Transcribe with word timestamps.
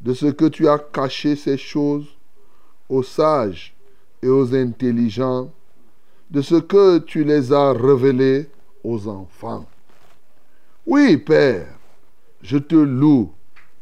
De 0.00 0.14
ce 0.14 0.26
que 0.26 0.46
tu 0.46 0.68
as 0.68 0.78
caché 0.78 1.36
ces 1.36 1.56
choses 1.56 2.06
aux 2.88 3.02
sages 3.02 3.74
et 4.22 4.28
aux 4.28 4.54
intelligents, 4.54 5.50
de 6.30 6.42
ce 6.42 6.56
que 6.56 6.98
tu 6.98 7.24
les 7.24 7.52
as 7.52 7.72
révélées 7.72 8.48
aux 8.82 9.08
enfants. 9.08 9.66
Oui, 10.86 11.16
Père, 11.16 11.66
je 12.42 12.58
te 12.58 12.76
loue 12.76 13.32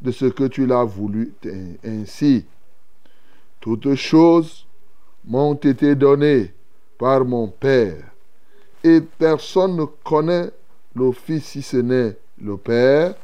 de 0.01 0.11
ce 0.11 0.27
que 0.27 0.45
tu 0.45 0.67
l'as 0.67 0.85
voulu 0.85 1.35
ainsi. 1.85 2.45
Toutes 3.61 3.95
choses 3.95 4.67
m'ont 5.25 5.55
été 5.55 5.95
données 5.95 6.53
par 6.99 7.25
mon 7.25 7.49
Père, 7.49 8.05
et 8.83 9.01
personne 9.01 9.77
ne 9.77 9.85
connaît 9.85 10.51
le 10.95 11.13
Fils 11.13 11.45
si 11.45 11.63
ce 11.63 11.79
n'est 11.79 12.17
le 12.41 12.57
Père. 12.57 13.15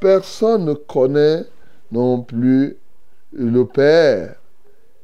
Personne 0.00 0.66
ne 0.66 0.74
connaît 0.74 1.44
non 1.90 2.22
plus 2.22 2.76
le 3.32 3.64
Père 3.64 4.36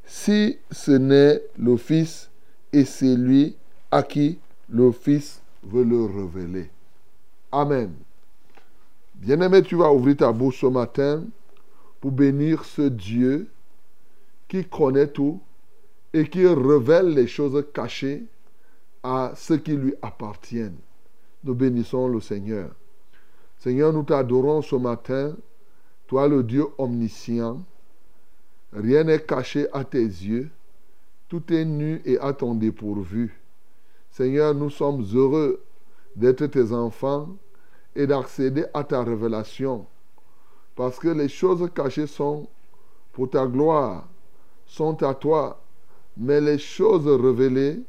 si 0.04 0.58
ce 0.70 0.92
n'est 0.92 1.42
le 1.58 1.76
Fils 1.76 2.30
et 2.72 2.84
c'est 2.84 3.16
lui 3.16 3.56
à 3.90 4.02
qui 4.02 4.38
le 4.68 4.92
Fils 4.92 5.40
veut 5.62 5.84
le 5.84 6.04
révéler. 6.04 6.70
Amen. 7.50 7.92
Bien-aimé, 9.14 9.62
tu 9.62 9.76
vas 9.76 9.92
ouvrir 9.92 10.16
ta 10.16 10.32
bouche 10.32 10.60
ce 10.60 10.66
matin 10.66 11.24
pour 12.00 12.10
bénir 12.10 12.64
ce 12.64 12.82
Dieu 12.82 13.48
qui 14.48 14.64
connaît 14.64 15.06
tout 15.06 15.40
et 16.12 16.28
qui 16.28 16.46
révèle 16.46 17.14
les 17.14 17.26
choses 17.26 17.64
cachées 17.72 18.24
à 19.02 19.32
ceux 19.36 19.58
qui 19.58 19.72
lui 19.72 19.94
appartiennent. 20.02 20.78
Nous 21.44 21.54
bénissons 21.54 22.08
le 22.08 22.20
Seigneur. 22.20 22.70
Seigneur, 23.62 23.92
nous 23.92 24.02
t'adorons 24.02 24.60
ce 24.60 24.74
matin, 24.74 25.36
toi 26.08 26.26
le 26.26 26.42
Dieu 26.42 26.66
omniscient. 26.78 27.62
Rien 28.72 29.04
n'est 29.04 29.22
caché 29.22 29.68
à 29.72 29.84
tes 29.84 30.02
yeux, 30.02 30.50
tout 31.28 31.44
est 31.52 31.64
nu 31.64 32.02
et 32.04 32.18
à 32.18 32.32
ton 32.32 32.56
dépourvu. 32.56 33.40
Seigneur, 34.10 34.52
nous 34.52 34.68
sommes 34.68 35.06
heureux 35.14 35.62
d'être 36.16 36.44
tes 36.46 36.72
enfants 36.72 37.28
et 37.94 38.04
d'accéder 38.04 38.64
à 38.74 38.82
ta 38.82 39.04
révélation, 39.04 39.86
parce 40.74 40.98
que 40.98 41.10
les 41.10 41.28
choses 41.28 41.70
cachées 41.72 42.08
sont 42.08 42.48
pour 43.12 43.30
ta 43.30 43.46
gloire, 43.46 44.08
sont 44.66 45.00
à 45.04 45.14
toi, 45.14 45.62
mais 46.16 46.40
les 46.40 46.58
choses 46.58 47.06
révélées 47.06 47.80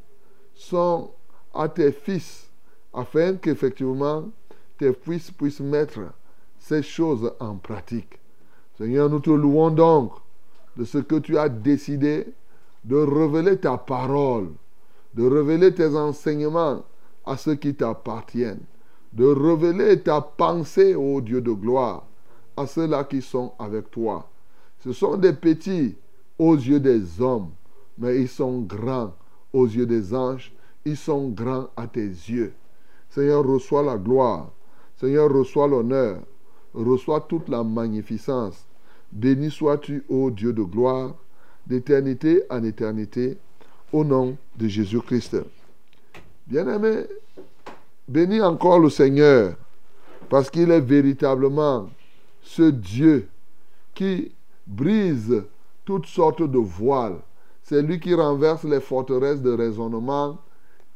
sont 0.54 1.10
à 1.52 1.68
tes 1.68 1.92
fils, 1.92 2.48
afin 2.94 3.38
qu'effectivement 3.38 4.30
tes 4.92 5.32
puissent 5.32 5.60
mettre 5.60 6.00
ces 6.60 6.82
choses 6.82 7.32
en 7.40 7.56
pratique. 7.56 8.20
Seigneur, 8.78 9.10
nous 9.10 9.20
te 9.20 9.30
louons 9.30 9.70
donc 9.70 10.14
de 10.76 10.84
ce 10.84 10.98
que 10.98 11.16
tu 11.16 11.38
as 11.38 11.50
décidé 11.50 12.28
de 12.84 12.96
révéler 12.96 13.58
ta 13.58 13.78
parole, 13.78 14.50
de 15.14 15.26
révéler 15.26 15.74
tes 15.74 15.96
enseignements 15.96 16.84
à 17.26 17.38
ceux 17.38 17.56
qui 17.56 17.76
t'appartiennent, 17.76 18.64
de 19.14 19.26
révéler 19.26 20.02
ta 20.02 20.20
pensée, 20.22 20.96
ô 20.96 21.22
Dieu 21.22 21.40
de 21.40 21.52
gloire, 21.52 22.06
à 22.58 22.68
ceux-là 22.68 23.04
qui 23.04 23.22
sont 23.22 23.54
avec 23.60 23.92
toi. 23.92 24.30
Ce 24.80 24.92
sont 24.92 25.16
des 25.16 25.34
petits 25.34 25.96
aux 26.38 26.56
yeux 26.56 26.80
des 26.80 27.22
hommes, 27.22 27.52
mais 27.98 28.22
ils 28.22 28.28
sont 28.28 28.62
grands 28.62 29.14
aux 29.54 29.68
yeux 29.68 29.86
des 29.86 30.14
anges, 30.14 30.52
ils 30.84 30.98
sont 30.98 31.30
grands 31.30 31.68
à 31.78 31.88
tes 31.88 32.08
yeux. 32.08 32.54
Seigneur, 33.10 33.46
reçois 33.46 33.84
la 33.84 33.98
gloire. 33.98 34.52
Seigneur, 35.04 35.30
reçois 35.34 35.68
l'honneur. 35.68 36.22
Reçois 36.74 37.20
toute 37.28 37.50
la 37.50 37.62
magnificence. 37.62 38.66
Béni 39.12 39.52
sois-tu, 39.52 40.06
ô 40.08 40.32
Dieu 40.32 40.54
de 40.54 40.64
gloire, 40.64 41.14
d'éternité 41.68 42.44
en 42.50 42.64
éternité, 42.64 43.38
au 43.92 44.06
nom 44.06 44.38
de 44.56 44.66
Jésus-Christ. 44.70 45.36
Bien-aimé, 46.48 47.04
bénis 48.08 48.40
encore 48.40 48.80
le 48.80 48.90
Seigneur, 48.90 49.56
parce 50.30 50.50
qu'il 50.50 50.72
est 50.72 50.80
véritablement 50.80 51.90
ce 52.42 52.72
Dieu 52.72 53.28
qui 53.94 54.32
brise 54.66 55.44
toutes 55.84 56.06
sortes 56.06 56.50
de 56.50 56.60
voiles. 56.60 57.20
C'est 57.62 57.82
lui 57.82 58.00
qui 58.00 58.14
renverse 58.14 58.64
les 58.64 58.80
forteresses 58.80 59.42
de 59.42 59.52
raisonnement 59.52 60.38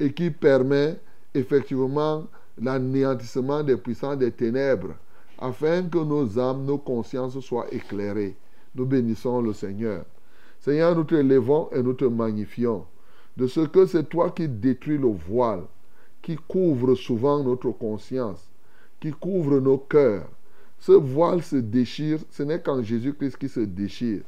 et 0.00 0.14
qui 0.14 0.30
permet 0.30 0.98
effectivement 1.34 2.24
l'anéantissement 2.60 3.62
des 3.62 3.76
puissants 3.76 4.16
des 4.16 4.32
ténèbres, 4.32 4.94
afin 5.38 5.82
que 5.84 5.98
nos 5.98 6.38
âmes, 6.38 6.64
nos 6.64 6.78
consciences 6.78 7.38
soient 7.40 7.72
éclairées. 7.72 8.36
Nous 8.74 8.86
bénissons 8.86 9.40
le 9.40 9.52
Seigneur. 9.52 10.04
Seigneur, 10.60 10.94
nous 10.96 11.04
te 11.04 11.14
levons 11.14 11.70
et 11.72 11.82
nous 11.82 11.94
te 11.94 12.04
magnifions 12.04 12.84
de 13.36 13.46
ce 13.46 13.60
que 13.60 13.86
c'est 13.86 14.08
toi 14.08 14.30
qui 14.30 14.48
détruis 14.48 14.98
le 14.98 15.06
voile, 15.06 15.62
qui 16.20 16.36
couvre 16.36 16.96
souvent 16.96 17.42
notre 17.42 17.70
conscience, 17.70 18.50
qui 18.98 19.12
couvre 19.12 19.60
nos 19.60 19.78
cœurs. 19.78 20.28
Ce 20.80 20.92
voile 20.92 21.42
se 21.42 21.56
déchire, 21.56 22.18
ce 22.30 22.42
n'est 22.42 22.60
qu'en 22.60 22.82
Jésus-Christ 22.82 23.36
qui 23.36 23.48
se 23.48 23.60
déchire. 23.60 24.22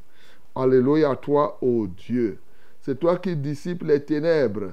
Alléluia 0.55 1.11
à 1.11 1.15
toi, 1.17 1.57
ô 1.61 1.87
Dieu. 1.87 2.39
C'est 2.81 2.99
toi 2.99 3.17
qui 3.17 3.35
dissipes 3.35 3.83
les 3.83 4.01
ténèbres 4.01 4.71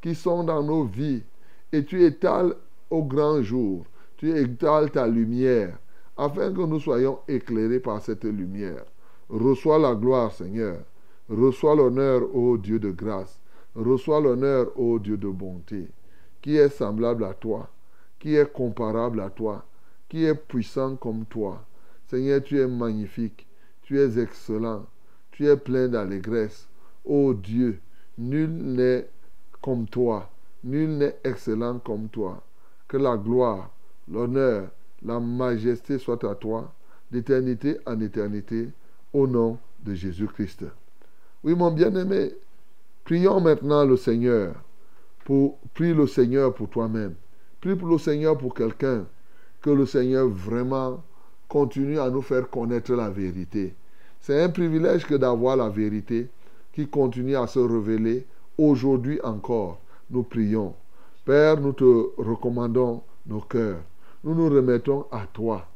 qui 0.00 0.14
sont 0.14 0.44
dans 0.44 0.62
nos 0.62 0.84
vies 0.84 1.22
et 1.72 1.84
tu 1.84 2.04
étales 2.04 2.54
au 2.90 3.04
grand 3.04 3.40
jour, 3.42 3.84
tu 4.16 4.36
étales 4.36 4.90
ta 4.90 5.06
lumière, 5.06 5.78
afin 6.16 6.52
que 6.52 6.60
nous 6.60 6.80
soyons 6.80 7.20
éclairés 7.28 7.80
par 7.80 8.02
cette 8.02 8.24
lumière. 8.24 8.84
Reçois 9.28 9.78
la 9.78 9.94
gloire, 9.94 10.32
Seigneur. 10.32 10.80
Reçois 11.28 11.76
l'honneur, 11.76 12.34
ô 12.34 12.58
Dieu 12.58 12.78
de 12.78 12.90
grâce. 12.90 13.40
Reçois 13.74 14.20
l'honneur, 14.20 14.78
ô 14.78 14.98
Dieu 14.98 15.16
de 15.16 15.28
bonté. 15.28 15.88
Qui 16.42 16.56
est 16.56 16.68
semblable 16.68 17.24
à 17.24 17.34
toi 17.34 17.70
Qui 18.18 18.34
est 18.34 18.52
comparable 18.52 19.20
à 19.20 19.30
toi 19.30 19.64
Qui 20.08 20.24
est 20.24 20.34
puissant 20.34 20.96
comme 20.96 21.24
toi 21.26 21.64
Seigneur, 22.08 22.42
tu 22.42 22.60
es 22.60 22.66
magnifique. 22.66 23.46
Tu 23.82 24.00
es 24.00 24.18
excellent. 24.18 24.86
Tu 25.30 25.46
es 25.46 25.56
plein 25.56 25.86
d'allégresse. 25.86 26.68
Ô 27.04 27.32
Dieu, 27.32 27.80
nul 28.18 28.50
n'est 28.50 29.08
comme 29.62 29.86
toi. 29.86 30.28
Nul 30.64 30.98
n'est 30.98 31.16
excellent 31.22 31.78
comme 31.78 32.08
toi. 32.08 32.42
Que 32.90 32.96
la 32.96 33.16
gloire, 33.16 33.70
l'honneur, 34.10 34.68
la 35.04 35.20
majesté 35.20 35.96
soit 35.96 36.24
à 36.24 36.34
toi, 36.34 36.74
d'éternité 37.12 37.76
en 37.86 38.00
éternité, 38.00 38.68
au 39.12 39.28
nom 39.28 39.58
de 39.84 39.94
Jésus-Christ. 39.94 40.64
Oui, 41.44 41.54
mon 41.54 41.70
bien-aimé, 41.70 42.34
prions 43.04 43.40
maintenant 43.40 43.84
le 43.84 43.96
Seigneur. 43.96 44.56
Prie 45.24 45.94
le 45.94 46.08
Seigneur 46.08 46.52
pour 46.52 46.68
toi-même. 46.68 47.14
Prie 47.60 47.76
pour 47.76 47.86
le 47.90 47.98
Seigneur 47.98 48.36
pour 48.36 48.54
quelqu'un. 48.54 49.06
Que 49.62 49.70
le 49.70 49.86
Seigneur 49.86 50.26
vraiment 50.26 51.00
continue 51.46 52.00
à 52.00 52.10
nous 52.10 52.22
faire 52.22 52.50
connaître 52.50 52.92
la 52.92 53.08
vérité. 53.08 53.72
C'est 54.20 54.42
un 54.42 54.48
privilège 54.48 55.06
que 55.06 55.14
d'avoir 55.14 55.56
la 55.56 55.68
vérité 55.68 56.28
qui 56.72 56.88
continue 56.88 57.36
à 57.36 57.46
se 57.46 57.60
révéler 57.60 58.26
aujourd'hui 58.58 59.20
encore. 59.22 59.78
Nous 60.10 60.24
prions. 60.24 60.74
Père, 61.24 61.60
nous 61.60 61.74
te 61.74 61.84
recommandons 62.16 63.02
nos 63.26 63.40
cœurs. 63.42 63.82
Nous 64.24 64.34
nous 64.34 64.48
remettons 64.48 65.04
à 65.12 65.26
toi, 65.30 65.66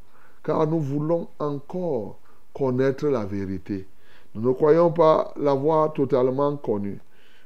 car 0.43 0.65
nous 0.65 0.79
voulons 0.79 1.27
encore 1.37 2.17
connaître 2.51 3.07
la 3.07 3.25
vérité. 3.25 3.87
Nous 4.33 4.41
ne 4.41 4.53
croyons 4.53 4.91
pas 4.91 5.33
l'avoir 5.37 5.93
totalement 5.93 6.57
connue, 6.57 6.99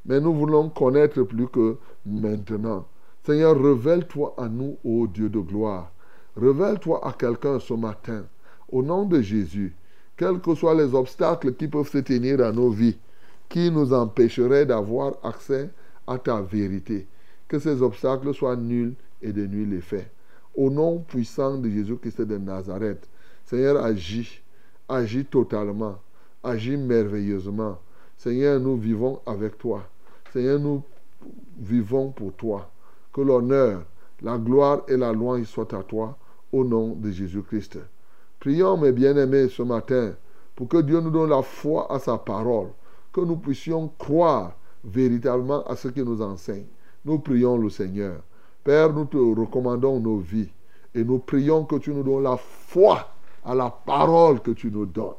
mais 0.05 0.21
nous 0.21 0.33
voulons 0.33 0.69
connaître 0.69 1.23
plus 1.23 1.47
que 1.47 1.75
maintenant. 2.05 2.85
Seigneur, 3.25 3.61
révèle-toi 3.61 4.33
à 4.37 4.47
nous, 4.47 4.77
ô 4.85 5.05
Dieu 5.05 5.29
de 5.29 5.39
gloire. 5.39 5.91
Révèle-toi 6.37 7.05
à 7.05 7.11
quelqu'un 7.11 7.59
ce 7.59 7.73
matin, 7.73 8.23
au 8.71 8.81
nom 8.81 9.03
de 9.03 9.19
Jésus, 9.19 9.75
quels 10.15 10.39
que 10.39 10.55
soient 10.55 10.73
les 10.73 10.95
obstacles 10.95 11.53
qui 11.53 11.67
peuvent 11.67 11.89
se 11.89 11.97
tenir 11.97 12.37
dans 12.37 12.53
nos 12.53 12.69
vies, 12.69 12.97
qui 13.49 13.69
nous 13.69 13.93
empêcheraient 13.93 14.65
d'avoir 14.65 15.15
accès 15.21 15.69
à 16.07 16.17
ta 16.17 16.41
vérité. 16.41 17.07
Que 17.49 17.59
ces 17.59 17.81
obstacles 17.81 18.33
soient 18.33 18.55
nuls 18.55 18.93
et 19.21 19.33
de 19.33 19.45
nul 19.45 19.73
effet. 19.73 20.09
Au 20.55 20.69
nom 20.69 20.99
puissant 20.99 21.57
de 21.57 21.69
Jésus-Christ 21.69 22.21
de 22.21 22.37
Nazareth, 22.37 23.09
Seigneur, 23.43 23.83
agis, 23.83 24.41
agis 24.87 25.25
totalement, 25.25 25.97
agis 26.43 26.77
merveilleusement. 26.77 27.79
Seigneur, 28.17 28.59
nous 28.59 28.77
vivons 28.77 29.19
avec 29.25 29.57
toi. 29.57 29.83
Seigneur, 30.31 30.59
nous 30.59 30.83
vivons 31.57 32.11
pour 32.11 32.33
toi. 32.33 32.69
Que 33.11 33.21
l'honneur, 33.21 33.83
la 34.21 34.37
gloire 34.37 34.83
et 34.87 34.95
la 34.95 35.11
louange 35.11 35.45
soient 35.45 35.75
à 35.75 35.81
toi, 35.81 36.17
au 36.51 36.63
nom 36.63 36.93
de 36.93 37.09
Jésus-Christ. 37.09 37.79
Prions, 38.39 38.77
mes 38.77 38.91
bien-aimés, 38.91 39.49
ce 39.49 39.63
matin, 39.63 40.13
pour 40.55 40.67
que 40.67 40.77
Dieu 40.77 40.99
nous 41.01 41.09
donne 41.09 41.29
la 41.29 41.41
foi 41.41 41.91
à 41.91 41.99
sa 41.99 42.17
parole, 42.17 42.69
que 43.11 43.21
nous 43.21 43.37
puissions 43.37 43.91
croire 43.97 44.55
véritablement 44.83 45.63
à 45.65 45.75
ce 45.75 45.87
qu'il 45.87 46.03
nous 46.03 46.21
enseigne. 46.21 46.65
Nous 47.05 47.19
prions 47.19 47.57
le 47.57 47.69
Seigneur. 47.69 48.21
Père, 48.63 48.93
nous 48.93 49.05
te 49.05 49.17
recommandons 49.17 49.99
nos 49.99 50.17
vies 50.17 50.49
et 50.93 51.03
nous 51.03 51.19
prions 51.19 51.65
que 51.65 51.77
tu 51.77 51.91
nous 51.91 52.03
donnes 52.03 52.23
la 52.23 52.37
foi 52.37 53.07
à 53.45 53.55
la 53.55 53.69
parole 53.69 54.41
que 54.41 54.51
tu 54.51 54.69
nous 54.69 54.85
donnes. 54.85 55.13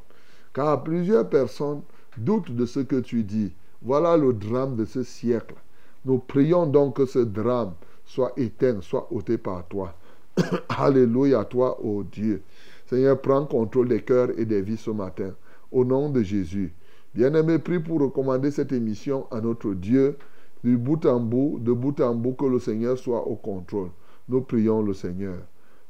Car 0.52 0.82
plusieurs 0.82 1.28
personnes 1.28 1.82
doutent 2.16 2.52
de 2.52 2.66
ce 2.66 2.80
que 2.80 3.00
tu 3.00 3.22
dis. 3.22 3.52
Voilà 3.82 4.16
le 4.16 4.32
drame 4.32 4.76
de 4.76 4.84
ce 4.84 5.02
siècle. 5.02 5.54
Nous 6.04 6.18
prions 6.18 6.66
donc 6.66 6.96
que 6.96 7.06
ce 7.06 7.20
drame 7.20 7.72
soit 8.04 8.32
éteint, 8.36 8.80
soit 8.80 9.08
ôté 9.10 9.38
par 9.38 9.66
toi. 9.68 9.94
Alléluia 10.68 11.40
à 11.40 11.44
toi, 11.44 11.78
ô 11.82 12.02
Dieu. 12.02 12.42
Seigneur, 12.86 13.20
prends 13.20 13.46
contrôle 13.46 13.88
des 13.88 14.02
cœurs 14.02 14.30
et 14.36 14.44
des 14.44 14.62
vies 14.62 14.76
ce 14.76 14.90
matin. 14.90 15.32
Au 15.70 15.84
nom 15.84 16.10
de 16.10 16.22
Jésus. 16.22 16.74
Bien-aimé, 17.14 17.58
prie 17.58 17.78
pour 17.78 18.00
recommander 18.00 18.50
cette 18.50 18.72
émission 18.72 19.26
à 19.30 19.40
notre 19.40 19.74
Dieu 19.74 20.16
du 20.62 20.76
bout 20.76 21.04
en 21.06 21.20
bout, 21.20 21.58
de 21.60 21.72
bout 21.72 22.00
en 22.00 22.14
bout, 22.14 22.32
que 22.32 22.46
le 22.46 22.58
Seigneur 22.58 22.98
soit 22.98 23.26
au 23.26 23.36
contrôle. 23.36 23.90
Nous 24.28 24.42
prions 24.42 24.82
le 24.82 24.94
Seigneur. 24.94 25.38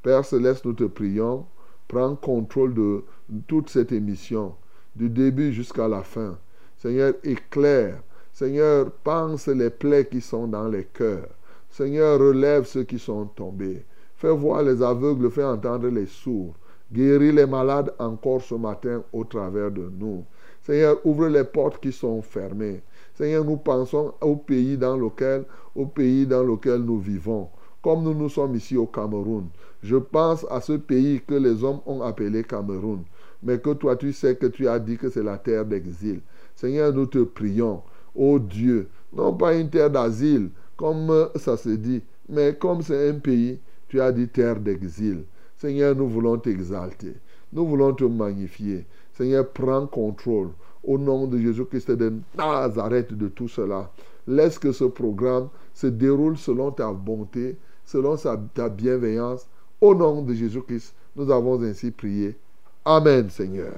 Père 0.03 0.25
Céleste, 0.25 0.65
nous 0.65 0.73
te 0.73 0.85
prions. 0.85 1.47
Prends 1.89 2.15
contrôle 2.15 2.73
de 2.75 3.03
toute 3.49 3.69
cette 3.69 3.93
émission, 3.93 4.55
du 4.95 5.11
début 5.11 5.53
jusqu'à 5.53 5.89
la 5.89 6.03
fin. 6.03 6.39
Seigneur, 6.77 7.15
éclaire. 7.25 8.03
Seigneur, 8.33 8.91
pense 9.05 9.49
les 9.49 9.71
plaies 9.71 10.07
qui 10.07 10.21
sont 10.21 10.47
dans 10.47 10.69
les 10.69 10.85
cœurs. 10.85 11.29
Seigneur, 11.69 12.19
relève 12.19 12.65
ceux 12.65 12.85
qui 12.85 12.99
sont 12.99 13.27
tombés. 13.27 13.85
Fais 14.15 14.35
voir 14.35 14.63
les 14.63 14.83
aveugles, 14.83 15.31
fais 15.31 15.45
entendre 15.45 15.89
les 15.89 16.07
sourds. 16.07 16.55
Guéris 16.93 17.33
les 17.33 17.47
malades 17.47 17.93
encore 17.99 18.43
ce 18.43 18.55
matin 18.55 19.03
au 19.13 19.25
travers 19.25 19.71
de 19.71 19.91
nous. 19.99 20.25
Seigneur, 20.63 20.99
ouvre 21.05 21.29
les 21.29 21.45
portes 21.45 21.81
qui 21.81 21.93
sont 21.93 22.23
fermées. 22.23 22.83
Seigneur, 23.21 23.45
nous 23.45 23.59
pensons 23.59 24.15
au 24.23 24.35
pays 24.35 24.79
dans 24.79 24.97
lequel, 24.97 25.45
au 25.75 25.85
pays 25.85 26.27
dans 26.27 26.43
lequel 26.43 26.79
nous 26.81 26.99
vivons. 26.99 27.51
Comme 27.83 28.03
nous 28.03 28.15
nous 28.15 28.31
sommes 28.31 28.57
ici 28.57 28.79
au 28.79 28.87
Cameroun. 28.87 29.49
Je 29.83 29.97
pense 29.97 30.47
à 30.49 30.63
ce 30.63 30.73
pays 30.73 31.21
que 31.27 31.35
les 31.35 31.63
hommes 31.63 31.81
ont 31.85 32.01
appelé 32.01 32.43
Cameroun. 32.43 33.03
Mais 33.43 33.59
que 33.59 33.75
toi, 33.75 33.97
tu 33.97 34.15
sais 34.15 34.37
que 34.37 34.47
tu 34.47 34.67
as 34.67 34.79
dit 34.79 34.97
que 34.97 35.11
c'est 35.11 35.23
la 35.23 35.37
terre 35.37 35.67
d'exil. 35.67 36.23
Seigneur, 36.57 36.95
nous 36.95 37.05
te 37.05 37.19
prions. 37.19 37.83
Ô 38.15 38.39
Dieu, 38.39 38.89
non 39.13 39.35
pas 39.35 39.55
une 39.55 39.69
terre 39.69 39.91
d'asile, 39.91 40.49
comme 40.79 41.29
ça 41.37 41.59
se 41.59 41.69
dit, 41.69 42.03
mais 42.27 42.55
comme 42.55 42.81
c'est 42.81 43.11
un 43.11 43.19
pays, 43.19 43.61
tu 43.89 44.01
as 44.01 44.13
dit 44.13 44.29
terre 44.29 44.59
d'exil. 44.59 45.25
Seigneur, 45.59 45.95
nous 45.95 46.09
voulons 46.09 46.39
t'exalter. 46.39 47.17
Nous 47.53 47.67
voulons 47.67 47.93
te 47.93 48.05
magnifier. 48.05 48.87
Seigneur, 49.13 49.47
prends 49.51 49.87
contrôle 49.87 50.49
au 50.85 50.99
nom 50.99 51.27
de 51.27 51.39
Jésus-Christ 51.39 51.91
de 51.93 52.13
Nazareth 52.37 53.13
de 53.15 53.29
tout 53.29 53.49
cela. 53.49 53.91
Laisse 54.27 54.59
que 54.59 54.73
ce 54.73 54.85
programme 54.85 55.49
se 55.75 55.87
déroule 55.87 56.37
selon 56.37 56.71
ta 56.71 56.93
bonté, 56.93 57.57
selon 57.85 58.17
ta 58.55 58.69
bienveillance. 58.69 59.47
Au 59.81 59.95
nom 59.95 60.23
de 60.23 60.35
Jésus-Christ, 60.35 60.95
nous 61.17 61.31
avons 61.31 61.63
ainsi 61.63 61.91
prié. 61.91 62.37
Amen, 62.85 63.29
Seigneur. 63.31 63.75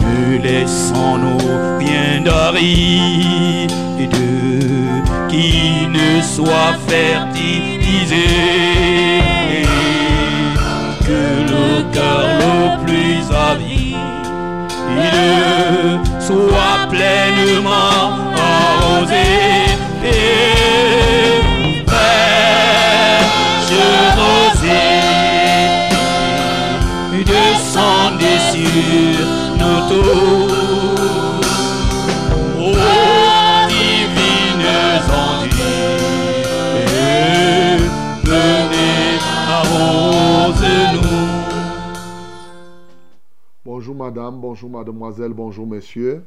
Ne 0.00 0.42
laissons-nous 0.42 1.78
qui 5.28 5.86
ne 5.88 6.20
soit 6.22 6.74
fertilisé. 6.86 8.26
Que 11.06 12.41
soit 16.20 16.88
pleinement 16.90 18.04
arrosé. 18.36 19.26
Et 20.04 20.52
rosée 24.18 24.92
descendez 27.24 28.38
sur 28.52 29.26
nous 29.58 29.80
tous. 29.88 30.41
Madame, 44.02 44.40
bonjour 44.40 44.68
mademoiselle, 44.68 45.32
bonjour 45.32 45.64
messieurs. 45.64 46.24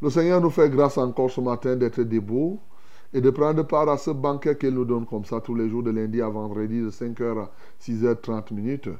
Le 0.00 0.10
Seigneur 0.10 0.40
nous 0.40 0.50
fait 0.50 0.70
grâce 0.70 0.96
encore 0.96 1.28
ce 1.28 1.40
matin 1.40 1.74
d'être 1.74 2.02
debout 2.02 2.60
et 3.12 3.20
de 3.20 3.30
prendre 3.30 3.64
part 3.64 3.88
à 3.88 3.98
ce 3.98 4.12
banquet 4.12 4.56
qu'il 4.56 4.70
nous 4.70 4.84
donne 4.84 5.04
comme 5.06 5.24
ça 5.24 5.40
tous 5.40 5.56
les 5.56 5.68
jours 5.68 5.82
de 5.82 5.90
lundi 5.90 6.22
à 6.22 6.28
vendredi 6.28 6.80
de 6.80 6.88
5h 6.90 7.38
à 7.40 7.50
6h30 7.82 8.54
minutes. 8.54 8.90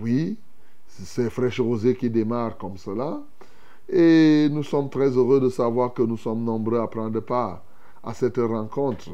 Oui, 0.00 0.38
c'est 0.86 1.28
Fraîche 1.28 1.60
Rosée 1.60 1.94
qui 1.94 2.08
démarre 2.08 2.56
comme 2.56 2.78
cela. 2.78 3.20
Et 3.86 4.48
nous 4.50 4.62
sommes 4.62 4.88
très 4.88 5.10
heureux 5.10 5.38
de 5.38 5.50
savoir 5.50 5.92
que 5.92 6.02
nous 6.02 6.16
sommes 6.16 6.42
nombreux 6.42 6.80
à 6.80 6.86
prendre 6.86 7.20
part 7.20 7.62
à 8.02 8.14
cette 8.14 8.38
rencontre 8.38 9.10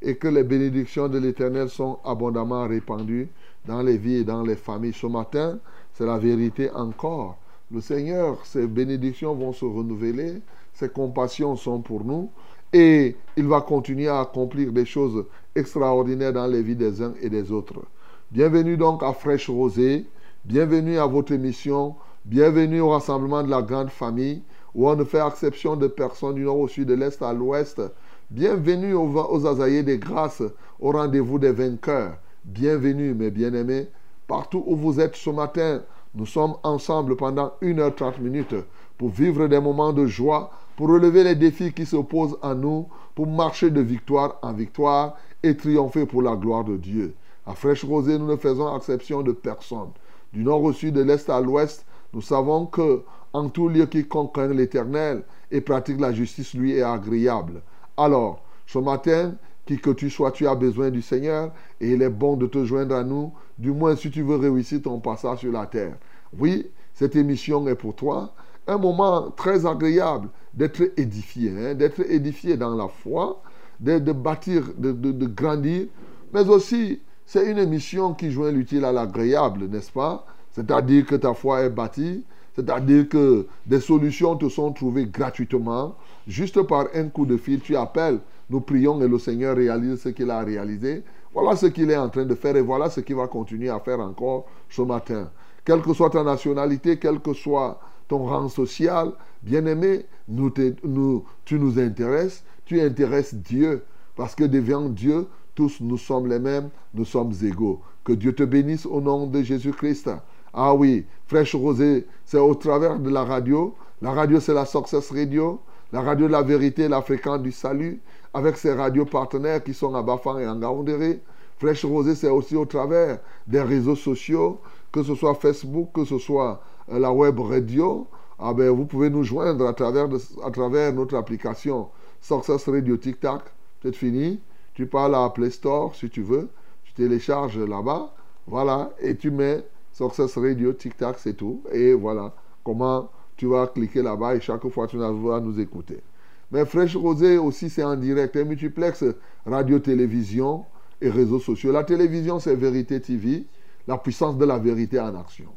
et 0.00 0.16
que 0.16 0.28
les 0.28 0.42
bénédictions 0.44 1.08
de 1.08 1.18
l'Éternel 1.18 1.68
sont 1.68 1.98
abondamment 2.02 2.66
répandues 2.66 3.28
dans 3.66 3.82
les 3.82 3.98
vies 3.98 4.16
et 4.16 4.24
dans 4.24 4.42
les 4.42 4.56
familles. 4.56 4.94
Ce 4.94 5.06
matin, 5.06 5.58
c'est 5.92 6.06
la 6.06 6.16
vérité 6.16 6.70
encore. 6.70 7.36
Le 7.74 7.80
Seigneur, 7.80 8.46
ses 8.46 8.68
bénédictions 8.68 9.34
vont 9.34 9.52
se 9.52 9.64
renouveler, 9.64 10.40
ses 10.74 10.88
compassions 10.88 11.56
sont 11.56 11.80
pour 11.80 12.04
nous 12.04 12.30
et 12.72 13.16
il 13.36 13.48
va 13.48 13.62
continuer 13.62 14.06
à 14.06 14.20
accomplir 14.20 14.70
des 14.70 14.84
choses 14.84 15.24
extraordinaires 15.56 16.32
dans 16.32 16.46
les 16.46 16.62
vies 16.62 16.76
des 16.76 17.02
uns 17.02 17.14
et 17.20 17.28
des 17.28 17.50
autres. 17.50 17.82
Bienvenue 18.30 18.76
donc 18.76 19.02
à 19.02 19.12
Fraîche 19.12 19.50
Rosée, 19.50 20.06
bienvenue 20.44 20.98
à 20.98 21.06
votre 21.06 21.32
émission, 21.32 21.96
bienvenue 22.24 22.80
au 22.80 22.90
rassemblement 22.90 23.42
de 23.42 23.50
la 23.50 23.60
grande 23.60 23.90
famille 23.90 24.42
où 24.72 24.88
on 24.88 24.94
ne 24.94 25.02
fait 25.02 25.26
exception 25.26 25.74
de 25.74 25.88
personnes 25.88 26.36
du 26.36 26.42
nord 26.42 26.60
au 26.60 26.68
sud, 26.68 26.86
de 26.86 26.94
l'est 26.94 27.20
à 27.22 27.32
l'ouest. 27.32 27.82
Bienvenue 28.30 28.94
aux, 28.94 29.10
aux 29.16 29.46
Azaïs 29.48 29.84
des 29.84 29.98
grâces, 29.98 30.44
au 30.78 30.92
rendez-vous 30.92 31.40
des 31.40 31.50
vainqueurs. 31.50 32.18
Bienvenue 32.44 33.14
mes 33.14 33.32
bien-aimés, 33.32 33.88
partout 34.28 34.62
où 34.64 34.76
vous 34.76 35.00
êtes 35.00 35.16
ce 35.16 35.30
matin. 35.30 35.82
Nous 36.14 36.26
sommes 36.26 36.54
ensemble 36.62 37.16
pendant 37.16 37.52
1h30 37.60 38.20
minutes 38.20 38.54
pour 38.98 39.08
vivre 39.08 39.48
des 39.48 39.58
moments 39.58 39.92
de 39.92 40.06
joie, 40.06 40.50
pour 40.76 40.88
relever 40.88 41.24
les 41.24 41.34
défis 41.34 41.72
qui 41.72 41.86
s'opposent 41.86 42.38
à 42.42 42.54
nous, 42.54 42.86
pour 43.14 43.26
marcher 43.26 43.70
de 43.70 43.80
victoire 43.80 44.36
en 44.42 44.52
victoire 44.52 45.16
et 45.42 45.56
triompher 45.56 46.06
pour 46.06 46.22
la 46.22 46.36
gloire 46.36 46.64
de 46.64 46.76
Dieu. 46.76 47.14
À 47.46 47.54
Fraîche 47.54 47.84
Rosée, 47.84 48.18
nous 48.18 48.28
ne 48.28 48.36
faisons 48.36 48.74
exception 48.76 49.22
de 49.22 49.32
personne. 49.32 49.90
Du 50.32 50.42
nord 50.42 50.62
au 50.62 50.72
sud, 50.72 50.94
de 50.94 51.02
l'est 51.02 51.28
à 51.28 51.40
l'ouest, 51.40 51.84
nous 52.12 52.22
savons 52.22 52.66
que 52.66 53.02
en 53.32 53.48
tout 53.48 53.68
lieu 53.68 53.86
quiconque 53.86 54.34
craint 54.34 54.46
l'Éternel 54.46 55.24
et 55.50 55.60
pratique 55.60 56.00
la 56.00 56.12
justice, 56.12 56.54
lui 56.54 56.72
est 56.72 56.82
agréable. 56.82 57.60
Alors, 57.96 58.40
ce 58.66 58.78
matin, 58.78 59.34
qui 59.66 59.78
que 59.78 59.90
tu 59.90 60.10
sois, 60.10 60.30
tu 60.30 60.46
as 60.46 60.54
besoin 60.54 60.90
du 60.90 61.02
Seigneur 61.02 61.52
et 61.80 61.92
il 61.92 62.02
est 62.02 62.10
bon 62.10 62.36
de 62.36 62.46
te 62.46 62.64
joindre 62.64 62.94
à 62.94 63.04
nous, 63.04 63.32
du 63.58 63.70
moins 63.70 63.96
si 63.96 64.10
tu 64.10 64.22
veux 64.22 64.36
réussir 64.36 64.82
ton 64.82 65.00
passage 65.00 65.40
sur 65.40 65.52
la 65.52 65.66
terre. 65.66 65.96
Oui, 66.38 66.70
cette 66.92 67.16
émission 67.16 67.66
est 67.68 67.74
pour 67.74 67.94
toi. 67.94 68.34
Un 68.66 68.78
moment 68.78 69.30
très 69.30 69.66
agréable 69.66 70.28
d'être 70.52 70.82
édifié, 70.96 71.50
hein, 71.50 71.74
d'être 71.74 72.00
édifié 72.10 72.56
dans 72.56 72.74
la 72.74 72.88
foi, 72.88 73.42
de, 73.80 73.98
bâtir, 74.12 74.70
de, 74.76 74.92
de 74.92 75.26
grandir, 75.26 75.86
mais 76.32 76.48
aussi 76.48 77.00
c'est 77.26 77.50
une 77.50 77.58
émission 77.58 78.14
qui 78.14 78.30
joint 78.30 78.50
l'utile 78.50 78.84
à 78.84 78.92
l'agréable, 78.92 79.66
n'est-ce 79.68 79.92
pas? 79.92 80.26
C'est-à-dire 80.52 81.06
que 81.06 81.14
ta 81.14 81.34
foi 81.34 81.62
est 81.62 81.70
bâtie, 81.70 82.22
c'est-à-dire 82.54 83.08
que 83.08 83.46
des 83.66 83.80
solutions 83.80 84.36
te 84.36 84.48
sont 84.48 84.72
trouvées 84.72 85.06
gratuitement. 85.06 85.96
Juste 86.26 86.62
par 86.62 86.86
un 86.94 87.08
coup 87.08 87.26
de 87.26 87.36
fil, 87.36 87.60
tu 87.60 87.76
appelles, 87.76 88.20
nous 88.50 88.60
prions 88.60 89.00
et 89.00 89.08
le 89.08 89.18
Seigneur 89.18 89.56
réalise 89.56 90.00
ce 90.00 90.10
qu'il 90.10 90.30
a 90.30 90.40
réalisé. 90.40 91.02
Voilà 91.32 91.56
ce 91.56 91.66
qu'il 91.66 91.90
est 91.90 91.96
en 91.96 92.08
train 92.08 92.24
de 92.24 92.34
faire 92.34 92.56
et 92.56 92.60
voilà 92.60 92.90
ce 92.90 93.00
qu'il 93.00 93.16
va 93.16 93.26
continuer 93.26 93.68
à 93.68 93.80
faire 93.80 94.00
encore 94.00 94.46
ce 94.68 94.82
matin. 94.82 95.30
Quelle 95.64 95.82
que 95.82 95.92
soit 95.92 96.10
ta 96.10 96.22
nationalité, 96.22 96.98
quel 96.98 97.20
que 97.20 97.32
soit 97.32 97.80
ton 98.06 98.24
rang 98.26 98.48
social, 98.48 99.12
bien-aimé, 99.42 100.04
nous 100.28 100.50
tu 100.50 101.58
nous 101.58 101.78
intéresses, 101.78 102.44
tu 102.66 102.80
intéresses 102.80 103.34
Dieu. 103.34 103.82
Parce 104.14 104.34
que 104.34 104.44
devant 104.44 104.88
Dieu, 104.88 105.26
tous 105.54 105.80
nous 105.80 105.98
sommes 105.98 106.28
les 106.28 106.38
mêmes, 106.38 106.68
nous 106.92 107.04
sommes 107.04 107.32
égaux. 107.42 107.80
Que 108.04 108.12
Dieu 108.12 108.34
te 108.34 108.42
bénisse 108.42 108.86
au 108.86 109.00
nom 109.00 109.26
de 109.26 109.42
Jésus-Christ. 109.42 110.10
Ah 110.52 110.74
oui, 110.74 111.04
Fraîche 111.26 111.54
Rosée, 111.54 112.06
c'est 112.24 112.38
au 112.38 112.54
travers 112.54 113.00
de 113.00 113.10
la 113.10 113.24
radio. 113.24 113.74
La 114.02 114.12
radio, 114.12 114.38
c'est 114.38 114.54
la 114.54 114.66
Success 114.66 115.10
Radio. 115.10 115.60
La 115.92 116.02
radio 116.02 116.26
de 116.26 116.32
la 116.32 116.42
vérité, 116.42 116.88
la 116.88 117.02
fréquence 117.02 117.40
du 117.40 117.52
salut, 117.52 118.00
avec 118.34 118.56
ses 118.56 118.72
radios 118.72 119.06
partenaires 119.06 119.62
qui 119.62 119.72
sont 119.72 119.94
à 119.94 120.02
Bafang 120.02 120.38
et 120.40 120.46
en 120.46 120.56
Gaoundéré. 120.56 121.22
Fraîche 121.58 121.84
Rosée, 121.84 122.16
c'est 122.16 122.28
aussi 122.28 122.56
au 122.56 122.66
travers 122.66 123.20
des 123.46 123.62
réseaux 123.62 123.94
sociaux, 123.94 124.60
que 124.90 125.02
ce 125.04 125.14
soit 125.14 125.34
Facebook, 125.34 125.90
que 125.94 126.04
ce 126.04 126.18
soit 126.18 126.60
euh, 126.92 126.98
la 126.98 127.12
web 127.12 127.38
radio. 127.38 128.06
Ah 128.38 128.52
ben, 128.52 128.70
vous 128.70 128.86
pouvez 128.86 129.08
nous 129.08 129.22
joindre 129.22 129.66
à 129.66 129.72
travers, 129.72 130.08
à 130.44 130.50
travers 130.50 130.92
notre 130.92 131.16
application 131.16 131.88
Success 132.20 132.68
Radio 132.68 132.96
Tic 132.96 133.20
Tac. 133.20 133.42
C'est 133.82 133.94
fini. 133.94 134.40
Tu 134.74 134.86
parles 134.86 135.14
à 135.14 135.30
Play 135.30 135.50
Store 135.50 135.94
si 135.94 136.10
tu 136.10 136.22
veux. 136.22 136.48
Tu 136.82 136.92
télécharges 136.94 137.58
là-bas. 137.58 138.12
Voilà. 138.48 138.90
Et 139.00 139.16
tu 139.16 139.30
mets 139.30 139.64
Success 139.92 140.36
Radio 140.36 140.72
Tic 140.72 140.96
Tac, 140.96 141.18
c'est 141.20 141.34
tout. 141.34 141.62
Et 141.70 141.94
voilà 141.94 142.34
comment 142.64 143.10
tu 143.36 143.46
vas 143.46 143.68
cliquer 143.68 144.02
là-bas 144.02 144.34
et 144.34 144.40
chaque 144.40 144.66
fois 144.68 144.88
tu 144.88 144.96
vas 144.96 145.10
nous 145.12 145.60
écouter. 145.60 146.02
Mais 146.50 146.64
Fraîche 146.64 146.96
Rosée 146.96 147.38
aussi, 147.38 147.70
c'est 147.70 147.84
en 147.84 147.96
direct. 147.96 148.36
Un 148.36 148.44
multiplex 148.44 149.04
radio-télévision 149.46 150.64
et 151.00 151.10
réseaux 151.10 151.40
sociaux. 151.40 151.72
La 151.72 151.84
télévision, 151.84 152.38
c'est 152.38 152.54
Vérité 152.54 153.00
TV, 153.00 153.44
la 153.86 153.98
puissance 153.98 154.36
de 154.38 154.44
la 154.44 154.58
vérité 154.58 155.00
en 155.00 155.18
action. 155.18 155.48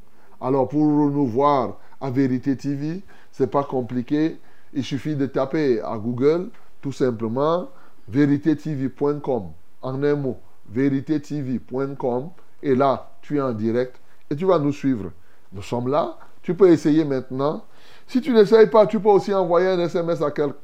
Alors, 0.41 0.67
pour 0.67 0.85
nous 0.85 1.27
voir 1.27 1.77
à 1.99 2.09
Vérité 2.09 2.55
TV, 2.55 3.01
c'est 3.31 3.49
pas 3.49 3.63
compliqué. 3.63 4.37
Il 4.73 4.83
suffit 4.83 5.15
de 5.15 5.25
taper 5.25 5.81
à 5.81 5.97
Google, 5.97 6.49
tout 6.81 6.91
simplement, 6.91 7.69
véritétv.com. 8.07 9.43
En 9.81 10.03
un 10.03 10.15
mot, 10.15 10.37
véritétv.com. 10.69 12.29
Et 12.63 12.75
là, 12.75 13.11
tu 13.21 13.37
es 13.37 13.41
en 13.41 13.53
direct 13.53 13.99
et 14.29 14.35
tu 14.35 14.45
vas 14.45 14.59
nous 14.59 14.73
suivre. 14.73 15.11
Nous 15.53 15.61
sommes 15.61 15.89
là. 15.89 16.17
Tu 16.41 16.53
peux 16.53 16.69
essayer 16.69 17.03
maintenant. 17.03 17.63
Si 18.07 18.21
tu 18.21 18.31
n'essayes 18.31 18.67
pas, 18.67 18.87
tu 18.87 18.99
peux 18.99 19.09
aussi 19.09 19.33
envoyer 19.33 19.67
un 19.67 19.79
SMS 19.79 20.21
à 20.21 20.31
quelqu'un 20.31 20.55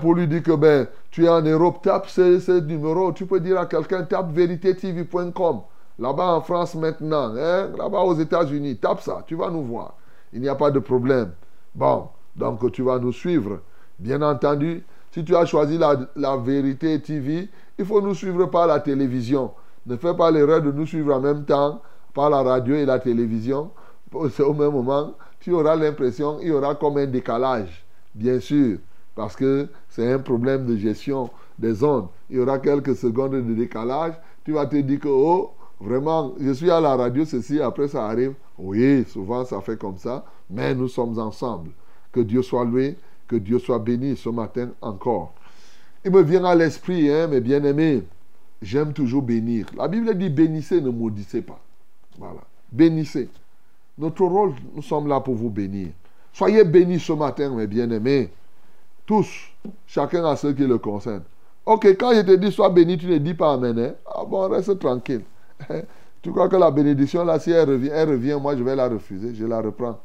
pour 0.00 0.14
lui 0.14 0.26
dire 0.26 0.42
que 0.42 0.52
ben, 0.52 0.86
tu 1.10 1.26
es 1.26 1.28
en 1.28 1.42
Europe, 1.42 1.82
tape 1.82 2.08
ce, 2.08 2.60
numéro. 2.60 3.12
Tu 3.12 3.26
peux 3.26 3.40
dire 3.40 3.60
à 3.60 3.66
quelqu'un, 3.66 4.04
tape 4.04 4.32
véritétv.com. 4.32 5.60
Là-bas 5.98 6.34
en 6.34 6.40
France 6.40 6.74
maintenant, 6.74 7.34
hein, 7.36 7.70
là-bas 7.76 8.00
aux 8.00 8.14
États-Unis, 8.14 8.76
tape 8.76 9.00
ça, 9.00 9.22
tu 9.26 9.34
vas 9.34 9.50
nous 9.50 9.62
voir. 9.62 9.94
Il 10.32 10.40
n'y 10.40 10.48
a 10.48 10.54
pas 10.54 10.70
de 10.70 10.78
problème. 10.78 11.32
Bon, 11.74 12.08
donc 12.34 12.70
tu 12.72 12.82
vas 12.82 12.98
nous 12.98 13.12
suivre. 13.12 13.60
Bien 13.98 14.20
entendu, 14.22 14.84
si 15.10 15.24
tu 15.24 15.34
as 15.34 15.46
choisi 15.46 15.78
la, 15.78 15.96
la 16.16 16.36
vérité 16.36 17.00
TV, 17.00 17.48
il 17.78 17.84
faut 17.84 18.00
nous 18.00 18.14
suivre 18.14 18.46
par 18.46 18.66
la 18.66 18.80
télévision. 18.80 19.52
Ne 19.86 19.96
fais 19.96 20.14
pas 20.14 20.30
l'erreur 20.30 20.60
de 20.62 20.72
nous 20.72 20.86
suivre 20.86 21.14
en 21.14 21.20
même 21.20 21.44
temps 21.44 21.80
par 22.12 22.28
la 22.28 22.42
radio 22.42 22.74
et 22.74 22.84
la 22.84 22.98
télévision. 22.98 23.70
Au 24.12 24.52
même 24.54 24.72
moment, 24.72 25.14
tu 25.40 25.52
auras 25.52 25.76
l'impression 25.76 26.38
il 26.40 26.48
y 26.48 26.50
aura 26.50 26.74
comme 26.74 26.96
un 26.98 27.06
décalage, 27.06 27.84
bien 28.14 28.40
sûr, 28.40 28.78
parce 29.16 29.34
que 29.34 29.66
c'est 29.88 30.12
un 30.12 30.20
problème 30.20 30.66
de 30.66 30.76
gestion 30.76 31.30
des 31.58 31.82
ondes. 31.82 32.06
Il 32.30 32.36
y 32.36 32.38
aura 32.38 32.60
quelques 32.60 32.94
secondes 32.94 33.32
de 33.32 33.54
décalage. 33.54 34.14
Tu 34.44 34.52
vas 34.52 34.66
te 34.66 34.76
dire 34.76 35.00
que, 35.00 35.08
oh, 35.08 35.50
Vraiment, 35.80 36.34
je 36.40 36.52
suis 36.52 36.70
à 36.70 36.80
la 36.80 36.96
radio, 36.96 37.24
ceci, 37.24 37.60
après 37.60 37.88
ça 37.88 38.06
arrive. 38.06 38.34
Oui, 38.58 39.04
souvent 39.08 39.44
ça 39.44 39.60
fait 39.60 39.78
comme 39.78 39.98
ça, 39.98 40.24
mais 40.48 40.74
nous 40.74 40.88
sommes 40.88 41.18
ensemble. 41.18 41.70
Que 42.12 42.20
Dieu 42.20 42.40
soit 42.42 42.64
loué, 42.64 42.96
que 43.28 43.36
Dieu 43.36 43.58
soit 43.58 43.78
béni 43.78 44.16
ce 44.16 44.30
matin 44.30 44.70
encore. 44.80 45.34
Il 46.04 46.12
me 46.12 46.22
vient 46.22 46.44
à 46.44 46.54
l'esprit, 46.54 47.10
hein, 47.10 47.26
mes 47.26 47.40
bien-aimés, 47.40 48.04
j'aime 48.62 48.94
toujours 48.94 49.22
bénir. 49.22 49.66
La 49.76 49.86
Bible 49.88 50.16
dit 50.16 50.30
bénissez, 50.30 50.80
ne 50.80 50.88
maudissez 50.88 51.42
pas. 51.42 51.60
Voilà, 52.18 52.40
bénissez. 52.72 53.28
Notre 53.98 54.24
rôle, 54.24 54.54
nous 54.74 54.82
sommes 54.82 55.08
là 55.08 55.20
pour 55.20 55.34
vous 55.34 55.50
bénir. 55.50 55.88
Soyez 56.32 56.64
bénis 56.64 57.00
ce 57.00 57.12
matin, 57.12 57.50
mes 57.54 57.66
bien-aimés. 57.66 58.30
Tous, 59.06 59.28
chacun 59.86 60.24
a 60.24 60.34
ce 60.34 60.48
qui 60.48 60.66
le 60.66 60.78
concerne. 60.78 61.22
Ok, 61.64 61.86
quand 61.98 62.12
je 62.12 62.20
te 62.20 62.32
dis 62.32 62.50
sois 62.50 62.70
béni, 62.70 62.98
tu 62.98 63.06
ne 63.06 63.18
dis 63.18 63.34
pas 63.34 63.52
Amen. 63.52 63.78
Hein? 63.78 63.94
Ah 64.06 64.24
bon, 64.24 64.48
reste 64.48 64.78
tranquille. 64.80 65.22
tu 66.22 66.32
crois 66.32 66.48
que 66.48 66.56
la 66.56 66.70
bénédiction, 66.72 67.24
là, 67.24 67.38
si 67.38 67.52
elle 67.52 67.68
revient, 67.68 67.90
elle 67.92 68.08
revient, 68.10 68.38
moi, 68.40 68.56
je 68.56 68.64
vais 68.64 68.74
la 68.74 68.88
refuser, 68.88 69.34
je 69.34 69.46
la 69.46 69.60
reprends. 69.60 69.98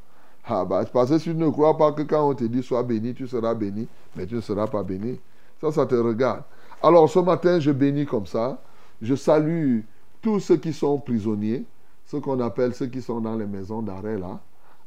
Ah, 0.45 0.65
bah, 0.65 0.83
parce 0.91 1.09
que 1.11 1.17
tu 1.17 1.33
ne 1.33 1.49
crois 1.49 1.77
pas 1.77 1.91
que 1.91 2.03
quand 2.03 2.29
on 2.29 2.33
te 2.33 2.43
dit 2.43 2.63
sois 2.63 2.83
béni, 2.83 3.13
tu 3.13 3.27
seras 3.27 3.53
béni, 3.53 3.87
mais 4.15 4.25
tu 4.25 4.35
ne 4.35 4.41
seras 4.41 4.67
pas 4.67 4.83
béni. 4.83 5.19
Ça, 5.59 5.71
ça 5.71 5.85
te 5.85 5.95
regarde. 5.95 6.43
Alors, 6.81 7.09
ce 7.09 7.19
matin, 7.19 7.59
je 7.59 7.71
bénis 7.71 8.05
comme 8.05 8.25
ça. 8.25 8.59
Je 9.01 9.15
salue 9.15 9.81
tous 10.21 10.39
ceux 10.39 10.57
qui 10.57 10.73
sont 10.73 10.99
prisonniers, 10.99 11.63
ceux 12.05 12.19
qu'on 12.19 12.39
appelle 12.39 12.73
ceux 12.73 12.87
qui 12.87 13.01
sont 13.01 13.19
dans 13.21 13.35
les 13.35 13.45
maisons 13.45 13.81
d'arrêt, 13.81 14.17
là. 14.17 14.39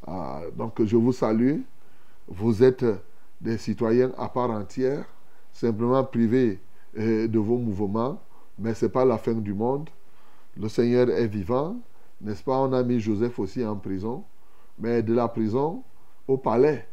Ah, 0.07 0.41
donc, 0.57 0.83
je 0.85 0.97
vous 0.97 1.13
salue. 1.13 1.61
Vous 2.27 2.65
êtes 2.65 2.85
des 3.45 3.59
citoyens 3.59 4.11
à 4.17 4.29
part 4.29 4.51
entière, 4.51 5.05
simplement 5.53 6.03
privés 6.03 6.59
euh, 6.99 7.29
de 7.29 7.39
vos 7.39 7.59
mouvements, 7.59 8.19
mais 8.59 8.73
ce 8.73 8.87
n'est 8.87 8.91
pas 8.91 9.05
la 9.05 9.19
fin 9.19 9.35
du 9.35 9.53
monde. 9.53 9.91
Le 10.57 10.69
Seigneur 10.69 11.11
est 11.11 11.27
vivant, 11.27 11.77
n'est-ce 12.23 12.43
pas? 12.43 12.59
On 12.59 12.73
a 12.73 12.83
mis 12.83 13.01
Joseph 13.01 13.39
aussi 13.39 13.65
en 13.65 13.77
prison, 13.77 14.25
mais 14.79 15.03
de 15.03 15.13
la 15.13 15.29
prison 15.29 15.83
au 16.27 16.39
palais. 16.39 16.89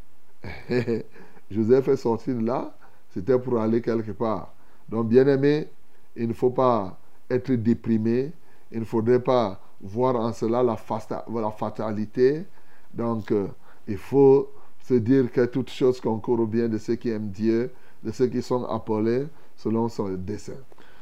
Joseph 1.49 1.87
est 1.87 1.95
sorti 1.95 2.33
de 2.33 2.45
là, 2.45 2.75
c'était 3.13 3.39
pour 3.39 3.59
aller 3.59 3.81
quelque 3.81 4.11
part. 4.11 4.53
Donc, 4.89 5.07
bien 5.07 5.25
aimé, 5.27 5.69
il 6.17 6.27
ne 6.27 6.33
faut 6.33 6.49
pas 6.49 6.97
être 7.29 7.53
déprimé, 7.53 8.33
il 8.73 8.79
ne 8.81 8.85
faudrait 8.85 9.23
pas 9.23 9.61
voir 9.79 10.17
en 10.17 10.33
cela 10.33 10.63
la, 10.63 10.75
fatalité. 10.75 12.45
Donc, 12.93 13.31
euh, 13.31 13.47
il 13.87 13.97
faut 13.97 14.49
se 14.83 14.95
dire 14.95 15.31
que 15.31 15.45
toutes 15.45 15.69
choses 15.69 15.99
concourent 16.01 16.39
au 16.41 16.47
bien 16.47 16.67
de 16.67 16.77
ceux 16.77 16.95
qui 16.95 17.09
aiment 17.09 17.29
Dieu, 17.29 17.71
de 18.03 18.11
ceux 18.11 18.27
qui 18.27 18.41
sont 18.41 18.65
appelés 18.65 19.27
selon 19.55 19.89
son 19.89 20.09
dessein. 20.13 20.57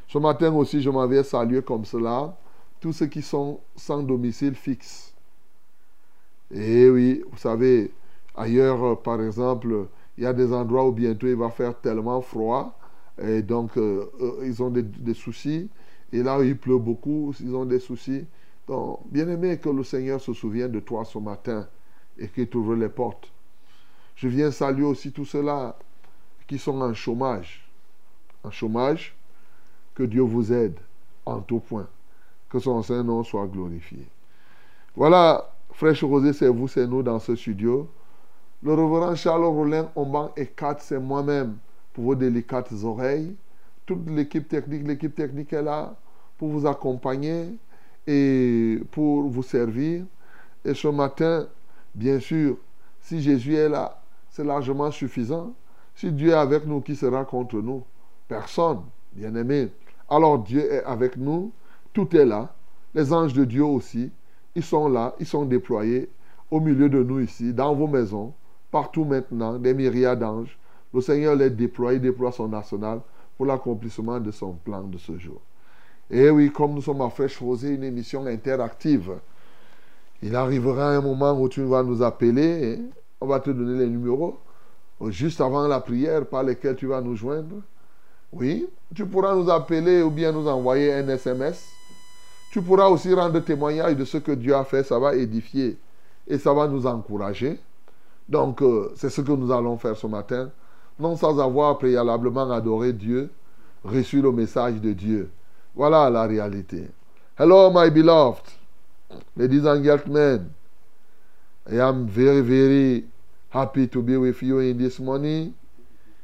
Ce 0.07 0.17
matin 0.17 0.53
aussi, 0.53 0.81
je 0.81 0.89
m'avais 0.89 1.23
salué 1.23 1.61
comme 1.61 1.85
cela 1.85 2.35
tous 2.79 2.93
ceux 2.93 3.07
qui 3.07 3.21
sont 3.21 3.59
sans 3.75 4.01
domicile 4.03 4.55
fixe. 4.55 5.13
Et 6.51 6.89
oui, 6.89 7.23
vous 7.29 7.37
savez, 7.37 7.91
ailleurs, 8.35 9.01
par 9.01 9.21
exemple, 9.21 9.87
il 10.17 10.23
y 10.23 10.27
a 10.27 10.33
des 10.33 10.51
endroits 10.53 10.87
où 10.87 10.91
bientôt 10.91 11.27
il 11.27 11.35
va 11.35 11.49
faire 11.49 11.79
tellement 11.79 12.21
froid 12.21 12.77
Et 13.21 13.41
donc, 13.41 13.77
euh, 13.77 14.05
euh, 14.21 14.43
ils 14.45 14.61
ont 14.63 14.69
des, 14.69 14.83
des 14.83 15.13
soucis. 15.13 15.69
Et 16.11 16.23
là, 16.23 16.39
il 16.43 16.57
pleut 16.57 16.77
beaucoup, 16.77 17.33
ils 17.41 17.55
ont 17.55 17.65
des 17.65 17.79
soucis. 17.79 18.25
Donc, 18.67 18.99
bien 19.11 19.27
aimé, 19.29 19.57
que 19.59 19.69
le 19.69 19.83
Seigneur 19.83 20.21
se 20.21 20.33
souvienne 20.33 20.71
de 20.71 20.79
toi 20.79 21.05
ce 21.05 21.19
matin 21.19 21.67
et 22.17 22.27
qu'il 22.29 22.47
t'ouvre 22.47 22.75
les 22.75 22.89
portes. 22.89 23.31
Je 24.19 24.27
viens 24.27 24.51
saluer 24.51 24.83
aussi 24.83 25.13
tous 25.13 25.23
ceux-là 25.23 25.77
qui 26.45 26.57
sont 26.57 26.81
en 26.81 26.93
chômage. 26.93 27.65
En 28.43 28.51
chômage, 28.51 29.15
que 29.95 30.03
Dieu 30.03 30.23
vous 30.23 30.51
aide 30.51 30.77
en 31.25 31.39
tout 31.39 31.61
point. 31.61 31.87
Que 32.49 32.59
son 32.59 32.83
Saint-Nom 32.83 33.23
soit 33.23 33.47
glorifié. 33.47 34.05
Voilà, 34.93 35.49
Fraîche 35.71 36.03
Rosée, 36.03 36.33
c'est 36.33 36.49
vous, 36.49 36.67
c'est 36.67 36.85
nous 36.85 37.01
dans 37.01 37.17
ce 37.19 37.33
studio. 37.33 37.89
Le 38.61 38.73
reverend 38.73 39.15
Charles 39.15 39.45
Rollin, 39.45 39.89
Omban 39.95 40.33
et 40.35 40.47
Kat, 40.47 40.75
c'est 40.79 40.99
moi-même 40.99 41.55
pour 41.93 42.03
vos 42.03 42.15
délicates 42.15 42.73
oreilles. 42.83 43.37
Toute 43.85 44.05
l'équipe 44.09 44.49
technique, 44.49 44.85
l'équipe 44.85 45.15
technique 45.15 45.53
est 45.53 45.63
là 45.63 45.95
pour 46.37 46.49
vous 46.49 46.67
accompagner 46.67 47.55
et 48.05 48.81
pour 48.91 49.29
vous 49.29 49.43
servir. 49.43 50.03
Et 50.65 50.73
ce 50.73 50.89
matin, 50.89 51.47
bien 51.95 52.19
sûr, 52.19 52.57
si 52.99 53.21
Jésus 53.21 53.55
est 53.55 53.69
là, 53.69 53.98
largement 54.43 54.91
suffisant. 54.91 55.53
Si 55.95 56.11
Dieu 56.11 56.29
est 56.29 56.33
avec 56.33 56.65
nous, 56.65 56.81
qui 56.81 56.95
sera 56.95 57.25
contre 57.25 57.57
nous? 57.57 57.83
Personne, 58.27 58.81
bien 59.13 59.33
aimé. 59.35 59.69
Alors 60.09 60.39
Dieu 60.39 60.71
est 60.71 60.83
avec 60.83 61.17
nous, 61.17 61.51
tout 61.93 62.15
est 62.15 62.25
là. 62.25 62.53
Les 62.93 63.13
anges 63.13 63.33
de 63.33 63.45
Dieu 63.45 63.63
aussi, 63.63 64.11
ils 64.55 64.63
sont 64.63 64.87
là, 64.87 65.13
ils 65.19 65.25
sont 65.25 65.45
déployés 65.45 66.09
au 66.49 66.59
milieu 66.59 66.89
de 66.89 67.03
nous 67.03 67.19
ici, 67.19 67.53
dans 67.53 67.75
vos 67.75 67.87
maisons, 67.87 68.33
partout 68.71 69.05
maintenant, 69.05 69.59
des 69.59 69.73
myriades 69.73 70.19
d'anges. 70.19 70.57
Le 70.93 71.01
Seigneur 71.01 71.35
les 71.35 71.49
déploie, 71.49 71.93
il 71.93 72.01
déploie 72.01 72.31
son 72.31 72.51
arsenal 72.53 73.01
pour 73.37 73.45
l'accomplissement 73.45 74.19
de 74.19 74.31
son 74.31 74.53
plan 74.53 74.83
de 74.83 74.97
ce 74.97 75.17
jour. 75.17 75.39
Et 76.09 76.29
oui, 76.29 76.51
comme 76.51 76.73
nous 76.73 76.81
sommes 76.81 77.01
à 77.01 77.09
Fraîche 77.09 77.39
Rosée, 77.39 77.75
une 77.75 77.83
émission 77.83 78.25
interactive, 78.25 79.11
il 80.23 80.35
arrivera 80.35 80.89
un 80.95 81.01
moment 81.01 81.39
où 81.39 81.47
tu 81.47 81.61
vas 81.61 81.83
nous 81.83 82.01
appeler, 82.01 82.73
et 82.73 82.79
on 83.21 83.27
va 83.27 83.39
te 83.39 83.49
donner 83.49 83.79
les 83.79 83.89
numéros, 83.89 84.37
juste 85.07 85.41
avant 85.41 85.67
la 85.67 85.79
prière 85.79 86.25
par 86.25 86.43
lesquels 86.43 86.75
tu 86.75 86.87
vas 86.87 87.01
nous 87.01 87.15
joindre. 87.15 87.57
Oui, 88.31 88.67
tu 88.95 89.05
pourras 89.05 89.35
nous 89.35 89.49
appeler 89.49 90.01
ou 90.01 90.11
bien 90.11 90.31
nous 90.31 90.47
envoyer 90.47 90.93
un 90.93 91.07
SMS. 91.07 91.65
Tu 92.51 92.61
pourras 92.61 92.87
aussi 92.87 93.13
rendre 93.13 93.39
témoignage 93.39 93.95
de 93.95 94.05
ce 94.05 94.17
que 94.17 94.31
Dieu 94.31 94.55
a 94.55 94.63
fait, 94.63 94.83
ça 94.83 94.99
va 94.99 95.15
édifier 95.15 95.77
et 96.27 96.37
ça 96.37 96.53
va 96.53 96.67
nous 96.67 96.85
encourager. 96.85 97.59
Donc, 98.27 98.61
euh, 98.61 98.91
c'est 98.95 99.09
ce 99.09 99.21
que 99.21 99.31
nous 99.31 99.51
allons 99.51 99.77
faire 99.77 99.97
ce 99.97 100.07
matin, 100.07 100.49
non 100.99 101.15
sans 101.15 101.39
avoir 101.39 101.77
préalablement 101.77 102.49
adoré 102.51 102.93
Dieu, 102.93 103.29
reçu 103.83 104.21
le 104.21 104.31
message 104.31 104.75
de 104.75 104.93
Dieu. 104.93 105.31
Voilà 105.75 106.09
la 106.09 106.25
réalité. 106.25 106.87
Hello, 107.37 107.71
my 107.73 107.89
beloved, 107.89 108.43
ladies 109.35 109.65
and 109.65 109.83
gentlemen. 109.83 110.49
I 111.71 111.75
am 111.87 112.07
very, 112.07 112.41
very 112.41 113.03
happy 113.49 113.85
to 113.87 114.01
be 114.01 114.17
with 114.17 114.41
you 114.41 114.57
in 114.57 114.79
this 114.79 114.99
morning. 114.99 115.53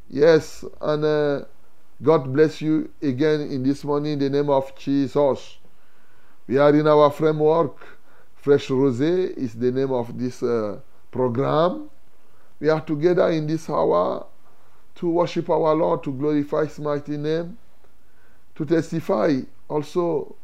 Yes, 0.09 0.65
and 0.81 1.05
uh, 1.05 1.45
God 2.01 2.33
bless 2.33 2.61
you 2.61 2.89
again 2.99 3.41
in 3.41 3.61
this 3.61 3.83
morning 3.83 4.13
in 4.13 4.19
the 4.19 4.29
name 4.31 4.49
of 4.49 4.75
Jesus. 4.75 5.57
We 6.47 6.57
are 6.57 6.73
in 6.73 6.87
our 6.87 7.11
framework. 7.11 7.77
Fresh 8.33 8.69
Rosé 8.69 9.37
is 9.37 9.53
the 9.53 9.71
name 9.71 9.91
of 9.91 10.17
this 10.17 10.41
uh, 10.41 10.79
program. 11.11 11.91
We 12.59 12.69
are 12.69 12.81
together 12.81 13.29
in 13.29 13.45
this 13.45 13.69
hour 13.69 14.25
to 14.95 15.09
worship 15.09 15.51
our 15.51 15.75
Lord, 15.75 16.03
to 16.05 16.11
glorify 16.11 16.65
His 16.65 16.79
mighty 16.79 17.17
name, 17.17 17.55
to 18.55 18.65
testify 18.65 19.41
also 19.67 20.35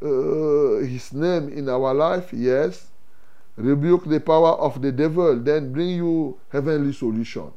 uh, 0.00 0.86
His 0.86 1.12
name 1.12 1.48
in 1.48 1.68
our 1.68 1.92
life, 1.92 2.32
yes. 2.32 2.92
Rebuke 3.56 4.04
the 4.04 4.20
power 4.20 4.52
of 4.52 4.82
the 4.82 4.92
devil, 4.92 5.38
then 5.38 5.72
bring 5.72 5.90
you 5.90 6.38
heavenly 6.50 6.92
solution. 6.92 7.50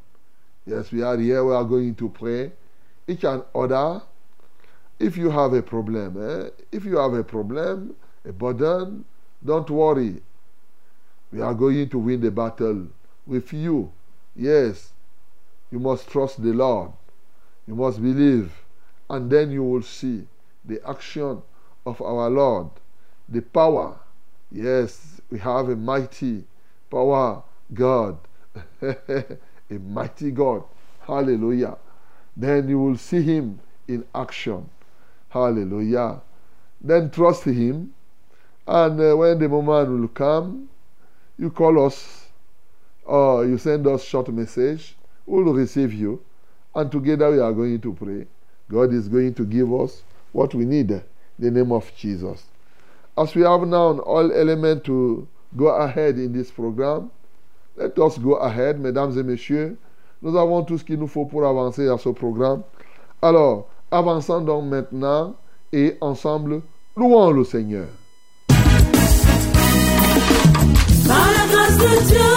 Yes, 0.65 0.91
we 0.91 1.01
are 1.01 1.17
here, 1.17 1.43
we 1.43 1.53
are 1.53 1.63
going 1.63 1.95
to 1.95 2.09
pray. 2.09 2.51
Each 3.07 3.23
and 3.23 3.43
other, 3.53 4.01
if 4.99 5.17
you 5.17 5.29
have 5.29 5.53
a 5.53 5.61
problem, 5.61 6.17
eh? 6.21 6.49
if 6.71 6.85
you 6.85 6.97
have 6.97 7.13
a 7.13 7.23
problem, 7.23 7.95
a 8.23 8.31
burden, 8.31 9.03
don't 9.43 9.69
worry. 9.69 10.21
We 11.31 11.41
are 11.41 11.53
going 11.53 11.89
to 11.89 11.99
win 11.99 12.21
the 12.21 12.31
battle 12.31 12.87
with 13.25 13.53
you. 13.53 13.91
Yes, 14.35 14.91
you 15.71 15.79
must 15.79 16.09
trust 16.09 16.41
the 16.41 16.53
Lord. 16.53 16.91
You 17.67 17.75
must 17.75 18.01
believe. 18.01 18.51
And 19.09 19.29
then 19.29 19.51
you 19.51 19.63
will 19.63 19.81
see 19.81 20.27
the 20.65 20.79
action 20.87 21.41
of 21.85 22.01
our 22.01 22.29
Lord, 22.29 22.69
the 23.27 23.41
power. 23.41 23.99
Yes, 24.51 25.18
we 25.29 25.39
have 25.39 25.69
a 25.69 25.75
mighty 25.75 26.43
power 26.89 27.43
God, 27.73 28.17
a 28.81 29.37
mighty 29.69 30.31
God. 30.31 30.63
Hallelujah. 31.01 31.77
Then 32.35 32.69
you 32.69 32.79
will 32.79 32.97
see 32.97 33.21
Him 33.21 33.59
in 33.87 34.05
action. 34.13 34.69
Hallelujah. 35.29 36.21
Then 36.81 37.11
trust 37.11 37.43
Him. 37.43 37.93
And 38.67 38.99
uh, 39.01 39.17
when 39.17 39.39
the 39.39 39.49
moment 39.49 39.89
will 39.89 40.07
come, 40.09 40.69
you 41.37 41.49
call 41.49 41.85
us 41.85 42.27
or 43.05 43.45
you 43.45 43.57
send 43.57 43.87
us 43.87 44.03
short 44.03 44.27
message. 44.29 44.95
We'll 45.25 45.53
receive 45.53 45.93
you. 45.93 46.23
And 46.75 46.91
together 46.91 47.31
we 47.31 47.39
are 47.39 47.51
going 47.51 47.81
to 47.81 47.93
pray. 47.93 48.27
God 48.69 48.93
is 48.93 49.07
going 49.07 49.33
to 49.35 49.45
give 49.45 49.73
us 49.73 50.03
what 50.31 50.53
we 50.53 50.65
need 50.65 50.91
in 50.91 51.03
the 51.39 51.49
name 51.49 51.71
of 51.71 51.91
Jesus. 51.95 52.45
As 53.19 53.35
we 53.35 53.41
have 53.41 53.67
now 53.67 53.99
all 53.99 54.31
elements 54.31 54.85
to 54.85 55.27
go 55.57 55.67
ahead 55.67 56.17
in 56.17 56.31
this 56.31 56.51
program, 56.51 57.11
let 57.75 57.99
us 57.99 58.17
go 58.17 58.35
ahead, 58.35 58.79
mesdames 58.79 59.17
et 59.17 59.23
messieurs. 59.23 59.77
Nous 60.21 60.37
avons 60.37 60.63
tout 60.63 60.77
ce 60.77 60.85
qu'il 60.85 60.97
nous 60.99 61.07
faut 61.07 61.25
pour 61.25 61.45
avancer 61.45 61.89
à 61.89 61.97
ce 61.97 62.07
programme. 62.07 62.63
Alors, 63.21 63.67
avançons 63.91 64.39
donc 64.39 64.63
maintenant 64.63 65.35
et 65.73 65.97
ensemble, 65.99 66.61
louons 66.95 67.31
le 67.31 67.43
Seigneur. 67.43 67.87
Par 68.47 68.57
la 71.27 71.45
grâce 71.51 71.77
de 71.77 71.91
Dieu, 72.07 72.31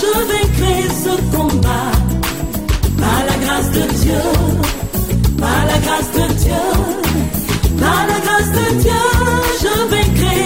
je 0.00 0.12
vaincrai 0.32 0.88
ce 1.04 1.14
combat. 1.36 1.92
Par 2.98 3.20
la 3.26 3.36
grâce 3.44 3.70
de 3.70 3.84
Dieu, 4.00 4.22
par 5.38 5.66
la 5.66 5.78
grâce 5.78 6.10
de 6.10 6.26
Dieu, 6.38 6.64
par 7.78 8.06
la 8.06 8.18
grâce 8.18 8.50
de 8.50 8.80
Dieu, 8.80 9.21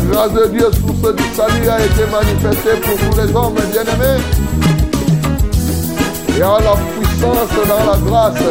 grâce 0.00 0.32
de 0.32 0.46
Dieu 0.48 0.70
sur 0.72 0.94
ce 1.02 1.12
du 1.12 1.22
salut 1.34 1.68
a 1.68 1.84
été 1.84 2.04
manifestée 2.10 2.80
pour 2.82 2.96
tous 2.98 3.16
les 3.20 3.34
hommes 3.34 3.54
bien-aimés. 3.54 4.22
Il 6.28 6.38
y 6.38 6.42
a 6.42 6.58
la 6.60 6.76
puissance 6.76 7.68
dans 7.68 7.84
la 7.90 7.98
grâce. 7.98 8.42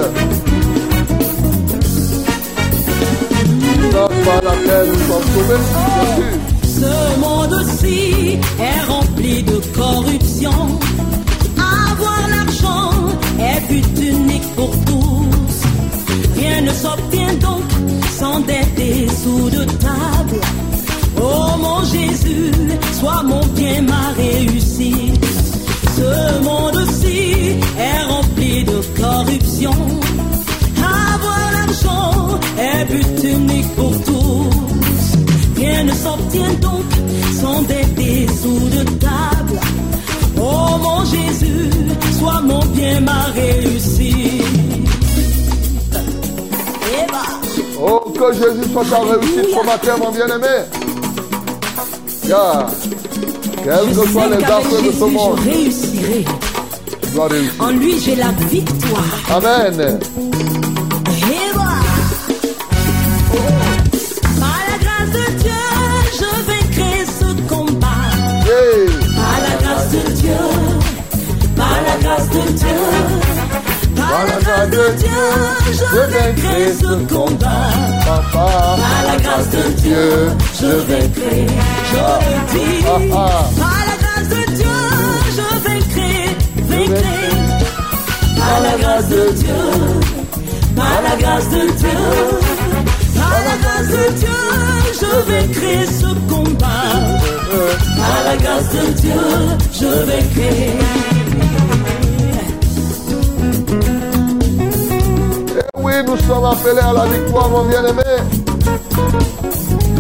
Grâce 3.92 4.26
par 4.26 4.42
laquelle 4.44 4.90
nous 4.90 5.00
sommes 5.08 5.30
sauvés. 5.34 5.64
Ce 6.64 7.20
monde-ci 7.20 8.40
est 8.60 8.88
rempli 8.88 9.44
de 9.44 9.62
corruption. 9.76 10.80
Avoir 11.58 12.22
l'argent 12.30 12.92
est 13.40 13.62
but 13.68 14.00
unique 14.00 14.56
pour 14.56 14.72
tous. 14.86 16.40
Rien 16.40 16.62
ne 16.62 16.72
s'obtient 16.72 17.34
donc 17.36 17.64
sans 18.20 18.40
des 18.42 19.08
sous 19.24 19.50
de 19.50 19.64
table. 19.64 20.40
Oh 21.22 21.56
mon 21.60 21.84
Jésus, 21.86 22.52
sois 23.00 23.24
mon 23.24 23.46
bien, 23.56 23.82
ma 23.84 24.10
réussite. 24.18 25.26
Ce 25.98 26.44
monde-ci 26.44 27.58
est 27.78 28.04
rempli 28.12 28.64
de 28.64 28.82
corruption. 29.00 29.76
Avoir 30.78 31.52
l'argent 31.56 32.40
est 32.58 32.86
but 32.86 33.24
unique 33.24 33.76
pour 33.76 33.94
tous. 34.04 35.06
Rien 35.58 35.84
ne 35.84 35.94
s'obtient 35.94 36.54
donc 36.62 36.86
sans 37.40 37.62
des 37.64 38.28
sous 38.42 38.70
de 38.76 38.84
table. 39.00 39.60
Oh 40.38 40.78
mon 40.82 41.06
Jésus, 41.06 41.70
sois 42.20 42.42
mon 42.42 42.66
bien, 42.76 43.00
ma 43.02 43.24
réussite. 43.36 44.82
que 48.22 48.34
Jésus 48.34 48.72
soit 48.72 48.86
ta 48.86 49.00
réussite 49.00 49.50
ce 49.50 49.66
matin, 49.66 49.98
mon 49.98 50.12
bien-aimé. 50.12 50.91
Car, 52.32 52.72
quels 53.62 53.94
que 53.94 54.08
soient 54.08 54.30
les 54.30 54.42
affres 54.42 54.82
de 54.82 54.92
ce 54.94 55.04
monde, 55.04 55.38
je 55.44 55.50
réussirai. 55.50 56.26
En 57.60 57.72
lui, 57.72 58.00
j'ai 58.00 58.16
la 58.16 58.32
victoire. 58.50 59.04
Amen. 59.30 60.00
De 74.92 74.98
Dieu, 74.98 75.10
je 75.74 76.00
vaincrai 76.14 76.74
ce 76.74 77.14
combat. 77.14 77.70
Papa, 78.06 78.78
Par 78.78 79.04
la 79.08 79.18
grâce 79.22 79.50
de 79.50 79.64
Dieu, 79.82 80.32
je 80.60 80.68
vaincrai, 80.68 81.48
je 81.92 81.98
le 81.98 82.38
dis. 82.52 82.86
Ah, 82.86 83.00
ah. 83.14 83.50
Par 83.60 83.82
la 83.90 83.96
grâce 84.04 84.30
de 84.30 84.54
Dieu, 84.56 84.80
je 85.38 85.48
vaincrai, 85.66 86.14
vaincrai. 86.70 87.22
Par 88.38 88.62
la 88.62 88.78
grâce 88.78 89.08
de 89.08 89.32
Dieu, 89.32 89.64
par 90.76 91.02
la 91.04 91.16
grâce 91.18 91.50
de 91.50 91.62
Dieu, 91.80 92.00
par 93.16 93.38
la 93.48 93.56
grâce 93.64 93.88
de 93.88 94.14
Dieu, 94.20 94.42
je 95.00 95.32
vaincrai 95.32 95.86
ce 95.86 96.34
combat. 96.34 96.70
Par 97.98 98.24
la 98.26 98.38
grâce 98.38 98.70
de 98.70 98.92
Dieu, 99.02 99.22
je 99.74 99.88
vaincrai. 100.06 101.11
Nous 106.06 106.18
sommes 106.18 106.46
appelés 106.46 106.80
à 106.80 106.94
la 106.94 107.06
victoire, 107.06 107.50
mon 107.50 107.64
bien-aimé. 107.66 108.02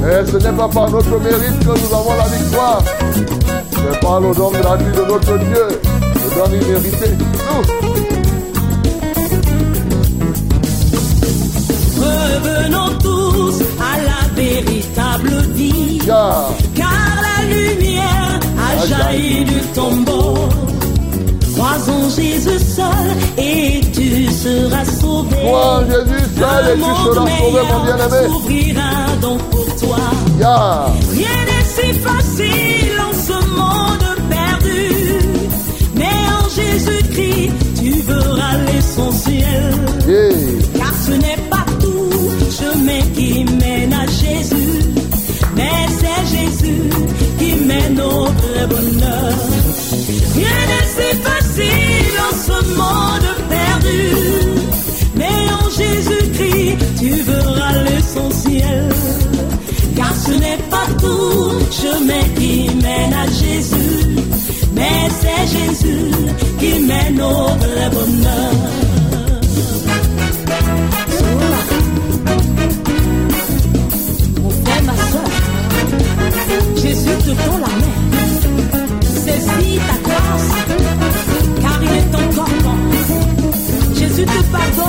Et 0.04 0.32
ce 0.32 0.38
n'est 0.38 0.58
pas 0.58 0.68
par 0.68 0.90
notre 0.90 1.20
mérite 1.20 1.60
que 1.60 1.66
nous 1.66 1.94
avons 1.96 2.16
la 2.18 2.28
victoire. 2.38 2.82
C'est 3.72 4.00
par 4.00 4.20
le 4.20 4.34
don 4.34 4.52
gratuit 4.52 4.92
de 4.96 5.04
notre 5.06 5.38
Dieu, 5.38 5.68
le 6.16 6.36
don 6.36 6.46
immérité. 6.48 7.10
Nous, 7.20 7.62
Revenons 12.02 12.98
tous 13.00 13.62
à 13.80 14.02
la 14.10 14.34
véritable 14.36 15.34
vie. 15.54 16.00
car 16.06 16.50
Car 16.74 16.90
la 17.28 17.46
lumière 17.46 18.40
a 18.58 18.88
jailli 18.88 19.46
du 19.46 19.60
tombeau. 19.76 20.36
Croisons 21.56 22.10
Jésus 22.16 22.60
seul 22.60 23.08
et 23.38 23.82
tu 23.94 24.11
seras 24.42 24.86
sauvé. 24.86 25.38
toi, 25.44 25.84
Jésus, 25.88 26.24
seul 26.38 26.66
et 26.70 26.76
tu 26.76 26.82
seras 26.82 27.28
sauvé, 27.38 27.62
mon 27.70 27.80
bien-aimé. 27.86 28.22
donc 29.22 29.40
pour 29.50 29.76
toi. 29.76 29.98
Rien 30.40 31.40
n'est 31.48 31.68
si 31.76 31.94
facile 32.00 32.98
en 33.10 33.14
ce 33.28 33.38
monde 33.60 34.08
perdu. 34.30 34.80
Mais 35.96 36.20
en 36.40 36.46
Jésus-Christ, 36.60 37.52
tu 37.80 37.92
verras 38.02 38.58
l'essentiel. 38.66 39.74
yeah. 40.08 40.34
Car 40.78 40.94
ce 41.06 41.12
n'est 41.12 41.44
pas 41.50 41.66
tout 41.80 42.12
chemin 42.60 43.02
qui 43.16 43.46
mène 43.46 43.94
à 43.94 44.06
Jésus, 44.08 44.80
mais 45.56 45.80
c'est 46.00 46.24
Jésus 46.36 46.90
qui 47.40 47.56
mène 47.66 48.00
au 48.02 48.26
vrai 48.26 48.66
bonheur. 48.68 49.34
Rien 50.36 50.62
n'est 50.70 50.90
si 50.96 51.10
facile 51.22 52.16
en 52.28 52.36
ce 52.48 52.58
monde 52.76 53.31
perdu, 53.31 53.31
Jésus-Christ, 55.82 56.78
tu 57.00 57.10
verras 57.10 57.74
l'essentiel. 57.84 58.90
Car 59.96 60.14
ce 60.26 60.32
n'est 60.32 60.64
pas 60.70 60.88
tout 61.00 61.52
chemin 61.72 62.24
qui 62.38 62.70
mène 62.76 63.14
à 63.14 63.26
Jésus, 63.28 64.16
mais 64.74 65.10
c'est 65.20 65.44
Jésus 65.58 66.12
qui 66.60 66.80
mène 66.80 67.22
au 67.22 67.48
vrai 67.64 67.90
bonheur. 67.98 68.54
Mon 74.42 74.50
frère, 74.50 74.84
ma 74.90 74.96
soeur, 75.12 75.32
Jésus 76.82 77.18
te 77.26 77.32
tend 77.46 77.58
la 77.66 77.74
main. 77.82 77.98
Saisis 79.24 79.80
ta 79.88 79.98
grâce, 80.08 80.52
car 81.62 81.80
il 81.84 81.92
est 82.00 82.16
encore 82.16 82.56
temps. 82.64 82.84
Jésus 84.00 84.26
te 84.26 84.42
pardonne, 84.52 84.81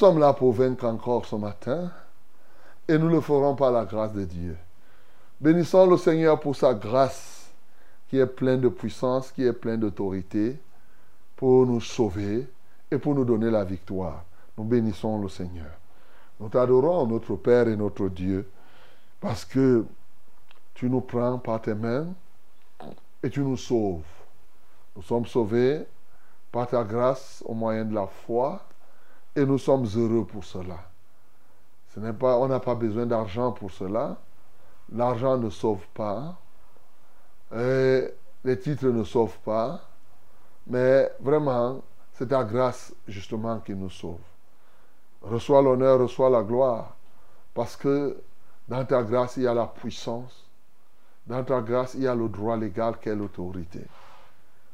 sommes 0.00 0.18
là 0.18 0.32
pour 0.32 0.52
vaincre 0.52 0.86
encore 0.86 1.26
ce 1.26 1.36
matin. 1.36 1.90
Et 2.88 2.96
nous 2.96 3.08
le 3.08 3.20
ferons 3.20 3.54
par 3.54 3.70
la 3.70 3.84
grâce 3.84 4.14
de 4.14 4.24
Dieu. 4.24 4.56
Bénissons 5.38 5.86
le 5.86 5.98
Seigneur 5.98 6.40
pour 6.40 6.56
sa 6.56 6.72
grâce 6.72 7.50
qui 8.08 8.18
est 8.18 8.26
pleine 8.26 8.62
de 8.62 8.70
puissance, 8.70 9.30
qui 9.30 9.44
est 9.44 9.52
pleine 9.52 9.80
d'autorité, 9.80 10.58
pour 11.36 11.66
nous 11.66 11.82
sauver 11.82 12.48
et 12.90 12.96
pour 12.96 13.14
nous 13.14 13.26
donner 13.26 13.50
la 13.50 13.62
victoire. 13.62 14.24
Nous 14.56 14.64
bénissons 14.64 15.20
le 15.20 15.28
Seigneur. 15.28 15.70
Nous 16.40 16.48
t'adorons, 16.48 17.06
notre 17.06 17.36
Père 17.36 17.68
et 17.68 17.76
notre 17.76 18.08
Dieu, 18.08 18.48
parce 19.20 19.44
que 19.44 19.84
tu 20.72 20.88
nous 20.88 21.02
prends 21.02 21.38
par 21.38 21.60
tes 21.60 21.74
mains 21.74 22.06
et 23.22 23.28
tu 23.28 23.40
nous 23.40 23.58
sauves. 23.58 24.00
Nous 24.96 25.02
sommes 25.02 25.26
sauvés 25.26 25.84
par 26.50 26.68
ta 26.68 26.84
grâce 26.84 27.44
au 27.44 27.52
moyen 27.52 27.84
de 27.84 27.94
la 27.94 28.06
foi 28.06 28.62
et 29.36 29.44
nous 29.44 29.58
sommes 29.58 29.86
heureux 29.96 30.26
pour 30.26 30.44
cela. 30.44 30.78
Ce 31.94 32.00
n'est 32.00 32.12
pas, 32.12 32.38
on 32.38 32.48
n'a 32.48 32.60
pas 32.60 32.74
besoin 32.74 33.06
d'argent 33.06 33.52
pour 33.52 33.70
cela. 33.70 34.16
L'argent 34.92 35.36
ne 35.36 35.50
sauve 35.50 35.86
pas. 35.94 36.36
Les 37.52 38.58
titres 38.60 38.86
ne 38.86 39.04
sauvent 39.04 39.38
pas. 39.44 39.80
Mais 40.66 41.10
vraiment, 41.20 41.82
c'est 42.12 42.28
ta 42.28 42.44
grâce 42.44 42.94
justement 43.08 43.58
qui 43.60 43.74
nous 43.74 43.90
sauve. 43.90 44.18
Reçois 45.22 45.62
l'honneur, 45.62 45.98
reçois 46.00 46.30
la 46.30 46.42
gloire. 46.42 46.96
Parce 47.54 47.76
que 47.76 48.16
dans 48.68 48.84
ta 48.84 49.02
grâce, 49.02 49.36
il 49.36 49.42
y 49.44 49.46
a 49.46 49.54
la 49.54 49.66
puissance. 49.66 50.48
Dans 51.26 51.42
ta 51.44 51.60
grâce, 51.60 51.94
il 51.94 52.02
y 52.02 52.06
a 52.06 52.14
le 52.14 52.28
droit 52.28 52.56
légal 52.56 52.98
qui 52.98 53.08
est 53.08 53.14
l'autorité. 53.14 53.84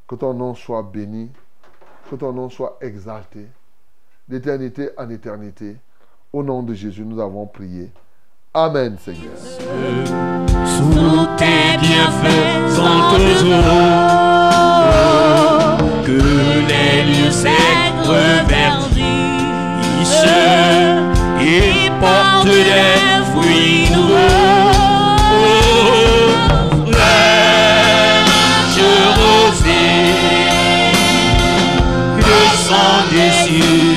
Que 0.06 0.14
ton 0.14 0.34
nom 0.34 0.54
soit 0.54 0.82
béni, 0.82 1.30
que 2.10 2.16
ton 2.16 2.32
nom 2.32 2.48
soit 2.48 2.78
exalté, 2.80 3.46
d'éternité 4.28 4.90
en 4.96 5.08
éternité. 5.10 5.76
Au 6.32 6.42
nom 6.42 6.62
de 6.62 6.74
Jésus, 6.74 7.04
nous 7.04 7.20
avons 7.20 7.46
prié. 7.46 7.90
Amen, 8.52 8.96
Seigneur. 8.98 9.36
sous 10.64 11.26
tes 11.36 11.76
bienfaits 11.78 12.78
eaux 12.78 13.16
que 16.04 16.20
les 16.68 17.04
lieux 17.04 17.30
secs 17.30 17.52
reverdissent 18.04 18.96
et 21.40 21.90
portent 22.00 22.46
des 22.46 23.24
fruits 23.32 23.90
nouveaux. 23.90 24.76
Rosée, 29.16 30.12
descendez 32.18 33.32
sur 33.44 33.95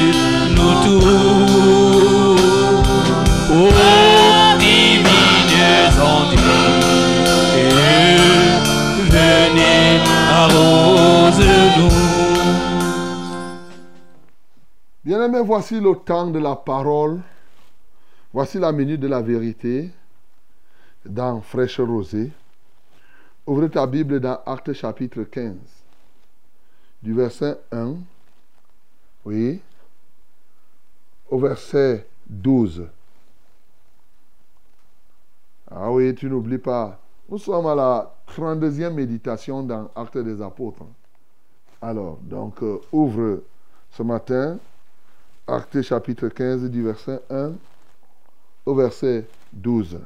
Bien-aimés, 15.10 15.42
voici 15.42 15.80
le 15.80 15.96
temps 15.96 16.28
de 16.28 16.38
la 16.38 16.56
parole. 16.56 17.22
Voici 18.32 18.60
la 18.60 18.72
minute 18.72 19.00
de 19.00 19.08
la 19.08 19.24
vérité. 19.24 19.90
dans 21.04 21.42
Fraîche 21.42 21.80
Rosée. 21.80 22.32
Ouvre 23.48 23.66
ta 23.70 23.88
Bible 23.88 24.20
dans 24.20 24.40
Actes 24.46 24.72
chapitre 24.74 25.24
15, 25.24 25.56
du 27.02 27.16
verset 27.16 27.58
1, 27.72 27.96
oui, 29.26 29.60
au 31.32 31.40
verset 31.40 32.06
12. 32.28 32.88
Ah 35.72 35.92
oui, 35.92 36.14
tu 36.14 36.30
n'oublies 36.30 36.60
pas. 36.60 37.00
Nous 37.28 37.40
sommes 37.40 37.66
à 37.66 37.74
la 37.74 38.16
32e 38.28 38.94
méditation 38.94 39.64
dans 39.64 39.90
Actes 39.96 40.20
des 40.20 40.40
Apôtres. 40.40 40.86
Alors, 41.82 42.20
donc, 42.22 42.62
euh, 42.62 42.80
ouvre 42.92 43.42
ce 43.90 44.04
matin 44.04 44.60
Actes 45.52 45.82
chapitre 45.82 46.30
15 46.30 46.70
du 46.70 46.84
verset 46.84 47.24
1 47.32 47.54
au 48.68 48.76
verset 48.76 49.26
12. 49.64 50.00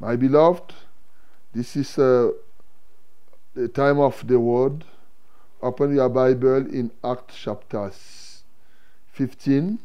My 0.00 0.16
beloved, 0.16 0.74
this 1.54 1.76
is 1.76 1.98
uh, 1.98 2.30
the 3.54 3.68
time 3.68 4.00
of 4.00 4.26
the 4.26 4.40
word. 4.40 4.84
Open 5.62 5.94
your 5.94 6.08
Bible 6.08 6.66
in 6.66 6.90
Acts 7.04 7.36
chapter 7.36 7.92
15 9.12 9.78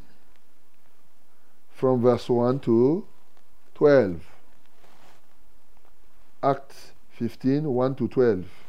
from 1.75 2.01
verse 2.01 2.27
1 2.27 2.59
to 2.61 3.05
12. 3.75 4.19
Acts 6.41 6.91
15, 7.11 7.65
1 7.65 7.95
to 7.95 8.07
12. 8.07 8.62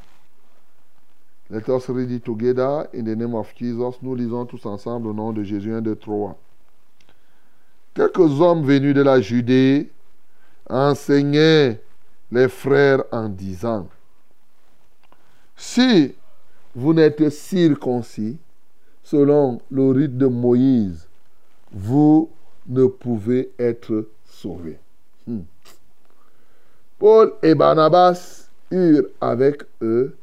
Let 1.54 1.68
us 1.68 1.88
read 1.88 2.10
it 2.10 2.24
together 2.24 2.88
in 2.92 3.04
the 3.04 3.14
name 3.14 3.36
of 3.36 3.54
Jesus. 3.54 4.02
Nous 4.02 4.16
lisons 4.16 4.44
tous 4.44 4.66
ensemble 4.66 5.06
au 5.06 5.12
nom 5.12 5.32
de 5.32 5.44
Jésus 5.44 5.72
1 5.72 5.82
de 5.82 5.94
Troie. 5.94 6.36
Quelques 7.94 8.40
hommes 8.40 8.64
venus 8.64 8.92
de 8.92 9.02
la 9.02 9.20
Judée 9.20 9.88
enseignaient 10.68 11.80
les 12.32 12.48
frères 12.48 13.04
en 13.12 13.28
disant, 13.28 13.86
si 15.54 16.16
vous 16.74 16.92
n'êtes 16.92 17.30
circoncis 17.30 18.36
selon 19.04 19.60
le 19.70 19.90
rite 19.92 20.18
de 20.18 20.26
Moïse, 20.26 21.06
vous 21.70 22.30
ne 22.66 22.86
pouvez 22.86 23.52
être 23.60 24.08
sauvés. 24.24 24.80
Hmm. 25.28 25.42
Paul 26.98 27.32
et 27.44 27.54
Barnabas 27.54 28.48
eurent 28.72 29.06
avec 29.20 29.62
eux 29.82 30.16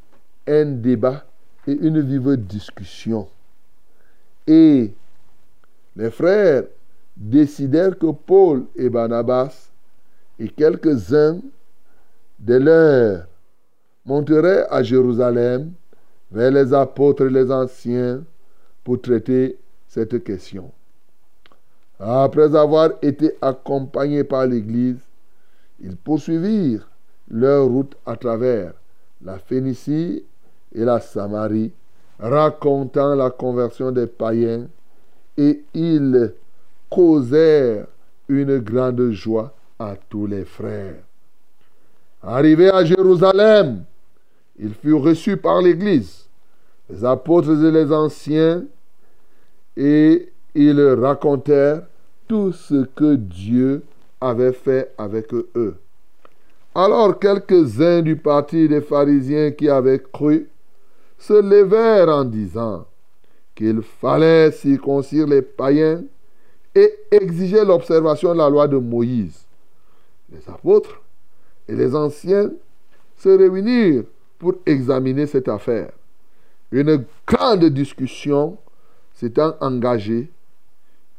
un 0.46 0.64
débat 0.66 1.24
et 1.66 1.72
une 1.72 2.00
vive 2.00 2.36
discussion. 2.36 3.28
Et 4.46 4.92
les 5.96 6.10
frères 6.10 6.64
décidèrent 7.16 7.98
que 7.98 8.10
Paul 8.10 8.64
et 8.76 8.88
Barnabas 8.88 9.70
et 10.38 10.48
quelques-uns 10.48 11.40
de 12.38 12.54
leurs 12.54 13.26
monteraient 14.04 14.66
à 14.68 14.82
Jérusalem 14.82 15.72
vers 16.30 16.50
les 16.50 16.72
apôtres 16.72 17.26
et 17.26 17.30
les 17.30 17.50
anciens 17.52 18.22
pour 18.82 19.00
traiter 19.00 19.58
cette 19.86 20.24
question. 20.24 20.72
Après 22.00 22.56
avoir 22.56 22.90
été 23.00 23.36
accompagnés 23.40 24.24
par 24.24 24.46
l'Église, 24.46 24.98
ils 25.78 25.96
poursuivirent 25.96 26.88
leur 27.30 27.66
route 27.66 27.94
à 28.04 28.16
travers 28.16 28.72
la 29.24 29.38
Phénicie 29.38 30.24
et 30.74 30.84
la 30.84 31.00
Samarie, 31.00 31.72
racontant 32.18 33.14
la 33.14 33.30
conversion 33.30 33.90
des 33.90 34.06
païens, 34.06 34.66
et 35.36 35.62
ils 35.74 36.32
causèrent 36.90 37.86
une 38.28 38.58
grande 38.58 39.10
joie 39.10 39.52
à 39.78 39.94
tous 40.08 40.26
les 40.26 40.44
frères. 40.44 41.02
Arrivés 42.22 42.70
à 42.70 42.84
Jérusalem, 42.84 43.84
ils 44.58 44.74
furent 44.74 45.02
reçus 45.02 45.36
par 45.36 45.60
l'Église, 45.60 46.26
les 46.88 47.04
apôtres 47.04 47.64
et 47.64 47.70
les 47.70 47.92
anciens, 47.92 48.64
et 49.76 50.30
ils 50.54 50.80
racontèrent 50.80 51.82
tout 52.28 52.52
ce 52.52 52.84
que 52.84 53.16
Dieu 53.16 53.82
avait 54.20 54.52
fait 54.52 54.92
avec 54.98 55.32
eux. 55.34 55.76
Alors 56.74 57.18
quelques-uns 57.18 58.02
du 58.02 58.16
parti 58.16 58.68
des 58.68 58.80
pharisiens 58.80 59.50
qui 59.50 59.68
avaient 59.68 60.02
cru 60.12 60.48
se 61.22 61.34
levèrent 61.34 62.08
en 62.08 62.24
disant 62.24 62.84
qu'il 63.54 63.80
fallait 63.80 64.50
circoncire 64.50 65.26
les 65.28 65.42
païens 65.42 66.02
et 66.74 66.92
exiger 67.12 67.64
l'observation 67.64 68.32
de 68.32 68.38
la 68.38 68.50
loi 68.50 68.66
de 68.66 68.76
Moïse. 68.76 69.46
Les 70.32 70.40
apôtres 70.48 71.00
et 71.68 71.76
les 71.76 71.94
anciens 71.94 72.50
se 73.16 73.28
réunirent 73.28 74.02
pour 74.36 74.54
examiner 74.66 75.26
cette 75.26 75.46
affaire. 75.46 75.92
Une 76.72 77.04
grande 77.24 77.66
discussion 77.66 78.58
s'étant 79.12 79.54
engagée, 79.60 80.28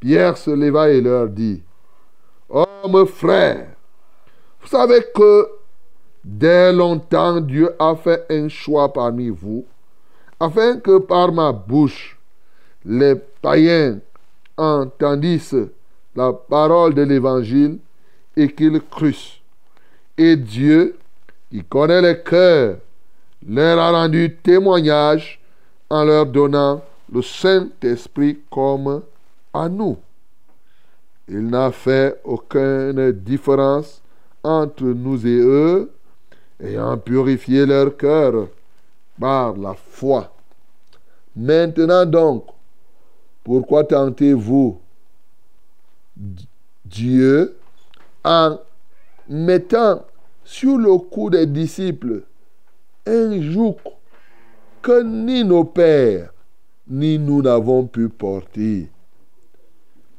Pierre 0.02 0.36
se 0.36 0.52
leva 0.52 0.89
et 0.89 1.00
leur 1.00 1.30
dit, 1.30 1.63
Hommes 2.50 3.06
frères, 3.06 3.70
vous 4.62 4.68
savez 4.68 5.02
que 5.16 5.48
dès 6.26 6.74
longtemps 6.74 7.39
Dieu 7.39 7.72
a 7.80 7.96
fait 7.96 8.26
un 8.30 8.50
choix 8.50 8.92
parmi 8.92 9.30
vous 9.30 9.66
afin 10.43 10.79
que 10.79 10.97
par 10.97 11.32
ma 11.32 11.53
bouche, 11.53 12.17
les 12.84 13.15
païens 13.41 13.99
entendissent 14.58 15.69
la 16.15 16.34
parole 16.34 16.93
de 16.93 17.03
l'évangile 17.03 17.79
et 18.36 18.51
qu'ils 18.51 18.82
crussent. 18.82 19.39
Et 20.17 20.36
Dieu, 20.36 20.97
qui 21.49 21.63
connaît 21.63 22.01
les 22.01 22.21
cœurs, 22.21 22.77
leur 23.47 23.79
a 23.79 23.91
rendu 23.91 24.36
témoignage 24.43 25.39
en 25.89 26.03
leur 26.03 26.25
donnant 26.25 26.82
le 27.12 27.21
Saint-Esprit 27.21 28.39
comme 28.51 29.01
à 29.53 29.69
nous. 29.69 29.97
Il 31.29 31.47
n'a 31.47 31.71
fait 31.71 32.19
aucune 32.25 33.12
différence 33.13 34.01
entre 34.43 34.84
nous 34.84 35.25
et 35.25 35.39
eux, 35.39 35.89
ayant 36.62 36.97
purifié 36.97 37.65
leur 37.65 37.95
cœur 37.95 38.49
par 39.19 39.56
la 39.58 39.73
foi. 39.73 40.34
Maintenant 41.36 42.06
donc, 42.06 42.45
pourquoi 43.43 43.84
tentez-vous 43.84 44.80
Dieu 46.86 47.58
en 48.23 48.60
mettant 49.28 50.06
sur 50.43 50.78
le 50.78 50.97
cou 50.97 51.30
des 51.30 51.45
disciples 51.45 52.23
un 53.06 53.41
joug 53.41 53.78
que 54.82 55.02
ni 55.02 55.43
nos 55.43 55.63
pères 55.63 56.34
ni 56.88 57.17
nous 57.17 57.41
n'avons 57.41 57.86
pu 57.86 58.10
porter? 58.10 58.89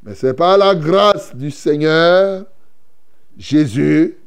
Mais 0.03 0.15
c'est 0.15 0.35
par 0.35 0.59
la 0.59 0.75
grâce 0.75 1.35
du 1.35 1.51
Seigneur 1.51 2.45
Jésus 3.39 4.19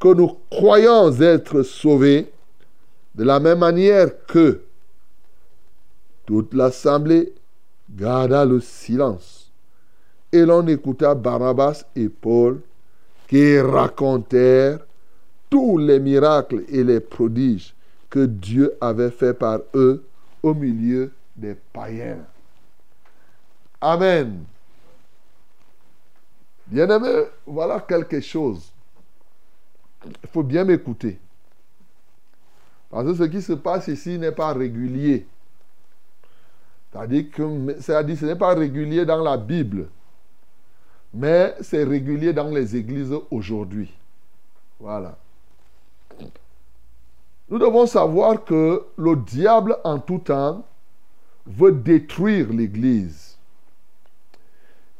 que 0.00 0.14
nous 0.14 0.38
croyons 0.50 1.12
être 1.20 1.62
sauvés 1.62 2.30
de 3.18 3.24
la 3.24 3.40
même 3.40 3.58
manière 3.58 4.24
que 4.26 4.62
toute 6.24 6.54
l'assemblée 6.54 7.34
garda 7.90 8.44
le 8.44 8.60
silence. 8.60 9.50
Et 10.30 10.44
l'on 10.46 10.64
écouta 10.68 11.16
Barabbas 11.16 11.84
et 11.96 12.08
Paul 12.08 12.60
qui 13.26 13.58
racontèrent 13.58 14.78
tous 15.50 15.78
les 15.78 15.98
miracles 15.98 16.62
et 16.68 16.84
les 16.84 17.00
prodiges 17.00 17.74
que 18.08 18.24
Dieu 18.24 18.76
avait 18.80 19.10
fait 19.10 19.34
par 19.34 19.60
eux 19.74 20.04
au 20.40 20.54
milieu 20.54 21.10
des 21.34 21.56
païens. 21.72 22.24
Amen. 23.80 24.44
Bien-aimé, 26.68 27.24
voilà 27.44 27.80
quelque 27.80 28.20
chose. 28.20 28.70
Il 30.06 30.28
faut 30.28 30.44
bien 30.44 30.62
m'écouter. 30.62 31.18
Parce 32.90 33.06
que 33.06 33.14
ce 33.14 33.24
qui 33.24 33.42
se 33.42 33.52
passe 33.52 33.88
ici 33.88 34.18
n'est 34.18 34.32
pas 34.32 34.52
régulier. 34.52 35.26
C'est-à-dire 36.90 37.30
que 37.30 37.42
ce 37.80 38.24
n'est 38.24 38.36
pas 38.36 38.54
régulier 38.54 39.04
dans 39.04 39.22
la 39.22 39.36
Bible, 39.36 39.88
mais 41.12 41.54
c'est 41.60 41.84
régulier 41.84 42.32
dans 42.32 42.48
les 42.48 42.76
églises 42.76 43.14
aujourd'hui. 43.30 43.92
Voilà. 44.80 45.16
Nous 47.50 47.58
devons 47.58 47.86
savoir 47.86 48.44
que 48.44 48.84
le 48.96 49.16
diable 49.16 49.76
en 49.84 49.98
tout 49.98 50.18
temps 50.18 50.64
veut 51.46 51.72
détruire 51.72 52.52
l'Église. 52.52 53.36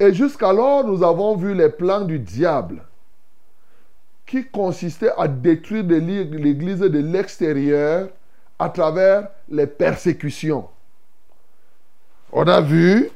Et 0.00 0.14
jusqu'alors, 0.14 0.84
nous 0.84 1.02
avons 1.02 1.36
vu 1.36 1.54
les 1.54 1.68
plans 1.68 2.02
du 2.02 2.18
diable 2.18 2.82
qui 4.28 4.44
consistaient 4.44 5.12
à 5.16 5.26
détruire 5.26 5.84
l'Église 5.84 6.80
de 6.80 6.98
l'extérieur 6.98 8.10
à 8.58 8.68
travers 8.68 9.28
les 9.48 9.66
persécutions. 9.66 10.68
On 12.30 12.46
a 12.46 12.60
vu 12.60 13.10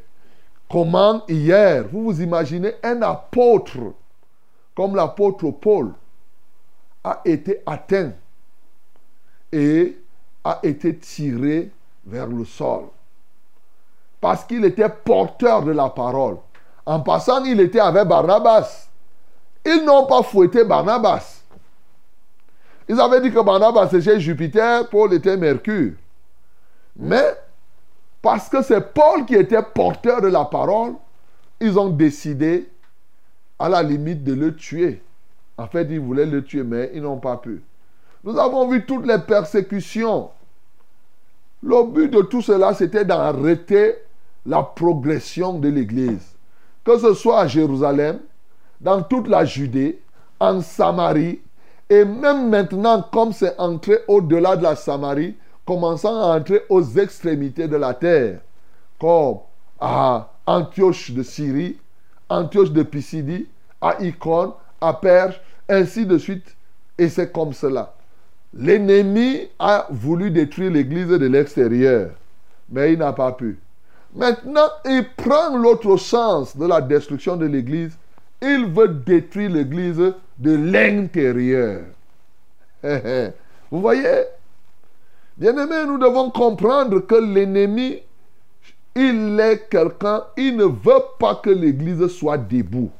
comment 0.68 1.22
hier, 1.28 1.84
vous 1.92 2.04
vous 2.04 2.22
imaginez 2.22 2.72
un 2.82 3.02
apôtre 3.02 3.92
comme 4.74 4.96
l'apôtre 4.96 5.50
Paul, 5.50 5.92
a 7.04 7.20
été 7.24 7.60
atteint 7.66 8.12
et 9.52 9.98
a 10.44 10.60
été 10.62 10.96
tiré 10.96 11.70
vers 12.06 12.26
le 12.26 12.44
sol. 12.44 12.84
Parce 14.20 14.44
qu'il 14.44 14.64
était 14.64 14.88
porteur 14.88 15.62
de 15.62 15.72
la 15.72 15.90
parole. 15.90 16.38
En 16.86 17.00
passant, 17.00 17.44
il 17.44 17.60
était 17.60 17.80
avec 17.80 18.06
Barnabas. 18.06 18.88
Ils 19.64 19.84
n'ont 19.84 20.06
pas 20.06 20.22
fouetté 20.22 20.64
Barnabas. 20.64 21.42
Ils 22.88 23.00
avaient 23.00 23.20
dit 23.20 23.32
que 23.32 23.42
Barnabas 23.42 23.92
était 23.92 24.20
Jupiter, 24.20 24.88
Paul 24.88 25.12
était 25.14 25.36
Mercure. 25.36 25.92
Mais 26.96 27.36
parce 28.20 28.48
que 28.48 28.62
c'est 28.62 28.92
Paul 28.92 29.24
qui 29.24 29.34
était 29.34 29.62
porteur 29.62 30.20
de 30.20 30.28
la 30.28 30.44
parole, 30.44 30.94
ils 31.60 31.78
ont 31.78 31.90
décidé 31.90 32.68
à 33.58 33.68
la 33.68 33.82
limite 33.82 34.24
de 34.24 34.34
le 34.34 34.54
tuer. 34.54 35.02
En 35.56 35.66
fait, 35.66 35.86
ils 35.90 36.00
voulaient 36.00 36.26
le 36.26 36.42
tuer, 36.42 36.64
mais 36.64 36.90
ils 36.94 37.02
n'ont 37.02 37.18
pas 37.18 37.36
pu. 37.36 37.62
Nous 38.24 38.38
avons 38.38 38.68
vu 38.68 38.84
toutes 38.84 39.06
les 39.06 39.18
persécutions. 39.18 40.30
Le 41.62 41.84
but 41.84 42.12
de 42.12 42.22
tout 42.22 42.42
cela, 42.42 42.74
c'était 42.74 43.04
d'arrêter 43.04 43.96
la 44.46 44.62
progression 44.62 45.58
de 45.58 45.68
l'Église. 45.68 46.34
Que 46.84 46.98
ce 46.98 47.14
soit 47.14 47.40
à 47.40 47.46
Jérusalem, 47.46 48.18
dans 48.82 49.02
toute 49.02 49.28
la 49.28 49.44
Judée, 49.44 50.00
en 50.40 50.60
Samarie, 50.60 51.40
et 51.88 52.04
même 52.04 52.48
maintenant, 52.48 53.04
comme 53.12 53.32
c'est 53.32 53.58
entré 53.58 53.98
au-delà 54.08 54.56
de 54.56 54.62
la 54.62 54.76
Samarie, 54.76 55.36
commençant 55.64 56.20
à 56.20 56.36
entrer 56.36 56.62
aux 56.68 56.82
extrémités 56.82 57.68
de 57.68 57.76
la 57.76 57.94
terre, 57.94 58.40
comme 58.98 59.38
à 59.80 60.28
Antioche 60.46 61.12
de 61.12 61.22
Syrie, 61.22 61.78
Antioche 62.28 62.72
de 62.72 62.82
Pisidie, 62.82 63.46
à 63.80 64.02
Icône, 64.02 64.52
à 64.80 64.94
Perge, 64.94 65.40
ainsi 65.68 66.06
de 66.06 66.18
suite. 66.18 66.56
Et 66.98 67.08
c'est 67.08 67.32
comme 67.32 67.52
cela. 67.52 67.94
L'ennemi 68.54 69.48
a 69.58 69.86
voulu 69.90 70.30
détruire 70.30 70.70
l'église 70.70 71.08
de 71.08 71.26
l'extérieur, 71.26 72.10
mais 72.68 72.92
il 72.92 72.98
n'a 72.98 73.12
pas 73.12 73.32
pu. 73.32 73.58
Maintenant, 74.14 74.68
il 74.84 75.06
prend 75.16 75.56
l'autre 75.56 75.96
sens 75.96 76.56
de 76.56 76.66
la 76.66 76.80
destruction 76.80 77.36
de 77.36 77.46
l'église. 77.46 77.96
Il 78.42 78.66
veut 78.66 78.88
détruire 78.88 79.50
l'église 79.50 80.14
de 80.38 80.56
l'intérieur. 80.56 81.82
Vous 83.70 83.80
voyez? 83.80 84.24
Bien-aimés, 85.36 85.86
nous 85.86 85.98
devons 85.98 86.30
comprendre 86.30 86.98
que 87.06 87.14
l'ennemi, 87.14 88.00
il 88.94 89.40
est 89.40 89.68
quelqu'un, 89.70 90.24
il 90.36 90.56
ne 90.56 90.64
veut 90.64 91.02
pas 91.18 91.36
que 91.36 91.50
l'église 91.50 92.06
soit 92.08 92.36
debout. 92.36 92.90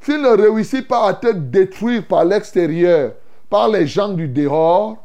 S'il 0.00 0.22
ne 0.22 0.28
réussit 0.28 0.86
pas 0.86 1.08
à 1.08 1.14
te 1.14 1.32
détruire 1.32 2.06
par 2.06 2.24
l'extérieur, 2.24 3.12
par 3.50 3.68
les 3.68 3.86
gens 3.86 4.08
du 4.08 4.28
dehors, 4.28 4.96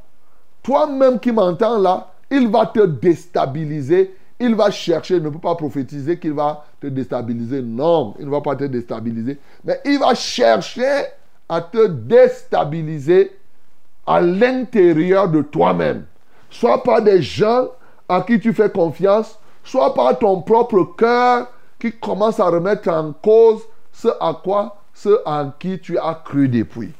toi-même 0.63 1.19
qui 1.19 1.31
m'entends 1.31 1.77
là, 1.77 2.13
il 2.31 2.47
va 2.47 2.65
te 2.65 2.85
déstabiliser. 2.85 4.15
Il 4.39 4.55
va 4.55 4.71
chercher, 4.71 5.19
ne 5.19 5.29
peut 5.29 5.39
pas 5.39 5.55
prophétiser 5.55 6.19
qu'il 6.19 6.33
va 6.33 6.65
te 6.81 6.87
déstabiliser. 6.87 7.61
Non, 7.61 8.15
il 8.19 8.25
ne 8.25 8.31
va 8.31 8.41
pas 8.41 8.55
te 8.55 8.63
déstabiliser. 8.65 9.39
Mais 9.63 9.79
il 9.85 9.99
va 9.99 10.15
chercher 10.15 11.05
à 11.47 11.61
te 11.61 11.87
déstabiliser 11.87 13.31
à 14.05 14.19
l'intérieur 14.21 15.29
de 15.29 15.41
toi-même. 15.41 16.05
Soit 16.49 16.83
par 16.83 17.01
des 17.01 17.21
gens 17.21 17.67
à 18.09 18.21
qui 18.21 18.39
tu 18.39 18.53
fais 18.53 18.69
confiance, 18.69 19.39
soit 19.63 19.93
par 19.93 20.17
ton 20.19 20.41
propre 20.41 20.83
cœur 20.97 21.47
qui 21.79 21.91
commence 21.91 22.39
à 22.39 22.45
remettre 22.49 22.89
en 22.89 23.13
cause 23.13 23.61
ce 23.91 24.09
à 24.19 24.39
quoi, 24.43 24.77
ce 24.93 25.21
en 25.25 25.51
qui 25.51 25.79
tu 25.79 25.97
as 25.97 26.21
cru 26.25 26.47
depuis. 26.47 26.91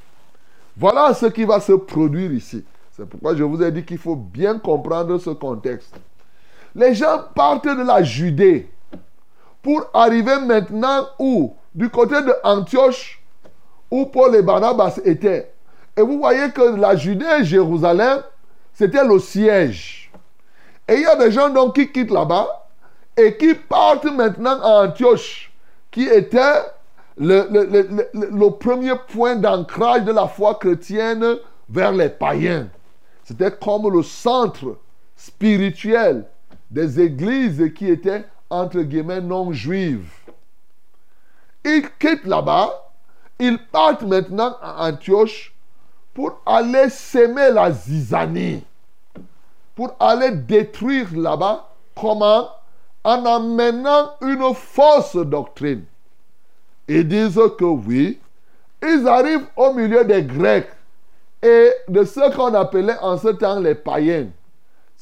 Voilà 0.78 1.14
ce 1.14 1.28
qui 1.28 1.46
va 1.46 1.60
se 1.60 1.74
produire 1.74 2.32
ici. 2.32 2.64
C'est 2.96 3.08
pourquoi 3.08 3.36
je 3.36 3.44
vous 3.44 3.62
ai 3.62 3.72
dit 3.72 3.84
qu'il 3.84 3.98
faut 3.98 4.16
bien 4.16 4.60
comprendre 4.60 5.18
ce 5.18 5.32
contexte. 5.32 5.96
Les 6.76 6.96
gens 6.96 7.20
partent 7.36 7.68
de 7.68 7.84
la 7.84 8.04
Judée 8.04 8.70
pour 9.62 9.86
arriver 9.94 10.40
maintenant 10.40 11.08
où? 11.20 11.56
Du 11.76 11.90
côté 11.90 12.22
de 12.22 12.34
Antioche, 12.44 13.22
où 13.90 14.06
Paul 14.06 14.36
et 14.36 14.42
Barnabas 14.42 15.00
étaient. 15.06 15.54
Et 15.98 16.02
vous 16.02 16.20
voyez 16.20 16.52
que 16.52 16.76
la 16.76 16.96
Judée 16.96 17.26
et 17.40 17.44
Jérusalem, 17.44 18.22
c'était 18.74 19.04
le 19.04 19.20
siège. 19.20 20.12
Et 20.88 20.96
il 20.96 21.02
y 21.02 21.06
a 21.06 21.16
des 21.16 21.32
gens 21.32 21.50
donc 21.50 21.76
qui 21.76 21.92
quittent 21.92 22.12
là-bas 22.12 22.68
et 23.16 23.38
qui 23.38 23.54
partent 23.54 24.06
maintenant 24.06 24.60
à 24.62 24.86
Antioche, 24.86 25.52
qui 25.92 26.08
était 26.08 26.62
le, 27.18 27.48
le, 28.14 28.50
premier 28.50 28.94
point 29.08 29.36
d'ancrage 29.36 30.04
de 30.04 30.12
la 30.12 30.28
foi 30.28 30.56
chrétienne 30.56 31.38
vers 31.70 31.92
les 31.92 32.10
païens. 32.10 32.68
C'était 33.24 33.52
comme 33.52 33.92
le 33.92 34.02
centre 34.02 34.78
spirituel 35.16 36.26
des 36.74 37.00
églises 37.00 37.72
qui 37.76 37.88
étaient, 37.88 38.26
entre 38.50 38.82
guillemets, 38.82 39.22
non 39.22 39.54
juives. 39.54 40.12
Ils 41.64 41.88
quittent 42.00 42.26
là-bas, 42.26 42.92
ils 43.40 43.60
partent 43.72 44.02
maintenant 44.02 44.58
à 44.60 44.90
Antioche 44.90 45.54
pour 46.16 46.42
aller 46.46 46.90
s'aimer 46.90 47.52
la 47.52 47.72
zizanie, 47.72 48.64
pour 49.76 49.96
aller 50.00 50.32
détruire 50.32 51.08
là-bas, 51.16 51.70
comment? 51.96 52.50
En 53.04 53.26
amenant 53.26 54.12
une 54.22 54.54
fausse 54.56 55.16
doctrine. 55.16 55.84
Ils 56.88 57.08
disent 57.08 57.40
que 57.58 57.66
oui, 57.66 58.20
ils 58.82 59.08
arrivent 59.08 59.46
au 59.56 59.74
milieu 59.74 60.04
des 60.06 60.24
Grecs 60.24 60.72
et 61.42 61.72
de 61.88 62.04
ceux 62.04 62.32
qu'on 62.32 62.54
appelait 62.54 62.98
en 63.00 63.18
ce 63.18 63.28
temps 63.28 63.60
les 63.60 63.76
païens. 63.76 64.28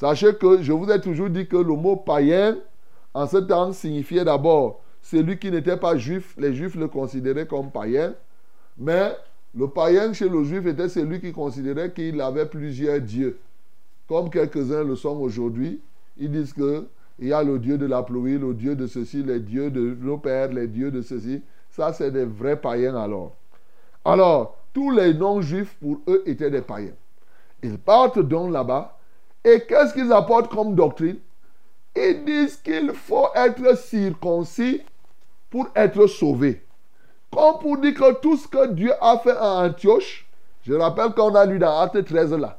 Sachez 0.02 0.34
que 0.34 0.60
je 0.60 0.72
vous 0.72 0.90
ai 0.90 1.00
toujours 1.00 1.30
dit 1.30 1.46
que 1.46 1.56
le 1.56 1.76
mot 1.76 1.94
païen 1.94 2.58
en 3.14 3.24
ce 3.28 3.36
temps 3.36 3.72
signifiait 3.72 4.24
d'abord 4.24 4.80
celui 5.00 5.38
qui 5.38 5.48
n'était 5.48 5.76
pas 5.76 5.96
juif, 5.96 6.34
les 6.38 6.52
juifs 6.52 6.74
le 6.74 6.88
considéraient 6.88 7.46
comme 7.46 7.70
païen, 7.70 8.12
mais 8.76 9.12
le 9.56 9.68
païen 9.68 10.12
chez 10.12 10.28
le 10.28 10.42
juif 10.42 10.66
était 10.66 10.88
celui 10.88 11.20
qui 11.20 11.30
considérait 11.30 11.92
qu'il 11.92 12.20
avait 12.20 12.46
plusieurs 12.46 13.00
dieux. 13.00 13.38
Comme 14.08 14.28
quelques-uns 14.28 14.82
le 14.82 14.96
sont 14.96 15.16
aujourd'hui, 15.20 15.80
ils 16.18 16.32
disent 16.32 16.52
que 16.52 16.84
il 17.20 17.28
y 17.28 17.32
a 17.32 17.44
le 17.44 17.60
dieu 17.60 17.78
de 17.78 17.86
la 17.86 18.02
pluie, 18.02 18.38
le 18.38 18.54
dieu 18.54 18.74
de 18.74 18.88
ceci, 18.88 19.22
les 19.22 19.38
dieux 19.38 19.70
de 19.70 19.96
nos 20.00 20.18
pères, 20.18 20.52
les 20.52 20.66
dieux 20.66 20.90
de 20.90 21.00
ceci. 21.00 21.42
Ça, 21.70 21.92
c'est 21.92 22.10
des 22.10 22.24
vrais 22.24 22.60
païens 22.60 22.96
alors. 22.96 23.36
Alors, 24.04 24.58
tous 24.74 24.90
les 24.90 25.14
non-juifs, 25.14 25.76
pour 25.80 26.00
eux, 26.08 26.24
étaient 26.26 26.50
des 26.50 26.62
païens. 26.62 26.96
Ils 27.62 27.78
partent 27.78 28.18
donc 28.18 28.50
là-bas. 28.50 28.98
Et 29.44 29.60
qu'est-ce 29.60 29.92
qu'ils 29.92 30.12
apportent 30.12 30.52
comme 30.52 30.74
doctrine? 30.74 31.18
Ils 31.96 32.24
disent 32.24 32.56
qu'il 32.56 32.92
faut 32.92 33.28
être 33.34 33.76
circoncis 33.76 34.82
pour 35.50 35.68
être 35.74 36.06
sauvé. 36.06 36.64
Comme 37.30 37.58
pour 37.58 37.78
dire 37.78 37.94
que 37.94 38.20
tout 38.20 38.36
ce 38.36 38.46
que 38.46 38.68
Dieu 38.68 38.92
a 39.00 39.18
fait 39.18 39.36
à 39.36 39.64
Antioche, 39.64 40.26
je 40.62 40.74
rappelle 40.74 41.12
qu'on 41.12 41.34
a 41.34 41.44
lu 41.44 41.58
dans 41.58 41.80
Acte 41.80 42.04
13 42.04 42.34
là. 42.34 42.58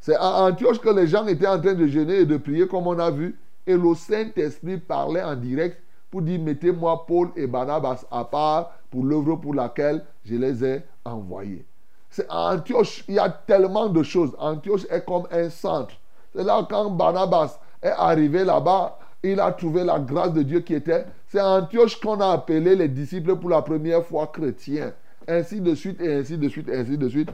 C'est 0.00 0.14
à 0.14 0.44
Antioche 0.44 0.80
que 0.80 0.88
les 0.88 1.06
gens 1.06 1.26
étaient 1.26 1.46
en 1.46 1.60
train 1.60 1.74
de 1.74 1.86
jeûner 1.86 2.20
et 2.20 2.26
de 2.26 2.36
prier, 2.38 2.66
comme 2.66 2.86
on 2.86 2.98
a 2.98 3.10
vu. 3.10 3.38
Et 3.66 3.76
le 3.76 3.94
Saint-Esprit 3.94 4.78
parlait 4.78 5.22
en 5.22 5.36
direct 5.36 5.82
pour 6.10 6.22
dire 6.22 6.40
mettez-moi 6.40 7.04
Paul 7.06 7.30
et 7.36 7.46
Barnabas 7.46 8.04
à 8.10 8.24
part 8.24 8.72
pour 8.90 9.04
l'œuvre 9.04 9.36
pour 9.36 9.54
laquelle 9.54 10.04
je 10.24 10.36
les 10.36 10.64
ai 10.64 10.82
envoyés. 11.04 11.64
C'est 12.08 12.26
à 12.28 12.54
Antioche, 12.54 13.04
il 13.08 13.14
y 13.14 13.18
a 13.18 13.28
tellement 13.28 13.88
de 13.88 14.02
choses. 14.02 14.34
Antioche 14.38 14.86
est 14.90 15.04
comme 15.04 15.26
un 15.30 15.50
centre. 15.50 15.94
C'est 16.34 16.44
là 16.44 16.66
quand 16.68 16.90
Barnabas 16.90 17.58
est 17.82 17.88
arrivé 17.88 18.44
là-bas, 18.44 18.98
il 19.22 19.40
a 19.40 19.52
trouvé 19.52 19.84
la 19.84 19.98
grâce 19.98 20.32
de 20.32 20.42
Dieu 20.42 20.60
qui 20.60 20.74
était. 20.74 21.04
C'est 21.26 21.40
Antioche 21.40 22.00
qu'on 22.00 22.20
a 22.20 22.32
appelé 22.32 22.74
les 22.74 22.88
disciples 22.88 23.36
pour 23.36 23.50
la 23.50 23.62
première 23.62 24.04
fois 24.04 24.28
chrétiens. 24.28 24.92
Ainsi 25.28 25.60
de 25.60 25.74
suite, 25.74 26.00
et 26.00 26.14
ainsi 26.14 26.38
de 26.38 26.48
suite, 26.48 26.68
et 26.68 26.76
ainsi 26.76 26.96
de 26.96 27.08
suite. 27.08 27.30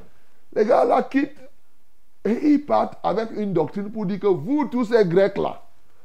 Les 0.54 0.64
gars 0.64 0.84
là 0.84 1.02
quittent 1.02 1.38
et 2.24 2.54
ils 2.54 2.64
partent 2.64 2.98
avec 3.02 3.30
une 3.36 3.52
doctrine 3.52 3.90
pour 3.90 4.04
dire 4.06 4.18
que 4.18 4.26
vous, 4.26 4.66
tous 4.70 4.86
ces 4.86 5.04
Grecs 5.04 5.38
là, 5.38 5.62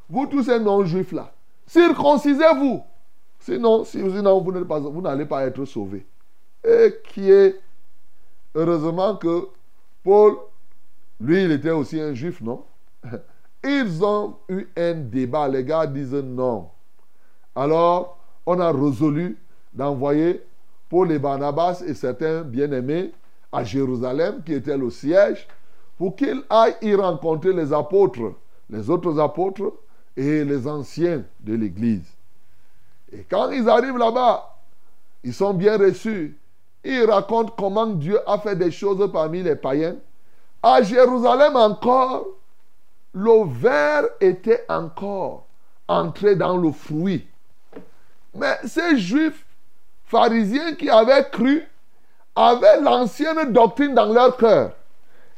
vous, 0.07 0.27
tous 0.27 0.43
ces 0.43 0.59
non-juifs 0.59 1.11
là, 1.11 1.31
Circoncisez-vous. 1.65 2.83
Sinon, 3.39 3.83
sinon 3.85 4.41
vous 4.41 5.01
n'allez 5.01 5.25
pas 5.25 5.45
être 5.45 5.65
sauvés. 5.65 6.05
Et 6.63 6.93
qui 7.09 7.31
est, 7.31 7.59
heureusement 8.53 9.15
que 9.15 9.47
Paul, 10.03 10.35
lui, 11.19 11.43
il 11.43 11.51
était 11.51 11.71
aussi 11.71 11.99
un 11.99 12.13
juif, 12.13 12.41
non? 12.41 12.63
Ils 13.63 14.03
ont 14.03 14.37
eu 14.49 14.67
un 14.75 14.93
débat. 14.93 15.47
Les 15.47 15.63
gars 15.63 15.85
disent 15.85 16.13
non. 16.13 16.69
Alors, 17.55 18.17
on 18.45 18.59
a 18.59 18.71
résolu 18.71 19.37
d'envoyer 19.73 20.41
Paul 20.89 21.11
et 21.11 21.19
Barnabas 21.19 21.83
et 21.85 21.93
certains 21.93 22.41
bien-aimés 22.41 23.11
à 23.51 23.63
Jérusalem, 23.63 24.41
qui 24.43 24.53
était 24.53 24.77
le 24.77 24.89
siège, 24.89 25.47
pour 25.97 26.15
qu'ils 26.15 26.43
aillent 26.49 26.75
y 26.81 26.95
rencontrer 26.95 27.53
les 27.53 27.71
apôtres, 27.71 28.33
les 28.69 28.89
autres 28.89 29.19
apôtres, 29.19 29.73
et 30.17 30.43
les 30.43 30.67
anciens 30.67 31.23
de 31.39 31.53
l'Église. 31.53 32.07
Et 33.11 33.25
quand 33.29 33.49
ils 33.51 33.67
arrivent 33.69 33.97
là-bas, 33.97 34.57
ils 35.23 35.33
sont 35.33 35.53
bien 35.53 35.77
reçus. 35.77 36.37
il 36.83 37.03
raconte 37.05 37.55
comment 37.55 37.87
Dieu 37.87 38.19
a 38.27 38.39
fait 38.39 38.55
des 38.55 38.71
choses 38.71 39.09
parmi 39.11 39.43
les 39.43 39.55
païens. 39.55 39.95
À 40.63 40.81
Jérusalem 40.81 41.55
encore, 41.55 42.25
le 43.13 43.47
verre 43.47 44.05
était 44.19 44.65
encore 44.69 45.45
entré 45.87 46.35
dans 46.35 46.57
le 46.57 46.71
fruit. 46.71 47.27
Mais 48.33 48.57
ces 48.65 48.97
juifs 48.97 49.45
pharisiens 50.05 50.75
qui 50.75 50.89
avaient 50.89 51.29
cru 51.29 51.63
avaient 52.35 52.81
l'ancienne 52.81 53.51
doctrine 53.51 53.93
dans 53.93 54.11
leur 54.11 54.37
cœur. 54.37 54.71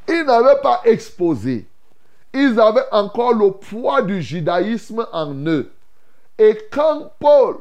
Ils 0.08 0.24
n'avaient 0.24 0.62
pas 0.62 0.82
exposé. 0.86 1.68
Ils 2.34 2.60
avaient 2.60 2.86
encore 2.92 3.34
le 3.34 3.52
poids 3.52 4.02
du 4.02 4.22
judaïsme 4.22 5.06
en 5.12 5.34
eux. 5.48 5.72
Et 6.38 6.58
quand 6.72 7.12
Paul 7.20 7.58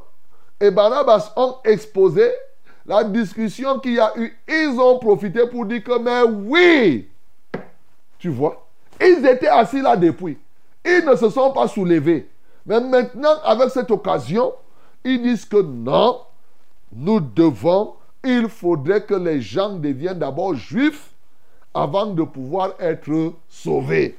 et 0.60 0.70
Barnabas 0.70 1.32
ont 1.36 1.56
exposé 1.64 2.30
la 2.86 3.04
discussion 3.04 3.78
qu'il 3.78 3.94
y 3.94 4.00
a 4.00 4.12
eu, 4.16 4.36
ils 4.48 4.78
ont 4.78 4.98
profité 4.98 5.46
pour 5.46 5.66
dire 5.66 5.84
que, 5.84 5.98
mais 5.98 6.22
oui, 6.22 7.08
tu 8.18 8.28
vois, 8.28 8.66
ils 9.01 9.26
étaient 9.26 9.49
assis 9.49 9.80
là 9.80 9.97
depuis. 9.97 10.38
Ils 10.84 11.05
ne 11.05 11.16
se 11.16 11.30
sont 11.30 11.53
pas 11.53 11.68
soulevés. 11.68 12.28
Mais 12.66 12.80
maintenant, 12.80 13.34
avec 13.45 13.70
cette 13.70 13.90
occasion, 13.90 14.53
ils 15.05 15.22
disent 15.22 15.45
que 15.45 15.61
non, 15.61 16.20
nous 16.93 17.20
devons, 17.20 17.95
il 18.24 18.49
faudrait 18.49 19.05
que 19.05 19.14
les 19.14 19.40
gens 19.40 19.76
deviennent 19.76 20.18
d'abord 20.18 20.55
juifs 20.55 21.11
avant 21.74 22.07
de 22.07 22.22
pouvoir 22.22 22.74
être 22.78 23.34
sauvés. 23.49 24.18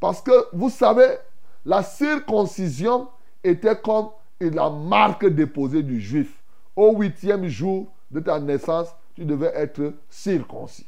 Parce 0.00 0.20
que 0.20 0.32
vous 0.52 0.70
savez, 0.70 1.16
la 1.64 1.82
circoncision 1.82 3.08
était 3.44 3.76
comme 3.76 4.08
la 4.40 4.70
marque 4.70 5.26
déposée 5.26 5.82
du 5.82 6.00
juif. 6.00 6.42
Au 6.74 6.96
huitième 6.96 7.46
jour 7.46 7.86
de 8.10 8.20
ta 8.20 8.40
naissance, 8.40 8.88
tu 9.14 9.24
devais 9.24 9.52
être 9.54 9.92
circoncis. 10.08 10.86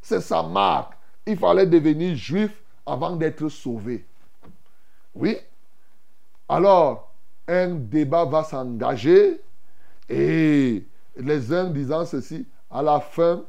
C'est 0.00 0.20
sa 0.20 0.42
marque. 0.42 0.94
Il 1.26 1.36
fallait 1.36 1.66
devenir 1.66 2.14
juif 2.14 2.50
avant 2.86 3.16
d'être 3.16 3.48
sauvé. 3.48 4.04
Oui. 5.14 5.36
Alors, 6.48 7.12
un 7.46 7.74
débat 7.74 8.24
va 8.24 8.44
s'engager 8.44 9.40
et 10.08 10.84
les 11.16 11.52
uns 11.52 11.70
disant 11.70 12.04
ceci, 12.04 12.46
à 12.70 12.82
la 12.82 13.00
fin, 13.00 13.44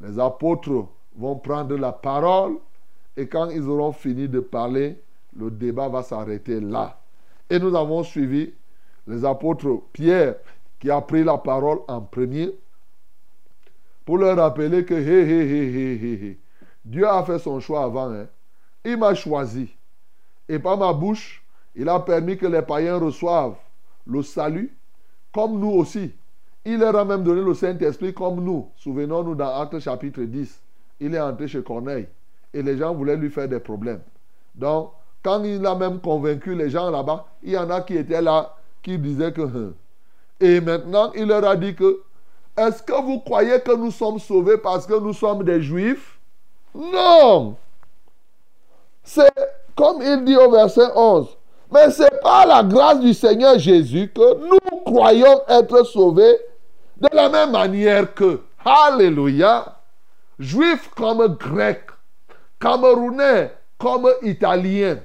les 0.00 0.18
apôtres 0.18 0.86
vont 1.16 1.36
prendre 1.36 1.76
la 1.76 1.92
parole 1.92 2.56
et 3.16 3.26
quand 3.26 3.50
ils 3.50 3.62
auront 3.68 3.92
fini 3.92 4.28
de 4.28 4.40
parler, 4.40 5.00
le 5.36 5.50
débat 5.50 5.88
va 5.88 6.02
s'arrêter 6.02 6.60
là. 6.60 7.00
Et 7.50 7.58
nous 7.58 7.74
avons 7.76 8.02
suivi 8.02 8.52
les 9.06 9.24
apôtres 9.24 9.82
Pierre 9.92 10.36
qui 10.78 10.90
a 10.90 11.00
pris 11.00 11.24
la 11.24 11.38
parole 11.38 11.80
en 11.88 12.00
premier 12.00 12.52
pour 14.04 14.18
leur 14.18 14.36
rappeler 14.36 14.84
que 14.84 14.94
hé, 14.94 14.98
hé, 14.98 15.40
hé, 15.50 15.94
hé, 15.94 16.26
hé, 16.26 16.38
Dieu 16.88 17.06
a 17.06 17.22
fait 17.22 17.38
son 17.38 17.60
choix 17.60 17.84
avant. 17.84 18.10
Hein. 18.10 18.26
Il 18.82 18.96
m'a 18.96 19.14
choisi. 19.14 19.68
Et 20.48 20.58
par 20.58 20.78
ma 20.78 20.94
bouche, 20.94 21.44
il 21.76 21.86
a 21.86 22.00
permis 22.00 22.38
que 22.38 22.46
les 22.46 22.62
païens 22.62 22.96
reçoivent 22.96 23.58
le 24.06 24.22
salut, 24.22 24.74
comme 25.32 25.58
nous 25.58 25.70
aussi. 25.70 26.14
Il 26.64 26.78
leur 26.78 26.96
a 26.96 27.04
même 27.04 27.22
donné 27.22 27.42
le 27.42 27.52
Saint-Esprit 27.52 28.14
comme 28.14 28.42
nous. 28.42 28.70
Souvenons-nous 28.76 29.34
dans 29.34 29.60
Actes 29.60 29.78
chapitre 29.80 30.22
10. 30.22 30.62
Il 31.00 31.14
est 31.14 31.20
entré 31.20 31.46
chez 31.46 31.62
Corneille. 31.62 32.08
Et 32.54 32.62
les 32.62 32.78
gens 32.78 32.94
voulaient 32.94 33.18
lui 33.18 33.28
faire 33.28 33.48
des 33.48 33.60
problèmes. 33.60 34.00
Donc, 34.54 34.92
quand 35.22 35.44
il 35.44 35.64
a 35.66 35.74
même 35.74 36.00
convaincu 36.00 36.54
les 36.54 36.70
gens 36.70 36.90
là-bas, 36.90 37.26
il 37.42 37.50
y 37.50 37.58
en 37.58 37.68
a 37.68 37.82
qui 37.82 37.98
étaient 37.98 38.22
là, 38.22 38.56
qui 38.82 38.98
disaient 38.98 39.32
que... 39.32 39.42
Hein. 39.42 39.74
Et 40.40 40.62
maintenant, 40.62 41.12
il 41.14 41.26
leur 41.26 41.44
a 41.44 41.54
dit 41.54 41.74
que, 41.74 42.00
est-ce 42.56 42.82
que 42.82 43.02
vous 43.04 43.20
croyez 43.20 43.60
que 43.60 43.76
nous 43.76 43.90
sommes 43.90 44.18
sauvés 44.18 44.56
parce 44.56 44.86
que 44.86 44.98
nous 44.98 45.12
sommes 45.12 45.44
des 45.44 45.60
juifs? 45.60 46.17
Non 46.78 47.56
C'est 49.02 49.30
comme 49.76 50.00
il 50.00 50.24
dit 50.24 50.36
au 50.36 50.50
verset 50.50 50.88
11. 50.94 51.26
Mais 51.72 51.90
c'est 51.90 52.20
par 52.22 52.46
la 52.46 52.62
grâce 52.62 53.00
du 53.00 53.12
Seigneur 53.12 53.58
Jésus 53.58 54.10
que 54.14 54.46
nous 54.46 54.78
croyons 54.84 55.42
être 55.48 55.84
sauvés 55.84 56.38
de 56.96 57.08
la 57.12 57.28
même 57.28 57.50
manière 57.50 58.14
que, 58.14 58.40
Alléluia, 58.64 59.76
juifs 60.38 60.90
comme 60.96 61.26
grecs, 61.36 61.86
camerounais 62.60 63.52
comme 63.78 64.08
italiens, 64.22 64.98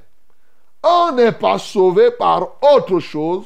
on 0.84 1.11
n'est 1.13 1.32
pas 1.32 1.57
sauvés 1.57 2.11
par 2.11 2.49
autre 2.76 2.99
chose. 2.99 3.45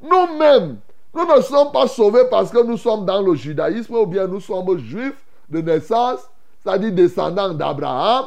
Nous-mêmes, 0.00 0.78
nous 1.14 1.26
ne 1.26 1.40
sommes 1.40 1.72
pas 1.72 1.88
sauvés 1.88 2.24
parce 2.30 2.50
que 2.50 2.62
nous 2.62 2.76
sommes 2.76 3.04
dans 3.04 3.20
le 3.20 3.34
judaïsme 3.34 3.94
ou 3.94 4.06
bien 4.06 4.26
nous 4.26 4.40
sommes 4.40 4.78
juifs 4.78 5.24
de 5.48 5.60
naissance, 5.60 6.20
c'est-à-dire 6.62 6.92
descendants 6.92 7.54
d'Abraham. 7.54 8.26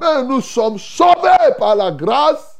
Mais 0.00 0.24
nous 0.24 0.40
sommes 0.40 0.78
sauvés 0.78 1.54
par 1.58 1.76
la 1.76 1.90
grâce. 1.90 2.58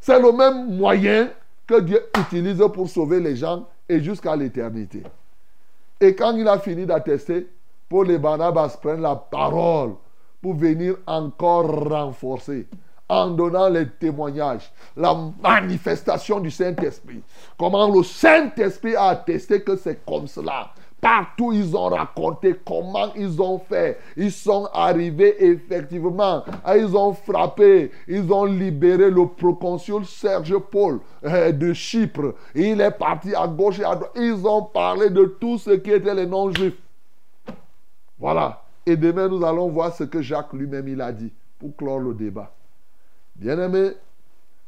C'est 0.00 0.20
le 0.20 0.32
même 0.32 0.76
moyen 0.76 1.30
que 1.66 1.80
Dieu 1.80 2.04
utilise 2.18 2.62
pour 2.72 2.88
sauver 2.88 3.20
les 3.20 3.36
gens 3.36 3.66
et 3.88 4.00
jusqu'à 4.00 4.36
l'éternité. 4.36 5.02
Et 6.00 6.14
quand 6.14 6.36
il 6.36 6.46
a 6.46 6.58
fini 6.58 6.86
d'attester, 6.86 7.48
Paul 7.88 8.10
et 8.10 8.18
Barnabas 8.18 8.76
prennent 8.80 9.02
la 9.02 9.16
parole 9.16 9.94
pour 10.42 10.54
venir 10.54 10.96
encore 11.06 11.88
renforcer 11.88 12.66
en 13.08 13.30
donnant 13.30 13.68
les 13.68 13.88
témoignages, 13.88 14.70
la 14.96 15.16
manifestation 15.40 16.40
du 16.40 16.50
Saint-Esprit. 16.50 17.22
Comment 17.56 17.88
le 17.88 18.02
Saint-Esprit 18.02 18.96
a 18.96 19.08
attesté 19.08 19.62
que 19.62 19.76
c'est 19.76 20.04
comme 20.04 20.26
cela. 20.26 20.70
Partout, 21.06 21.52
ils 21.52 21.76
ont 21.76 21.88
raconté 21.88 22.56
comment 22.66 23.14
ils 23.14 23.40
ont 23.40 23.60
fait. 23.60 24.00
Ils 24.16 24.32
sont 24.32 24.68
arrivés 24.74 25.36
effectivement. 25.38 26.42
Ah, 26.64 26.76
ils 26.76 26.96
ont 26.96 27.12
frappé. 27.12 27.92
Ils 28.08 28.32
ont 28.32 28.44
libéré 28.44 29.08
le 29.08 29.28
proconsul 29.28 30.04
Serge 30.04 30.58
Paul 30.58 30.98
euh, 31.24 31.52
de 31.52 31.72
Chypre. 31.72 32.34
Il 32.56 32.80
est 32.80 32.90
parti 32.90 33.36
à 33.36 33.46
gauche 33.46 33.78
et 33.78 33.84
à 33.84 33.94
droite. 33.94 34.10
Ils 34.16 34.44
ont 34.44 34.62
parlé 34.62 35.08
de 35.08 35.26
tout 35.26 35.58
ce 35.58 35.70
qui 35.70 35.92
était 35.92 36.12
les 36.12 36.26
non-juifs. 36.26 36.74
Voilà. 38.18 38.64
Et 38.84 38.96
demain, 38.96 39.28
nous 39.28 39.44
allons 39.44 39.68
voir 39.68 39.94
ce 39.94 40.02
que 40.02 40.20
Jacques 40.20 40.54
lui-même 40.54 40.88
il 40.88 41.00
a 41.00 41.12
dit 41.12 41.32
pour 41.60 41.76
clore 41.76 42.00
le 42.00 42.14
débat. 42.14 42.52
Bien-aimés, 43.36 43.92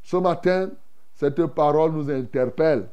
ce 0.04 0.16
matin, 0.18 0.70
cette 1.16 1.44
parole 1.46 1.90
nous 1.90 2.08
interpelle. 2.08 2.86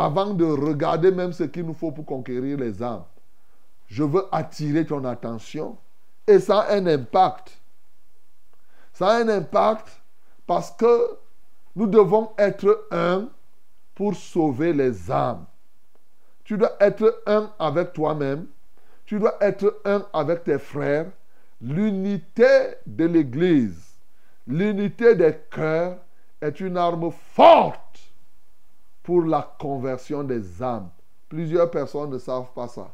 Avant 0.00 0.32
de 0.32 0.46
regarder 0.46 1.10
même 1.10 1.34
ce 1.34 1.42
qu'il 1.42 1.66
nous 1.66 1.74
faut 1.74 1.92
pour 1.92 2.06
conquérir 2.06 2.56
les 2.56 2.82
âmes, 2.82 3.04
je 3.86 4.02
veux 4.02 4.24
attirer 4.32 4.86
ton 4.86 5.04
attention. 5.04 5.76
Et 6.26 6.38
ça 6.40 6.60
a 6.60 6.76
un 6.76 6.86
impact. 6.86 7.60
Ça 8.94 9.08
a 9.08 9.16
un 9.16 9.28
impact 9.28 9.88
parce 10.46 10.70
que 10.70 11.18
nous 11.76 11.86
devons 11.86 12.30
être 12.38 12.86
un 12.90 13.28
pour 13.94 14.14
sauver 14.14 14.72
les 14.72 15.10
âmes. 15.10 15.44
Tu 16.44 16.56
dois 16.56 16.72
être 16.80 17.22
un 17.26 17.52
avec 17.58 17.92
toi-même. 17.92 18.46
Tu 19.04 19.18
dois 19.18 19.36
être 19.42 19.82
un 19.84 20.06
avec 20.14 20.44
tes 20.44 20.58
frères. 20.58 21.10
L'unité 21.60 22.76
de 22.86 23.04
l'Église 23.04 23.98
L'unité 24.46 25.14
des 25.14 25.36
cœurs 25.50 25.98
est 26.40 26.58
une 26.58 26.78
arme 26.78 27.10
forte 27.10 27.89
pour 29.02 29.22
la 29.22 29.56
conversion 29.58 30.22
des 30.22 30.62
âmes. 30.62 30.88
Plusieurs 31.28 31.70
personnes 31.70 32.10
ne 32.10 32.18
savent 32.18 32.52
pas 32.54 32.68
ça. 32.68 32.90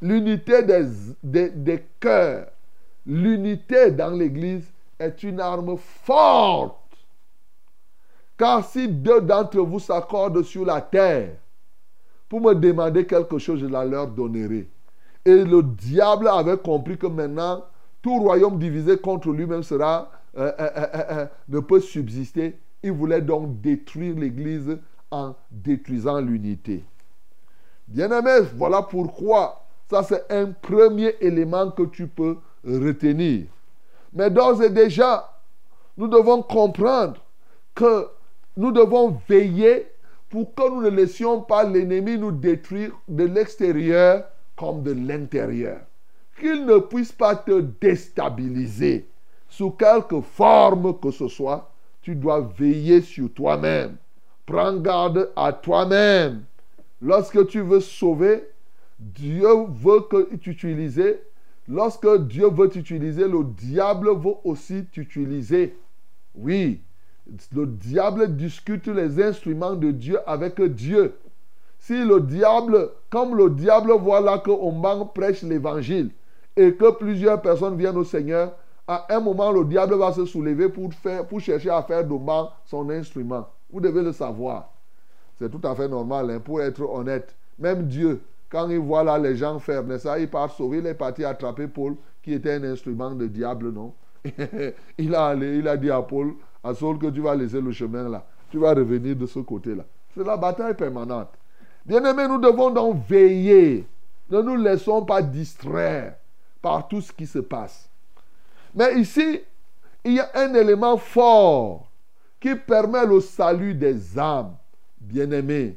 L'unité 0.00 0.62
des, 0.62 0.84
des, 1.22 1.50
des 1.50 1.84
cœurs, 1.98 2.48
l'unité 3.04 3.90
dans 3.90 4.10
l'Église 4.10 4.70
est 4.98 5.22
une 5.22 5.40
arme 5.40 5.76
forte. 5.76 6.76
Car 8.36 8.64
si 8.64 8.88
deux 8.88 9.20
d'entre 9.20 9.58
vous 9.60 9.80
s'accordent 9.80 10.42
sur 10.42 10.64
la 10.64 10.80
terre 10.80 11.30
pour 12.28 12.40
me 12.40 12.54
demander 12.54 13.06
quelque 13.06 13.38
chose, 13.38 13.60
je 13.60 13.66
la 13.66 13.84
leur 13.84 14.06
donnerai. 14.06 14.68
Et 15.24 15.44
le 15.44 15.62
diable 15.62 16.28
avait 16.28 16.58
compris 16.58 16.96
que 16.96 17.06
maintenant, 17.06 17.64
tout 18.00 18.18
royaume 18.18 18.58
divisé 18.58 18.96
contre 18.96 19.30
lui-même 19.30 19.62
sera 19.62 20.10
euh, 20.36 20.52
euh, 20.60 20.70
euh, 20.94 21.26
ne 21.48 21.58
peut 21.58 21.80
subsister. 21.80 22.58
Il 22.82 22.92
voulait 22.92 23.20
donc 23.20 23.60
détruire 23.60 24.14
l'Église 24.14 24.78
en 25.10 25.34
détruisant 25.50 26.20
l'unité. 26.20 26.84
Bien-aimés, 27.86 28.46
voilà 28.54 28.82
pourquoi 28.82 29.64
ça 29.90 30.02
c'est 30.02 30.30
un 30.30 30.52
premier 30.52 31.14
élément 31.20 31.70
que 31.70 31.84
tu 31.84 32.06
peux 32.06 32.36
retenir. 32.64 33.46
Mais 34.12 34.30
d'ores 34.30 34.62
et 34.62 34.70
déjà, 34.70 35.40
nous 35.96 36.08
devons 36.08 36.42
comprendre 36.42 37.22
que 37.74 38.08
nous 38.56 38.72
devons 38.72 39.18
veiller 39.28 39.86
pour 40.28 40.54
que 40.54 40.68
nous 40.68 40.82
ne 40.82 40.90
laissions 40.90 41.40
pas 41.40 41.64
l'ennemi 41.64 42.18
nous 42.18 42.32
détruire 42.32 42.92
de 43.08 43.24
l'extérieur 43.24 44.24
comme 44.56 44.82
de 44.82 44.92
l'intérieur. 44.92 45.80
Qu'il 46.38 46.66
ne 46.66 46.78
puisse 46.78 47.12
pas 47.12 47.36
te 47.36 47.60
déstabiliser 47.80 49.08
sous 49.48 49.70
quelque 49.70 50.20
forme 50.20 50.98
que 51.00 51.10
ce 51.10 51.28
soit, 51.28 51.72
tu 52.02 52.14
dois 52.14 52.40
veiller 52.40 53.00
sur 53.00 53.32
toi-même. 53.32 53.96
Prends 54.48 54.78
garde 54.78 55.30
à 55.36 55.52
toi-même. 55.52 56.44
Lorsque 57.02 57.48
tu 57.48 57.60
veux 57.60 57.80
sauver, 57.80 58.48
Dieu 58.98 59.46
veut 59.68 60.00
que 60.10 60.36
t'utiliser. 60.36 61.20
Lorsque 61.68 62.08
Dieu 62.26 62.48
veut 62.48 62.70
t'utiliser, 62.70 63.28
le 63.28 63.44
diable 63.44 64.08
veut 64.08 64.36
aussi 64.44 64.86
t'utiliser. 64.86 65.76
Oui, 66.34 66.80
le 67.52 67.66
diable 67.66 68.36
discute 68.36 68.86
les 68.86 69.22
instruments 69.22 69.76
de 69.76 69.90
Dieu 69.90 70.18
avec 70.26 70.58
Dieu. 70.62 71.18
Si 71.78 72.02
le 72.02 72.22
diable, 72.22 72.88
comme 73.10 73.36
le 73.36 73.50
diable 73.50 73.92
voit 73.92 74.22
là 74.22 74.38
que 74.38 74.50
Omban 74.50 75.04
prêche 75.04 75.42
l'évangile 75.42 76.10
et 76.56 76.72
que 76.72 76.90
plusieurs 76.92 77.42
personnes 77.42 77.76
viennent 77.76 77.98
au 77.98 78.04
Seigneur, 78.04 78.54
à 78.86 79.14
un 79.14 79.20
moment, 79.20 79.52
le 79.52 79.66
diable 79.66 79.98
va 79.98 80.10
se 80.14 80.24
soulever 80.24 80.70
pour, 80.70 80.90
chercher 81.38 81.68
à 81.68 81.82
faire 81.82 82.02
d'Omban 82.02 82.50
son 82.64 82.88
instrument. 82.88 83.46
Vous 83.70 83.80
devez 83.80 84.02
le 84.02 84.12
savoir. 84.12 84.72
C'est 85.38 85.50
tout 85.50 85.66
à 85.66 85.74
fait 85.74 85.88
normal, 85.88 86.30
hein, 86.30 86.40
pour 86.40 86.60
être 86.60 86.82
honnête. 86.82 87.36
Même 87.58 87.86
Dieu, 87.86 88.20
quand 88.50 88.68
il 88.68 88.78
voit 88.78 89.04
là 89.04 89.18
les 89.18 89.36
gens 89.36 89.58
faire, 89.58 89.84
il 90.18 90.28
part 90.28 90.50
sauver, 90.50 90.78
il 90.78 90.86
est 90.86 90.94
parti 90.94 91.24
attraper 91.24 91.68
Paul, 91.68 91.96
qui 92.22 92.32
était 92.32 92.54
un 92.54 92.64
instrument 92.64 93.14
de 93.14 93.26
diable, 93.26 93.70
non? 93.70 93.92
Il, 94.98 95.14
a 95.14 95.26
allé, 95.26 95.58
il 95.58 95.68
a 95.68 95.76
dit 95.76 95.90
à 95.90 96.02
Paul, 96.02 96.34
à 96.62 96.74
Saul 96.74 96.98
que 96.98 97.06
tu 97.06 97.20
vas 97.20 97.36
laisser 97.36 97.60
le 97.60 97.70
chemin 97.70 98.08
là. 98.08 98.26
Tu 98.50 98.58
vas 98.58 98.74
revenir 98.74 99.14
de 99.14 99.26
ce 99.26 99.38
côté-là. 99.38 99.84
C'est 100.14 100.24
la 100.24 100.36
bataille 100.36 100.74
permanente. 100.74 101.28
Bien-aimés, 101.86 102.26
nous 102.26 102.38
devons 102.38 102.70
donc 102.70 103.06
veiller. 103.08 103.86
Ne 104.28 104.42
nous 104.42 104.56
laissons 104.56 105.04
pas 105.04 105.22
distraire 105.22 106.16
par 106.60 106.88
tout 106.88 107.00
ce 107.00 107.12
qui 107.12 107.26
se 107.26 107.38
passe. 107.38 107.88
Mais 108.74 109.00
ici, 109.00 109.40
il 110.04 110.14
y 110.14 110.20
a 110.20 110.30
un 110.34 110.52
élément 110.54 110.96
fort 110.96 111.87
qui 112.40 112.54
permet 112.54 113.06
le 113.06 113.20
salut 113.20 113.74
des 113.74 114.18
âmes, 114.18 114.56
bien-aimés. 115.00 115.76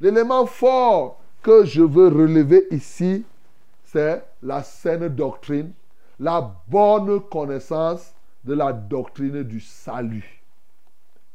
L'élément 0.00 0.46
fort 0.46 1.20
que 1.42 1.64
je 1.64 1.82
veux 1.82 2.08
relever 2.08 2.66
ici, 2.70 3.24
c'est 3.84 4.24
la 4.42 4.62
saine 4.62 5.08
doctrine, 5.08 5.72
la 6.18 6.54
bonne 6.68 7.20
connaissance 7.20 8.14
de 8.44 8.54
la 8.54 8.72
doctrine 8.72 9.42
du 9.42 9.60
salut. 9.60 10.42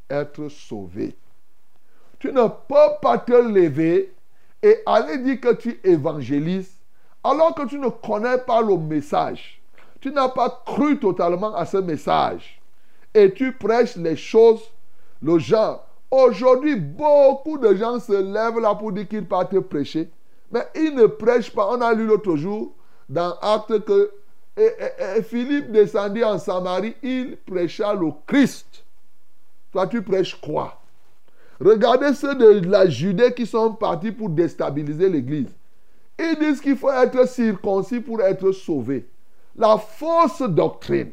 Être 0.08 0.48
sauvé. 0.48 1.16
Tu 2.18 2.32
ne 2.32 2.46
peux 2.48 2.98
pas 3.02 3.18
te 3.18 3.32
lever 3.32 4.14
et 4.62 4.78
aller 4.86 5.18
dire 5.18 5.40
que 5.40 5.54
tu 5.54 5.80
évangélises 5.84 6.72
alors 7.22 7.54
que 7.54 7.66
tu 7.66 7.78
ne 7.78 7.88
connais 7.88 8.38
pas 8.38 8.62
le 8.62 8.76
message. 8.76 9.60
Tu 10.00 10.10
n'as 10.12 10.28
pas 10.28 10.62
cru 10.64 10.98
totalement 10.98 11.54
à 11.54 11.66
ce 11.66 11.78
message. 11.78 12.55
Et 13.16 13.32
tu 13.32 13.52
prêches 13.52 13.96
les 13.96 14.14
choses, 14.14 14.60
le 15.22 15.38
genre. 15.38 15.88
Aujourd'hui, 16.10 16.76
beaucoup 16.76 17.56
de 17.56 17.74
gens 17.74 17.98
se 17.98 18.12
lèvent 18.12 18.60
là 18.60 18.74
pour 18.74 18.92
dire 18.92 19.08
qu'ils 19.08 19.24
partent 19.24 19.58
prêcher. 19.60 20.10
Mais 20.52 20.66
ils 20.74 20.94
ne 20.94 21.06
prêchent 21.06 21.50
pas. 21.50 21.66
On 21.70 21.80
a 21.80 21.94
lu 21.94 22.04
l'autre 22.04 22.36
jour 22.36 22.74
dans 23.08 23.32
Acte 23.40 23.86
que 23.86 24.10
Philippe 25.22 25.72
descendit 25.72 26.24
en 26.24 26.38
Samarie, 26.38 26.94
il 27.02 27.38
prêcha 27.38 27.94
le 27.94 28.10
Christ. 28.26 28.84
Toi, 29.72 29.86
tu 29.86 30.02
prêches 30.02 30.38
quoi? 30.38 30.78
Regardez 31.58 32.12
ceux 32.12 32.34
de 32.34 32.68
la 32.68 32.86
Judée 32.86 33.32
qui 33.32 33.46
sont 33.46 33.72
partis 33.72 34.12
pour 34.12 34.28
déstabiliser 34.28 35.08
l'Église. 35.08 35.54
Ils 36.18 36.38
disent 36.38 36.60
qu'il 36.60 36.76
faut 36.76 36.92
être 36.92 37.26
circoncis 37.26 38.00
pour 38.00 38.20
être 38.20 38.52
sauvé. 38.52 39.08
La 39.56 39.78
fausse 39.78 40.42
doctrine. 40.42 41.12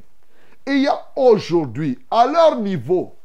Il 0.67 0.83
y 0.83 0.87
a 0.87 0.99
aujourd'hui, 1.15 1.99
à 2.09 2.27
leur 2.27 2.59
niveau, 2.59 3.15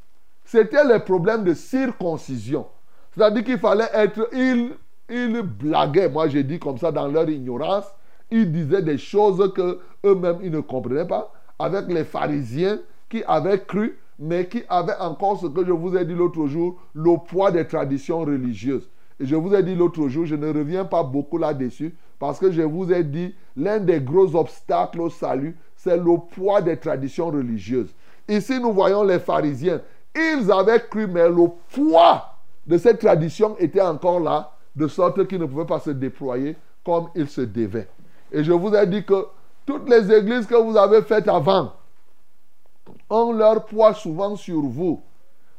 c'était 0.45 0.84
le 0.84 0.99
problème 0.99 1.45
de 1.45 1.55
circoncision. 1.55 2.66
C'est-à-dire 3.14 3.45
qu'il 3.45 3.59
fallait 3.59 3.91
être... 3.93 4.28
Ils, 4.32 4.72
ils 5.11 5.41
blaguaient, 5.43 6.09
moi 6.09 6.28
j'ai 6.28 6.43
dit 6.43 6.59
comme 6.59 6.78
ça 6.78 6.93
dans 6.93 7.09
leur 7.09 7.28
ignorance. 7.28 7.86
Ils 8.30 8.51
disaient 8.51 8.82
des 8.82 8.99
choses 8.99 9.53
que 9.55 9.80
eux-mêmes 10.05 10.39
ils 10.43 10.51
ne 10.51 10.61
comprenaient 10.61 11.07
pas. 11.07 11.32
Avec 11.59 11.89
les 11.89 12.05
pharisiens 12.05 12.78
qui 13.09 13.22
avaient 13.26 13.61
cru, 13.61 13.99
mais 14.18 14.47
qui 14.47 14.62
avaient 14.68 14.99
encore 15.01 15.41
ce 15.41 15.47
que 15.47 15.64
je 15.64 15.72
vous 15.72 15.97
ai 15.97 16.05
dit 16.05 16.14
l'autre 16.14 16.47
jour, 16.47 16.80
le 16.93 17.16
poids 17.26 17.51
des 17.51 17.66
traditions 17.66 18.20
religieuses. 18.20 18.89
Et 19.20 19.26
je 19.26 19.34
vous 19.34 19.55
ai 19.55 19.62
dit 19.62 19.74
l'autre 19.74 20.09
jour, 20.09 20.26
je 20.26 20.34
ne 20.34 20.49
reviens 20.53 20.84
pas 20.84 21.03
beaucoup 21.03 21.39
là-dessus, 21.39 21.95
parce 22.18 22.39
que 22.39 22.51
je 22.51 22.62
vous 22.62 22.93
ai 22.93 23.03
dit, 23.03 23.34
l'un 23.57 23.78
des 23.78 24.01
gros 24.01 24.36
obstacles 24.36 25.01
au 25.01 25.11
salut, 25.11 25.57
c'est 25.79 25.97
le 25.97 26.18
poids 26.35 26.61
des 26.61 26.76
traditions 26.76 27.29
religieuses. 27.29 27.95
Ici, 28.29 28.61
nous 28.61 28.72
voyons 28.72 29.05
les 29.05 29.20
pharisiens. 29.20 29.81
Ils 30.14 30.51
avaient 30.51 30.81
cru, 30.91 31.07
mais 31.07 31.29
le 31.29 31.47
poids 31.72 32.35
de 32.66 32.76
cette 32.76 32.99
tradition 32.99 33.57
était 33.59 33.81
encore 33.81 34.20
là, 34.20 34.51
de 34.74 34.89
sorte 34.89 35.26
qu'ils 35.29 35.39
ne 35.39 35.47
pouvaient 35.47 35.64
pas 35.64 35.79
se 35.79 35.91
déployer 35.91 36.57
comme 36.85 37.09
ils 37.14 37.29
se 37.29 37.43
devaient. 37.43 37.89
Et 38.33 38.43
je 38.43 38.53
vous 38.53 38.74
ai 38.74 38.87
dit 38.87 39.05
que 39.05 39.26
toutes 39.64 39.89
les 39.89 40.12
églises 40.12 40.47
que 40.47 40.57
vous 40.57 40.76
avez 40.76 41.01
faites 41.03 41.29
avant 41.29 41.72
ont 43.09 43.33
leur 43.33 43.64
poids 43.64 43.95
souvent 43.95 44.35
sur 44.35 44.61
vous. 44.61 45.01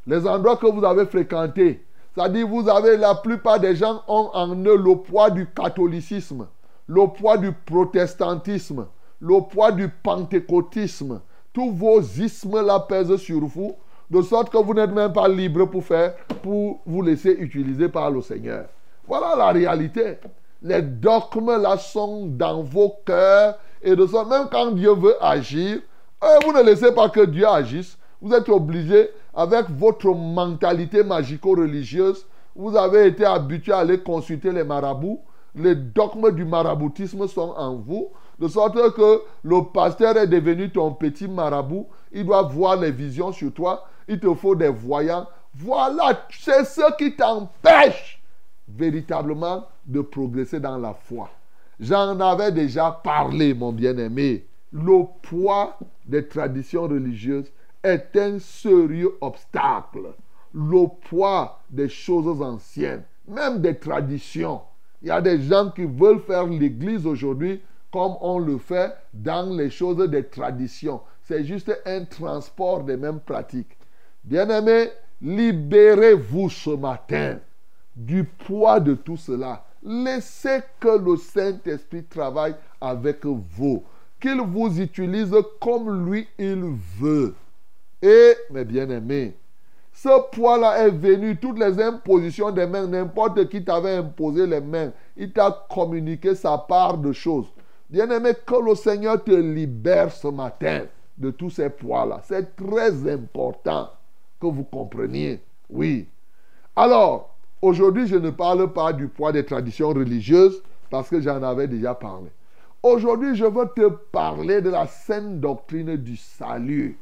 Les 0.05 0.27
endroits 0.27 0.57
que 0.57 0.67
vous 0.67 0.83
avez 0.83 1.05
fréquentés, 1.05 1.85
c'est-à-dire 2.13 2.47
vous 2.47 2.67
avez 2.67 2.97
la 2.97 3.15
plupart 3.15 3.59
des 3.59 3.75
gens 3.75 4.03
ont 4.07 4.29
en 4.33 4.53
eux 4.55 4.77
le 4.77 4.95
poids 4.97 5.29
du 5.29 5.47
catholicisme, 5.47 6.47
le 6.87 7.07
poids 7.07 7.37
du 7.37 7.53
protestantisme, 7.53 8.87
le 9.19 9.41
poids 9.41 9.71
du 9.71 9.89
pentecôtisme. 9.89 11.21
Tous 11.53 11.71
vos 11.71 12.01
ismes 12.01 12.61
là 12.61 12.79
pèsent 12.79 13.17
sur 13.17 13.45
vous, 13.45 13.75
de 14.09 14.21
sorte 14.21 14.49
que 14.51 14.57
vous 14.57 14.73
n'êtes 14.73 14.91
même 14.91 15.13
pas 15.13 15.27
libre 15.27 15.65
pour 15.65 15.83
faire, 15.83 16.15
pour 16.41 16.79
vous 16.85 17.01
laisser 17.01 17.31
utiliser 17.31 17.89
par 17.89 18.11
le 18.11 18.21
Seigneur. 18.21 18.65
Voilà 19.07 19.35
la 19.35 19.47
réalité. 19.49 20.17
Les 20.61 20.81
dogmes 20.81 21.61
là 21.61 21.77
sont 21.77 22.27
dans 22.27 22.61
vos 22.61 22.95
cœurs 23.05 23.55
et 23.81 23.95
de 23.95 24.05
sorte, 24.05 24.29
même 24.29 24.47
quand 24.51 24.71
Dieu 24.71 24.93
veut 24.93 25.15
agir, 25.23 25.79
euh, 26.23 26.27
vous 26.45 26.51
ne 26.51 26.61
laissez 26.61 26.91
pas 26.91 27.09
que 27.09 27.25
Dieu 27.25 27.47
agisse. 27.47 27.97
Vous 28.21 28.33
êtes 28.33 28.49
obligé, 28.49 29.09
avec 29.33 29.69
votre 29.69 30.09
mentalité 30.09 31.03
magico-religieuse, 31.03 32.25
vous 32.55 32.75
avez 32.75 33.07
été 33.07 33.23
habitué 33.23 33.71
à 33.71 33.77
aller 33.77 33.99
consulter 33.99 34.51
les 34.51 34.65
marabouts. 34.65 35.21
Les 35.55 35.75
dogmes 35.75 36.31
du 36.31 36.43
maraboutisme 36.43 37.25
sont 37.27 37.53
en 37.55 37.75
vous. 37.75 38.09
De 38.39 38.47
sorte 38.47 38.93
que 38.93 39.21
le 39.43 39.63
pasteur 39.73 40.15
est 40.17 40.27
devenu 40.27 40.71
ton 40.71 40.93
petit 40.93 41.27
marabout. 41.27 41.87
Il 42.11 42.25
doit 42.25 42.43
voir 42.43 42.77
les 42.77 42.91
visions 42.91 43.33
sur 43.33 43.53
toi. 43.53 43.85
Il 44.07 44.19
te 44.19 44.33
faut 44.33 44.55
des 44.55 44.69
voyants. 44.69 45.27
Voilà, 45.53 46.25
c'est 46.29 46.63
ce 46.63 46.95
qui 46.97 47.15
t'empêche 47.15 48.21
véritablement 48.67 49.67
de 49.85 50.01
progresser 50.01 50.59
dans 50.59 50.77
la 50.77 50.93
foi. 50.93 51.29
J'en 51.79 52.19
avais 52.19 52.51
déjà 52.51 52.91
parlé, 53.03 53.53
mon 53.53 53.73
bien-aimé. 53.73 54.45
Le 54.71 55.03
poids 55.21 55.77
des 56.05 56.27
traditions 56.27 56.83
religieuses 56.83 57.51
est 57.83 58.15
un 58.15 58.39
sérieux 58.39 59.17
obstacle. 59.19 60.13
Le 60.53 60.87
poids 61.09 61.59
des 61.69 61.89
choses 61.89 62.41
anciennes, 62.41 63.03
même 63.27 63.59
des 63.61 63.77
traditions. 63.77 64.61
Il 65.01 65.07
y 65.07 65.11
a 65.11 65.21
des 65.21 65.41
gens 65.41 65.71
qui 65.71 65.85
veulent 65.85 66.21
faire 66.21 66.45
l'église 66.45 67.05
aujourd'hui 67.05 67.61
comme 67.91 68.15
on 68.21 68.39
le 68.39 68.57
fait 68.57 68.93
dans 69.13 69.55
les 69.55 69.69
choses 69.69 69.97
des 70.09 70.23
traditions. 70.25 71.01
C'est 71.23 71.43
juste 71.43 71.71
un 71.85 72.05
transport 72.05 72.83
des 72.83 72.97
mêmes 72.97 73.19
pratiques. 73.19 73.77
Bien-aimés, 74.23 74.89
libérez-vous 75.21 76.49
ce 76.49 76.71
matin 76.71 77.39
du 77.95 78.23
poids 78.23 78.79
de 78.79 78.93
tout 78.93 79.17
cela. 79.17 79.65
Laissez 79.83 80.59
que 80.79 80.97
le 80.97 81.17
Saint-Esprit 81.17 82.03
travaille 82.03 82.55
avec 82.81 83.25
vous. 83.25 83.83
Qu'il 84.19 84.41
vous 84.41 84.79
utilise 84.81 85.33
comme 85.61 86.09
lui 86.09 86.27
il 86.37 86.75
veut. 86.99 87.33
Et, 88.01 88.33
mes 88.51 88.65
bien-aimés, 88.65 89.35
ce 89.93 90.29
poids-là 90.31 90.85
est 90.85 90.91
venu, 90.91 91.37
toutes 91.37 91.59
les 91.59 91.81
impositions 91.81 92.51
des 92.51 92.65
mains, 92.65 92.87
n'importe 92.87 93.49
qui 93.49 93.63
t'avait 93.63 93.95
imposé 93.95 94.47
les 94.47 94.61
mains, 94.61 94.91
il 95.17 95.33
t'a 95.33 95.65
communiqué 95.69 96.35
sa 96.35 96.57
part 96.57 96.97
de 96.97 97.11
choses. 97.11 97.47
Bien-aimé, 97.89 98.33
que 98.45 98.55
le 98.55 98.75
Seigneur 98.75 99.23
te 99.23 99.31
libère 99.31 100.11
ce 100.11 100.27
matin 100.27 100.83
de 101.17 101.31
tous 101.31 101.49
ces 101.49 101.69
poids-là. 101.69 102.21
C'est 102.23 102.55
très 102.55 103.11
important 103.11 103.89
que 104.39 104.47
vous 104.47 104.63
compreniez. 104.63 105.41
Oui. 105.69 106.07
Alors, 106.75 107.35
aujourd'hui, 107.61 108.07
je 108.07 108.15
ne 108.15 108.29
parle 108.29 108.71
pas 108.71 108.93
du 108.93 109.07
poids 109.07 109.31
des 109.31 109.43
traditions 109.43 109.89
religieuses 109.89 110.61
parce 110.89 111.09
que 111.09 111.19
j'en 111.19 111.41
avais 111.41 111.67
déjà 111.67 111.95
parlé. 111.95 112.29
Aujourd'hui, 112.81 113.35
je 113.35 113.45
veux 113.45 113.67
te 113.75 113.89
parler 113.89 114.61
de 114.61 114.69
la 114.69 114.87
saine 114.87 115.39
doctrine 115.39 115.97
du 115.97 116.15
salut 116.15 116.97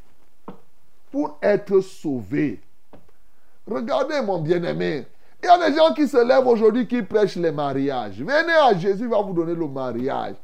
pour 1.12 1.38
être 1.42 1.82
sauvé. 1.82 2.62
Regardez 3.70 4.22
mon 4.22 4.40
bien-aimé. 4.40 5.06
Il 5.44 5.46
y 5.46 5.50
a 5.50 5.70
des 5.70 5.76
gens 5.76 5.94
qui 5.94 6.08
se 6.08 6.26
lèvent 6.26 6.48
aujourd'hui 6.48 6.88
qui 6.88 7.04
prêchent 7.04 7.36
les 7.36 7.52
mariages. 7.52 8.20
Venez 8.20 8.54
à 8.54 8.76
Jésus, 8.76 9.04
il 9.04 9.10
va 9.10 9.22
vous 9.22 9.34
donner 9.34 9.54
le 9.54 9.68
mariage. 9.68 10.36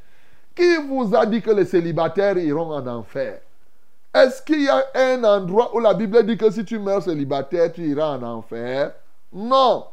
Qui 0.55 0.77
vous 0.87 1.15
a 1.15 1.25
dit 1.25 1.41
que 1.41 1.51
les 1.51 1.65
célibataires 1.65 2.37
iront 2.37 2.73
en 2.73 2.85
enfer? 2.85 3.39
Est-ce 4.13 4.41
qu'il 4.43 4.63
y 4.63 4.69
a 4.69 4.83
un 4.93 5.23
endroit 5.23 5.75
où 5.75 5.79
la 5.79 5.93
Bible 5.93 6.23
dit 6.25 6.37
que 6.37 6.51
si 6.51 6.63
tu 6.63 6.77
meurs 6.77 7.01
célibataire, 7.01 7.71
tu 7.71 7.81
iras 7.89 8.17
en 8.17 8.23
enfer? 8.23 8.91
Non. 9.31 9.85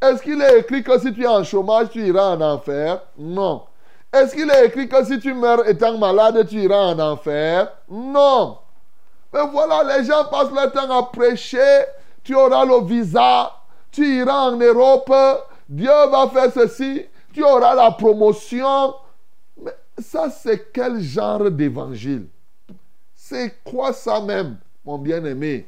Est-ce 0.00 0.22
qu'il 0.22 0.42
est 0.42 0.58
écrit 0.58 0.82
que 0.82 0.98
si 0.98 1.12
tu 1.12 1.22
es 1.22 1.28
en 1.28 1.44
chômage, 1.44 1.90
tu 1.90 2.04
iras 2.04 2.34
en 2.34 2.40
enfer? 2.40 3.00
Non. 3.16 3.62
Est-ce 4.12 4.34
qu'il 4.34 4.50
est 4.50 4.66
écrit 4.66 4.88
que 4.88 5.04
si 5.04 5.20
tu 5.20 5.32
meurs 5.32 5.66
étant 5.68 5.96
malade, 5.96 6.46
tu 6.48 6.56
iras 6.56 6.92
en 6.92 6.98
enfer? 6.98 7.68
Non. 7.88 8.58
Mais 9.32 9.46
voilà, 9.52 9.96
les 9.96 10.04
gens 10.04 10.24
passent 10.24 10.52
leur 10.52 10.72
temps 10.72 10.90
à 10.90 11.04
prêcher. 11.04 11.84
Tu 12.24 12.34
auras 12.34 12.64
le 12.64 12.84
visa, 12.84 13.52
tu 13.90 14.20
iras 14.20 14.50
en 14.50 14.56
Europe, 14.56 15.12
Dieu 15.68 15.90
va 16.10 16.28
faire 16.28 16.52
ceci, 16.52 17.04
tu 17.32 17.42
auras 17.42 17.74
la 17.74 17.90
promotion. 17.90 18.94
Ça, 20.02 20.30
c'est 20.30 20.72
quel 20.72 21.00
genre 21.00 21.50
d'évangile? 21.50 22.26
C'est 23.14 23.54
quoi 23.64 23.92
ça 23.92 24.20
même, 24.20 24.56
mon 24.84 24.98
bien-aimé? 24.98 25.66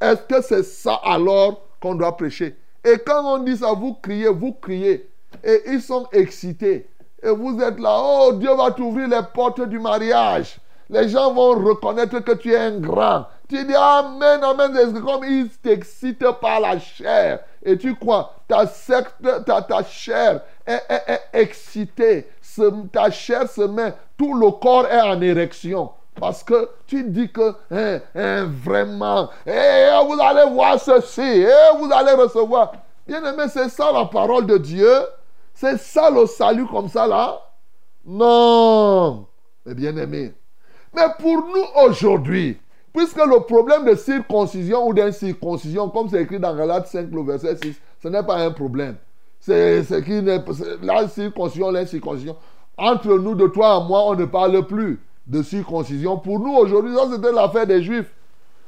Est-ce 0.00 0.22
que 0.22 0.42
c'est 0.42 0.62
ça 0.62 0.94
alors 1.04 1.62
qu'on 1.80 1.94
doit 1.94 2.16
prêcher? 2.16 2.56
Et 2.84 2.98
quand 2.98 3.24
on 3.24 3.42
dit 3.42 3.56
ça, 3.56 3.72
vous 3.72 3.94
criez, 3.94 4.28
vous 4.28 4.52
criez. 4.52 5.08
Et 5.44 5.62
ils 5.66 5.82
sont 5.82 6.08
excités. 6.12 6.88
Et 7.22 7.28
vous 7.30 7.60
êtes 7.60 7.78
là, 7.78 8.00
oh, 8.02 8.32
Dieu 8.32 8.54
va 8.54 8.70
t'ouvrir 8.70 9.08
les 9.08 9.20
portes 9.34 9.60
du 9.68 9.78
mariage. 9.78 10.58
Les 10.88 11.08
gens 11.08 11.32
vont 11.32 11.50
reconnaître 11.52 12.18
que 12.20 12.32
tu 12.32 12.52
es 12.52 12.56
un 12.58 12.78
grand. 12.78 13.26
Tu 13.48 13.64
dis 13.64 13.74
Amen, 13.74 14.42
Amen. 14.42 15.02
Comme 15.02 15.24
ils 15.24 15.48
t'excitent 15.48 16.24
par 16.40 16.60
la 16.60 16.78
chair. 16.78 17.40
Et 17.62 17.76
tu 17.76 17.94
crois, 17.94 18.34
ta, 18.48 18.66
secte, 18.66 19.14
ta, 19.46 19.62
ta 19.62 19.84
chair 19.84 20.40
est- 20.66 20.82
est 20.88 21.20
excitée. 21.34 22.26
Ta 22.92 23.10
chair 23.10 23.48
se 23.48 23.62
met, 23.62 23.94
tout 24.16 24.34
le 24.34 24.50
corps 24.50 24.86
est 24.86 25.00
en 25.00 25.20
érection. 25.20 25.90
Parce 26.14 26.42
que 26.42 26.68
tu 26.86 27.04
dis 27.04 27.30
que 27.30 27.54
hein, 27.70 28.00
hein, 28.14 28.44
vraiment, 28.62 29.30
eh, 29.46 29.90
vous 30.06 30.20
allez 30.20 30.50
voir 30.52 30.78
ceci, 30.78 31.20
eh, 31.20 31.78
vous 31.78 31.90
allez 31.92 32.12
recevoir. 32.12 32.72
Bien 33.06 33.24
aimé, 33.24 33.44
c'est 33.48 33.68
ça 33.68 33.90
la 33.92 34.04
parole 34.04 34.46
de 34.46 34.58
Dieu. 34.58 34.92
C'est 35.54 35.78
ça 35.78 36.10
le 36.10 36.26
salut 36.26 36.66
comme 36.66 36.88
ça 36.88 37.06
là. 37.06 37.40
Non. 38.04 39.26
Mais 39.64 39.74
bien 39.74 39.96
aimé. 39.96 40.32
Mais 40.94 41.06
pour 41.18 41.36
nous 41.36 41.84
aujourd'hui, 41.86 42.58
puisque 42.92 43.24
le 43.24 43.40
problème 43.40 43.84
de 43.84 43.94
circoncision 43.94 44.88
ou 44.88 44.94
d'incirconcision, 44.94 45.88
comme 45.88 46.08
c'est 46.08 46.22
écrit 46.22 46.40
dans 46.40 46.54
Galates 46.54 46.88
5, 46.88 47.08
le 47.12 47.22
verset 47.22 47.56
6, 47.62 47.80
ce 48.02 48.08
n'est 48.08 48.22
pas 48.22 48.36
un 48.36 48.50
problème. 48.50 48.96
C'est 49.40 49.82
c'est 49.84 50.04
qui 50.04 50.22
n'est- 50.22 50.44
la 50.82 51.08
circoncision, 51.08 51.70
l'incirconcision. 51.70 52.36
Entre 52.76 53.08
nous, 53.18 53.34
de 53.34 53.46
toi 53.46 53.80
et 53.82 53.88
moi, 53.88 54.04
on 54.06 54.14
ne 54.14 54.24
parle 54.26 54.66
plus 54.66 55.00
de 55.26 55.42
circoncision. 55.42 56.18
Pour 56.18 56.40
nous 56.40 56.52
aujourd'hui, 56.54 56.94
ça 56.94 57.04
c'était 57.10 57.32
l'affaire 57.32 57.66
des 57.66 57.82
Juifs. 57.82 58.12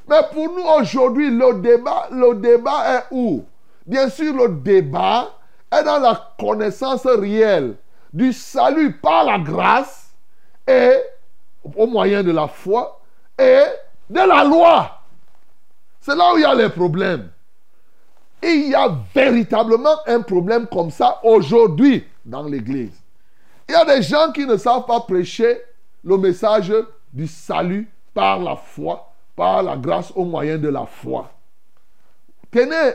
Mais 0.09 0.21
pour 0.33 0.49
nous 0.49 0.65
aujourd'hui, 0.81 1.31
le 1.31 1.61
débat, 1.61 2.09
le 2.11 2.35
débat 2.35 2.97
est 2.97 3.05
où? 3.11 3.45
Bien 3.87 4.09
sûr, 4.09 4.35
le 4.35 4.49
débat 4.49 5.31
est 5.71 5.83
dans 5.85 5.99
la 5.99 6.21
connaissance 6.39 7.07
réelle 7.07 7.75
du 8.13 8.33
salut 8.33 8.93
par 8.93 9.25
la 9.25 9.39
grâce 9.39 10.11
et 10.67 10.93
au 11.77 11.87
moyen 11.87 12.23
de 12.23 12.33
la 12.33 12.49
foi 12.49 13.01
et 13.39 13.63
de 14.11 14.21
la 14.21 14.45
loi. 14.45 15.01
C'est 16.01 16.17
là 16.17 16.33
où 16.35 16.39
il 16.39 16.43
y 16.43 16.45
a 16.45 16.55
les 16.55 16.69
problèmes. 16.69 17.31
Il 18.43 18.71
y 18.71 18.75
a 18.75 18.91
véritablement 19.15 19.97
un 20.07 20.21
problème 20.21 20.67
comme 20.67 20.91
ça 20.91 21.21
aujourd'hui 21.23 22.05
dans 22.25 22.45
l'Église. 22.45 23.01
Il 23.69 23.73
y 23.73 23.77
a 23.77 23.85
des 23.85 24.03
gens 24.03 24.33
qui 24.33 24.45
ne 24.45 24.57
savent 24.57 24.85
pas 24.85 25.01
prêcher 25.01 25.61
le 26.03 26.17
message 26.19 26.73
du 27.13 27.29
salut 27.29 27.89
par 28.13 28.41
la 28.41 28.57
foi, 28.57 29.13
par 29.37 29.63
la 29.63 29.77
grâce 29.77 30.13
au 30.17 30.25
moyen 30.25 30.59
de 30.59 30.69
la 30.69 30.87
foi. 30.87 31.31
Tenez, 32.51 32.93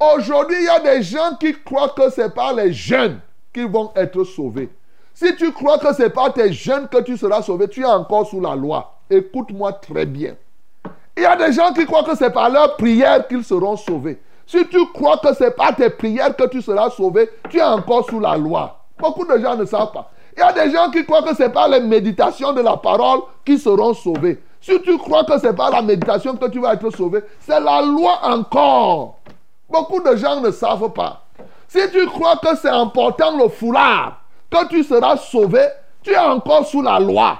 aujourd'hui, 0.00 0.56
il 0.58 0.64
y 0.64 0.68
a 0.68 0.80
des 0.80 1.02
gens 1.02 1.36
qui 1.38 1.54
croient 1.62 1.90
que 1.90 2.10
c'est 2.10 2.34
par 2.34 2.54
les 2.54 2.72
jeunes 2.72 3.20
qu'ils 3.52 3.68
vont 3.68 3.92
être 3.94 4.24
sauvés. 4.24 4.70
Si 5.12 5.34
tu 5.36 5.52
crois 5.52 5.78
que 5.78 5.92
c'est 5.92 6.10
par 6.10 6.32
tes 6.32 6.52
jeunes 6.52 6.88
que 6.88 7.02
tu 7.02 7.16
seras 7.16 7.42
sauvé, 7.42 7.68
tu 7.68 7.82
es 7.82 7.86
encore 7.86 8.26
sous 8.26 8.40
la 8.40 8.54
loi. 8.54 9.00
Écoute-moi 9.10 9.72
très 9.74 10.06
bien. 10.06 10.36
Il 11.16 11.24
y 11.24 11.26
a 11.26 11.36
des 11.36 11.52
gens 11.52 11.72
qui 11.72 11.84
croient 11.84 12.04
que 12.04 12.16
c'est 12.16 12.30
par 12.30 12.48
leur 12.48 12.76
prière 12.76 13.26
qu'ils 13.26 13.44
seront 13.44 13.76
sauvés. 13.76 14.20
Si 14.48 14.66
tu 14.68 14.78
crois 14.94 15.18
que 15.18 15.34
c'est 15.34 15.54
par 15.54 15.76
tes 15.76 15.90
prières 15.90 16.34
que 16.34 16.48
tu 16.48 16.62
seras 16.62 16.88
sauvé, 16.88 17.28
tu 17.50 17.58
es 17.58 17.62
encore 17.62 18.08
sous 18.08 18.18
la 18.18 18.34
loi. 18.34 18.78
Beaucoup 18.98 19.26
de 19.26 19.38
gens 19.38 19.54
ne 19.54 19.66
savent 19.66 19.92
pas. 19.92 20.10
Il 20.34 20.40
y 20.40 20.42
a 20.42 20.52
des 20.54 20.70
gens 20.70 20.90
qui 20.90 21.04
croient 21.04 21.22
que 21.22 21.36
c'est 21.36 21.50
par 21.50 21.68
les 21.68 21.80
méditations 21.80 22.54
de 22.54 22.62
la 22.62 22.78
parole 22.78 23.20
qu'ils 23.44 23.58
seront 23.58 23.92
sauvés. 23.92 24.42
Si 24.62 24.80
tu 24.80 24.96
crois 24.96 25.24
que 25.24 25.38
c'est 25.38 25.54
par 25.54 25.70
la 25.70 25.82
méditation 25.82 26.34
que 26.34 26.48
tu 26.48 26.60
vas 26.60 26.72
être 26.72 26.88
sauvé, 26.88 27.20
c'est 27.40 27.60
la 27.60 27.82
loi 27.82 28.20
encore. 28.22 29.18
Beaucoup 29.68 30.00
de 30.00 30.16
gens 30.16 30.40
ne 30.40 30.50
savent 30.50 30.94
pas. 30.94 31.24
Si 31.68 31.80
tu 31.90 32.06
crois 32.06 32.36
que 32.36 32.56
c'est 32.56 32.70
important 32.70 33.36
le 33.36 33.50
foulard, 33.50 34.22
que 34.50 34.66
tu 34.68 34.82
seras 34.82 35.18
sauvé, 35.18 35.66
tu 36.02 36.12
es 36.12 36.18
encore 36.18 36.64
sous 36.64 36.80
la 36.80 36.98
loi. 36.98 37.36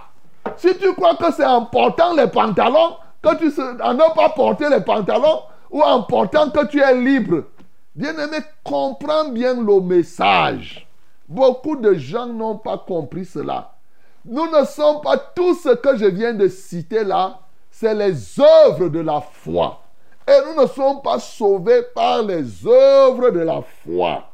Si 0.59 0.77
tu 0.77 0.93
crois 0.93 1.15
que 1.15 1.33
c'est 1.33 1.43
important 1.43 2.13
les 2.13 2.27
pantalons, 2.27 2.97
que 3.23 3.35
tu 3.37 3.51
se, 3.51 3.63
à 3.83 3.95
ne 3.95 4.15
pas 4.15 4.29
porter 4.29 4.69
les 4.69 4.83
pantalons, 4.83 5.41
ou 5.71 5.83
important 5.83 6.51
que 6.51 6.67
tu 6.67 6.81
es 6.81 6.95
libre. 6.95 7.45
Bien-aimé, 7.95 8.39
comprends 8.63 9.29
bien 9.29 9.55
le 9.55 9.81
message. 9.81 10.87
Beaucoup 11.29 11.77
de 11.77 11.95
gens 11.95 12.27
n'ont 12.27 12.59
pas 12.59 12.79
compris 12.79 13.25
cela. 13.25 13.75
Nous 14.25 14.47
ne 14.51 14.65
sommes 14.65 15.01
pas 15.01 15.17
tout 15.17 15.55
ce 15.55 15.75
que 15.75 15.97
je 15.97 16.07
viens 16.07 16.35
de 16.35 16.49
citer 16.49 17.05
là, 17.05 17.41
c'est 17.71 17.95
les 17.95 18.41
œuvres 18.41 18.89
de 18.89 19.01
la 19.01 19.21
foi. 19.21 19.81
Et 20.27 20.39
nous 20.47 20.63
ne 20.63 20.67
sommes 20.67 21.01
pas 21.03 21.19
sauvés 21.19 21.83
par 21.95 22.23
les 22.23 22.67
œuvres 22.67 23.31
de 23.31 23.41
la 23.41 23.63
foi. 23.63 24.25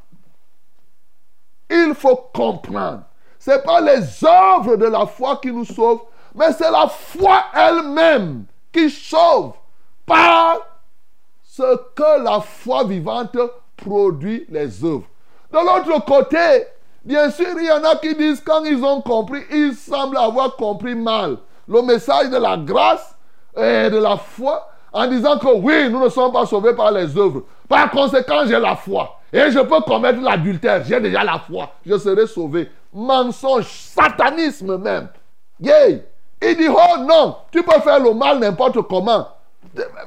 Il 1.71 1.95
faut 1.95 2.17
comprendre. 2.35 3.03
Ce 3.39 3.51
n'est 3.51 3.63
pas 3.63 3.81
les 3.81 4.25
œuvres 4.25 4.77
de 4.77 4.87
la 4.87 5.07
foi 5.07 5.37
qui 5.37 5.53
nous 5.53 5.65
sauvent, 5.65 6.03
mais 6.35 6.53
c'est 6.53 6.71
la 6.71 6.89
foi 6.89 7.45
elle-même 7.55 8.47
qui 8.73 8.91
sauve 8.91 9.53
par 10.07 10.59
ce 11.57 11.77
que 11.95 12.25
la 12.25 12.41
foi 12.41 12.83
vivante 12.83 13.39
produit 13.77 14.45
les 14.49 14.85
œuvres. 14.85 15.05
De 15.53 15.59
l'autre 15.59 16.05
côté, 16.05 16.67
bien 17.05 17.31
sûr, 17.31 17.47
il 17.57 17.67
y 17.67 17.71
en 17.71 17.85
a 17.85 17.95
qui 17.95 18.13
disent 18.17 18.43
quand 18.45 18.65
ils 18.65 18.85
ont 18.85 19.01
compris, 19.01 19.43
ils 19.53 19.75
semblent 19.75 20.17
avoir 20.17 20.57
compris 20.57 20.97
mal 20.97 21.37
le 21.69 21.83
message 21.83 22.31
de 22.31 22.39
la 22.39 22.57
grâce 22.57 23.15
et 23.57 23.89
de 23.89 23.99
la 23.99 24.17
foi 24.17 24.69
en 24.93 25.07
disant 25.07 25.39
que 25.39 25.47
oui, 25.47 25.89
nous 25.91 26.03
ne 26.03 26.09
sommes 26.09 26.33
pas 26.33 26.45
sauvés 26.45 26.75
par 26.75 26.91
les 26.91 27.17
œuvres. 27.17 27.43
Par 27.69 27.89
conséquent, 27.91 28.45
j'ai 28.47 28.59
la 28.59 28.75
foi. 28.75 29.21
Et 29.33 29.51
je 29.53 29.61
peux 29.61 29.81
commettre 29.83 30.21
l'adultère. 30.21 30.85
J'ai 30.85 31.01
déjà 31.01 31.23
la 31.23 31.39
foi. 31.39 31.71
Je 31.87 31.97
serai 31.99 32.27
sauvé. 32.27 32.69
Mensonge, 32.93 33.67
satanisme 33.67 34.77
même. 34.79 35.09
Yay. 35.61 36.05
Il 36.43 36.57
dit, 36.57 36.69
oh 36.69 36.99
non, 36.99 37.37
tu 37.53 37.63
peux 37.63 37.81
faire 37.81 38.01
le 38.01 38.13
mal 38.13 38.41
n'importe 38.41 38.83
comment. 38.83 39.29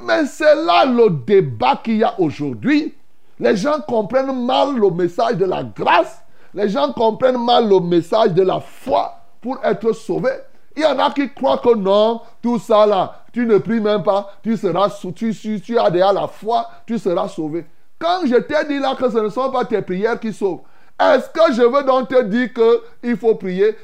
Mais 0.03 0.25
c'est 0.25 0.55
là 0.55 0.85
le 0.85 1.09
débat 1.09 1.79
qu'il 1.83 1.97
y 1.97 2.03
a 2.03 2.19
aujourd'hui. 2.19 2.93
Les 3.39 3.55
gens 3.55 3.79
comprennent 3.87 4.45
mal 4.45 4.75
le 4.75 4.89
message 4.89 5.37
de 5.37 5.45
la 5.45 5.63
grâce. 5.63 6.21
Les 6.53 6.69
gens 6.69 6.91
comprennent 6.93 7.43
mal 7.43 7.69
le 7.69 7.79
message 7.79 8.31
de 8.33 8.43
la 8.43 8.59
foi 8.59 9.13
pour 9.41 9.59
être 9.63 9.91
sauvés. 9.93 10.39
Il 10.75 10.83
y 10.83 10.85
en 10.85 10.97
a 10.99 11.11
qui 11.11 11.33
croient 11.33 11.57
que 11.57 11.75
non, 11.75 12.21
tout 12.41 12.59
ça 12.59 12.85
là, 12.85 13.23
tu 13.33 13.45
ne 13.45 13.57
pries 13.57 13.79
même 13.79 14.03
pas, 14.03 14.29
tu 14.43 14.55
seras 14.55 14.89
tu, 15.15 15.79
as 15.79 15.89
déjà 15.89 16.13
la 16.13 16.27
foi, 16.27 16.67
tu 16.85 16.99
seras 16.99 17.27
sauvé. 17.27 17.65
Quand 17.97 18.21
je 18.25 18.35
t'ai 18.35 18.67
dit 18.67 18.79
là 18.79 18.95
que 18.95 19.09
ce 19.09 19.17
ne 19.17 19.29
sont 19.29 19.49
pas 19.49 19.65
tes 19.65 19.81
prières 19.81 20.19
qui 20.19 20.31
sauvent, 20.31 20.61
est-ce 20.99 21.29
que 21.29 21.53
je 21.53 21.63
veux 21.63 21.83
donc 21.83 22.09
te 22.09 22.21
dire 22.23 22.49
qu'il 22.53 23.17
faut 23.17 23.35
prier? 23.35 23.75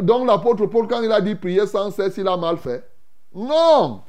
Donc 0.00 0.26
l'apôtre 0.26 0.66
Paul, 0.66 0.86
quand 0.88 1.02
il 1.02 1.12
a 1.12 1.20
dit 1.20 1.34
prier 1.34 1.66
sans 1.66 1.90
cesse, 1.90 2.16
il 2.16 2.26
a 2.26 2.36
mal 2.38 2.56
fait 2.56 2.84
Non 3.34 4.00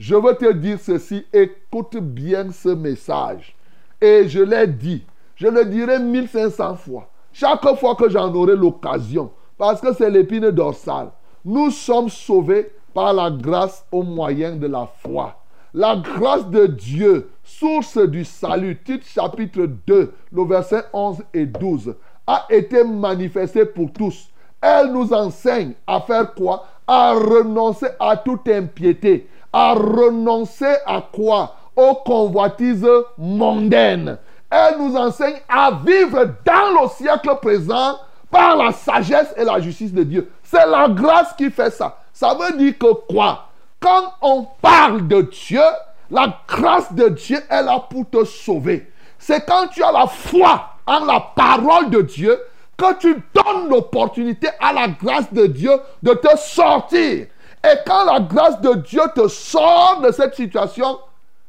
Je 0.00 0.14
veux 0.14 0.34
te 0.34 0.50
dire 0.54 0.78
ceci, 0.80 1.26
écoute 1.30 1.98
bien 1.98 2.50
ce 2.52 2.70
message. 2.70 3.54
Et 4.00 4.26
je 4.28 4.40
l'ai 4.40 4.66
dit, 4.66 5.04
je 5.36 5.46
le 5.46 5.66
dirai 5.66 5.98
1500 5.98 6.76
fois. 6.76 7.10
Chaque 7.34 7.68
fois 7.76 7.94
que 7.94 8.08
j'en 8.08 8.32
aurai 8.32 8.56
l'occasion, 8.56 9.30
parce 9.58 9.78
que 9.78 9.92
c'est 9.92 10.08
l'épine 10.08 10.52
dorsale. 10.52 11.10
Nous 11.44 11.70
sommes 11.70 12.08
sauvés 12.08 12.72
par 12.94 13.12
la 13.12 13.30
grâce 13.30 13.84
au 13.92 14.02
moyen 14.02 14.56
de 14.56 14.66
la 14.66 14.88
foi. 15.02 15.36
La 15.74 15.96
grâce 15.96 16.48
de 16.48 16.64
Dieu, 16.64 17.28
source 17.44 17.98
du 17.98 18.24
salut, 18.24 18.80
titre 18.82 19.06
chapitre 19.06 19.68
2, 19.86 20.14
le 20.32 20.44
verset 20.44 20.82
11 20.94 21.18
et 21.34 21.44
12, 21.44 21.94
a 22.26 22.46
été 22.48 22.82
manifestée 22.84 23.66
pour 23.66 23.92
tous. 23.92 24.30
Elle 24.62 24.94
nous 24.94 25.12
enseigne 25.12 25.74
à 25.86 26.00
faire 26.00 26.32
quoi? 26.32 26.64
À 26.86 27.12
renoncer 27.12 27.88
à 28.00 28.16
toute 28.16 28.48
impiété. 28.48 29.28
À 29.52 29.74
renoncer 29.74 30.76
à 30.86 31.02
quoi? 31.12 31.56
Aux 31.76 31.94
convoitises 31.94 32.86
mondaines. 33.16 34.18
Elle 34.50 34.78
nous 34.78 34.96
enseigne 34.96 35.40
à 35.48 35.70
vivre 35.84 36.24
dans 36.44 36.82
le 36.82 36.88
siècle 36.88 37.30
présent 37.40 37.98
par 38.30 38.56
la 38.56 38.72
sagesse 38.72 39.32
et 39.36 39.44
la 39.44 39.60
justice 39.60 39.92
de 39.92 40.02
Dieu. 40.02 40.30
C'est 40.42 40.66
la 40.66 40.88
grâce 40.88 41.32
qui 41.34 41.50
fait 41.50 41.70
ça. 41.70 41.98
Ça 42.12 42.34
veut 42.34 42.56
dire 42.56 42.76
que 42.78 42.92
quoi? 43.12 43.46
Quand 43.80 44.12
on 44.20 44.46
parle 44.60 45.08
de 45.08 45.22
Dieu, 45.22 45.62
la 46.10 46.36
grâce 46.46 46.92
de 46.92 47.08
Dieu 47.08 47.38
est 47.48 47.62
là 47.62 47.84
pour 47.88 48.08
te 48.10 48.24
sauver. 48.24 48.90
c'est 49.18 49.46
quand 49.46 49.68
tu 49.68 49.82
as 49.82 49.92
la 49.92 50.06
foi 50.06 50.70
en 50.86 51.04
la 51.04 51.20
parole 51.20 51.90
de 51.90 52.02
Dieu 52.02 52.38
que 52.76 52.98
tu 52.98 53.14
donnes 53.34 53.68
l'opportunité 53.68 54.48
à 54.58 54.72
la 54.72 54.88
grâce 54.88 55.32
de 55.32 55.46
Dieu 55.46 55.72
de 56.02 56.12
te 56.14 56.36
sortir. 56.36 57.26
Et 57.64 57.76
quand 57.86 58.04
la 58.04 58.20
grâce 58.20 58.60
de 58.60 58.74
Dieu 58.74 59.02
te 59.14 59.28
sort 59.28 60.00
de 60.02 60.10
cette 60.12 60.34
situation, 60.34 60.98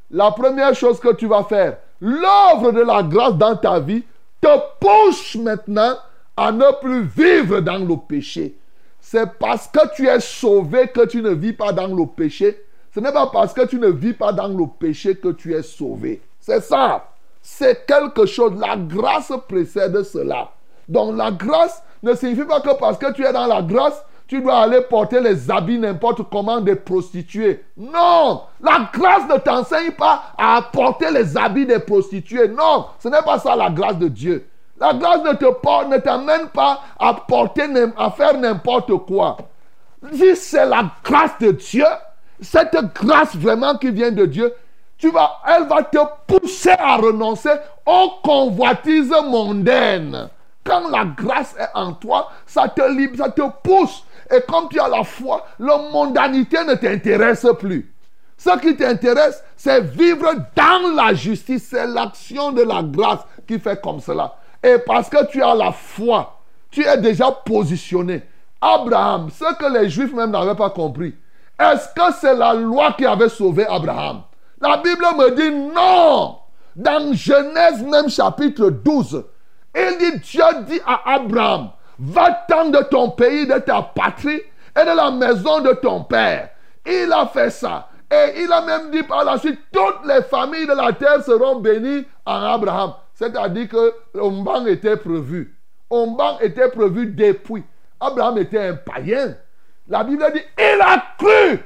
la 0.09 0.31
première 0.31 0.75
chose 0.75 0.99
que 0.99 1.13
tu 1.13 1.27
vas 1.27 1.43
faire, 1.43 1.77
l'œuvre 2.01 2.71
de 2.71 2.81
la 2.81 3.01
grâce 3.03 3.35
dans 3.35 3.55
ta 3.55 3.79
vie 3.79 4.03
te 4.41 4.49
pousse 4.79 5.35
maintenant 5.35 5.95
à 6.35 6.51
ne 6.51 6.79
plus 6.81 7.03
vivre 7.03 7.61
dans 7.61 7.77
le 7.77 7.95
péché. 7.95 8.55
C'est 8.99 9.37
parce 9.39 9.67
que 9.67 9.79
tu 9.95 10.07
es 10.07 10.19
sauvé 10.19 10.87
que 10.87 11.05
tu 11.05 11.21
ne 11.21 11.31
vis 11.31 11.53
pas 11.53 11.71
dans 11.71 11.87
le 11.87 12.05
péché. 12.05 12.63
Ce 12.93 12.99
n'est 12.99 13.11
pas 13.11 13.27
parce 13.27 13.53
que 13.53 13.65
tu 13.65 13.79
ne 13.79 13.87
vis 13.87 14.13
pas 14.13 14.33
dans 14.33 14.47
le 14.47 14.65
péché 14.67 15.15
que 15.15 15.29
tu 15.29 15.53
es 15.53 15.63
sauvé. 15.63 16.21
C'est 16.39 16.61
ça. 16.61 17.05
C'est 17.41 17.85
quelque 17.85 18.25
chose. 18.25 18.53
La 18.59 18.75
grâce 18.75 19.31
précède 19.47 20.03
cela. 20.03 20.51
Donc 20.87 21.15
la 21.15 21.31
grâce 21.31 21.81
ne 22.03 22.13
signifie 22.15 22.45
pas 22.45 22.61
que 22.61 22.77
parce 22.77 22.97
que 22.97 23.11
tu 23.13 23.25
es 23.25 23.31
dans 23.31 23.47
la 23.47 23.61
grâce, 23.61 24.03
tu 24.31 24.39
dois 24.39 24.59
aller 24.59 24.79
porter 24.79 25.19
les 25.19 25.51
habits 25.51 25.77
n'importe 25.77 26.21
comment 26.31 26.61
des 26.61 26.77
prostituées. 26.77 27.65
Non, 27.75 28.43
la 28.61 28.89
grâce 28.93 29.27
ne 29.27 29.37
t'enseigne 29.37 29.91
pas 29.91 30.23
à 30.37 30.61
porter 30.71 31.11
les 31.11 31.35
habits 31.35 31.65
des 31.65 31.79
prostituées. 31.79 32.47
Non, 32.47 32.85
ce 32.97 33.09
n'est 33.09 33.23
pas 33.23 33.39
ça 33.39 33.57
la 33.57 33.69
grâce 33.69 33.97
de 33.97 34.07
Dieu. 34.07 34.47
La 34.79 34.93
grâce 34.93 35.21
ne 35.25 35.33
te 35.33 35.51
porte, 35.51 35.89
ne 35.89 35.97
t'amène 35.97 36.47
pas 36.47 36.79
à 36.97 37.13
porter, 37.13 37.63
à 37.97 38.09
faire 38.11 38.37
n'importe 38.37 38.95
quoi. 39.05 39.35
Si 40.13 40.33
c'est 40.37 40.65
la 40.65 40.85
grâce 41.03 41.37
de 41.41 41.51
Dieu, 41.51 41.85
cette 42.39 42.77
grâce 42.95 43.35
vraiment 43.35 43.75
qui 43.75 43.91
vient 43.91 44.13
de 44.13 44.25
Dieu, 44.25 44.53
tu 44.97 45.11
elle 45.45 45.67
va 45.67 45.83
te 45.83 45.97
pousser 46.25 46.71
à 46.79 46.95
renoncer 46.95 47.51
aux 47.85 48.11
convoitises 48.23 49.13
mondaines. 49.25 50.29
Quand 50.63 50.87
la 50.89 51.05
grâce 51.05 51.55
est 51.59 51.77
en 51.77 51.93
toi, 51.93 52.29
ça 52.45 52.69
te 52.69 52.81
libère, 52.81 53.25
ça 53.25 53.31
te 53.31 53.41
pousse. 53.63 54.05
Et 54.31 54.41
comme 54.41 54.69
tu 54.69 54.79
as 54.79 54.87
la 54.87 55.03
foi, 55.03 55.45
la 55.59 55.77
mondanité 55.77 56.63
ne 56.63 56.75
t'intéresse 56.75 57.45
plus. 57.59 57.93
Ce 58.37 58.57
qui 58.59 58.75
t'intéresse, 58.75 59.43
c'est 59.55 59.81
vivre 59.81 60.33
dans 60.55 60.95
la 60.95 61.13
justice. 61.13 61.67
C'est 61.69 61.87
l'action 61.87 62.51
de 62.51 62.63
la 62.63 62.81
grâce 62.81 63.19
qui 63.47 63.59
fait 63.59 63.79
comme 63.81 63.99
cela. 63.99 64.35
Et 64.63 64.77
parce 64.79 65.09
que 65.09 65.25
tu 65.27 65.43
as 65.43 65.53
la 65.53 65.71
foi, 65.71 66.39
tu 66.71 66.83
es 66.85 66.97
déjà 66.97 67.31
positionné. 67.31 68.23
Abraham, 68.61 69.29
ce 69.29 69.55
que 69.55 69.79
les 69.79 69.89
Juifs 69.89 70.13
même 70.13 70.31
n'avaient 70.31 70.55
pas 70.55 70.69
compris, 70.69 71.15
est-ce 71.59 71.87
que 71.93 72.15
c'est 72.19 72.35
la 72.35 72.53
loi 72.53 72.93
qui 72.93 73.05
avait 73.05 73.29
sauvé 73.29 73.65
Abraham? 73.67 74.21
La 74.59 74.77
Bible 74.77 75.05
me 75.17 75.35
dit 75.35 75.73
non. 75.75 76.37
Dans 76.75 77.13
Genèse 77.13 77.83
même 77.83 78.09
chapitre 78.09 78.69
12, 78.69 79.25
il 79.75 79.97
dit, 79.99 80.19
Dieu 80.19 80.43
dit 80.67 80.79
à 80.85 81.15
Abraham, 81.15 81.71
va-t'en 82.01 82.69
de 82.69 82.79
ton 82.89 83.11
pays, 83.11 83.45
de 83.45 83.59
ta 83.59 83.81
patrie 83.81 84.41
et 84.79 84.85
de 84.85 84.95
la 84.95 85.11
maison 85.11 85.61
de 85.61 85.73
ton 85.73 86.03
père. 86.03 86.49
Il 86.85 87.11
a 87.13 87.27
fait 87.27 87.51
ça. 87.51 87.89
Et 88.11 88.41
il 88.41 88.51
a 88.51 88.61
même 88.61 88.91
dit 88.91 89.03
par 89.03 89.23
la 89.23 89.37
suite, 89.37 89.59
toutes 89.71 90.05
les 90.05 90.21
familles 90.23 90.67
de 90.67 90.73
la 90.73 90.91
terre 90.93 91.23
seront 91.23 91.59
bénies 91.59 92.05
en 92.25 92.43
Abraham. 92.43 92.93
C'est-à-dire 93.13 93.69
que 93.69 93.93
Omban 94.19 94.65
était 94.65 94.97
prévu. 94.97 95.55
Omban 95.89 96.39
était 96.39 96.69
prévu 96.69 97.05
depuis. 97.07 97.63
Abraham 97.99 98.39
était 98.39 98.59
un 98.59 98.73
païen. 98.73 99.35
La 99.87 100.03
Bible 100.03 100.25
dit, 100.33 100.41
il 100.57 100.81
a 100.81 101.03
cru. 101.17 101.63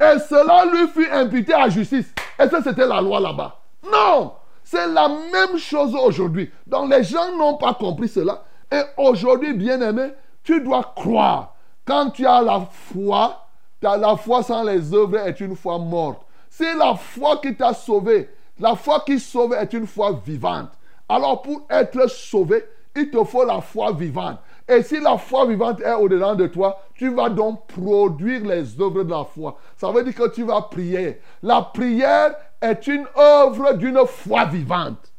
Et 0.00 0.18
cela 0.20 0.64
lui 0.70 0.86
fut 0.88 1.10
imputé 1.10 1.52
à 1.52 1.68
justice. 1.68 2.14
Est-ce 2.38 2.50
que 2.50 2.62
c'était 2.62 2.86
la 2.86 3.00
loi 3.00 3.18
là-bas? 3.18 3.60
Non. 3.92 4.34
C'est 4.62 4.86
la 4.86 5.08
même 5.08 5.58
chose 5.58 5.94
aujourd'hui. 5.94 6.50
Donc 6.66 6.90
les 6.90 7.02
gens 7.02 7.36
n'ont 7.36 7.56
pas 7.56 7.74
compris 7.74 8.08
cela. 8.08 8.44
Et 8.70 8.82
aujourd'hui, 8.96 9.54
bien-aimé, 9.54 10.12
tu 10.42 10.60
dois 10.60 10.92
croire. 10.94 11.54
Quand 11.84 12.10
tu 12.10 12.26
as 12.26 12.42
la 12.42 12.60
foi, 12.70 13.46
la 13.82 14.16
foi 14.16 14.42
sans 14.42 14.62
les 14.62 14.92
œuvres 14.92 15.18
est 15.18 15.40
une 15.40 15.56
foi 15.56 15.78
morte. 15.78 16.22
C'est 16.50 16.74
la 16.74 16.94
foi 16.94 17.38
qui 17.38 17.54
t'a 17.54 17.72
sauvé. 17.72 18.28
La 18.58 18.74
foi 18.74 19.00
qui 19.06 19.20
sauve 19.20 19.54
est 19.54 19.72
une 19.72 19.86
foi 19.86 20.20
vivante. 20.24 20.70
Alors 21.08 21.42
pour 21.42 21.62
être 21.70 22.10
sauvé, 22.10 22.64
il 22.96 23.10
te 23.10 23.22
faut 23.24 23.44
la 23.44 23.60
foi 23.60 23.92
vivante. 23.92 24.38
Et 24.68 24.82
si 24.82 25.00
la 25.00 25.16
foi 25.16 25.46
vivante 25.46 25.80
est 25.80 25.94
au-dedans 25.94 26.34
de 26.34 26.46
toi, 26.46 26.82
tu 26.94 27.08
vas 27.14 27.30
donc 27.30 27.66
produire 27.68 28.44
les 28.44 28.80
œuvres 28.80 29.04
de 29.04 29.10
la 29.10 29.24
foi. 29.24 29.56
Ça 29.76 29.90
veut 29.90 30.02
dire 30.02 30.14
que 30.14 30.28
tu 30.28 30.42
vas 30.42 30.62
prier. 30.62 31.20
La 31.42 31.62
prière 31.62 32.34
est 32.60 32.86
une 32.86 33.06
œuvre 33.16 33.74
d'une 33.74 34.04
foi 34.06 34.44
vivante. 34.44 35.12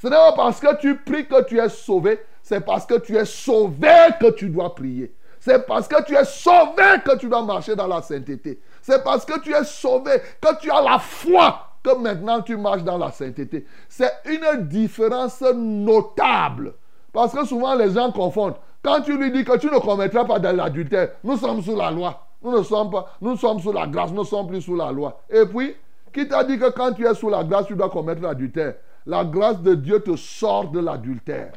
Ce 0.00 0.06
n'est 0.06 0.14
pas 0.14 0.32
parce 0.32 0.60
que 0.60 0.76
tu 0.80 0.96
pries 0.98 1.26
que 1.26 1.42
tu 1.44 1.58
es 1.58 1.68
sauvé, 1.68 2.20
c'est 2.42 2.64
parce 2.64 2.86
que 2.86 2.98
tu 2.98 3.16
es 3.16 3.24
sauvé 3.24 3.88
que 4.20 4.30
tu 4.30 4.48
dois 4.48 4.74
prier. 4.74 5.14
C'est 5.40 5.66
parce 5.66 5.88
que 5.88 6.02
tu 6.04 6.14
es 6.14 6.24
sauvé 6.24 7.00
que 7.04 7.16
tu 7.16 7.28
dois 7.28 7.42
marcher 7.42 7.74
dans 7.74 7.86
la 7.86 8.02
sainteté. 8.02 8.60
C'est 8.80 9.02
parce 9.02 9.24
que 9.24 9.40
tu 9.40 9.52
es 9.52 9.64
sauvé 9.64 10.12
que 10.40 10.60
tu 10.60 10.70
as 10.70 10.80
la 10.80 10.98
foi 10.98 11.66
que 11.82 11.96
maintenant 11.96 12.42
tu 12.42 12.56
marches 12.56 12.84
dans 12.84 12.98
la 12.98 13.10
sainteté. 13.10 13.66
C'est 13.88 14.12
une 14.26 14.68
différence 14.68 15.40
notable. 15.40 16.74
Parce 17.12 17.32
que 17.32 17.44
souvent 17.44 17.74
les 17.74 17.90
gens 17.90 18.12
confondent. 18.12 18.54
Quand 18.82 19.00
tu 19.00 19.16
lui 19.16 19.30
dis 19.30 19.44
que 19.44 19.56
tu 19.58 19.66
ne 19.66 19.78
commettras 19.78 20.24
pas 20.24 20.38
de 20.38 20.48
l'adultère, 20.48 21.10
nous 21.22 21.36
sommes 21.36 21.62
sous 21.62 21.76
la 21.76 21.90
loi. 21.90 22.26
Nous 22.42 22.56
ne 22.56 22.62
sommes 22.62 22.90
pas, 22.90 23.14
nous 23.20 23.36
sommes 23.36 23.60
sous 23.60 23.72
la 23.72 23.86
grâce, 23.86 24.10
nous 24.10 24.22
ne 24.22 24.26
sommes 24.26 24.48
plus 24.48 24.62
sous 24.62 24.74
la 24.74 24.90
loi. 24.90 25.20
Et 25.30 25.46
puis, 25.46 25.76
qui 26.12 26.26
t'a 26.26 26.42
dit 26.42 26.58
que 26.58 26.70
quand 26.70 26.92
tu 26.92 27.06
es 27.06 27.14
sous 27.14 27.28
la 27.28 27.44
grâce, 27.44 27.66
tu 27.66 27.76
dois 27.76 27.88
commettre 27.88 28.22
l'adultère? 28.22 28.74
La 29.06 29.24
grâce 29.24 29.60
de 29.60 29.74
Dieu 29.74 30.00
te 30.00 30.16
sort 30.16 30.68
de 30.70 30.80
l'adultère. 30.80 31.52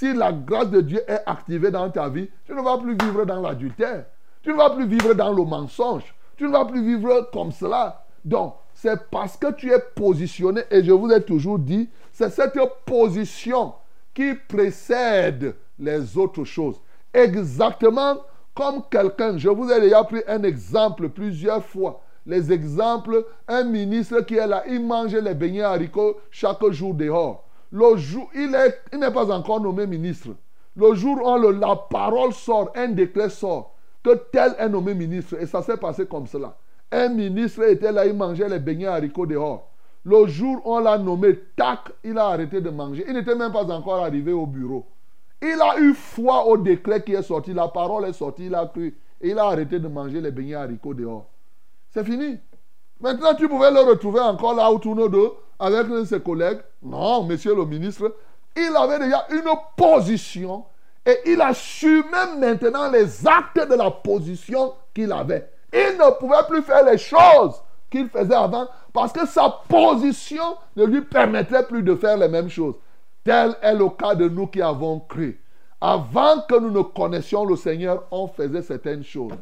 Si 0.00 0.14
la 0.14 0.32
grâce 0.32 0.70
de 0.70 0.80
Dieu 0.80 1.02
est 1.06 1.20
activée 1.26 1.70
dans 1.70 1.90
ta 1.90 2.08
vie, 2.08 2.26
tu 2.46 2.54
ne 2.54 2.62
vas 2.62 2.78
plus 2.78 2.96
vivre 2.96 3.26
dans 3.26 3.42
l'adultère. 3.42 4.06
Tu 4.42 4.48
ne 4.48 4.54
vas 4.54 4.70
plus 4.70 4.86
vivre 4.86 5.12
dans 5.12 5.30
le 5.30 5.44
mensonge. 5.44 6.14
Tu 6.38 6.44
ne 6.44 6.52
vas 6.52 6.64
plus 6.64 6.82
vivre 6.82 7.28
comme 7.30 7.52
cela. 7.52 8.02
Donc, 8.24 8.54
c'est 8.72 9.10
parce 9.10 9.36
que 9.36 9.52
tu 9.52 9.70
es 9.70 9.78
positionné, 9.94 10.62
et 10.70 10.82
je 10.82 10.90
vous 10.90 11.12
ai 11.12 11.22
toujours 11.22 11.58
dit, 11.58 11.90
c'est 12.12 12.30
cette 12.30 12.58
position 12.86 13.74
qui 14.14 14.32
précède 14.48 15.54
les 15.78 16.16
autres 16.16 16.44
choses. 16.44 16.80
Exactement 17.12 18.20
comme 18.54 18.82
quelqu'un, 18.90 19.36
je 19.36 19.50
vous 19.50 19.70
ai 19.70 19.82
déjà 19.82 20.02
pris 20.04 20.22
un 20.26 20.42
exemple 20.44 21.10
plusieurs 21.10 21.62
fois. 21.62 22.00
Les 22.24 22.50
exemples, 22.50 23.26
un 23.46 23.64
ministre 23.64 24.22
qui 24.22 24.36
est 24.36 24.46
là, 24.46 24.64
il 24.66 24.82
mange 24.82 25.14
les 25.14 25.34
beignets 25.34 25.60
haricots 25.60 26.16
chaque 26.30 26.66
jour 26.70 26.94
dehors. 26.94 27.49
Le 27.72 27.96
jour, 27.96 28.28
il 28.34 28.50
n'est 28.50 28.74
il 28.92 29.12
pas 29.12 29.30
encore 29.30 29.60
nommé 29.60 29.86
ministre. 29.86 30.30
Le 30.76 30.94
jour 30.94 31.18
où 31.24 31.50
la 31.50 31.76
parole 31.76 32.32
sort, 32.32 32.72
un 32.74 32.88
décret 32.88 33.30
sort, 33.30 33.74
que 34.02 34.14
tel 34.32 34.54
est 34.58 34.68
nommé 34.68 34.94
ministre. 34.94 35.36
Et 35.40 35.46
ça 35.46 35.62
s'est 35.62 35.76
passé 35.76 36.06
comme 36.06 36.26
cela. 36.26 36.56
Un 36.90 37.08
ministre 37.08 37.62
était 37.64 37.92
là, 37.92 38.06
il 38.06 38.14
mangeait 38.14 38.48
les 38.48 38.58
beignets 38.58 38.86
haricots 38.86 39.26
dehors. 39.26 39.70
Le 40.04 40.26
jour 40.26 40.60
où 40.64 40.74
on 40.74 40.78
l'a 40.80 40.98
nommé, 40.98 41.38
tac, 41.56 41.80
il 42.02 42.18
a 42.18 42.26
arrêté 42.26 42.60
de 42.60 42.70
manger. 42.70 43.04
Il 43.06 43.14
n'était 43.14 43.34
même 43.34 43.52
pas 43.52 43.64
encore 43.64 44.04
arrivé 44.04 44.32
au 44.32 44.46
bureau. 44.46 44.86
Il 45.42 45.60
a 45.60 45.78
eu 45.78 45.94
foi 45.94 46.46
au 46.46 46.56
décret 46.56 47.02
qui 47.02 47.12
est 47.12 47.22
sorti. 47.22 47.52
La 47.52 47.68
parole 47.68 48.06
est 48.06 48.12
sortie, 48.12 48.46
il 48.46 48.54
a 48.54 48.66
cru. 48.66 48.96
Et 49.20 49.30
il 49.30 49.38
a 49.38 49.44
arrêté 49.44 49.78
de 49.78 49.88
manger 49.88 50.20
les 50.20 50.30
beignets 50.30 50.54
haricots 50.54 50.94
dehors. 50.94 51.26
C'est 51.90 52.04
fini. 52.04 52.38
Maintenant, 53.00 53.34
tu 53.34 53.48
pouvais 53.48 53.70
le 53.70 53.80
retrouver 53.80 54.20
encore 54.20 54.54
là 54.54 54.70
autour 54.70 54.96
de 54.96 55.08
avec 55.60 55.86
ses 56.06 56.20
collègues. 56.20 56.60
Non, 56.82 57.24
monsieur 57.24 57.54
le 57.54 57.64
ministre, 57.64 58.14
il 58.56 58.74
avait 58.76 58.98
déjà 58.98 59.26
une 59.30 59.50
position 59.76 60.64
et 61.06 61.18
il 61.26 61.40
assumait 61.40 62.36
maintenant 62.38 62.90
les 62.90 63.26
actes 63.26 63.68
de 63.68 63.74
la 63.74 63.90
position 63.90 64.72
qu'il 64.94 65.12
avait. 65.12 65.48
Il 65.72 65.98
ne 65.98 66.18
pouvait 66.18 66.42
plus 66.48 66.62
faire 66.62 66.84
les 66.84 66.98
choses 66.98 67.62
qu'il 67.90 68.08
faisait 68.08 68.34
avant 68.34 68.66
parce 68.92 69.12
que 69.12 69.26
sa 69.26 69.48
position 69.68 70.56
ne 70.76 70.84
lui 70.84 71.02
permettrait 71.02 71.66
plus 71.66 71.82
de 71.82 71.94
faire 71.94 72.16
les 72.16 72.28
mêmes 72.28 72.48
choses. 72.48 72.74
Tel 73.22 73.54
est 73.62 73.74
le 73.74 73.88
cas 73.90 74.14
de 74.14 74.28
nous 74.28 74.46
qui 74.46 74.62
avons 74.62 75.00
cru. 75.00 75.40
Avant 75.80 76.40
que 76.48 76.58
nous 76.58 76.70
ne 76.70 76.82
connaissions 76.82 77.44
le 77.44 77.56
Seigneur, 77.56 78.04
on 78.10 78.28
faisait 78.28 78.62
certaines 78.62 79.04
choses. 79.04 79.32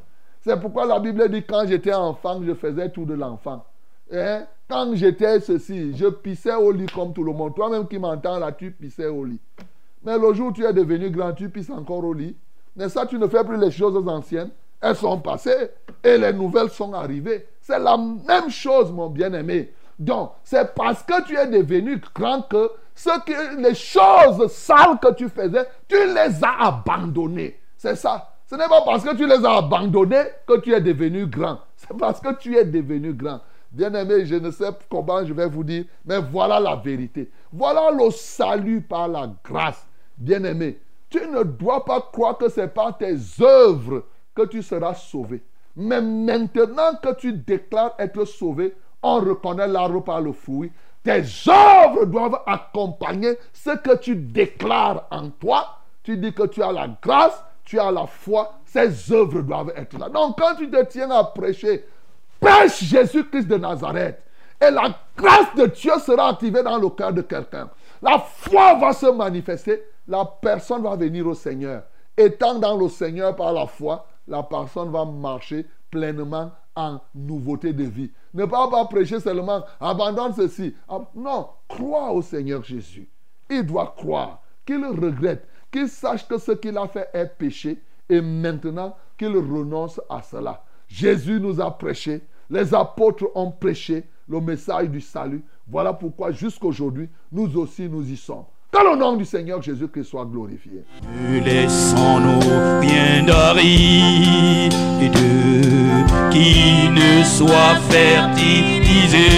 C'est 0.41 0.59
pourquoi 0.61 0.87
la 0.87 0.99
Bible 0.99 1.29
dit 1.29 1.43
quand 1.43 1.67
j'étais 1.67 1.93
enfant, 1.93 2.41
je 2.45 2.55
faisais 2.55 2.91
tout 2.91 3.05
de 3.05 3.15
l'enfant. 3.15 3.65
Hein? 4.13 4.47
Quand 4.69 4.95
j'étais 4.95 5.41
ceci, 5.41 5.97
je 5.97 6.07
pissais 6.07 6.55
au 6.55 6.71
lit 6.71 6.87
comme 6.87 7.15
tout 7.15 7.25
le 7.25 7.33
monde. 7.33 7.55
Toi-même 7.55 7.89
qui 7.89 7.99
m'entends 7.99 8.39
là, 8.39 8.53
tu 8.53 8.71
pissais 8.71 9.07
au 9.07 9.25
lit. 9.25 9.41
Mais 10.05 10.19
le 10.19 10.33
jour 10.35 10.49
où 10.49 10.53
tu 10.53 10.65
es 10.65 10.73
devenu 10.73 11.11
grand, 11.11 11.33
tu 11.33 11.49
pisses 11.49 11.71
encore 11.71 12.05
au 12.05 12.13
lit. 12.13 12.37
Mais 12.77 12.89
ça, 12.89 13.07
tu 13.07 13.19
ne 13.19 13.27
fais 13.27 13.43
plus 13.45 13.57
les 13.57 13.71
choses 13.71 13.97
anciennes. 14.07 14.51
Elles 14.81 14.95
sont 14.95 15.19
passées 15.19 15.71
et 16.05 16.19
les 16.19 16.33
nouvelles 16.33 16.69
sont 16.69 16.93
arrivées. 16.93 17.47
C'est 17.61 17.79
la 17.79 17.97
même 17.97 18.51
chose, 18.51 18.93
mon 18.93 19.09
bien-aimé. 19.09 19.73
Donc, 19.99 20.33
c'est 20.45 20.75
parce 20.75 21.03
que 21.03 21.25
tu 21.25 21.37
es 21.37 21.47
devenu 21.47 22.01
grand 22.15 22.43
que, 22.43 22.71
que 23.27 23.61
les 23.61 23.75
choses 23.75 24.53
sales 24.53 24.99
que 25.03 25.15
tu 25.15 25.29
faisais, 25.29 25.67
tu 25.89 25.97
les 25.97 26.45
as 26.45 26.67
abandonnées. 26.67 27.59
C'est 27.77 27.97
ça. 27.97 28.35
Ce 28.47 28.55
n'est 28.55 28.69
pas 28.69 28.83
parce 28.83 29.03
que 29.03 29.17
tu 29.17 29.27
les 29.27 29.45
as 29.45 29.57
abandonnées 29.57 30.25
que 30.47 30.61
tu 30.61 30.73
es 30.73 30.81
devenu 30.81 31.27
grand. 31.27 31.59
C'est 31.77 31.97
parce 31.97 32.21
que 32.21 32.35
tu 32.35 32.57
es 32.57 32.65
devenu 32.65 33.13
grand. 33.15 33.41
Bien-aimé, 33.71 34.25
je 34.25 34.37
ne 34.37 34.51
sais 34.51 34.71
comment 34.91 35.25
je 35.25 35.33
vais 35.33 35.49
vous 35.49 35.65
dire, 35.65 35.85
mais 36.05 36.21
voilà 36.21 36.59
la 36.59 36.77
vérité. 36.77 37.31
Voilà 37.53 37.91
le 37.91 38.11
salut 38.11 38.81
par 38.81 39.09
la 39.09 39.31
grâce. 39.45 39.87
Bien-aimé, 40.17 40.81
tu 41.11 41.27
ne 41.27 41.43
dois 41.43 41.85
pas 41.85 42.01
croire 42.01 42.39
que 42.39 42.49
c'est 42.49 42.73
par 42.73 42.97
tes 42.97 43.17
œuvres 43.41 44.05
que 44.35 44.47
tu 44.47 44.63
seras 44.63 44.95
sauvé. 44.95 45.43
Mais 45.77 46.01
maintenant 46.01 46.95
que 47.03 47.15
tu 47.15 47.33
déclares 47.33 47.95
être 47.99 48.25
sauvé, 48.25 48.75
on 49.03 49.21
reconnaît 49.21 49.69
l'arbre 49.69 50.03
par 50.03 50.21
le 50.21 50.33
fruit. 50.33 50.73
Tes 51.03 51.23
œuvres 51.49 52.07
doivent 52.07 52.43
accompagner 52.47 53.39
ce 53.53 53.71
que 53.77 53.97
tu 53.97 54.17
déclares 54.17 55.07
en 55.11 55.31
toi. 55.31 55.79
Tu 56.03 56.17
dis 56.17 56.33
que 56.33 56.47
tu 56.47 56.63
as 56.63 56.73
la 56.73 56.89
grâce, 57.01 57.45
tu 57.65 57.79
as 57.79 57.91
la 57.91 58.07
foi. 58.07 58.55
Ces 58.65 59.13
œuvres 59.13 59.43
doivent 59.43 59.73
être 59.77 59.99
là. 59.99 60.09
Donc 60.09 60.39
quand 60.39 60.57
tu 60.57 60.71
te 60.71 60.85
tiens 60.87 61.11
à 61.11 61.23
prêcher, 61.23 61.85
prêche 62.49 62.85
Jésus-Christ 62.85 63.47
de 63.47 63.57
Nazareth. 63.57 64.23
Et 64.61 64.71
la 64.71 64.99
grâce 65.17 65.55
de 65.57 65.67
Dieu 65.67 65.93
sera 66.05 66.31
activée 66.31 66.63
dans 66.63 66.79
le 66.79 66.89
cœur 66.91 67.13
de 67.13 67.23
quelqu'un. 67.23 67.69
La 68.03 68.19
foi 68.19 68.75
va 68.75 68.93
se 68.93 69.07
manifester. 69.07 69.83
La 70.07 70.25
personne 70.25 70.83
va 70.83 70.97
venir 70.97 71.27
au 71.27 71.35
Seigneur. 71.35 71.83
Étant 72.17 72.59
dans 72.59 72.77
le 72.77 72.89
Seigneur 72.89 73.37
par 73.37 73.53
la 73.53 73.67
foi, 73.67 74.07
la 74.27 74.43
personne 74.43 74.91
va 74.91 75.05
marcher 75.05 75.67
pleinement 75.91 76.51
en 76.75 77.01
nouveauté 77.15 77.73
de 77.73 77.85
vie. 77.85 78.11
Ne 78.35 78.47
pas, 78.47 78.69
pas 78.69 78.85
prêcher 78.87 79.21
seulement, 79.21 79.65
abandonne 79.81 80.33
ceci. 80.35 80.75
Ah, 80.89 81.01
Non, 81.15 81.49
crois 81.69 82.11
au 82.11 82.23
Seigneur 82.23 82.65
Jésus. 82.65 83.09
Il 83.51 83.65
doit 83.65 83.95
croire 83.97 84.43
qu'il 84.67 84.85
regrette, 84.85 85.47
qu'il 85.71 85.89
sache 85.89 86.27
que 86.27 86.39
ce 86.39 86.53
qu'il 86.53 86.77
a 86.77 86.87
fait 86.89 87.09
est 87.13 87.27
péché 87.27 87.83
et 88.09 88.21
maintenant 88.21 88.97
qu'il 89.17 89.37
renonce 89.37 90.01
à 90.09 90.23
cela. 90.23 90.63
Jésus 90.89 91.41
nous 91.41 91.61
a 91.61 91.77
prêché, 91.77 92.23
les 92.51 92.75
apôtres 92.75 93.27
ont 93.35 93.51
prêché 93.51 94.05
le 94.29 94.41
message 94.41 94.89
du 94.91 95.01
salut. 95.01 95.43
Voilà 95.67 95.93
pourquoi 95.93 96.31
jusqu'aujourd'hui, 96.33 97.09
nous 97.33 97.57
aussi 97.59 97.89
nous 97.89 98.11
y 98.11 98.17
sommes. 98.17 98.45
Que 98.71 98.79
le 98.79 98.97
nom 98.97 99.17
du 99.17 99.25
Seigneur 99.25 99.63
Jésus-Christ 99.63 100.05
soit 100.05 100.27
glorifié. 100.27 100.85
Laissons-nous 101.43 102.81
bien 102.81 103.25
d'arides 103.25 104.75
qui 106.31 106.89
ne 106.91 107.25
soit 107.25 107.77
fertilisé. 107.89 109.29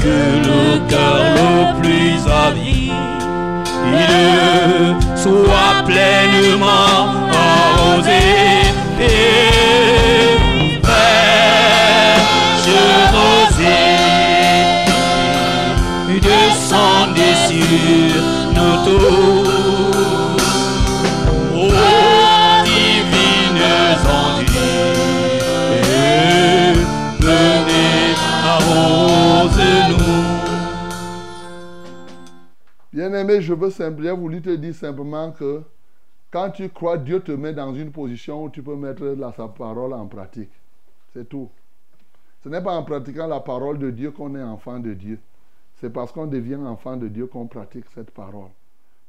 Que 0.00 0.38
le 0.38 0.88
cœur 0.88 1.16
le 1.34 1.80
plus 1.80 2.30
avide 2.30 2.92
soit 5.16 5.84
pleinement 5.86 7.21
Bien-aimé, 33.32 33.42
je 33.46 33.54
veux 33.54 33.70
simplement 33.70 34.16
voulu 34.16 34.42
te 34.42 34.50
dire 34.50 34.74
simplement 34.74 35.32
que 35.32 35.62
quand 36.30 36.50
tu 36.50 36.68
crois, 36.68 36.98
Dieu 36.98 37.20
te 37.20 37.32
met 37.32 37.54
dans 37.54 37.74
une 37.74 37.90
position 37.90 38.44
où 38.44 38.50
tu 38.50 38.62
peux 38.62 38.76
mettre 38.76 39.16
sa 39.36 39.48
parole 39.48 39.94
en 39.94 40.06
pratique. 40.06 40.50
C'est 41.12 41.28
tout. 41.28 41.48
Ce 42.42 42.48
n'est 42.48 42.62
pas 42.62 42.74
en 42.74 42.82
pratiquant 42.82 43.26
la 43.26 43.40
parole 43.40 43.78
de 43.78 43.90
Dieu 43.90 44.10
qu'on 44.10 44.34
est 44.34 44.42
enfant 44.42 44.78
de 44.78 44.92
Dieu. 44.92 45.18
C'est 45.76 45.90
parce 45.90 46.12
qu'on 46.12 46.26
devient 46.26 46.56
enfant 46.56 46.96
de 46.96 47.08
Dieu 47.08 47.26
qu'on 47.26 47.46
pratique 47.46 47.86
cette 47.94 48.10
parole. 48.10 48.50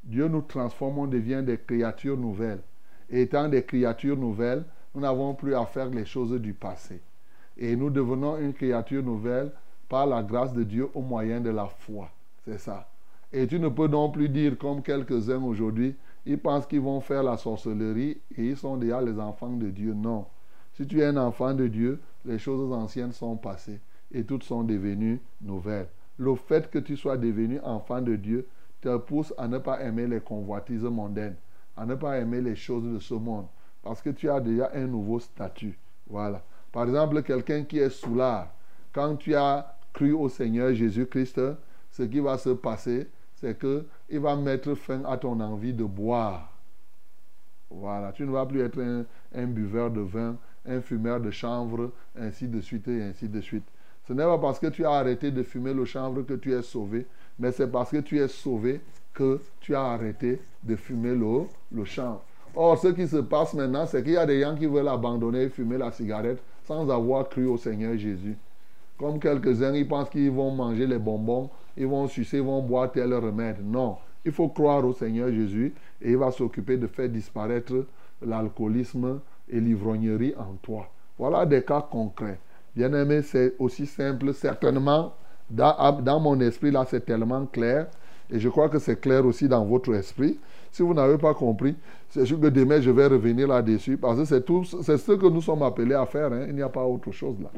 Dieu 0.04 0.28
nous 0.28 0.42
transforme, 0.42 1.00
on 1.00 1.08
devient 1.08 1.42
des 1.46 1.58
créatures 1.58 2.18
nouvelles. 2.18 2.62
Et 3.10 3.24
étant 3.24 3.48
des 3.50 3.64
créatures 3.64 4.18
nouvelles, 4.18 4.64
nous 4.96 5.02
n'avons 5.02 5.34
plus 5.34 5.56
à 5.56 5.66
faire 5.66 5.90
les 5.90 6.06
choses 6.06 6.40
du 6.40 6.54
passé. 6.54 7.02
Et 7.58 7.76
nous 7.76 7.90
devenons 7.90 8.38
une 8.38 8.54
créature 8.54 9.04
nouvelle 9.04 9.52
par 9.90 10.08
la 10.08 10.24
grâce 10.24 10.54
de 10.54 10.64
Dieu 10.64 10.90
au 10.94 11.02
moyen 11.02 11.42
de 11.42 11.50
la 11.50 11.68
foi. 11.68 12.10
C'est 12.46 12.60
ça. 12.60 12.88
Et 13.34 13.48
tu 13.48 13.60
ne 13.60 13.68
peux 13.68 13.88
non 13.88 14.12
plus 14.12 14.30
dire 14.30 14.58
comme 14.60 14.84
quelques-uns 14.84 15.42
aujourd'hui, 15.44 15.96
ils 16.26 16.38
pensent 16.38 16.68
qu'ils 16.68 16.82
vont 16.82 17.02
faire 17.02 17.24
la 17.24 17.36
sorcellerie 17.36 18.22
et 18.38 18.46
ils 18.50 18.58
sont 18.58 18.78
déjà 18.78 19.02
les 19.02 19.20
enfants 19.20 19.50
de 19.50 19.72
Dieu. 19.72 19.94
Non. 19.94 20.28
Si 20.74 20.86
tu 20.86 21.02
es 21.02 21.06
un 21.06 21.18
enfant 21.18 21.54
de 21.54 21.68
Dieu, 21.68 22.00
les 22.26 22.38
choses 22.38 22.72
anciennes 22.72 23.12
sont 23.12 23.36
passées 23.36 23.80
et 24.12 24.24
toutes 24.24 24.44
sont 24.44 24.64
devenues 24.64 25.20
nouvelles. 25.42 25.88
Le 26.18 26.36
fait 26.36 26.70
que 26.70 26.78
tu 26.78 26.96
sois 26.96 27.18
devenu 27.18 27.60
enfant 27.62 28.02
de 28.02 28.16
Dieu 28.16 28.48
te 28.82 28.98
pousse 28.98 29.34
à 29.38 29.48
ne 29.48 29.58
pas 29.58 29.82
aimer 29.82 30.06
les 30.06 30.20
convoitises 30.20 30.84
mondaines, 30.84 31.36
à 31.76 31.88
ne 31.88 31.96
pas 31.96 32.20
aimer 32.20 32.40
les 32.40 32.56
choses 32.56 32.84
de 32.84 33.00
ce 33.00 33.16
monde, 33.16 33.48
parce 33.82 34.02
que 34.02 34.12
tu 34.12 34.30
as 34.30 34.40
déjà 34.40 34.70
un 34.76 34.86
nouveau 34.86 35.20
statut. 35.20 35.78
Voilà. 36.08 36.44
Par 36.72 36.84
exemple, 36.84 37.24
quelqu'un 37.24 37.64
qui 37.64 37.80
est 37.80 37.90
soulard, 37.90 38.54
quand 38.92 39.16
tu 39.16 39.34
as 39.34 39.76
cru 39.92 40.12
au 40.14 40.30
Seigneur 40.30 40.74
Jésus-Christ, 40.74 41.42
ce 41.90 42.04
qui 42.04 42.20
va 42.20 42.38
se 42.38 42.50
passer, 42.50 43.10
c'est 43.44 43.58
que 43.60 43.84
il 44.10 44.22
va 44.22 44.38
mettre 44.38 44.74
fin 44.74 45.04
à 45.04 45.18
ton 45.18 45.38
envie 45.42 45.74
de 45.74 45.84
boire. 45.84 46.50
Voilà, 47.70 48.14
tu 48.14 48.24
ne 48.24 48.32
vas 48.32 48.46
plus 48.46 48.62
être 48.62 48.80
un, 48.82 49.04
un 49.36 49.48
buveur 49.48 49.92
de 49.92 50.00
vin, 50.00 50.38
un 50.66 50.80
fumeur 50.80 51.20
de 51.20 51.30
chanvre, 51.30 51.92
ainsi 52.18 52.48
de 52.48 52.62
suite 52.62 52.88
et 52.88 53.04
ainsi 53.04 53.28
de 53.28 53.42
suite. 53.42 53.66
Ce 54.08 54.14
n'est 54.14 54.24
pas 54.24 54.38
parce 54.38 54.60
que 54.60 54.68
tu 54.68 54.86
as 54.86 54.92
arrêté 54.92 55.30
de 55.30 55.44
fumer 55.44 55.74
le 55.74 55.84
chanvre 55.84 56.22
que 56.22 56.36
tu 56.36 56.54
es 56.54 56.62
sauvé, 56.62 57.06
mais 57.38 57.52
c'est 57.52 57.68
parce 57.68 57.92
que 57.92 57.98
tu 57.98 58.18
es 58.18 58.30
sauvé 58.30 58.80
que 59.14 59.42
tu 59.60 59.76
as 59.76 59.84
arrêté 59.84 60.42
de 60.64 60.78
fumer 60.78 61.14
le, 61.14 61.42
le 61.74 61.84
chanvre. 61.84 62.22
Or, 62.56 62.78
ce 62.78 62.90
qui 62.90 63.08
se 63.10 63.18
passe 63.18 63.54
maintenant, 63.56 63.86
c'est 63.86 64.04
qu'il 64.04 64.14
y 64.14 64.18
a 64.18 64.26
des 64.26 64.40
gens 64.40 64.56
qui 64.56 64.68
veulent 64.68 64.88
abandonner 64.88 65.44
et 65.44 65.50
fumer 65.50 65.78
la 65.78 65.92
cigarette 65.92 66.42
sans 66.64 66.90
avoir 66.90 67.28
cru 67.28 67.46
au 67.48 67.58
Seigneur 67.58 67.98
Jésus. 67.98 68.38
Comme 68.98 69.20
quelques-uns, 69.20 69.74
ils 69.74 69.88
pensent 69.88 70.10
qu'ils 70.10 70.32
vont 70.32 70.52
manger 70.52 70.88
les 70.88 71.00
bonbons, 71.00 71.50
ils 71.78 71.88
vont 71.88 72.08
sucer, 72.08 72.38
ils 72.38 72.44
vont 72.44 72.62
boire 72.62 72.92
tel 72.92 73.14
remède. 73.14 73.58
Non, 73.64 73.98
il 74.26 74.32
faut 74.32 74.50
croire 74.50 74.86
au 74.86 74.94
Seigneur 74.94 75.30
Jésus 75.32 75.74
et 76.02 76.12
il 76.12 76.18
va 76.18 76.32
s'occuper 76.32 76.78
de 76.78 76.88
faire 76.88 77.10
disparaître 77.10 77.86
l'alcoolisme 78.26 79.20
et 79.50 79.60
l'ivrognerie 79.60 80.34
en 80.38 80.54
toi. 80.62 80.88
Voilà 81.18 81.46
des 81.46 81.64
cas 81.64 81.82
concrets. 81.82 82.40
Bien 82.76 82.92
aimé, 82.94 83.22
c'est 83.22 83.54
aussi 83.60 83.86
simple. 83.86 84.34
Certainement, 84.34 85.14
dans, 85.50 86.02
dans 86.02 86.20
mon 86.20 86.40
esprit, 86.40 86.72
là, 86.72 86.86
c'est 86.90 87.06
tellement 87.06 87.46
clair. 87.46 87.88
Et 88.32 88.40
je 88.40 88.50
crois 88.50 88.70
que 88.70 88.80
c'est 88.80 89.00
clair 89.00 89.26
aussi 89.26 89.48
dans 89.48 89.64
votre 89.66 89.94
esprit. 89.94 90.40
Si 90.72 90.82
vous 90.82 90.94
n'avez 90.94 91.18
pas 91.20 91.36
compris, 91.36 91.76
c'est 92.10 92.26
sûr 92.26 92.40
que 92.40 92.48
demain, 92.48 92.82
je 92.82 92.90
vais 92.90 93.06
revenir 93.06 93.48
là-dessus. 93.48 93.98
Parce 93.98 94.18
que 94.18 94.26
c'est 94.26 94.98
ce 94.98 95.12
que 95.12 95.28
nous 95.28 95.42
sommes 95.42 95.62
appelés 95.62 95.94
à 95.94 96.06
faire. 96.08 96.32
hein. 96.34 96.46
Il 96.48 96.56
n'y 96.56 96.64
a 96.64 96.70
pas 96.70 96.84
autre 96.84 97.12
chose 97.12 97.36
là. 97.42 97.52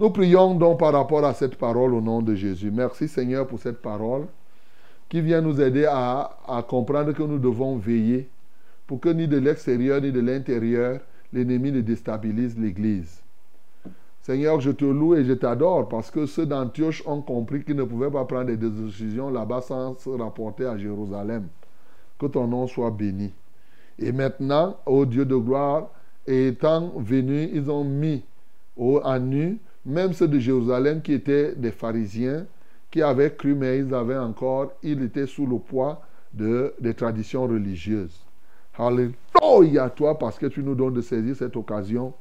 Nous 0.00 0.08
prions 0.08 0.54
donc 0.54 0.78
par 0.78 0.94
rapport 0.94 1.22
à 1.26 1.34
cette 1.34 1.56
parole 1.56 1.92
au 1.92 2.00
nom 2.00 2.22
de 2.22 2.34
Jésus. 2.34 2.70
Merci 2.70 3.06
Seigneur 3.06 3.46
pour 3.46 3.58
cette 3.58 3.82
parole 3.82 4.26
qui 5.10 5.20
vient 5.20 5.42
nous 5.42 5.60
aider 5.60 5.84
à, 5.84 6.64
comprendre 6.66 7.12
que 7.12 7.22
nous 7.22 7.38
devons 7.38 7.76
veiller 7.76 8.30
pour 8.86 8.98
que 8.98 9.10
ni 9.10 9.28
de 9.28 9.36
l'extérieur 9.36 10.00
ni 10.00 10.10
de 10.10 10.20
l'intérieur, 10.20 11.00
l'ennemi 11.34 11.70
ne 11.70 11.82
déstabilise 11.82 12.58
l'Église. 12.58 13.22
Seigneur, 14.22 14.58
je 14.60 14.70
te 14.70 14.86
loue 14.86 15.16
et 15.16 15.24
je 15.24 15.34
t'adore 15.34 15.86
parce 15.86 16.10
que 16.10 16.24
ceux 16.24 16.46
d'Antioche 16.46 17.02
ont 17.06 17.20
compris 17.20 17.62
qu'ils 17.62 17.76
ne 17.76 17.84
pouvaient 17.84 18.10
pas 18.10 18.24
prendre 18.24 18.46
des 18.46 18.56
décisions 18.56 19.28
là-bas 19.28 19.60
sans 19.60 19.98
se 19.98 20.08
rapporter 20.08 20.64
à 20.64 20.78
Jérusalem. 20.78 21.46
Que 22.18 22.24
ton 22.24 22.46
nom 22.46 22.66
soit 22.66 22.90
béni. 22.90 23.34
Et 23.98 24.12
maintenant, 24.12 24.78
ô 24.86 25.04
Dieu 25.04 25.26
de 25.26 25.36
gloire, 25.36 25.90
étant 26.26 26.90
venus, 26.96 27.50
ils 27.52 27.70
ont 27.70 27.84
mis 27.84 28.24
au, 28.78 29.00
à 29.04 29.18
nu, 29.18 29.58
même 29.84 30.12
ceux 30.12 30.28
de 30.28 30.38
Jérusalem 30.38 31.02
qui 31.02 31.12
étaient 31.12 31.54
des 31.54 31.70
pharisiens, 31.70 32.46
qui 32.90 33.02
avaient 33.02 33.32
cru, 33.32 33.54
mais 33.54 33.78
ils 33.78 33.94
avaient 33.94 34.18
encore, 34.18 34.72
ils 34.82 35.02
étaient 35.02 35.26
sous 35.26 35.46
le 35.46 35.58
poids 35.58 36.02
de, 36.32 36.74
des 36.80 36.94
traditions 36.94 37.46
religieuses. 37.46 38.24
Alléluia 38.76 39.90
toi 39.90 40.18
parce 40.18 40.38
que 40.38 40.46
tu 40.46 40.62
nous 40.62 40.74
donnes 40.74 40.94
de 40.94 41.02
saisir 41.02 41.36
cette 41.36 41.56
occasion 41.56 42.14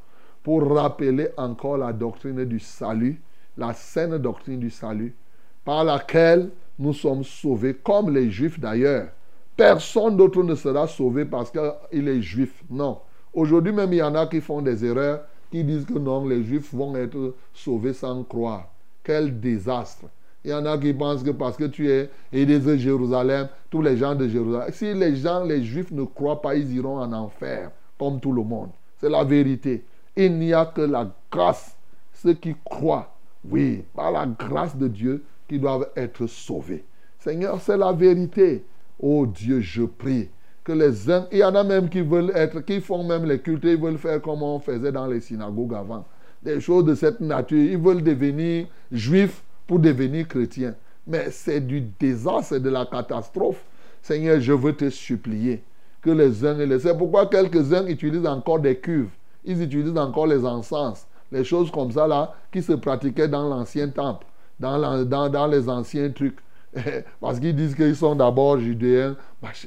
pour 0.44 0.70
rappeler 0.76 1.30
encore 1.38 1.78
la 1.78 1.94
doctrine 1.94 2.44
du 2.44 2.60
salut, 2.60 3.22
la 3.58 3.74
saine 3.74 4.18
doctrine 4.18 4.60
du 4.60 4.70
salut, 4.70 5.16
par 5.64 5.84
laquelle 5.84 6.50
nous 6.78 6.94
sommes 6.94 7.24
sauvés, 7.24 7.76
comme 7.76 8.14
les 8.14 8.30
Juifs 8.30 8.60
d'ailleurs. 8.60 9.10
Personne 9.56 10.16
d'autre 10.16 10.42
ne 10.42 10.56
sera 10.56 10.88
sauvé 10.88 11.26
parce 11.26 11.52
qu'il 11.52 12.08
est 12.08 12.22
juif. 12.22 12.64
Non. 12.70 13.00
Aujourd'hui 13.34 13.74
même, 13.74 13.92
il 13.92 13.98
y 13.98 14.02
en 14.02 14.16
a 14.16 14.26
qui 14.26 14.40
font 14.40 14.62
des 14.62 14.86
erreurs, 14.86 15.26
qui 15.52 15.64
disent 15.64 15.86
que 15.86 15.98
non, 15.98 16.28
les 16.28 16.44
Juifs 16.44 16.74
vont 16.74 16.96
être 16.96 17.36
sauvés 17.54 17.94
sans 17.94 18.24
croire. 18.24 18.68
Quel 19.04 19.40
désastre. 19.40 20.06
Il 20.44 20.52
y 20.52 20.54
en 20.54 20.66
a 20.66 20.78
qui 20.78 20.94
pensent 20.94 21.24
que 21.24 21.32
parce 21.32 21.58
que 21.58 21.66
tu 21.66 21.90
es 21.90 22.10
aidé 22.32 22.60
de 22.60 22.78
Jérusalem, 22.78 23.50
tous 23.70 23.82
les 23.82 23.98
gens 23.98 24.16
de 24.16 24.28
Jérusalem, 24.28 24.70
si 24.72 24.94
les 24.94 25.16
gens, 25.16 25.44
les 25.44 25.64
Juifs 25.64 25.92
ne 25.92 26.04
croient 26.04 26.42
pas, 26.42 26.56
ils 26.56 26.74
iront 26.74 27.00
en 27.00 27.12
enfer, 27.12 27.72
comme 27.98 28.20
tout 28.20 28.32
le 28.32 28.44
monde. 28.44 28.70
C'est 28.98 29.10
la 29.10 29.24
vérité. 29.24 29.84
Il 30.16 30.38
n'y 30.38 30.54
a 30.54 30.66
que 30.66 30.82
la 30.82 31.14
grâce 31.32 31.76
ceux 32.14 32.34
qui 32.34 32.56
croient, 32.64 33.14
oui, 33.50 33.84
par 33.96 34.12
la 34.12 34.26
grâce 34.26 34.76
de 34.76 34.88
Dieu, 34.88 35.24
qui 35.48 35.60
doivent 35.60 35.90
être 35.96 36.28
sauvés. 36.28 36.84
Seigneur, 37.18 37.60
c'est 37.62 37.78
la 37.78 37.92
vérité. 37.92 38.66
Oh 39.00 39.26
Dieu, 39.26 39.62
je 39.62 39.84
prie 39.84 40.30
que 40.70 40.74
les 40.76 41.10
uns, 41.10 41.26
il 41.32 41.40
y 41.40 41.44
en 41.44 41.56
a 41.56 41.64
même 41.64 41.90
qui 41.90 42.02
veulent 42.02 42.32
être, 42.36 42.60
qui 42.60 42.80
font 42.80 43.04
même 43.04 43.26
les 43.26 43.40
cultes, 43.40 43.64
ils 43.64 43.76
veulent 43.76 43.98
faire 43.98 44.22
comme 44.22 44.44
on 44.44 44.60
faisait 44.60 44.92
dans 44.92 45.08
les 45.08 45.20
synagogues 45.20 45.74
avant. 45.74 46.06
Des 46.44 46.62
choses 46.62 46.86
de 46.86 46.94
cette 46.94 47.20
nature. 47.22 47.58
Ils 47.58 47.78
veulent 47.78 48.04
devenir 48.04 48.68
juifs 48.92 49.42
pour 49.66 49.80
devenir 49.80 50.28
chrétiens. 50.28 50.76
Mais 51.08 51.32
c'est 51.32 51.60
du 51.60 51.82
désastre, 51.82 52.50
c'est 52.50 52.60
de 52.60 52.70
la 52.70 52.86
catastrophe. 52.86 53.64
Seigneur, 54.04 54.40
je 54.40 54.54
veux 54.54 54.74
te 54.74 54.92
supplier 54.92 55.64
que 56.04 56.12
les 56.12 56.46
uns 56.46 56.60
et 56.60 56.68
les... 56.68 56.80
C'est 56.80 56.96
pourquoi 56.96 57.26
quelques-uns 57.26 57.88
utilisent 57.88 58.28
encore 58.28 58.60
des 58.60 58.78
cuves. 58.78 59.10
Ils 59.44 59.64
utilisent 59.64 59.98
encore 59.98 60.28
les 60.28 60.46
encens. 60.46 61.08
Les 61.32 61.44
choses 61.44 61.72
comme 61.72 61.92
ça, 61.92 62.06
là, 62.06 62.36
qui 62.52 62.62
se 62.62 62.74
pratiquaient 62.74 63.28
dans 63.28 63.50
l'ancien 63.50 63.90
temple, 63.90 64.28
dans, 64.60 65.04
dans, 65.04 65.30
dans 65.30 65.48
les 65.48 65.68
anciens 65.68 66.12
trucs. 66.12 66.38
Parce 67.22 67.40
qu'ils 67.40 67.56
disent 67.56 67.76
qu'ils 67.76 67.96
sont 67.96 68.16
d'abord 68.16 68.60
judéens. 68.60 69.16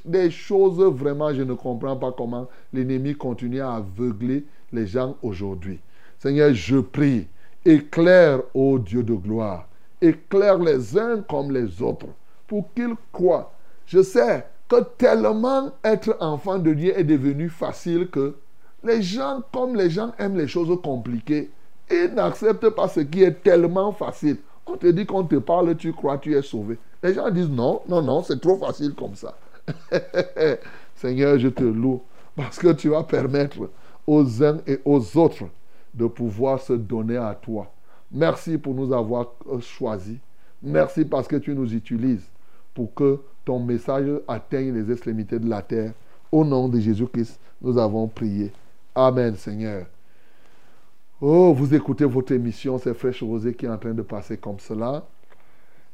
Des 0.04 0.30
choses 0.30 0.80
vraiment, 0.80 1.32
je 1.32 1.42
ne 1.42 1.54
comprends 1.54 1.96
pas 1.96 2.12
comment 2.12 2.48
l'ennemi 2.72 3.14
continue 3.14 3.60
à 3.60 3.74
aveugler 3.74 4.44
les 4.72 4.86
gens 4.86 5.16
aujourd'hui. 5.22 5.80
Seigneur, 6.18 6.54
je 6.54 6.78
prie, 6.78 7.26
éclaire, 7.64 8.40
ô 8.54 8.78
Dieu 8.78 9.02
de 9.02 9.14
gloire, 9.14 9.68
éclaire 10.00 10.58
les 10.58 10.96
uns 10.96 11.22
comme 11.22 11.50
les 11.52 11.82
autres, 11.82 12.06
pour 12.46 12.72
qu'ils 12.74 12.94
croient. 13.12 13.52
Je 13.86 14.02
sais 14.02 14.46
que 14.68 14.82
tellement 14.96 15.72
être 15.84 16.16
enfant 16.20 16.58
de 16.58 16.72
Dieu 16.72 16.98
est 16.98 17.04
devenu 17.04 17.48
facile 17.48 18.08
que 18.08 18.36
les 18.84 19.02
gens, 19.02 19.42
comme 19.52 19.76
les 19.76 19.90
gens 19.90 20.12
aiment 20.18 20.36
les 20.36 20.48
choses 20.48 20.76
compliquées, 20.82 21.50
ils 21.90 22.12
n'acceptent 22.14 22.70
pas 22.70 22.88
ce 22.88 23.00
qui 23.00 23.22
est 23.22 23.42
tellement 23.42 23.92
facile. 23.92 24.38
On 24.66 24.76
te 24.76 24.86
dit 24.86 25.06
qu'on 25.06 25.24
te 25.24 25.36
parle, 25.36 25.76
tu 25.76 25.92
crois, 25.92 26.18
tu 26.18 26.36
es 26.36 26.42
sauvé. 26.42 26.78
Les 27.02 27.14
gens 27.14 27.30
disent 27.30 27.50
non, 27.50 27.82
non, 27.88 28.02
non, 28.02 28.22
c'est 28.22 28.40
trop 28.40 28.56
facile 28.56 28.94
comme 28.94 29.14
ça. 29.14 29.34
Seigneur, 30.94 31.38
je 31.38 31.48
te 31.48 31.64
loue 31.64 32.02
parce 32.36 32.58
que 32.58 32.72
tu 32.72 32.88
vas 32.88 33.02
permettre 33.02 33.70
aux 34.06 34.44
uns 34.44 34.58
et 34.66 34.80
aux 34.84 35.16
autres 35.18 35.44
de 35.94 36.06
pouvoir 36.06 36.60
se 36.60 36.72
donner 36.72 37.16
à 37.16 37.34
toi. 37.34 37.70
Merci 38.10 38.58
pour 38.58 38.74
nous 38.74 38.92
avoir 38.92 39.32
euh, 39.50 39.60
choisis. 39.60 40.18
Merci 40.62 41.04
parce 41.04 41.26
que 41.26 41.36
tu 41.36 41.54
nous 41.54 41.74
utilises 41.74 42.28
pour 42.74 42.94
que 42.94 43.20
ton 43.44 43.58
message 43.58 44.08
atteigne 44.28 44.72
les 44.74 44.92
extrémités 44.92 45.38
de 45.38 45.48
la 45.48 45.62
terre. 45.62 45.92
Au 46.30 46.44
nom 46.44 46.68
de 46.68 46.78
Jésus-Christ, 46.78 47.38
nous 47.60 47.76
avons 47.78 48.06
prié. 48.06 48.52
Amen, 48.94 49.34
Seigneur. 49.34 49.86
Oh, 51.24 51.54
vous 51.54 51.72
écoutez 51.72 52.04
votre 52.04 52.32
émission, 52.32 52.78
c'est 52.78 52.94
Fraîche 52.94 53.22
Rosée 53.22 53.54
qui 53.54 53.64
est 53.64 53.68
en 53.68 53.78
train 53.78 53.94
de 53.94 54.02
passer 54.02 54.38
comme 54.38 54.58
cela. 54.58 55.04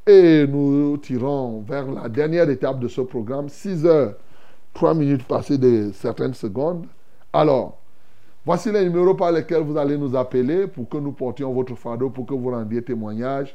Et 0.06 0.46
nous 0.46 0.96
tirons 0.96 1.60
vers 1.60 1.86
la 1.92 2.08
dernière 2.08 2.48
étape 2.48 2.80
de 2.80 2.88
ce 2.88 3.02
programme, 3.02 3.50
6 3.50 3.84
heures, 3.84 4.14
3 4.72 4.94
minutes 4.94 5.24
passées 5.24 5.58
de 5.58 5.90
certaines 5.92 6.32
secondes. 6.32 6.86
Alors, 7.30 7.76
voici 8.46 8.72
les 8.72 8.82
numéros 8.84 9.12
par 9.12 9.30
lesquels 9.30 9.62
vous 9.64 9.76
allez 9.76 9.98
nous 9.98 10.16
appeler 10.16 10.66
pour 10.66 10.88
que 10.88 10.96
nous 10.96 11.12
portions 11.12 11.52
votre 11.52 11.74
fardeau, 11.74 12.08
pour 12.08 12.24
que 12.24 12.32
vous 12.32 12.50
rendiez 12.50 12.80
témoignage. 12.80 13.54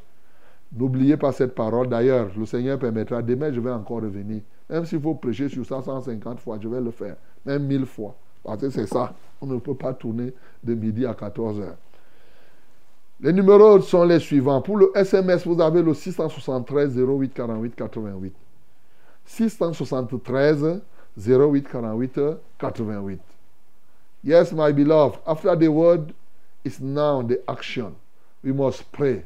N'oubliez 0.78 1.18
pas 1.18 1.32
cette 1.32 1.56
parole. 1.56 1.90
D'ailleurs, 1.90 2.30
le 2.38 2.46
Seigneur 2.46 2.78
permettra, 2.78 3.20
demain 3.24 3.52
je 3.52 3.60
vais 3.60 3.72
encore 3.72 4.04
revenir. 4.04 4.44
Même 4.70 4.86
s'il 4.86 5.02
faut 5.02 5.16
prêcher 5.16 5.50
sur 5.50 5.66
ça 5.66 5.82
150 5.82 6.40
fois, 6.40 6.60
je 6.62 6.68
vais 6.68 6.82
le 6.82 6.92
faire. 6.92 7.16
Même 7.48 7.66
1000 7.66 7.88
fois. 7.88 8.16
Parce 8.44 8.62
que 8.62 8.70
c'est 8.70 8.88
ça. 8.88 9.14
On 9.42 9.46
ne 9.46 9.60
peut 9.60 9.76
pas 9.76 9.94
tourner 9.94 10.34
de 10.64 10.74
midi 10.74 11.06
à 11.06 11.14
14 11.14 11.60
heures. 11.60 11.78
Les 13.20 13.32
numéros 13.32 13.80
sont 13.82 14.04
les 14.04 14.20
suivants. 14.20 14.62
Pour 14.62 14.78
le 14.78 14.92
SMS, 14.96 15.46
vous 15.48 15.62
avez 15.62 15.82
le 15.82 15.94
673 15.94 16.98
08 16.98 17.34
48 17.34 17.76
88. 17.76 18.34
673 19.26 20.82
08 21.18 21.70
48 21.70 22.20
88. 22.60 23.22
Yes, 24.26 24.52
my 24.54 24.72
beloved, 24.72 25.20
after 25.26 25.56
the 25.56 25.68
word 25.68 26.14
is 26.64 26.80
now 26.80 27.22
the 27.22 27.42
action. 27.48 27.96
We 28.44 28.54
must 28.54 28.92
pray. 28.92 29.24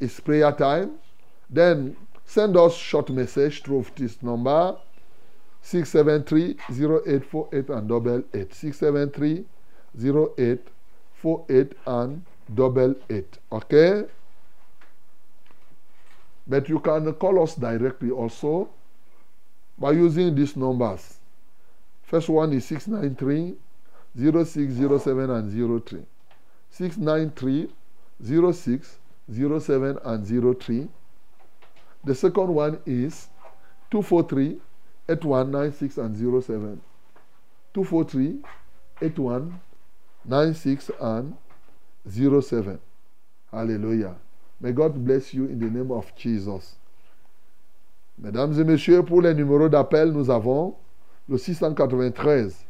It's 0.00 0.20
prayer 0.20 0.52
time? 0.52 0.98
Then 1.50 1.96
send 2.24 2.56
us 2.56 2.74
short 2.74 3.10
message 3.10 3.62
through 3.62 3.86
this 3.96 4.22
number 4.22 4.76
673 5.62 6.56
0848 6.70 7.70
and 7.70 7.88
double 7.88 8.22
8. 8.34 8.54
673 8.54 9.44
0848 9.98 11.72
and 11.86 12.22
double 12.54 12.94
8. 13.10 13.38
Okay? 13.52 14.04
But 16.46 16.68
you 16.68 16.78
can 16.80 17.12
call 17.14 17.42
us 17.42 17.54
directly 17.54 18.10
also 18.10 18.70
by 19.78 19.92
using 19.92 20.34
these 20.34 20.56
numbers. 20.56 21.18
First 22.02 22.28
one 22.28 22.52
is 22.54 22.64
693 22.66 23.54
0607 24.16 25.30
and 25.30 25.84
03. 25.84 26.02
693 26.70 27.68
06 28.52 28.98
07 29.30 29.98
and 30.04 30.60
03. 30.60 30.88
The 32.04 32.14
second 32.14 32.54
one 32.54 32.80
is 32.86 33.28
243 33.90 34.60
8196 35.08 35.98
and 35.98 36.14
07. 36.42 36.80
243 37.74 38.42
8196 39.00 40.90
and 41.00 41.34
07. 42.06 42.78
Hallelujah. 43.52 44.16
May 44.60 44.72
God 44.72 45.04
bless 45.04 45.32
you 45.32 45.44
in 45.46 45.58
the 45.58 45.70
name 45.70 45.90
of 45.92 46.12
Jesus. 46.16 46.76
Mesdames 48.18 48.58
et 48.58 48.64
messieurs, 48.64 49.04
pour 49.04 49.22
les 49.22 49.34
numéros 49.34 49.68
d'appel, 49.68 50.12
nous 50.12 50.28
avons 50.30 50.74
le 51.28 51.38
693 51.38 52.66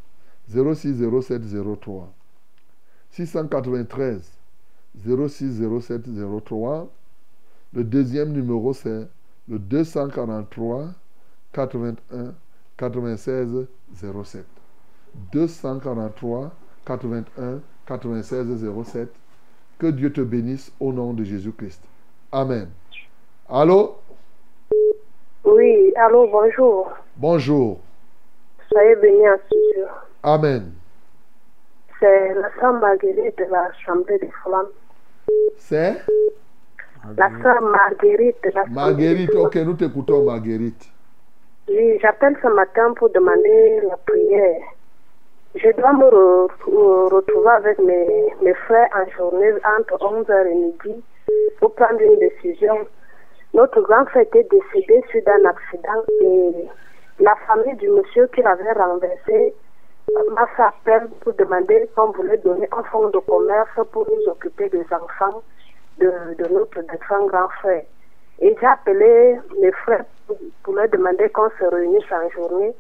06 0.48 0.94
07 1.22 1.42
03. 1.80 2.12
693 3.10 4.38
06 4.94 5.62
07 5.80 6.02
03. 6.44 6.88
Le 7.72 7.84
deuxième 7.84 8.32
numéro, 8.32 8.72
c'est 8.74 9.08
le 9.48 9.58
243 9.58 10.88
81 11.52 12.34
96 12.76 13.66
07. 13.94 14.44
243 15.32 16.50
81 16.84 17.60
96 17.86 18.64
07. 18.84 19.08
Que 19.78 19.86
Dieu 19.86 20.12
te 20.12 20.20
bénisse 20.20 20.72
au 20.80 20.92
nom 20.92 21.12
de 21.12 21.24
Jésus-Christ. 21.24 21.80
Amen. 22.32 22.68
Allô? 23.48 23.96
Oui, 25.44 25.92
allô, 25.96 26.28
bonjour. 26.30 26.92
Bonjour. 27.16 27.80
Soyez 28.70 28.96
bénis 28.96 29.28
en 29.28 29.36
studio. 29.46 29.86
Amen. 30.22 30.72
C'est 32.00 32.34
la 32.34 32.50
sœur 32.60 32.74
Marguerite 32.74 33.38
de 33.38 33.44
l'Assemblée 33.50 34.18
des 34.18 34.30
Flammes. 34.42 34.66
C'est? 35.56 36.04
La 37.16 37.30
sœur 37.42 37.62
Marguerite 37.62 38.36
de 38.44 38.50
l'Assemblée 38.50 38.74
Marguerite. 38.74 39.26
des 39.28 39.32
Flammes. 39.32 39.46
Ok, 39.46 39.56
nous 39.56 39.74
t'écoutons, 39.74 40.24
Marguerite. 40.24 40.90
Oui, 41.68 41.98
j'appelle 42.00 42.36
ce 42.42 42.48
matin 42.48 42.94
pour 42.94 43.10
demander 43.10 43.80
la 43.82 43.96
prière. 43.98 44.60
Je 45.54 45.70
dois 45.76 45.92
me 45.92 46.04
re- 46.04 46.48
re- 46.66 47.14
retrouver 47.14 47.48
avec 47.50 47.78
mes, 47.80 48.54
frères 48.66 48.88
en 48.94 49.08
journée 49.16 49.52
entre 49.78 49.96
11h 49.98 50.46
et 50.46 50.54
midi 50.54 51.04
pour 51.60 51.74
prendre 51.74 52.00
une 52.00 52.18
décision. 52.18 52.86
Notre 53.54 53.80
grand 53.82 54.04
frère 54.06 54.22
était 54.22 54.44
décédé 54.44 55.02
suite 55.08 55.28
à 55.28 55.34
un 55.34 55.44
accident 55.44 56.02
et 56.22 56.68
la 57.20 57.34
famille 57.46 57.76
du 57.76 57.88
monsieur 57.90 58.26
qui 58.28 58.42
l'avait 58.42 58.72
renversé 58.72 59.54
m'a 60.30 60.46
fait 60.56 60.62
appel 60.62 61.08
pour 61.20 61.34
demander 61.34 61.88
qu'on 61.94 62.12
voulait 62.12 62.38
donner 62.38 62.68
un 62.72 62.82
fonds 62.84 63.08
de 63.08 63.18
commerce 63.18 63.68
pour 63.92 64.06
nous 64.08 64.30
occuper 64.30 64.68
des 64.70 64.84
enfants 64.92 65.42
de, 65.98 66.10
de 66.38 66.48
notre 66.52 66.80
défunt 66.82 67.26
grand 67.26 67.48
frère. 67.60 67.82
Et 68.40 68.56
j'ai 68.58 68.66
appelé 68.66 69.36
mes 69.60 69.72
frères 69.72 70.04
pour, 70.62 70.74
leur 70.74 70.88
demander 70.88 71.28
qu'on 71.30 71.48
se 71.58 71.64
réunisse 71.64 72.04
en 72.12 72.28
journée. 72.30 72.74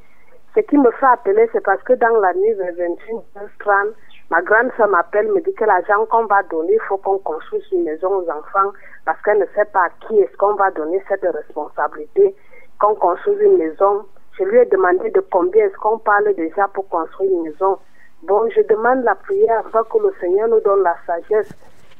Ce 0.54 0.60
qui 0.60 0.78
me 0.78 0.90
fait 0.92 1.06
appeler, 1.06 1.48
c'est 1.52 1.62
parce 1.62 1.82
que 1.82 1.94
dans 1.94 2.16
la 2.20 2.32
nuit 2.34 2.52
vers 2.54 2.72
21h30, 2.74 3.92
ma 4.30 4.42
grande 4.42 4.70
soeur 4.76 4.88
m'appelle, 4.88 5.28
me 5.28 5.40
dit 5.40 5.54
que 5.54 5.64
l'argent 5.64 6.06
qu'on 6.06 6.26
va 6.26 6.42
donner, 6.44 6.74
il 6.74 6.86
faut 6.88 6.96
qu'on 6.98 7.18
construise 7.18 7.64
une 7.72 7.84
maison 7.84 8.08
aux 8.08 8.30
enfants 8.30 8.72
parce 9.04 9.20
qu'elle 9.22 9.38
ne 9.38 9.46
sait 9.54 9.64
pas 9.72 9.86
à 9.86 9.90
qui 10.06 10.18
est-ce 10.18 10.36
qu'on 10.36 10.54
va 10.54 10.70
donner 10.70 11.02
cette 11.08 11.22
responsabilité, 11.22 12.34
qu'on 12.80 12.94
construise 12.94 13.40
une 13.40 13.58
maison. 13.58 14.04
Je 14.38 14.44
lui 14.44 14.58
ai 14.58 14.66
demandé 14.66 15.10
de 15.10 15.20
combien 15.30 15.66
est-ce 15.66 15.76
qu'on 15.76 15.98
parle 15.98 16.34
déjà 16.34 16.68
pour 16.68 16.88
construire 16.88 17.30
une 17.30 17.42
maison. 17.42 17.78
Bon, 18.22 18.48
je 18.50 18.62
demande 18.62 19.04
la 19.04 19.14
prière 19.14 19.62
afin 19.66 19.82
que 19.84 19.98
le 19.98 20.12
Seigneur 20.20 20.48
nous 20.48 20.60
donne 20.60 20.82
la 20.82 20.96
sagesse 21.06 21.50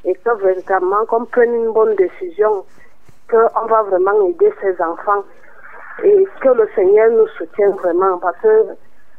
et 0.05 0.13
que 0.13 0.43
véritablement 0.43 1.05
qu'on 1.05 1.25
prenne 1.25 1.53
une 1.53 1.71
bonne 1.71 1.95
décision, 1.95 2.65
qu'on 3.29 3.65
va 3.65 3.83
vraiment 3.83 4.27
aider 4.27 4.53
ces 4.61 4.81
enfants 4.81 5.23
et 6.03 6.27
que 6.41 6.49
le 6.49 6.67
Seigneur 6.75 7.11
nous 7.11 7.27
soutienne 7.37 7.71
vraiment 7.71 8.17
parce 8.19 8.37
que 8.37 8.75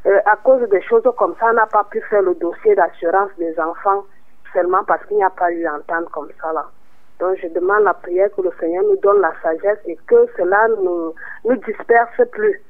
euh, 0.07 0.19
à 0.25 0.35
cause 0.37 0.67
des 0.69 0.81
choses 0.81 1.03
comme 1.17 1.35
ça, 1.39 1.47
on 1.51 1.53
n'a 1.53 1.67
pas 1.67 1.83
pu 1.83 2.01
faire 2.09 2.23
le 2.23 2.33
dossier 2.35 2.73
d'assurance 2.75 3.29
des 3.37 3.57
enfants 3.59 4.03
seulement 4.51 4.83
parce 4.85 5.05
qu'il 5.05 5.17
n'y 5.17 5.23
a 5.23 5.29
pas 5.29 5.51
eu 5.51 5.67
entente 5.67 6.09
comme 6.11 6.29
ça 6.41 6.51
là. 6.53 6.65
Donc 7.19 7.37
je 7.41 7.47
demande 7.49 7.83
la 7.83 7.93
prière 7.93 8.29
que 8.35 8.41
le 8.41 8.51
Seigneur 8.59 8.83
nous 8.83 8.97
donne 8.97 9.21
la 9.21 9.31
sagesse 9.43 9.77
et 9.85 9.95
que 10.07 10.27
cela 10.35 10.67
nous, 10.69 11.13
nous 11.45 11.55
disperse 11.57 12.29
plus, 12.31 12.61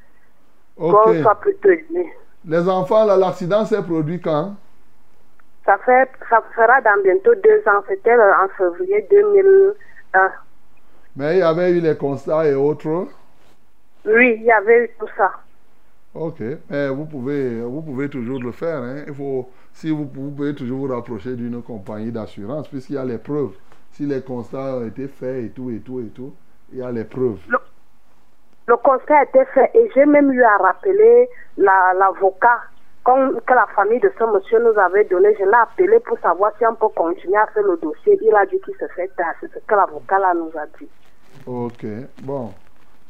qu'on 0.77 1.21
soit 1.21 1.35
plus 1.35 1.85
unis. 1.89 2.09
Les 2.45 2.67
enfants, 2.67 3.05
l'accident 3.05 3.63
s'est 3.65 3.81
produit 3.81 4.19
quand? 4.19 4.55
Ça 5.65 5.77
fait, 5.85 6.09
ça 6.29 6.41
fera 6.55 6.81
dans 6.81 7.01
bientôt 7.03 7.35
deux 7.35 7.61
ans. 7.67 7.81
C'était 7.87 8.15
en 8.15 8.47
février 8.57 9.07
2001. 9.09 10.31
Mais 11.15 11.35
il 11.37 11.39
y 11.39 11.43
avait 11.43 11.71
eu 11.71 11.81
les 11.81 11.95
constats 11.97 12.47
et 12.47 12.53
autres. 12.55 13.07
Oui, 14.05 14.35
il 14.37 14.43
y 14.43 14.51
avait 14.51 14.85
eu 14.85 14.89
tout 14.99 15.07
ça. 15.17 15.31
Ok. 16.13 16.41
Mais 16.69 16.89
vous 16.89 17.05
pouvez, 17.05 17.61
vous 17.61 17.81
pouvez 17.81 18.09
toujours 18.09 18.41
le 18.41 18.51
faire. 18.51 18.77
hein. 18.81 19.03
Il 19.07 19.13
faut, 19.13 19.49
si 19.73 19.89
vous, 19.91 20.09
vous 20.13 20.31
pouvez 20.31 20.55
toujours 20.55 20.87
vous 20.87 20.93
rapprocher 20.93 21.35
d'une 21.35 21.61
compagnie 21.61 22.11
d'assurance, 22.11 22.67
puisqu'il 22.67 22.95
y 22.95 22.97
a 22.97 23.05
les 23.05 23.17
preuves. 23.17 23.53
Si 23.91 24.05
les 24.05 24.21
constats 24.21 24.77
ont 24.77 24.85
été 24.87 25.07
faits 25.07 25.43
et 25.45 25.49
tout, 25.49 25.69
et 25.69 25.79
tout, 25.79 25.99
et 25.99 26.07
tout, 26.07 26.33
il 26.71 26.79
y 26.79 26.81
a 26.81 26.91
les 26.91 27.03
preuves. 27.03 27.39
Le 28.67 28.77
constat 28.77 29.17
a 29.19 29.23
été 29.23 29.43
fait 29.53 29.69
et 29.73 29.89
j'ai 29.93 30.05
même 30.05 30.31
eu 30.31 30.43
à 30.43 30.55
rappeler 30.57 31.29
la- 31.57 31.93
qu'on- 33.11 33.39
que 33.39 33.53
la 33.53 33.67
famille 33.75 33.99
de 33.99 34.11
ce 34.17 34.23
monsieur 34.33 34.59
nous 34.63 34.77
avait 34.79 35.05
donné. 35.05 35.29
Je 35.39 35.43
l'ai 35.45 35.53
appelé 35.53 35.99
pour 35.99 36.17
savoir 36.19 36.51
si 36.57 36.65
on 36.65 36.75
peut 36.75 36.93
continuer 36.95 37.37
à 37.37 37.47
faire 37.47 37.63
le 37.63 37.77
dossier. 37.81 38.17
Il 38.21 38.35
a 38.35 38.45
dit 38.45 38.59
qu'il 38.63 38.75
se 38.75 38.87
fait 38.95 39.07
tard. 39.17 39.33
C'est 39.41 39.51
ce 39.53 39.59
que 39.59 39.75
l'avocat 39.75 40.19
là 40.19 40.33
nous 40.33 40.51
a 40.57 40.65
dit. 40.79 40.87
Ok. 41.45 41.85
Bon. 42.23 42.51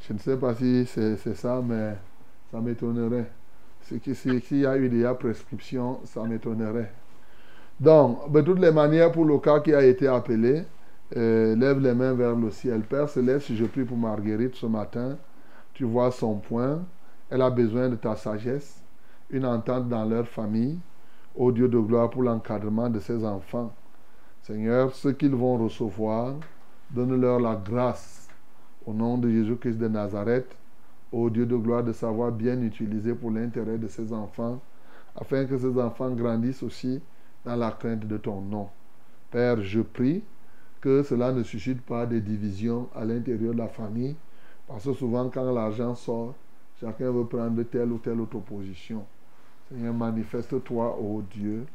Je 0.02 0.14
ne 0.14 0.20
sais 0.20 0.36
pas 0.38 0.54
si 0.56 0.86
c'est 0.88 1.16
ça, 1.36 1.62
mais 1.64 1.93
ça 2.52 2.60
m'étonnerait. 2.60 3.26
S'il 3.82 4.60
y 4.62 4.66
a 4.66 4.78
eu 4.78 4.89
déjà 4.89 5.14
prescription, 5.14 5.99
ça 6.06 6.24
m'étonnerait. 6.24 6.91
Donc, 7.80 8.32
de 8.32 8.41
toutes 8.41 8.60
les 8.60 8.72
manières, 8.72 9.12
pour 9.12 9.26
le 9.26 9.38
cas 9.39 9.60
qui 9.60 9.74
a 9.74 9.84
été 9.84 10.08
appelé, 10.08 10.64
euh, 11.18 11.56
lève 11.56 11.80
les 11.80 11.93
mains 11.93 12.14
vers 12.14 12.36
le 12.36 12.49
ciel. 12.52 12.82
Père 12.82 13.10
Céleste, 13.10 13.52
je 13.54 13.66
prie 13.66 13.84
pour 13.84 13.97
Marguerite 13.97 14.56
ce 14.56 14.66
matin. 14.66 15.18
Tu 15.74 15.84
vois 15.84 16.12
son 16.12 16.36
point. 16.36 16.80
Elle 17.30 17.41
a 17.41 17.49
besoin 17.49 17.89
de 17.89 17.95
ta 17.95 18.16
sagesse, 18.16 18.81
une 19.32 19.46
entente 19.46 19.90
dans 19.90 20.06
leur 20.06 20.28
famille. 20.28 20.78
Ô 21.36 21.52
Dieu 21.52 21.68
de 21.68 21.80
gloire, 21.80 22.10
pour 22.10 22.24
l'encadrement 22.24 22.90
de 22.90 23.00
ses 23.00 23.26
enfants. 23.26 23.74
Seigneur, 24.42 24.94
ce 24.94 25.10
qu'ils 25.10 25.36
vont 25.36 25.58
recevoir, 25.58 26.36
donne-leur 26.90 27.40
la 27.40 27.56
grâce. 27.56 28.28
Au 28.86 28.94
nom 28.94 29.18
de 29.18 29.30
Jésus-Christ 29.30 29.78
de 29.78 29.88
Nazareth, 29.88 30.56
ô 31.12 31.30
Dieu 31.30 31.46
de 31.46 31.56
gloire, 31.56 31.84
de 31.84 31.94
savoir 31.94 32.32
bien 32.32 32.60
utiliser 32.62 33.14
pour 33.14 33.32
l'intérêt 33.32 33.78
de 33.78 33.88
ses 33.88 34.12
enfants, 34.12 34.60
afin 35.16 35.46
que 35.46 35.58
ces 35.58 35.80
enfants 35.80 36.12
grandissent 36.12 36.64
aussi 36.64 37.02
dans 37.46 37.56
la 37.56 37.72
crainte 37.72 38.08
de 38.08 38.18
ton 38.18 38.42
nom. 38.42 38.70
Père, 39.30 39.62
je 39.62 39.82
prie 39.82 40.24
que 40.82 41.04
cela 41.04 41.32
ne 41.32 41.44
suscite 41.44 41.82
pas 41.82 42.06
de 42.06 42.20
divisions 42.20 42.90
à 42.96 43.06
l'intérieur 43.06 43.54
de 43.54 43.60
la 43.60 43.68
famille, 43.68 44.16
parce 44.68 44.84
que 44.84 44.94
souvent 44.94 45.30
quand 45.30 45.50
l'argent 45.52 45.96
sort, 45.96 46.34
chacun 46.80 47.12
veut 47.12 47.26
prendre 47.26 47.62
telle 47.64 47.92
ou 47.92 48.00
telle 48.00 48.20
autre 48.20 48.40
position. 48.40 49.06
Seigneur, 49.72 49.94
manifeste-toi, 49.94 50.98
ô 51.00 51.22
Dieu, 51.32 51.66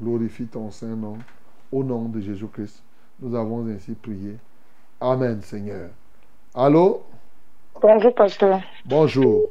glorifie 0.00 0.46
ton 0.46 0.70
Saint-Nom, 0.70 1.18
au 1.70 1.84
nom 1.84 2.08
de 2.08 2.18
Jésus-Christ. 2.18 2.82
Nous 3.20 3.34
avons 3.34 3.66
ainsi 3.66 3.92
prié. 3.92 4.38
Amen, 4.98 5.42
Seigneur. 5.42 5.90
Allô? 6.54 7.02
Bonjour, 7.78 8.14
pasteur. 8.14 8.62
Bonjour. 8.86 9.50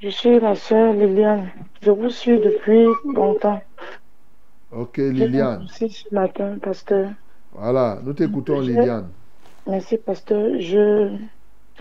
Je 0.00 0.08
suis 0.08 0.40
la 0.40 0.54
sœur 0.54 0.94
Liliane. 0.94 1.50
Je 1.82 1.90
vous 1.90 2.08
suis 2.08 2.40
depuis 2.40 2.86
longtemps. 3.14 3.60
Ok, 4.72 4.96
Liliane. 4.96 5.66
souci 5.68 5.90
ce 5.90 6.14
matin, 6.14 6.56
pasteur. 6.62 7.10
Voilà, 7.52 7.98
nous 8.02 8.14
t'écoutons, 8.14 8.60
Liliane. 8.60 9.10
Merci, 9.66 9.98
pasteur. 9.98 10.58
Je 10.60 11.14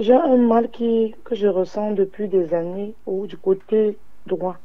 j'ai 0.01 0.13
un 0.13 0.35
mal 0.35 0.69
qui, 0.71 1.15
que 1.23 1.35
je 1.35 1.47
ressens 1.47 1.91
depuis 1.91 2.27
des 2.27 2.53
années 2.53 2.95
au 3.05 3.27
du 3.27 3.37
côté 3.37 3.97
droit. 4.25 4.57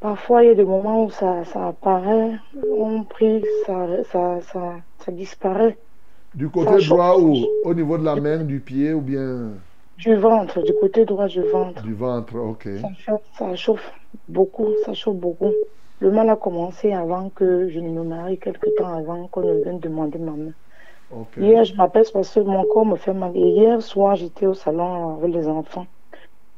Parfois, 0.00 0.42
il 0.44 0.48
y 0.48 0.50
a 0.50 0.54
des 0.54 0.64
moments 0.64 1.04
où 1.04 1.10
ça, 1.10 1.44
ça 1.44 1.68
apparaît, 1.68 2.32
on 2.78 3.04
prie, 3.04 3.42
ça, 3.64 3.86
ça, 4.04 4.40
ça, 4.42 4.74
ça 4.98 5.12
disparaît. 5.12 5.78
Du 6.34 6.48
côté 6.48 6.84
droit 6.86 7.16
ou 7.18 7.46
au 7.64 7.74
niveau 7.74 7.96
de 7.96 8.04
la 8.04 8.16
main, 8.16 8.44
du 8.44 8.60
pied 8.60 8.92
ou 8.92 9.00
bien 9.00 9.52
Du 9.98 10.14
ventre, 10.16 10.60
du 10.62 10.74
côté 10.74 11.04
droit 11.04 11.26
du 11.28 11.40
ventre. 11.42 11.82
du 11.82 11.94
ventre? 11.94 12.36
Ok. 12.36 12.68
Ça, 12.82 12.88
chauffe- 12.98 13.30
ça 13.38 13.54
chauffe 13.56 13.92
beaucoup, 14.28 14.68
ça 14.84 14.92
chauffe 14.92 15.16
beaucoup. 15.16 15.52
Le 16.00 16.10
mal 16.10 16.28
a 16.28 16.36
commencé 16.36 16.92
avant 16.92 17.30
que 17.30 17.68
je 17.70 17.78
ne 17.80 17.88
me 17.88 18.02
marie, 18.02 18.38
quelque 18.38 18.68
temps 18.76 18.92
avant 18.98 19.28
qu'on 19.28 19.42
ne 19.42 19.62
vienne 19.62 19.78
demander 19.80 20.18
ma 20.18 20.32
main. 20.32 20.52
Hier, 21.38 21.64
je 21.64 21.74
m'appelle 21.76 22.04
parce 22.12 22.34
que 22.34 22.40
mon 22.40 22.64
corps 22.66 22.84
me 22.86 22.96
fait 22.96 23.14
mal. 23.14 23.36
Et 23.36 23.40
hier 23.40 23.80
soir, 23.82 24.16
j'étais 24.16 24.46
au 24.46 24.54
salon 24.54 25.16
avec 25.16 25.32
les 25.34 25.46
enfants. 25.48 25.86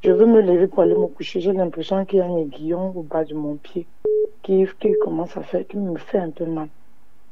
Je 0.05 0.13
veux 0.13 0.27
me 0.27 0.41
lever 0.41 0.67
pour 0.67 0.83
aller 0.83 0.95
me 0.95 1.07
coucher. 1.07 1.41
J'ai 1.41 1.53
l'impression 1.53 2.05
qu'il 2.05 2.19
y 2.19 2.23
a 2.23 2.27
un 2.27 2.37
aiguillon 2.37 2.93
au 2.95 3.03
bas 3.03 3.25
de 3.25 3.35
mon 3.35 3.57
pied 3.57 3.87
qui, 4.43 4.67
qui 4.79 4.93
commence 5.03 5.37
à 5.37 5.43
faire, 5.43 5.67
qui 5.67 5.77
me 5.77 5.99
fait 5.99 6.19
un 6.19 6.31
peu 6.31 6.45
mal. 6.47 6.69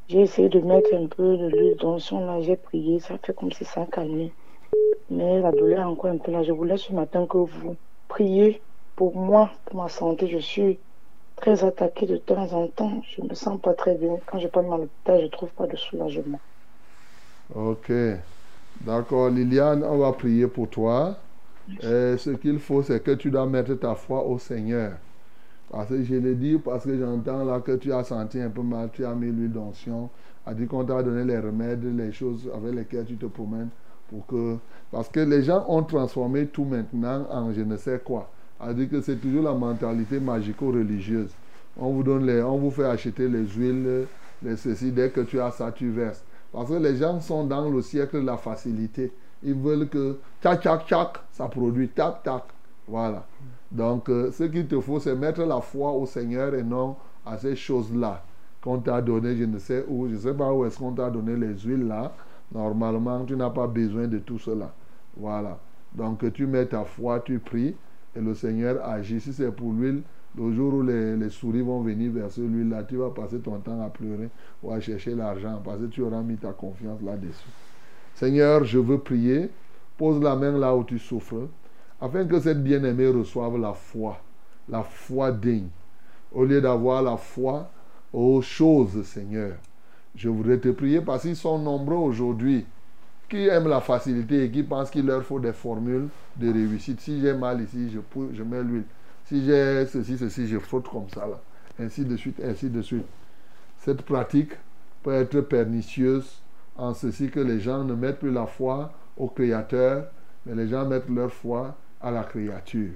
J'ai 0.08 0.22
essayé 0.22 0.48
de 0.48 0.60
mettre 0.60 0.94
un 0.94 1.06
peu 1.06 1.36
de 1.36 1.46
l'huile 1.46 1.76
d'onction 1.76 2.26
là, 2.26 2.40
j'ai 2.42 2.56
prié, 2.56 3.00
ça 3.00 3.16
fait 3.22 3.34
comme 3.34 3.52
si 3.52 3.64
ça 3.64 3.86
calmait. 3.90 4.32
Mais 5.10 5.40
la 5.40 5.52
douleur 5.52 5.80
est 5.80 5.84
encore 5.84 6.10
un 6.10 6.18
peu 6.18 6.32
là. 6.32 6.42
Je 6.42 6.52
voulais 6.52 6.76
ce 6.76 6.92
matin 6.92 7.26
que 7.26 7.38
vous 7.38 7.76
priez 8.08 8.60
pour 8.96 9.16
moi, 9.16 9.50
pour 9.66 9.82
ma 9.82 9.88
santé. 9.88 10.28
Je 10.28 10.38
suis 10.38 10.78
très 11.36 11.64
attaquée 11.64 12.06
de 12.06 12.16
temps 12.16 12.52
en 12.52 12.66
temps. 12.68 13.02
Je 13.16 13.22
me 13.22 13.34
sens 13.34 13.60
pas 13.60 13.74
très 13.74 13.94
bien. 13.94 14.18
Quand 14.26 14.38
je 14.38 14.48
parle 14.48 14.72
à 14.72 14.76
l'hôpital, 14.78 15.20
je 15.22 15.26
trouve 15.28 15.50
pas 15.50 15.66
de 15.66 15.76
soulagement. 15.76 16.40
Ok. 17.54 17.92
D'accord, 18.80 19.30
Liliane, 19.30 19.84
on 19.84 19.98
va 19.98 20.12
prier 20.12 20.48
pour 20.48 20.68
toi. 20.68 21.16
Et 21.68 22.16
ce 22.18 22.30
qu'il 22.30 22.58
faut, 22.58 22.82
c'est 22.82 23.02
que 23.02 23.12
tu 23.12 23.30
dois 23.30 23.46
mettre 23.46 23.74
ta 23.74 23.94
foi 23.94 24.24
au 24.24 24.38
Seigneur. 24.38 24.92
Parce 25.70 25.88
que 25.88 26.02
je 26.04 26.14
le 26.14 26.34
dis, 26.34 26.58
parce 26.58 26.84
que 26.84 26.96
j'entends 26.98 27.44
là 27.44 27.60
que 27.60 27.72
tu 27.72 27.92
as 27.92 28.04
senti 28.04 28.40
un 28.40 28.50
peu 28.50 28.62
mal, 28.62 28.90
tu 28.92 29.04
as 29.04 29.14
mis 29.14 29.30
l'huile 29.30 29.52
d'onction, 29.52 30.10
a 30.46 30.54
dit 30.54 30.66
qu'on 30.66 30.84
t'a 30.84 31.02
donné 31.02 31.24
les 31.24 31.38
remèdes, 31.38 31.84
les 31.96 32.12
choses 32.12 32.50
avec 32.54 32.74
lesquelles 32.74 33.06
tu 33.06 33.16
te 33.16 33.26
promènes. 33.26 33.70
Parce 34.92 35.08
que 35.08 35.20
les 35.20 35.42
gens 35.42 35.64
ont 35.68 35.82
transformé 35.82 36.46
tout 36.46 36.64
maintenant 36.64 37.26
en 37.30 37.52
je 37.52 37.62
ne 37.62 37.76
sais 37.76 38.00
quoi. 38.04 38.30
A 38.60 38.72
dit 38.72 38.88
que 38.88 39.00
c'est 39.00 39.16
toujours 39.16 39.42
la 39.42 39.54
mentalité 39.54 40.20
magico-religieuse. 40.20 41.30
On 41.76 41.90
vous 41.92 42.02
donne 42.04 42.26
les, 42.26 42.40
on 42.42 42.58
vous 42.58 42.70
fait 42.70 42.84
acheter 42.84 43.28
les 43.28 43.46
huiles, 43.46 44.06
les 44.42 44.56
ceci, 44.56 44.92
dès 44.92 45.10
que 45.10 45.22
tu 45.22 45.40
as 45.40 45.50
ça, 45.50 45.72
tu 45.72 45.90
verses. 45.90 46.22
Parce 46.52 46.68
que 46.70 46.74
les 46.74 46.96
gens 46.96 47.18
sont 47.20 47.44
dans 47.44 47.68
le 47.68 47.82
siècle 47.82 48.20
de 48.20 48.26
la 48.26 48.36
facilité. 48.36 49.12
Ils 49.42 49.54
veulent 49.54 49.88
que 49.88 50.18
tchac, 50.42 50.62
tchac, 50.62 50.86
tchac, 50.86 51.18
ça 51.32 51.48
produit, 51.48 51.88
tac, 51.88 52.22
tac. 52.22 52.44
Voilà. 52.86 53.26
Donc, 53.70 54.08
euh, 54.08 54.30
ce 54.30 54.44
qu'il 54.44 54.66
te 54.66 54.80
faut, 54.80 55.00
c'est 55.00 55.14
mettre 55.14 55.42
la 55.42 55.60
foi 55.60 55.90
au 55.92 56.06
Seigneur 56.06 56.54
et 56.54 56.62
non 56.62 56.96
à 57.26 57.38
ces 57.38 57.56
choses-là 57.56 58.22
qu'on 58.62 58.78
t'a 58.78 59.02
donné, 59.02 59.36
je 59.36 59.44
ne 59.44 59.58
sais 59.58 59.84
où, 59.88 60.08
je 60.08 60.14
ne 60.14 60.18
sais 60.18 60.32
pas 60.34 60.52
où 60.52 60.64
est-ce 60.64 60.78
qu'on 60.78 60.92
t'a 60.92 61.10
donné 61.10 61.36
les 61.36 61.58
huiles 61.58 61.86
là. 61.86 62.12
Normalement, 62.52 63.24
tu 63.24 63.36
n'as 63.36 63.50
pas 63.50 63.66
besoin 63.66 64.06
de 64.06 64.18
tout 64.18 64.38
cela. 64.38 64.72
Voilà. 65.16 65.58
Donc, 65.94 66.32
tu 66.32 66.46
mets 66.46 66.66
ta 66.66 66.84
foi, 66.84 67.20
tu 67.20 67.38
pries 67.38 67.76
et 68.16 68.20
le 68.20 68.34
Seigneur 68.34 68.82
agit. 68.84 69.20
Si 69.20 69.32
c'est 69.32 69.50
pour 69.50 69.72
l'huile, 69.72 70.02
le 70.36 70.52
jour 70.52 70.74
où 70.74 70.82
les, 70.82 71.16
les 71.16 71.30
souris 71.30 71.62
vont 71.62 71.82
venir 71.82 72.12
verser 72.12 72.40
l'huile 72.40 72.70
là, 72.70 72.82
tu 72.84 72.96
vas 72.96 73.10
passer 73.10 73.38
ton 73.38 73.58
temps 73.58 73.80
à 73.84 73.90
pleurer 73.90 74.30
ou 74.62 74.72
à 74.72 74.80
chercher 74.80 75.14
l'argent 75.14 75.60
parce 75.64 75.80
que 75.80 75.86
tu 75.86 76.02
auras 76.02 76.22
mis 76.22 76.36
ta 76.36 76.52
confiance 76.52 77.00
là-dessus. 77.02 77.48
Seigneur, 78.14 78.64
je 78.64 78.78
veux 78.78 78.98
prier. 78.98 79.50
Pose 79.96 80.20
la 80.22 80.34
main 80.34 80.58
là 80.58 80.74
où 80.74 80.82
tu 80.84 80.98
souffres 80.98 81.48
afin 82.00 82.26
que 82.26 82.38
cette 82.38 82.62
bien-aimée 82.62 83.08
reçoive 83.08 83.58
la 83.58 83.72
foi, 83.72 84.20
la 84.68 84.82
foi 84.82 85.32
digne. 85.32 85.68
Au 86.32 86.44
lieu 86.44 86.60
d'avoir 86.60 87.02
la 87.02 87.16
foi 87.16 87.70
aux 88.12 88.42
choses, 88.42 89.02
Seigneur. 89.04 89.56
Je 90.14 90.28
voudrais 90.28 90.58
te 90.58 90.68
prier 90.68 91.00
parce 91.00 91.22
qu'ils 91.22 91.36
sont 91.36 91.58
nombreux 91.58 91.96
aujourd'hui 91.96 92.66
qui 93.28 93.46
aiment 93.46 93.68
la 93.68 93.80
facilité 93.80 94.44
et 94.44 94.50
qui 94.50 94.62
pensent 94.62 94.90
qu'il 94.90 95.06
leur 95.06 95.22
faut 95.22 95.40
des 95.40 95.54
formules 95.54 96.08
de 96.36 96.52
réussite. 96.52 97.00
Si 97.00 97.20
j'ai 97.20 97.32
mal 97.32 97.62
ici, 97.62 97.90
je, 97.90 98.00
je 98.34 98.42
mets 98.42 98.62
l'huile. 98.62 98.84
Si 99.24 99.44
j'ai 99.44 99.86
ceci, 99.86 100.18
ceci, 100.18 100.46
je 100.46 100.58
frotte 100.58 100.88
comme 100.88 101.08
ça 101.08 101.26
là. 101.26 101.40
Ainsi 101.80 102.04
de 102.04 102.16
suite, 102.16 102.40
ainsi 102.44 102.68
de 102.68 102.82
suite. 102.82 103.06
Cette 103.78 104.02
pratique 104.02 104.52
peut 105.02 105.14
être 105.14 105.40
pernicieuse 105.40 106.42
en 106.76 106.94
ceci 106.94 107.30
que 107.30 107.40
les 107.40 107.60
gens 107.60 107.84
ne 107.84 107.94
mettent 107.94 108.18
plus 108.18 108.32
la 108.32 108.46
foi 108.46 108.92
au 109.16 109.28
Créateur, 109.28 110.06
mais 110.46 110.54
les 110.54 110.68
gens 110.68 110.86
mettent 110.86 111.08
leur 111.08 111.32
foi 111.32 111.76
à 112.00 112.10
la 112.10 112.24
créature. 112.24 112.92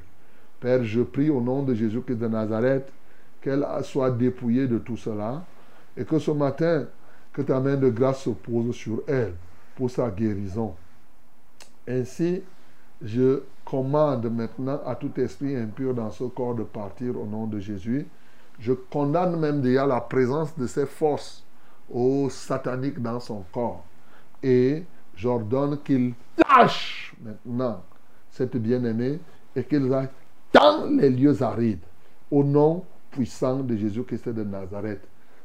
Père, 0.61 0.85
je 0.85 1.01
prie 1.03 1.31
au 1.31 1.41
nom 1.41 1.63
de 1.63 1.75
Jésus-Christ 1.75 2.17
de 2.17 2.29
Nazareth 2.29 2.93
qu'elle 3.41 3.65
soit 3.83 4.11
dépouillée 4.11 4.67
de 4.67 4.79
tout 4.79 4.97
cela 4.97 5.45
et 5.97 6.05
que 6.05 6.19
ce 6.19 6.31
matin, 6.31 6.87
que 7.33 7.43
ta 7.43 7.61
main 7.61 7.77
de 7.77 7.89
grâce 7.89 8.23
se 8.23 8.31
pose 8.31 8.75
sur 8.75 9.03
elle 9.07 9.35
pour 9.77 9.91
sa 9.91 10.11
guérison. 10.11 10.75
Ainsi, 11.87 12.43
je 13.01 13.43
commande 13.65 14.27
maintenant 14.31 14.81
à 14.85 14.95
tout 14.97 15.13
esprit 15.21 15.55
impur 15.57 15.95
dans 15.95 16.11
ce 16.11 16.25
corps 16.25 16.55
de 16.55 16.65
partir 16.65 17.19
au 17.19 17.27
nom 17.27 17.47
de 17.47 17.61
Jésus, 17.61 18.07
Je 18.59 18.73
condamne 18.73 19.39
même 19.39 19.61
déjà 19.61 19.87
la 19.87 20.01
présence 20.01 20.57
de 20.59 20.67
ces 20.67 20.87
forces 20.87 21.45
au 21.91 22.29
sataniques 22.31 23.01
dans 23.01 23.21
son 23.21 23.45
corps. 23.53 23.85
Et 24.43 24.85
j'ordonne 25.17 25.79
qu'il 25.83 26.15
lâche 26.37 27.15
maintenant 27.23 27.83
cette 28.31 28.57
bien-aimée 28.57 29.19
et 29.57 29.65
qu'il 29.65 29.93
aille 29.93 30.09
dans 30.53 30.87
les 30.87 31.11
lieux 31.11 31.43
arides. 31.43 31.85
Au 32.31 32.45
nom 32.45 32.85
puissant 33.11 33.61
de 33.61 33.77
Jésus-Christ 33.77 34.29
de 34.29 34.45
Nazareth. 34.45 35.01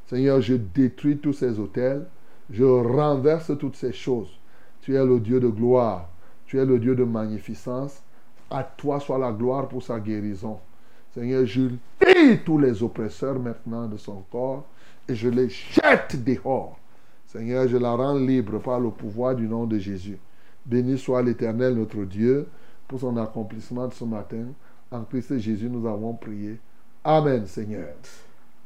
Seigneur, 0.06 0.42
je 0.42 0.56
détruis 0.56 1.18
tous 1.18 1.34
ces 1.34 1.60
hôtels. 1.60 2.06
Je 2.50 2.64
renverse 2.64 3.58
toutes 3.58 3.76
ces 3.76 3.94
choses. 3.94 4.38
Tu 4.82 4.96
es 4.96 5.06
le 5.06 5.20
Dieu 5.20 5.40
de 5.40 5.48
gloire. 5.48 6.10
Tu 6.46 6.60
es 6.60 6.66
le 6.66 6.78
Dieu 6.78 6.94
de 6.96 7.06
magnificence. 7.06 8.04
À 8.50 8.64
toi 8.64 9.00
soit 9.00 9.18
la 9.18 9.32
gloire 9.32 9.68
pour 9.70 9.82
sa 9.82 10.00
guérison. 10.00 10.60
Seigneur, 11.14 11.46
je 11.46 11.62
lis 11.62 12.40
tous 12.46 12.58
les 12.58 12.84
oppresseurs 12.84 13.40
maintenant 13.40 13.88
de 13.88 13.98
son 13.98 14.24
corps 14.32 14.66
et 15.08 15.16
je 15.16 15.30
les 15.30 15.50
jette 15.50 16.24
dehors. 16.24 16.78
Seigneur, 17.28 17.68
je 17.68 17.78
la 17.78 17.96
rends 17.96 18.18
libre 18.18 18.60
par 18.60 18.80
le 18.80 18.92
pouvoir 18.92 19.36
du 19.36 19.48
nom 19.48 19.66
de 19.66 19.78
Jésus. 19.78 20.18
Béni 20.66 20.98
soit 20.98 21.22
l'Éternel 21.22 21.76
notre 21.76 22.04
Dieu 22.06 22.48
pour 22.88 23.00
son 23.00 23.18
accomplissement 23.18 23.88
de 23.88 23.94
ce 23.94 24.06
matin. 24.06 24.46
En 24.92 25.04
Christ 25.04 25.40
Jésus, 25.40 25.70
nous 25.70 25.88
avons 25.88 26.14
prié. 26.14 26.60
Amen, 27.04 27.46
Seigneur. 27.48 27.96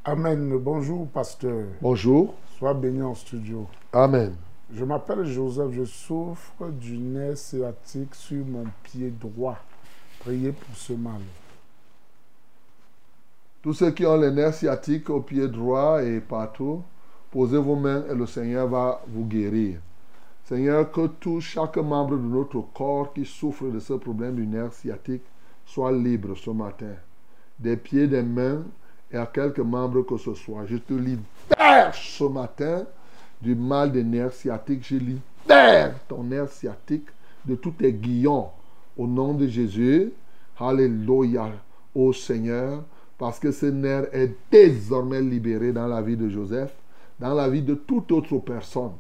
Amen. 0.04 0.58
Bonjour, 0.58 1.08
pasteur. 1.08 1.66
Bonjour. 1.82 2.36
Sois 2.58 2.74
béni 2.74 3.02
en 3.02 3.16
studio. 3.16 3.68
Amen. 3.94 4.36
Je 4.74 4.84
m'appelle 4.84 5.26
Joseph. 5.26 5.72
Je 5.72 5.86
souffre 5.86 6.70
du 6.72 6.98
nerf 6.98 7.38
sciatique 7.38 8.14
sur 8.16 8.46
mon 8.46 8.66
pied 8.84 9.10
droit. 9.10 9.58
Priez 10.20 10.52
pour 10.52 10.76
ce 10.76 10.94
mal. 10.94 11.22
Tous 13.68 13.74
ceux 13.74 13.92
qui 13.92 14.06
ont 14.06 14.16
les 14.16 14.32
nerfs 14.32 14.54
sciatiques 14.54 15.10
au 15.10 15.20
pied 15.20 15.46
droit 15.50 16.02
et 16.02 16.22
partout, 16.22 16.84
posez 17.30 17.58
vos 17.58 17.76
mains 17.76 18.06
et 18.10 18.16
le 18.16 18.26
Seigneur 18.26 18.66
va 18.66 19.02
vous 19.10 19.26
guérir. 19.26 19.82
Seigneur, 20.46 20.90
que 20.90 21.08
tout, 21.08 21.42
chaque 21.42 21.76
membre 21.76 22.16
de 22.16 22.28
notre 22.30 22.62
corps 22.74 23.12
qui 23.12 23.26
souffre 23.26 23.66
de 23.66 23.82
ce 23.82 23.92
problème 23.92 24.36
du 24.36 24.48
nerf 24.48 24.72
sciatique 24.72 25.24
soit 25.66 25.92
libre 25.92 26.38
ce 26.38 26.50
matin. 26.50 26.94
Des 27.60 27.76
pieds, 27.76 28.08
des 28.08 28.24
mains 28.24 28.64
et 29.12 29.18
à 29.18 29.26
quelques 29.26 29.60
membres 29.60 30.04
que 30.04 30.16
ce 30.16 30.34
soit. 30.34 30.66
Je 30.66 30.78
te 30.78 30.94
libère 30.94 31.94
ce 31.94 32.24
matin 32.24 32.86
du 33.42 33.54
mal 33.54 33.92
des 33.92 34.06
nerfs 34.06 34.32
sciatiques. 34.32 34.88
Je 34.88 34.96
libère 34.96 35.94
ton 36.08 36.24
nerf 36.24 36.48
sciatique 36.48 37.10
de 37.44 37.56
tous 37.56 37.72
tes 37.72 37.92
guillons. 37.92 38.48
Au 38.98 39.06
nom 39.08 39.34
de 39.34 39.46
Jésus, 39.46 40.14
Alléluia, 40.58 41.52
ô 41.94 42.14
Seigneur, 42.14 42.86
parce 43.18 43.40
que 43.40 43.52
ce 43.52 43.66
nerf 43.66 44.08
est 44.14 44.32
désormais 44.52 45.22
libéré 45.22 45.72
dans 45.72 45.88
la 45.88 46.02
vie 46.02 46.18
de 46.18 46.30
Joseph, 46.30 46.74
dans 47.20 47.34
la 47.34 47.50
vie 47.50 47.64
de 47.64 47.74
toute 47.74 48.12
autre 48.12 48.38
personne. 48.40 48.94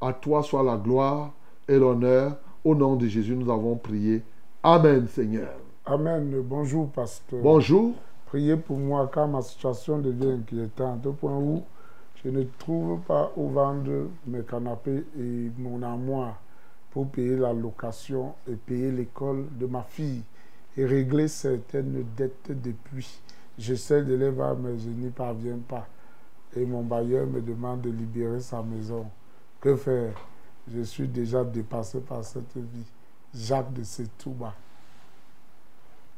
À 0.00 0.12
toi 0.12 0.42
soit 0.42 0.62
la 0.62 0.76
gloire 0.76 1.32
et 1.66 1.78
l'honneur. 1.78 2.36
Au 2.64 2.74
nom 2.74 2.96
de 2.96 3.06
Jésus, 3.06 3.36
nous 3.36 3.50
avons 3.50 3.76
prié. 3.76 4.22
Amen, 4.62 5.06
Seigneur. 5.08 5.54
Amen. 5.86 6.40
Bonjour, 6.42 6.88
pasteur. 6.90 7.40
Bonjour. 7.42 7.94
Priez 8.26 8.56
pour 8.56 8.78
moi 8.78 9.10
car 9.12 9.28
ma 9.28 9.42
situation 9.42 9.98
devient 9.98 10.32
inquiétante 10.40 11.06
au 11.06 11.12
point 11.12 11.36
où 11.36 11.62
je 12.22 12.30
ne 12.30 12.42
trouve 12.58 13.00
pas 13.00 13.30
où 13.36 13.48
vendre 13.48 14.08
mes 14.26 14.42
canapés 14.42 15.04
et 15.18 15.50
mon 15.58 15.82
armoire 15.82 16.40
pour 16.90 17.08
payer 17.08 17.36
la 17.36 17.52
location 17.52 18.34
et 18.50 18.54
payer 18.54 18.90
l'école 18.90 19.46
de 19.58 19.66
ma 19.66 19.82
fille 19.82 20.22
et 20.76 20.84
régler 20.86 21.28
certaines 21.28 22.04
dettes 22.16 22.50
depuis. 22.50 23.20
J'essaie 23.58 24.02
de 24.02 24.14
les 24.14 24.30
voir, 24.30 24.56
mais 24.56 24.78
je 24.78 24.88
n'y 24.88 25.10
parviens 25.10 25.58
pas. 25.68 25.86
Et 26.56 26.64
mon 26.64 26.82
bailleur 26.82 27.26
me 27.26 27.40
demande 27.40 27.82
de 27.82 27.90
libérer 27.90 28.40
sa 28.40 28.62
maison. 28.62 29.06
Que 29.60 29.76
faire? 29.76 30.14
Je 30.72 30.80
suis 30.80 31.06
déjà 31.06 31.44
dépassé 31.44 32.00
par 32.00 32.24
cette 32.24 32.56
vie. 32.56 32.86
Jacques 33.34 33.72
de 33.72 33.82
Setouba. 33.82 34.54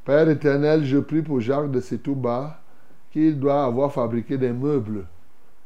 Père 0.04 0.28
éternel, 0.28 0.84
je 0.84 0.98
prie 0.98 1.22
pour 1.22 1.40
Jacques 1.40 1.70
de 1.70 1.80
Setouba 1.80 2.60
qu'il 3.10 3.38
doit 3.40 3.64
avoir 3.64 3.92
fabriqué 3.92 4.38
des 4.38 4.52
meubles 4.52 5.06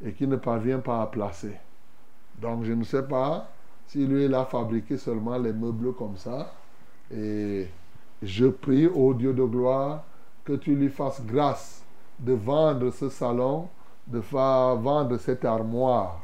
et 0.03 0.13
qu'il 0.13 0.29
ne 0.29 0.37
parvient 0.37 0.79
pas 0.79 1.03
à 1.03 1.07
placer. 1.07 1.57
Donc 2.41 2.65
je 2.65 2.73
ne 2.73 2.85
sais 2.85 3.03
pas 3.03 3.51
si 3.87 4.07
lui 4.07 4.25
il 4.25 4.35
a 4.35 4.45
fabriqué 4.45 4.97
seulement 4.97 5.37
les 5.37 5.53
meubles 5.53 5.93
comme 5.95 6.17
ça. 6.17 6.55
Et 7.13 7.67
je 8.23 8.47
prie 8.47 8.87
au 8.87 9.13
Dieu 9.13 9.35
de 9.35 9.45
gloire 9.45 10.05
que 10.51 10.57
tu 10.57 10.75
lui 10.75 10.89
fasses 10.89 11.23
grâce 11.25 11.85
de 12.19 12.33
vendre 12.33 12.91
ce 12.91 13.09
salon, 13.09 13.69
de 14.09 14.21
faire 14.21 14.75
vendre 14.77 15.17
cette 15.19 15.45
armoire. 15.45 16.21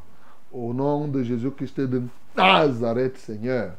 Au 0.53 0.73
nom 0.75 1.07
de 1.07 1.23
Jésus-Christ 1.23 1.81
de 1.81 2.03
Nazareth, 2.37 3.17
Seigneur. 3.19 3.73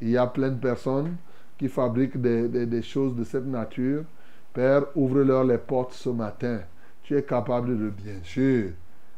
Il 0.00 0.10
y 0.10 0.16
a 0.16 0.26
plein 0.28 0.50
de 0.50 0.60
personnes 0.60 1.16
qui 1.58 1.68
fabriquent 1.68 2.20
des, 2.20 2.46
des- 2.48 2.82
choses 2.82 3.16
de 3.16 3.24
cette 3.24 3.46
nature. 3.46 4.04
Père, 4.52 4.84
ouvre-leur 4.94 5.42
les 5.42 5.58
portes 5.58 5.92
ce 5.94 6.10
matin. 6.10 6.60
Tu 7.02 7.16
es 7.16 7.22
capable 7.24 7.76
de 7.76 7.90
bien 7.90 8.20
sûr. 8.22 8.70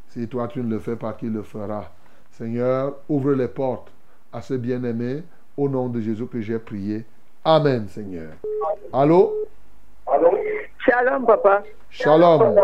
Si 0.09 0.27
toi 0.29 0.49
tu 0.49 0.61
ne 0.61 0.71
le 0.71 0.79
fais 0.79 0.97
pas, 0.97 1.13
qui 1.13 1.27
le 1.27 1.43
fera 1.43 1.93
Seigneur, 2.31 2.95
ouvre 3.09 3.33
les 3.35 3.49
portes 3.49 3.93
à 4.33 4.41
ce 4.41 4.55
bien-aimé. 4.55 5.25
Au 5.59 5.69
nom 5.69 5.89
de 5.91 6.01
Jésus 6.01 6.27
que 6.27 6.41
j'ai 6.41 6.59
prié. 6.59 7.05
Amen, 7.45 7.87
Seigneur. 7.89 8.33
Allô? 8.93 9.35
Shalom, 10.87 11.27
papa. 11.27 11.63
Shalom. 11.91 12.57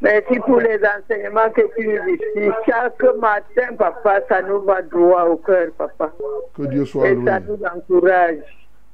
Merci 0.00 0.38
pour 0.40 0.60
les 0.60 0.78
enseignements 0.84 1.50
que 1.54 1.62
tu 1.76 1.86
nous 1.88 2.16
dis. 2.16 2.50
Chaque 2.66 3.02
matin, 3.18 3.74
papa, 3.78 4.20
ça 4.28 4.42
nous 4.42 4.60
va 4.62 4.82
droit 4.82 5.24
au 5.24 5.36
cœur, 5.36 5.68
papa. 5.78 6.12
Que 6.56 6.62
Dieu 6.64 6.84
soit 6.84 7.08
Et 7.08 7.14
loué. 7.14 7.24
ça 7.26 7.40
nous 7.40 7.58
encourage. 7.64 8.38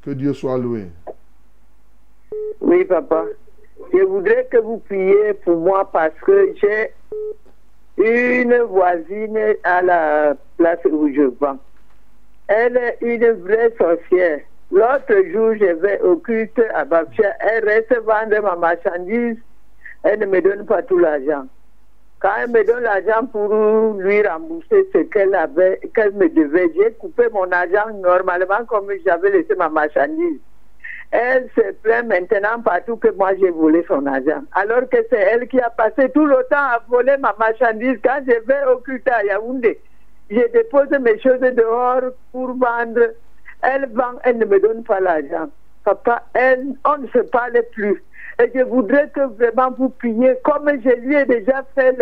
Que 0.05 0.10
Dieu 0.10 0.32
soit 0.32 0.59
loué. 0.59 0.86
Oui, 2.60 2.85
papa. 2.85 3.24
Je 3.93 4.02
voudrais 4.05 4.47
que 4.51 4.59
vous 4.59 4.78
priez 4.78 5.35
pour 5.44 5.56
moi 5.56 5.89
parce 5.90 6.14
que 6.24 6.55
j'ai 6.60 6.93
une 7.98 8.56
voisine 8.62 9.39
à 9.64 9.82
la 9.82 10.35
place 10.56 10.78
où 10.90 11.09
je 11.12 11.23
vends. 11.40 11.59
Elle 12.48 12.77
est 12.77 12.98
une 13.01 13.32
vraie 13.32 13.73
sorcière. 13.78 14.40
L'autre 14.73 15.15
jour, 15.31 15.55
je 15.55 15.74
vais 15.74 16.01
au 16.01 16.16
culte 16.16 16.59
à 16.74 16.86
Baptia. 16.86 17.35
Elle 17.40 17.69
reste 17.69 17.94
vendre 18.05 18.40
ma 18.40 18.57
marchandise. 18.57 19.36
Elle 20.03 20.20
ne 20.20 20.27
me 20.27 20.40
donne 20.40 20.65
pas 20.65 20.81
tout 20.82 20.97
l'argent. 20.97 21.44
Quand 22.20 22.31
elle 22.40 22.51
me 22.51 22.65
donne 22.65 22.82
l'argent 22.82 23.27
pour 23.27 23.53
lui 23.99 24.27
rembourser 24.27 24.89
ce 24.94 24.99
qu'elle 24.99 25.35
avait, 25.35 25.78
qu'elle 25.94 26.12
me 26.15 26.27
devait, 26.28 26.73
j'ai 26.74 26.93
coupé 26.93 27.24
mon 27.32 27.51
argent 27.53 27.93
normalement 28.03 28.65
comme 28.66 28.90
j'avais 29.05 29.31
laissé 29.31 29.55
ma 29.57 29.69
marchandise. 29.69 30.40
Elle 31.11 31.51
se 31.55 31.73
plaint 31.82 32.07
maintenant 32.07 32.62
partout 32.65 32.97
que 32.97 33.09
moi 33.09 33.32
j'ai 33.39 33.51
volé 33.51 33.85
son 33.86 34.07
argent. 34.07 34.43
Alors 34.53 34.89
que 34.89 34.97
c'est 35.11 35.20
elle 35.20 35.49
qui 35.49 35.61
a 35.61 35.69
passé 35.69 36.09
tout 36.15 36.24
le 36.24 36.47
temps 36.49 36.57
à 36.57 36.82
voler 36.89 37.19
ma 37.19 37.35
marchandise. 37.39 37.99
Quand 38.03 38.20
je 38.27 38.40
vais 38.47 38.65
au 38.73 38.78
culte 38.78 39.07
à 39.09 39.23
Yaoundé, 39.23 39.78
je 40.31 40.51
dépose 40.51 40.89
mes 40.99 41.20
choses 41.20 41.40
dehors 41.40 42.12
pour 42.32 42.57
vendre. 42.57 43.11
Elle 43.62 43.89
vend, 43.93 44.18
elle 44.24 44.39
ne 44.39 44.44
me 44.44 44.60
donne 44.60 44.82
pas 44.84 45.01
l'argent. 45.01 45.48
Papa, 45.84 46.24
elle, 46.34 46.74
on 46.84 46.98
ne 46.98 47.06
se 47.09 47.18
parle 47.18 47.60
plus. 47.72 48.02
Et 48.40 48.51
je 48.55 48.62
voudrais 48.62 49.09
que 49.10 49.20
vraiment 49.36 49.70
vous 49.76 49.90
priez, 49.90 50.34
comme 50.44 50.68
je 50.68 50.90
lui 51.01 51.16
ai 51.16 51.24
déjà 51.24 51.64
fait 51.74 51.97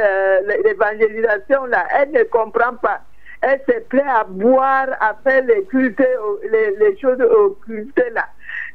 l'évangélisation 0.65 1.67
là, 1.67 1.85
elle 1.99 2.13
ne 2.13 2.23
comprend 2.25 2.75
pas. 2.81 3.01
Elle 3.43 3.61
se 3.69 3.81
plaît 3.81 4.03
à 4.07 4.25
boire, 4.25 4.89
à 5.01 5.17
faire 5.25 5.45
les 5.45 5.65
cultes, 5.65 6.03
les, 6.51 6.99
choses 6.99 7.21
occultes 7.21 8.03
là, 8.13 8.27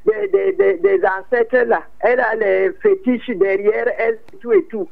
des, 0.05 1.01
ancêtres 1.05 1.67
là. 1.67 1.83
Elle 1.99 2.19
a 2.19 2.35
les 2.35 2.71
fétiches 2.81 3.29
derrière 3.29 3.87
elle, 3.97 4.19
tout 4.41 4.51
et 4.51 4.65
tout. 4.65 4.89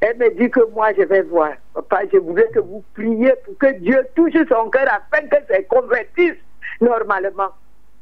Elle 0.00 0.16
me 0.16 0.30
dit 0.30 0.50
que 0.50 0.60
moi 0.72 0.92
je 0.96 1.02
vais 1.02 1.22
voir. 1.22 1.52
Papa, 1.74 2.02
je 2.12 2.18
voudrais 2.18 2.48
que 2.48 2.60
vous 2.60 2.82
priez 2.94 3.34
pour 3.44 3.58
que 3.58 3.72
Dieu 3.78 4.06
touche 4.14 4.32
son 4.48 4.70
cœur 4.70 4.86
afin 4.88 5.26
que 5.26 5.54
se 5.54 5.60
convertisse 5.62 6.38
normalement. 6.80 7.50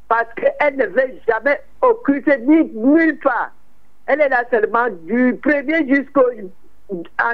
Parce 0.07 0.33
qu'elle 0.35 0.75
ne 0.75 0.85
veut 0.87 1.13
jamais 1.27 1.59
occulter 1.81 2.37
ni 2.39 2.71
nulle 2.73 3.19
part. 3.19 3.51
Elle 4.07 4.21
est 4.21 4.29
là 4.29 4.43
seulement 4.49 4.87
du 5.03 5.33
1er 5.35 5.87
jusqu'au 5.87 6.25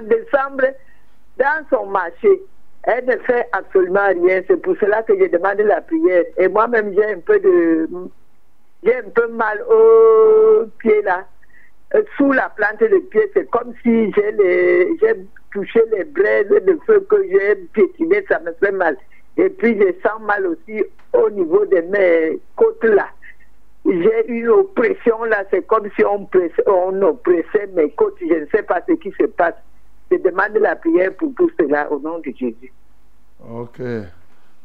décembre 0.03 0.65
dans 1.37 1.65
son 1.69 1.85
marché. 1.85 2.41
Elle 2.83 3.05
ne 3.05 3.17
fait 3.19 3.47
absolument 3.53 4.07
rien. 4.07 4.41
C'est 4.47 4.57
pour 4.61 4.75
cela 4.79 5.01
que 5.03 5.17
j'ai 5.17 5.29
demandé 5.29 5.63
la 5.63 5.81
prière. 5.81 6.25
Et 6.37 6.47
moi-même, 6.47 6.93
j'ai 6.93 7.05
un 7.13 7.19
peu 7.19 7.39
de. 7.39 7.89
J'ai 8.83 8.97
un 8.97 9.09
peu 9.09 9.27
mal 9.29 9.61
au 9.63 10.65
pied 10.79 11.01
là. 11.01 11.25
Euh, 11.95 12.03
Sous 12.17 12.31
la 12.33 12.49
plante 12.49 12.81
de 12.81 12.99
pied, 13.09 13.31
c'est 13.33 13.49
comme 13.49 13.73
si 13.81 14.11
j'ai 14.13 15.15
touché 15.51 15.81
les 15.91 16.03
braises 16.03 16.49
de 16.49 16.77
feu 16.85 17.05
que 17.09 17.23
j'ai 17.29 17.55
piétiné, 17.73 18.23
ça 18.27 18.39
me 18.39 18.51
fait 18.53 18.71
mal. 18.71 18.97
Et 19.37 19.49
puis 19.49 19.77
je 19.79 19.91
sens 20.07 20.21
mal 20.21 20.45
aussi 20.47 20.83
au 21.13 21.29
niveau 21.29 21.65
de 21.65 21.81
mes 21.91 22.39
côtes 22.55 22.83
là. 22.83 23.07
j'ai 23.85 24.27
une 24.27 24.47
oppression 24.49 25.23
là, 25.25 25.43
c'est 25.51 25.65
comme 25.67 25.87
si 25.95 26.03
on, 26.05 26.25
pressait- 26.25 26.63
on 26.67 27.01
oppressait 27.01 27.67
mes 27.75 27.91
côtes. 27.91 28.15
Je 28.21 28.33
ne 28.41 28.45
sais 28.47 28.63
pas 28.63 28.81
ce 28.87 28.93
qui 28.93 29.11
se 29.11 29.25
passe. 29.25 29.55
Je 30.11 30.17
demande 30.17 30.55
la 30.59 30.75
prière 30.75 31.13
pour 31.15 31.33
tout 31.35 31.49
cela 31.59 31.91
au 31.91 31.99
nom 31.99 32.19
de 32.19 32.31
Jésus. 32.35 32.71
Ok. 33.51 33.81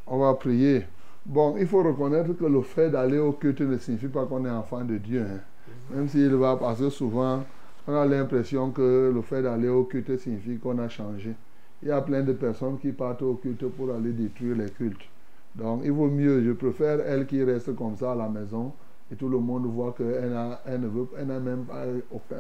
On 0.06 0.18
va 0.18 0.34
prier. 0.34 0.84
Bon, 1.26 1.56
il 1.58 1.66
faut 1.66 1.82
reconnaître 1.82 2.32
que 2.36 2.44
le 2.44 2.62
fait 2.62 2.90
d'aller 2.90 3.18
au 3.18 3.32
culte 3.32 3.60
ne 3.60 3.76
signifie 3.78 4.08
pas 4.08 4.24
qu'on 4.26 4.44
est 4.46 4.50
enfant 4.50 4.82
de 4.84 4.96
Dieu. 4.96 5.20
hein. 5.22 5.40
Même 5.94 6.08
s'il 6.08 6.34
va, 6.34 6.56
que 6.56 6.90
souvent, 6.90 7.44
on 7.86 7.94
a 7.94 8.06
l'impression 8.06 8.70
que 8.70 9.12
le 9.14 9.20
fait 9.22 9.42
d'aller 9.42 9.68
au 9.68 9.84
culte 9.84 10.16
signifie 10.18 10.58
qu'on 10.58 10.78
a 10.78 10.88
changé. 10.88 11.34
Il 11.82 11.88
y 11.88 11.92
a 11.92 12.00
plein 12.02 12.22
de 12.22 12.32
personnes 12.32 12.78
qui 12.78 12.92
partent 12.92 13.22
au 13.22 13.34
culte 13.34 13.66
pour 13.68 13.90
aller 13.94 14.12
détruire 14.12 14.56
les 14.56 14.70
cultes. 14.70 15.08
Donc, 15.54 15.80
il 15.84 15.92
vaut 15.92 16.08
mieux, 16.08 16.42
je 16.44 16.52
préfère 16.52 17.00
elle 17.00 17.26
qui 17.26 17.42
reste 17.42 17.74
comme 17.74 17.96
ça 17.96 18.12
à 18.12 18.14
la 18.14 18.28
maison 18.28 18.72
et 19.10 19.16
tout 19.16 19.28
le 19.28 19.38
monde 19.38 19.66
voit 19.66 19.94
qu'elle 19.96 20.30
n'a 20.30 20.60
elle 20.66 20.80
même 20.80 21.64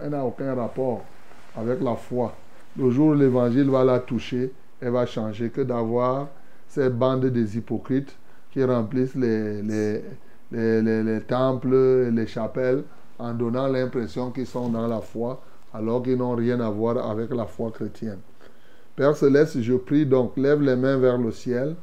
elle 0.02 0.14
aucun 0.22 0.54
rapport 0.54 1.02
avec 1.56 1.80
la 1.82 1.96
foi. 1.96 2.32
Le 2.78 2.90
jour 2.90 3.08
où 3.08 3.14
l'évangile 3.14 3.68
va 3.70 3.82
la 3.84 3.98
toucher, 3.98 4.52
elle 4.80 4.90
va 4.92 5.06
changer 5.06 5.50
que 5.50 5.62
d'avoir 5.62 6.28
ces 6.68 6.88
bandes 6.88 7.26
des 7.26 7.56
hypocrites 7.56 8.16
qui 8.52 8.62
remplissent 8.62 9.16
les, 9.16 9.62
les, 9.62 10.02
les, 10.52 10.82
les- 10.82 11.02
les 11.02 11.20
temples 11.22 12.10
les 12.12 12.26
chapelles 12.26 12.84
en 13.18 13.32
donnant 13.34 13.66
l'impression 13.66 14.30
qu'ils 14.30 14.46
sont 14.46 14.68
dans 14.68 14.86
la 14.86 15.00
foi 15.00 15.42
alors 15.74 16.02
qu'ils 16.02 16.16
n'ont 16.16 16.34
rien 16.36 16.60
à 16.60 16.70
voir 16.70 16.98
avec 17.10 17.30
la 17.34 17.46
foi 17.46 17.70
chrétienne. 17.72 18.18
Père 19.00 19.16
Céleste, 19.16 19.62
je 19.62 19.72
prie 19.72 20.04
donc, 20.04 20.36
lève 20.36 20.60
les 20.60 20.76
mains 20.76 20.98
vers 20.98 21.16
le 21.16 21.30
ciel. 21.30 21.74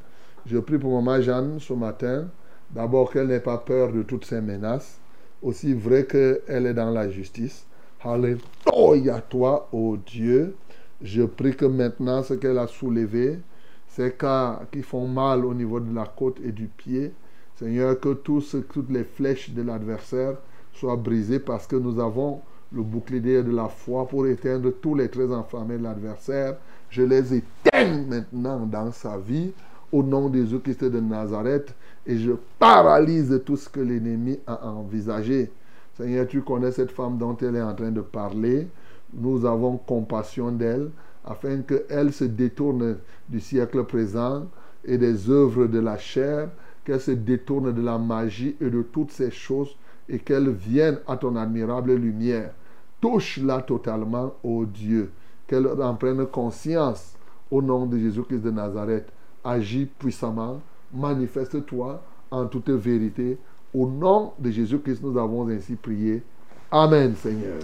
Je 0.46 0.56
prie 0.56 0.78
pour 0.78 1.02
maman 1.02 1.20
Jeanne 1.20 1.58
ce 1.58 1.72
matin. 1.72 2.28
D'abord 2.70 3.10
qu'elle 3.10 3.26
n'ait 3.26 3.40
pas 3.40 3.58
peur 3.58 3.92
de 3.92 4.04
toutes 4.04 4.24
ces 4.24 4.40
menaces, 4.40 5.00
aussi 5.42 5.74
vrai 5.74 6.06
qu'elle 6.06 6.64
est 6.64 6.74
dans 6.74 6.90
la 6.90 7.10
justice. 7.10 7.66
Alléluia 8.04 9.20
toi, 9.28 9.68
ô 9.72 9.96
Dieu. 9.96 10.54
Je 11.02 11.22
prie 11.24 11.56
que 11.56 11.64
maintenant 11.64 12.22
ce 12.22 12.34
qu'elle 12.34 12.56
a 12.56 12.68
soulevé, 12.68 13.40
ces 13.88 14.12
cas 14.12 14.60
qui 14.70 14.82
font 14.82 15.08
mal 15.08 15.44
au 15.44 15.54
niveau 15.54 15.80
de 15.80 15.92
la 15.92 16.04
côte 16.04 16.38
et 16.44 16.52
du 16.52 16.68
pied, 16.68 17.12
Seigneur, 17.56 17.98
que 17.98 18.14
toutes 18.14 18.90
les 18.90 19.02
flèches 19.02 19.50
de 19.50 19.62
l'adversaire 19.62 20.36
soient 20.72 20.94
brisées 20.94 21.40
parce 21.40 21.66
que 21.66 21.74
nous 21.74 21.98
avons 21.98 22.42
le 22.70 22.82
bouclier 22.82 23.42
de 23.42 23.50
la 23.50 23.66
foi 23.66 24.06
pour 24.06 24.28
éteindre 24.28 24.70
tous 24.80 24.94
les 24.94 25.08
traits 25.08 25.32
enflammés 25.32 25.78
de 25.78 25.82
l'adversaire. 25.82 26.58
Je 26.90 27.02
les 27.02 27.34
éteins 27.34 28.02
maintenant 28.08 28.66
dans 28.66 28.90
sa 28.92 29.18
vie 29.18 29.52
au 29.92 30.02
nom 30.02 30.28
de 30.28 30.38
Jésus-Christ 30.38 30.84
de 30.84 31.00
Nazareth 31.00 31.74
et 32.06 32.18
je 32.18 32.32
paralyse 32.58 33.42
tout 33.44 33.56
ce 33.56 33.68
que 33.68 33.80
l'ennemi 33.80 34.38
a 34.46 34.68
envisagé. 34.68 35.50
Seigneur, 35.94 36.26
tu 36.26 36.42
connais 36.42 36.72
cette 36.72 36.92
femme 36.92 37.18
dont 37.18 37.36
elle 37.36 37.56
est 37.56 37.62
en 37.62 37.74
train 37.74 37.90
de 37.90 38.00
parler. 38.00 38.68
Nous 39.12 39.44
avons 39.44 39.76
compassion 39.76 40.50
d'elle 40.50 40.90
afin 41.24 41.60
qu'elle 41.62 42.12
se 42.12 42.24
détourne 42.24 42.96
du 43.28 43.40
siècle 43.40 43.84
présent 43.84 44.46
et 44.84 44.96
des 44.96 45.28
œuvres 45.28 45.66
de 45.66 45.78
la 45.78 45.98
chair, 45.98 46.48
qu'elle 46.84 47.00
se 47.00 47.10
détourne 47.10 47.72
de 47.72 47.82
la 47.82 47.98
magie 47.98 48.56
et 48.60 48.70
de 48.70 48.82
toutes 48.82 49.10
ces 49.10 49.30
choses 49.30 49.76
et 50.08 50.18
qu'elle 50.18 50.50
vienne 50.50 50.98
à 51.06 51.16
ton 51.18 51.36
admirable 51.36 51.94
lumière. 51.94 52.52
Touche-la 53.00 53.60
totalement, 53.62 54.34
ô 54.42 54.64
Dieu, 54.64 55.10
qu'elle 55.48 55.66
en 55.66 55.94
prenne 55.94 56.24
conscience 56.26 57.16
au 57.50 57.60
nom 57.60 57.86
de 57.86 57.98
Jésus-Christ 57.98 58.42
de 58.42 58.50
Nazareth. 58.50 59.10
Agis 59.42 59.86
puissamment, 59.86 60.60
manifeste-toi 60.92 62.00
en 62.30 62.46
toute 62.46 62.68
vérité. 62.70 63.38
Au 63.74 63.86
nom 63.86 64.32
de 64.38 64.50
Jésus-Christ, 64.50 65.02
nous 65.02 65.18
avons 65.18 65.48
ainsi 65.48 65.74
prié. 65.74 66.22
Amen, 66.70 67.16
Seigneur. 67.16 67.58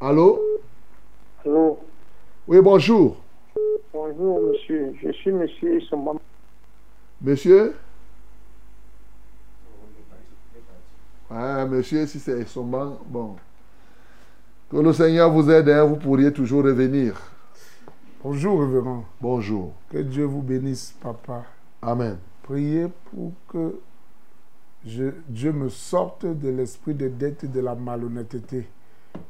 Allô? 0.00 0.40
Allô, 1.44 1.78
Oui, 2.46 2.60
bonjour. 2.60 3.16
bonjour 3.92 4.40
monsieur, 4.42 4.94
je 5.02 5.10
suis 5.12 5.32
monsieur 5.32 5.80
Issombam. 5.80 6.18
Monsieur? 7.20 7.74
Ah, 11.30 11.64
monsieur, 11.66 12.06
si 12.06 12.18
c'est 12.18 12.44
banc, 12.56 12.98
bon. 13.06 13.36
Que 14.72 14.78
le 14.78 14.92
Seigneur 14.94 15.30
vous 15.30 15.50
aide, 15.50 15.68
hein, 15.68 15.84
vous 15.84 15.96
pourriez 15.96 16.32
toujours 16.32 16.64
revenir. 16.64 17.14
Bonjour, 18.24 18.60
révérend. 18.62 19.04
Bonjour. 19.20 19.74
Que 19.90 19.98
Dieu 19.98 20.24
vous 20.24 20.40
bénisse, 20.40 20.94
papa. 21.02 21.44
Amen. 21.82 22.16
Priez 22.42 22.86
pour 23.10 23.32
que 23.48 23.78
je- 24.86 25.12
Dieu 25.28 25.52
me 25.52 25.68
sorte 25.68 26.24
de 26.24 26.48
l'esprit 26.48 26.94
de 26.94 27.08
dette 27.08 27.44
et 27.44 27.48
de 27.48 27.60
la 27.60 27.74
malhonnêteté. 27.74 28.66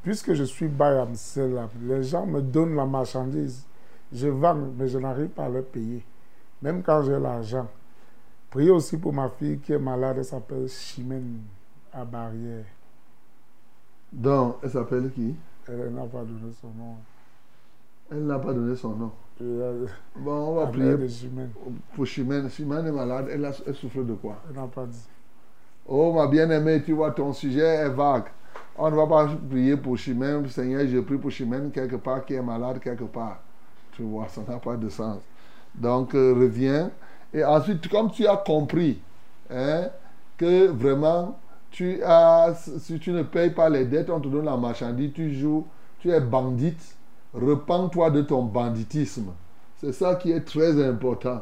Puisque 0.01 0.33
je 0.33 0.45
suis 0.45 0.69
Bayamsel, 0.69 1.59
les 1.81 2.03
gens 2.03 2.25
me 2.25 2.41
donnent 2.41 2.75
la 2.75 2.85
marchandise. 2.85 3.65
Je 4.13 4.29
vends, 4.29 4.55
mais 4.77 4.87
je 4.87 4.97
n'arrive 4.97 5.27
pas 5.27 5.45
à 5.45 5.49
leur 5.49 5.65
payer. 5.65 6.05
Même 6.61 6.81
quand 6.83 7.03
j'ai 7.03 7.19
l'argent. 7.19 7.67
Priez 8.49 8.69
aussi 8.71 8.95
pour 8.97 9.11
ma 9.11 9.27
fille 9.27 9.57
qui 9.59 9.73
est 9.73 9.79
malade, 9.79 10.15
elle 10.19 10.25
s'appelle 10.25 10.69
Chimène 10.69 11.39
à 11.91 12.05
Barrière. 12.05 12.63
Donc, 14.13 14.57
elle 14.63 14.69
s'appelle 14.69 15.11
qui? 15.11 15.35
Elle 15.67 15.93
n'a 15.93 16.03
pas 16.03 16.19
donné 16.23 16.51
son 16.61 16.67
nom. 16.67 16.95
Elle 18.11 18.25
n'a 18.25 18.39
pas 18.39 18.53
donné 18.53 18.75
son 18.75 18.89
nom. 18.95 19.11
Euh, 19.41 19.87
Bon, 20.15 20.31
on 20.49 20.55
va 20.55 20.67
prier 20.67 20.91
pour 21.95 22.05
Chimène. 22.05 22.49
Chimène 22.49 22.87
est 22.87 22.91
malade, 22.91 23.27
elle, 23.31 23.43
a- 23.45 23.51
elle 23.65 23.75
souffre 23.75 24.03
de 24.03 24.13
quoi? 24.13 24.37
Elle 24.49 24.55
n'a 24.55 24.67
pas 24.67 24.85
dit. 24.85 25.07
Oh, 25.87 26.13
ma 26.13 26.27
bien-aimée, 26.27 26.83
tu 26.85 26.93
vois, 26.93 27.11
ton 27.11 27.33
sujet 27.33 27.61
est 27.65 27.89
vague. 27.89 28.25
On 28.77 28.89
ne 28.89 28.95
va 28.95 29.07
pas 29.07 29.27
prier 29.49 29.75
pour 29.77 29.97
Chimène. 29.97 30.47
Seigneur, 30.47 30.85
je 30.87 30.99
prie 30.99 31.17
pour 31.17 31.31
Chimène 31.31 31.71
quelque 31.71 31.95
part 31.95 32.23
qui 32.25 32.35
est 32.35 32.41
malade 32.41 32.79
quelque 32.79 33.03
part. 33.05 33.39
Tu 33.93 34.03
vois, 34.03 34.27
ça 34.27 34.41
n'a 34.47 34.57
pas 34.57 34.75
de 34.77 34.89
sens. 34.89 35.19
Donc, 35.75 36.13
euh, 36.15 36.33
reviens. 36.33 36.91
Et 37.33 37.43
ensuite, 37.43 37.87
comme 37.89 38.11
tu 38.11 38.27
as 38.27 38.37
compris 38.37 38.99
hein, 39.49 39.87
que 40.37 40.67
vraiment, 40.67 41.37
tu 41.73 42.01
as, 42.03 42.53
si 42.77 42.99
tu 42.99 43.11
ne 43.11 43.23
payes 43.23 43.49
pas 43.49 43.67
les 43.67 43.85
dettes, 43.85 44.09
on 44.09 44.19
te 44.19 44.27
donne 44.27 44.45
la 44.45 44.55
marchandise, 44.55 45.11
tu 45.13 45.33
joues, 45.33 45.65
tu 45.99 46.11
es 46.11 46.21
bandite, 46.21 46.95
repens-toi 47.33 48.11
de 48.11 48.21
ton 48.21 48.43
banditisme. 48.43 49.31
C'est 49.81 49.91
ça 49.91 50.15
qui 50.15 50.31
est 50.31 50.45
très 50.45 50.81
important. 50.81 51.41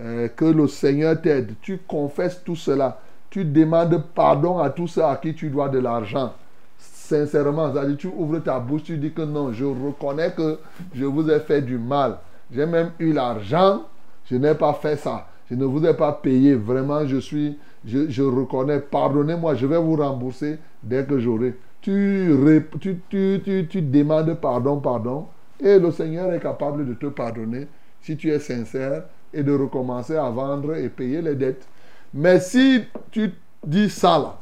Euh, 0.00 0.28
que 0.28 0.44
le 0.44 0.68
Seigneur 0.68 1.20
t'aide. 1.20 1.54
Tu 1.60 1.78
confesses 1.78 2.42
tout 2.44 2.56
cela. 2.56 3.00
Tu 3.28 3.44
demandes 3.44 4.02
pardon 4.14 4.58
à 4.58 4.70
tous 4.70 4.86
ceux 4.88 5.04
à 5.04 5.16
qui 5.16 5.34
tu 5.34 5.50
dois 5.50 5.68
de 5.68 5.78
l'argent. 5.78 6.32
Sincèrement, 6.78 7.72
c'est-à-dire, 7.72 7.96
tu 7.96 8.06
ouvres 8.06 8.38
ta 8.38 8.58
bouche, 8.58 8.84
tu 8.84 8.96
dis 8.96 9.12
que 9.12 9.22
non, 9.22 9.52
je 9.52 9.64
reconnais 9.64 10.32
que 10.32 10.58
je 10.94 11.04
vous 11.04 11.28
ai 11.30 11.40
fait 11.40 11.60
du 11.62 11.78
mal. 11.78 12.18
J'ai 12.52 12.66
même 12.66 12.92
eu 12.98 13.12
l'argent, 13.12 13.82
je 14.30 14.36
n'ai 14.36 14.54
pas 14.54 14.72
fait 14.74 14.96
ça. 14.96 15.26
Je 15.50 15.54
ne 15.54 15.64
vous 15.64 15.84
ai 15.84 15.94
pas 15.94 16.12
payé. 16.12 16.54
Vraiment, 16.54 17.06
je 17.06 17.16
suis, 17.16 17.58
je, 17.84 18.22
reconnais. 18.22 18.80
Pardonnez-moi, 18.80 19.54
je 19.54 19.66
vais 19.66 19.78
vous 19.78 19.96
rembourser 19.96 20.58
dès 20.82 21.04
que 21.04 21.18
j'aurai. 21.18 21.56
Tu, 21.80 22.34
tu, 22.80 23.00
tu, 23.08 23.66
tu 23.68 23.82
demandes 23.82 24.34
pardon, 24.34 24.78
pardon. 24.80 25.26
Et 25.58 25.78
le 25.78 25.90
Seigneur 25.90 26.32
est 26.32 26.40
capable 26.40 26.86
de 26.86 26.94
te 26.94 27.06
pardonner 27.06 27.66
si 28.00 28.16
tu 28.16 28.30
es 28.30 28.38
sincère 28.38 29.04
et 29.32 29.42
de 29.42 29.52
recommencer 29.52 30.16
à 30.16 30.28
vendre 30.30 30.74
et 30.74 30.88
payer 30.88 31.22
les 31.22 31.34
dettes. 31.34 31.66
Mais 32.12 32.40
si 32.40 32.82
tu 33.10 33.30
dis 33.64 33.88
ça 33.88 34.18
là, 34.18 34.38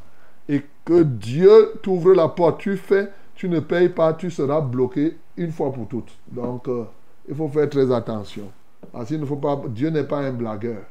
et 0.47 0.63
que 0.83 1.03
Dieu 1.03 1.73
t'ouvre 1.83 2.13
la 2.13 2.27
porte, 2.27 2.59
tu 2.61 2.75
fais, 2.75 3.09
tu 3.35 3.47
ne 3.47 3.59
payes 3.59 3.89
pas, 3.89 4.13
tu 4.13 4.31
seras 4.31 4.61
bloqué 4.61 5.17
une 5.37 5.51
fois 5.51 5.71
pour 5.71 5.87
toutes. 5.87 6.11
Donc, 6.27 6.67
euh, 6.67 6.85
il 7.27 7.35
faut 7.35 7.47
faire 7.47 7.69
très 7.69 7.91
attention. 7.91 8.51
Parce 8.91 9.07
qu'il 9.07 9.19
ne 9.19 9.25
faut 9.25 9.35
pas, 9.35 9.61
Dieu 9.69 9.89
n'est 9.89 10.03
pas 10.03 10.19
un 10.19 10.31
blagueur. 10.31 10.81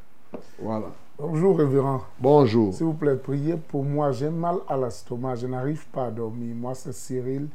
Voilà. 0.60 0.86
Bonjour, 1.20 1.58
révérend. 1.58 2.02
Bonjour. 2.20 2.72
S'il 2.72 2.86
vous 2.86 2.92
plaît, 2.92 3.16
priez 3.16 3.56
pour 3.56 3.82
moi. 3.82 4.12
J'ai 4.12 4.30
mal 4.30 4.58
à 4.68 4.76
l'estomac. 4.76 5.34
Je 5.34 5.48
n'arrive 5.48 5.84
pas 5.88 6.04
à 6.06 6.10
dormir. 6.12 6.54
Moi, 6.54 6.76
c'est 6.76 6.94
Cyril 6.94 7.48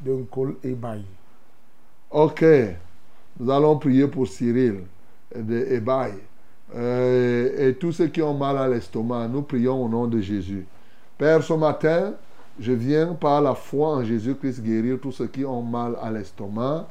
d'un 0.00 0.22
col 0.30 0.54
ébahi. 0.62 1.04
Ok. 2.12 2.44
Nous 3.40 3.50
allons 3.50 3.76
prier 3.76 4.06
pour 4.06 4.28
Cyril 4.28 4.82
de 5.34 5.66
Ebaï. 5.68 6.12
Euh, 6.76 7.68
et 7.68 7.74
tous 7.74 7.90
ceux 7.90 8.06
qui 8.06 8.22
ont 8.22 8.34
mal 8.34 8.56
à 8.56 8.68
l'estomac, 8.68 9.26
nous 9.26 9.42
prions 9.42 9.84
au 9.84 9.88
nom 9.88 10.06
de 10.06 10.20
Jésus. 10.20 10.64
Père, 11.16 11.42
ce 11.42 11.54
matin, 11.54 12.12
je 12.60 12.70
viens 12.72 13.14
par 13.14 13.42
la 13.42 13.56
foi 13.56 13.96
en 13.96 14.04
Jésus-Christ 14.04 14.62
guérir 14.62 14.98
tous 15.02 15.10
ceux 15.10 15.26
qui 15.26 15.44
ont 15.44 15.62
mal 15.62 15.96
à 16.00 16.12
l'estomac. 16.12 16.86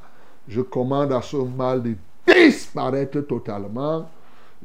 Je 0.45 0.59
commande 0.59 1.13
à 1.13 1.21
ce 1.21 1.37
mal 1.37 1.81
de 1.81 1.95
disparaître 2.27 3.21
totalement. 3.21 4.09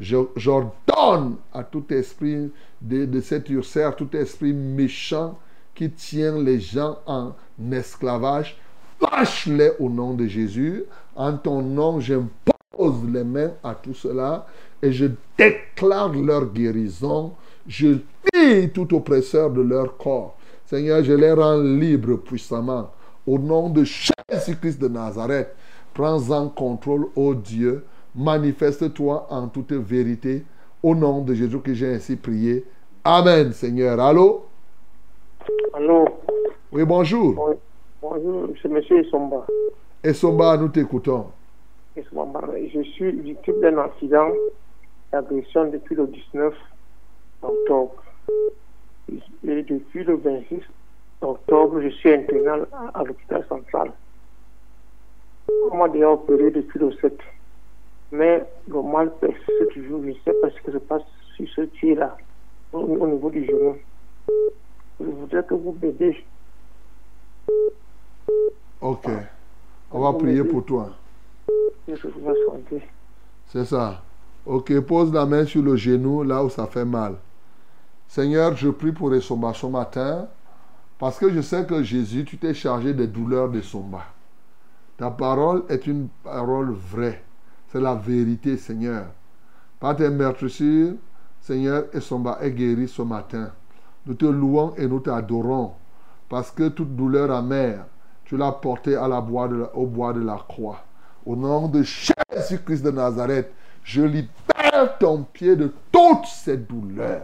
J'ordonne 0.02 1.36
à 1.52 1.62
tout 1.62 1.84
esprit 1.90 2.50
de, 2.80 3.04
de 3.04 3.20
cet 3.20 3.48
ulcère, 3.48 3.94
tout 3.94 4.14
esprit 4.16 4.52
méchant 4.52 5.38
qui 5.74 5.90
tient 5.90 6.38
les 6.42 6.60
gens 6.60 6.98
en 7.06 7.32
esclavage, 7.70 8.58
lâche-les 9.00 9.72
au 9.78 9.88
nom 9.88 10.14
de 10.14 10.26
Jésus. 10.26 10.84
En 11.14 11.36
ton 11.36 11.62
nom, 11.62 12.00
j'impose 12.00 13.04
les 13.12 13.24
mains 13.24 13.52
à 13.62 13.74
tout 13.74 13.94
cela 13.94 14.46
et 14.82 14.92
je 14.92 15.06
déclare 15.38 16.12
leur 16.12 16.46
guérison. 16.46 17.32
Je 17.66 17.98
lie 18.34 18.70
tout 18.70 18.94
oppresseur 18.94 19.50
de 19.50 19.62
leur 19.62 19.96
corps. 19.96 20.36
Seigneur, 20.66 21.04
je 21.04 21.12
les 21.12 21.32
rends 21.32 21.60
libres 21.60 22.16
puissamment. 22.16 22.90
Au 23.26 23.38
nom 23.38 23.70
de 23.70 23.84
Jésus-Christ 23.84 24.80
de 24.80 24.88
Nazareth, 24.88 25.54
prends-en 25.94 26.48
contrôle, 26.48 27.06
ô 27.14 27.34
Dieu. 27.34 27.84
Manifeste-toi 28.14 29.26
en 29.30 29.48
toute 29.48 29.72
vérité. 29.72 30.44
Au 30.82 30.94
nom 30.94 31.22
de 31.22 31.34
Jésus 31.34 31.60
que 31.60 31.72
j'ai 31.72 31.94
ainsi 31.94 32.16
prié. 32.16 32.64
Amen, 33.04 33.52
Seigneur. 33.52 33.98
Allô? 34.00 34.46
Allô? 35.72 36.04
Oui, 36.72 36.84
bonjour. 36.84 37.48
Oui. 37.48 37.54
Bonjour, 38.02 38.48
c'est 38.60 38.68
monsieur 38.68 39.04
Isomba. 39.04 39.46
Esomba, 40.02 40.56
nous 40.56 40.68
t'écoutons. 40.68 41.26
Isomba, 41.96 42.40
Je 42.74 42.82
suis 42.82 43.12
victime 43.12 43.60
d'un 43.60 43.78
accident 43.78 44.30
d'agression 45.12 45.70
depuis 45.70 45.94
le 45.94 46.06
19 46.08 46.54
octobre. 47.42 48.02
Et 49.08 49.62
depuis 49.62 50.04
le 50.04 50.16
26 50.16 50.60
octobre, 51.20 51.80
je 51.80 51.88
suis 51.88 52.12
interné 52.12 52.48
à, 52.72 52.90
à 52.98 53.04
l'hôpital 53.04 53.44
central. 53.48 53.92
On 55.70 55.76
m'a 55.76 55.88
déjà 55.88 56.10
opéré 56.10 56.50
depuis 56.50 56.78
le 56.78 56.92
7. 57.00 57.16
Mais 58.12 58.44
le 58.68 58.82
mal 58.82 59.10
persiste 59.18 59.68
toujours. 59.72 60.02
Je 60.02 60.08
ne 60.08 60.14
sais 60.24 60.34
pas 60.40 60.50
ce 60.50 60.60
qui 60.62 60.70
se 60.70 60.78
passe 60.78 61.02
sur 61.34 61.48
ce 61.56 61.62
pied-là, 61.62 62.16
au, 62.72 62.78
au 62.78 63.06
niveau 63.06 63.30
du 63.30 63.44
genou. 63.46 63.76
Je 65.00 65.06
voudrais 65.06 65.42
que 65.44 65.54
vous 65.54 65.76
m'aidiez. 65.82 66.24
Ok. 68.80 69.08
On 69.90 70.00
va 70.00 70.12
prier 70.12 70.44
pour 70.44 70.64
toi. 70.64 70.90
C'est 73.46 73.64
ça. 73.64 74.02
Ok, 74.44 74.78
pose 74.80 75.12
la 75.12 75.26
main 75.26 75.44
sur 75.44 75.62
le 75.62 75.76
genou 75.76 76.22
là 76.22 76.44
où 76.44 76.50
ça 76.50 76.66
fait 76.66 76.84
mal. 76.84 77.16
Seigneur, 78.08 78.56
je 78.56 78.68
prie 78.68 78.92
pour 78.92 79.14
Esomba 79.14 79.52
ce 79.54 79.66
matin 79.66 80.28
parce 80.98 81.18
que 81.18 81.30
je 81.30 81.40
sais 81.40 81.66
que 81.66 81.82
Jésus, 81.82 82.24
tu 82.24 82.36
t'es 82.38 82.54
chargé 82.54 82.92
des 82.94 83.06
douleurs 83.06 83.48
de 83.48 83.60
Somba. 83.60 84.04
Ta 84.96 85.10
parole 85.10 85.64
est 85.68 85.86
une 85.86 86.08
parole 86.22 86.70
vraie. 86.70 87.24
C'est 87.72 87.80
la 87.80 87.94
vérité, 87.94 88.58
Seigneur. 88.58 89.06
Par 89.80 89.96
tes 89.96 90.10
meurtrissures, 90.10 90.92
Seigneur, 91.40 91.84
Esomba 91.94 92.36
est 92.42 92.50
guéri 92.50 92.86
ce 92.86 93.00
matin. 93.00 93.50
Nous 94.04 94.12
te 94.12 94.26
louons 94.26 94.74
et 94.76 94.86
nous 94.86 95.00
t'adorons 95.00 95.72
parce 96.28 96.50
que 96.50 96.68
toute 96.68 96.94
douleur 96.94 97.30
amère, 97.30 97.86
tu 98.26 98.36
l'as 98.36 98.52
portée 98.52 98.94
au 98.96 99.86
bois 99.86 100.12
de 100.12 100.20
la 100.20 100.44
croix. 100.46 100.84
Au 101.24 101.34
nom 101.34 101.66
de 101.66 101.82
Jésus-Christ 101.82 102.82
de 102.82 102.90
Nazareth, 102.90 103.50
je 103.82 104.02
libère 104.02 104.98
ton 105.00 105.22
pied 105.22 105.56
de 105.56 105.72
toutes 105.90 106.26
ces 106.26 106.58
douleurs. 106.58 107.22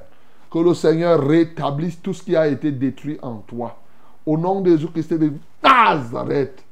Que 0.50 0.60
le 0.60 0.72
Seigneur 0.72 1.20
rétablisse 1.28 2.00
tout 2.00 2.14
ce 2.14 2.22
qui 2.22 2.34
a 2.34 2.48
été 2.48 2.72
détruit 2.72 3.18
en 3.20 3.36
toi. 3.36 3.76
Au 4.24 4.38
nom 4.38 4.62
de 4.62 4.70
Jésus-Christ 4.70 5.12
de 5.12 5.32
Nazareth, 5.62 6.64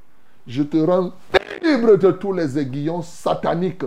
je 0.47 0.63
te 0.63 0.79
rends 0.79 1.13
libre 1.67 1.97
de 1.97 2.11
tous 2.13 2.33
les 2.33 2.59
aiguillons 2.59 3.03
sataniques 3.03 3.85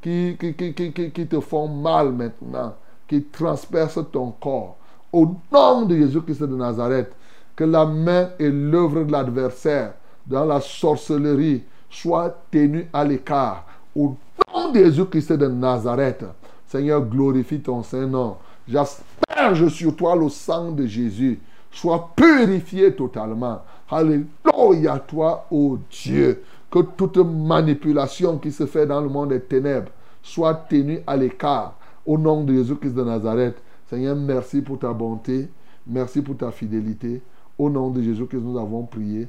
qui, 0.00 0.36
te 0.36 1.40
font 1.40 1.68
mal 1.68 2.12
maintenant, 2.12 2.74
qui 3.06 3.22
transpercent 3.24 4.10
ton 4.10 4.32
corps. 4.32 4.76
Au 5.12 5.34
nom 5.52 5.82
de 5.82 5.96
Jésus-Christ 5.96 6.42
de 6.42 6.56
Nazareth, 6.56 7.12
que 7.56 7.64
la 7.64 7.84
main 7.84 8.30
et 8.38 8.48
l'œuvre 8.48 9.04
de 9.04 9.12
l'adversaire 9.12 9.94
dans 10.26 10.44
la 10.44 10.60
sorcellerie 10.60 11.64
soient 11.90 12.34
tenues 12.50 12.88
à 12.92 13.04
l'écart. 13.04 13.66
Au 13.94 14.16
nom 14.54 14.70
de 14.72 14.78
Jésus-Christ 14.78 15.32
de 15.32 15.48
Nazareth, 15.48 16.24
Seigneur, 16.66 17.04
glorifie 17.04 17.60
ton 17.60 17.82
Saint-Nom. 17.82 18.36
J'asperge 18.68 19.68
sur 19.68 19.96
toi 19.96 20.14
le 20.14 20.28
sang 20.28 20.70
de 20.70 20.86
Jésus. 20.86 21.40
Sois 21.72 22.10
purifié 22.14 22.94
totalement. 22.94 23.62
Alléluia, 23.90 24.98
toi, 25.00 25.46
ô 25.50 25.78
Dieu. 25.90 26.42
Que 26.70 26.80
toute 26.80 27.16
manipulation 27.16 28.38
qui 28.38 28.52
se 28.52 28.64
fait 28.66 28.86
dans 28.86 29.00
le 29.00 29.08
monde 29.08 29.30
des 29.30 29.40
ténèbres 29.40 29.90
soit 30.22 30.54
tenue 30.54 31.00
à 31.06 31.16
l'écart. 31.16 31.76
Au 32.06 32.16
nom 32.16 32.44
de 32.44 32.54
Jésus-Christ 32.54 32.94
de 32.94 33.02
Nazareth. 33.02 33.60
Seigneur, 33.88 34.14
merci 34.14 34.62
pour 34.62 34.78
ta 34.78 34.92
bonté. 34.92 35.48
Merci 35.86 36.22
pour 36.22 36.36
ta 36.36 36.52
fidélité. 36.52 37.22
Au 37.58 37.68
nom 37.68 37.90
de 37.90 38.00
Jésus 38.00 38.26
que 38.26 38.36
nous 38.36 38.58
avons 38.58 38.84
prié. 38.84 39.28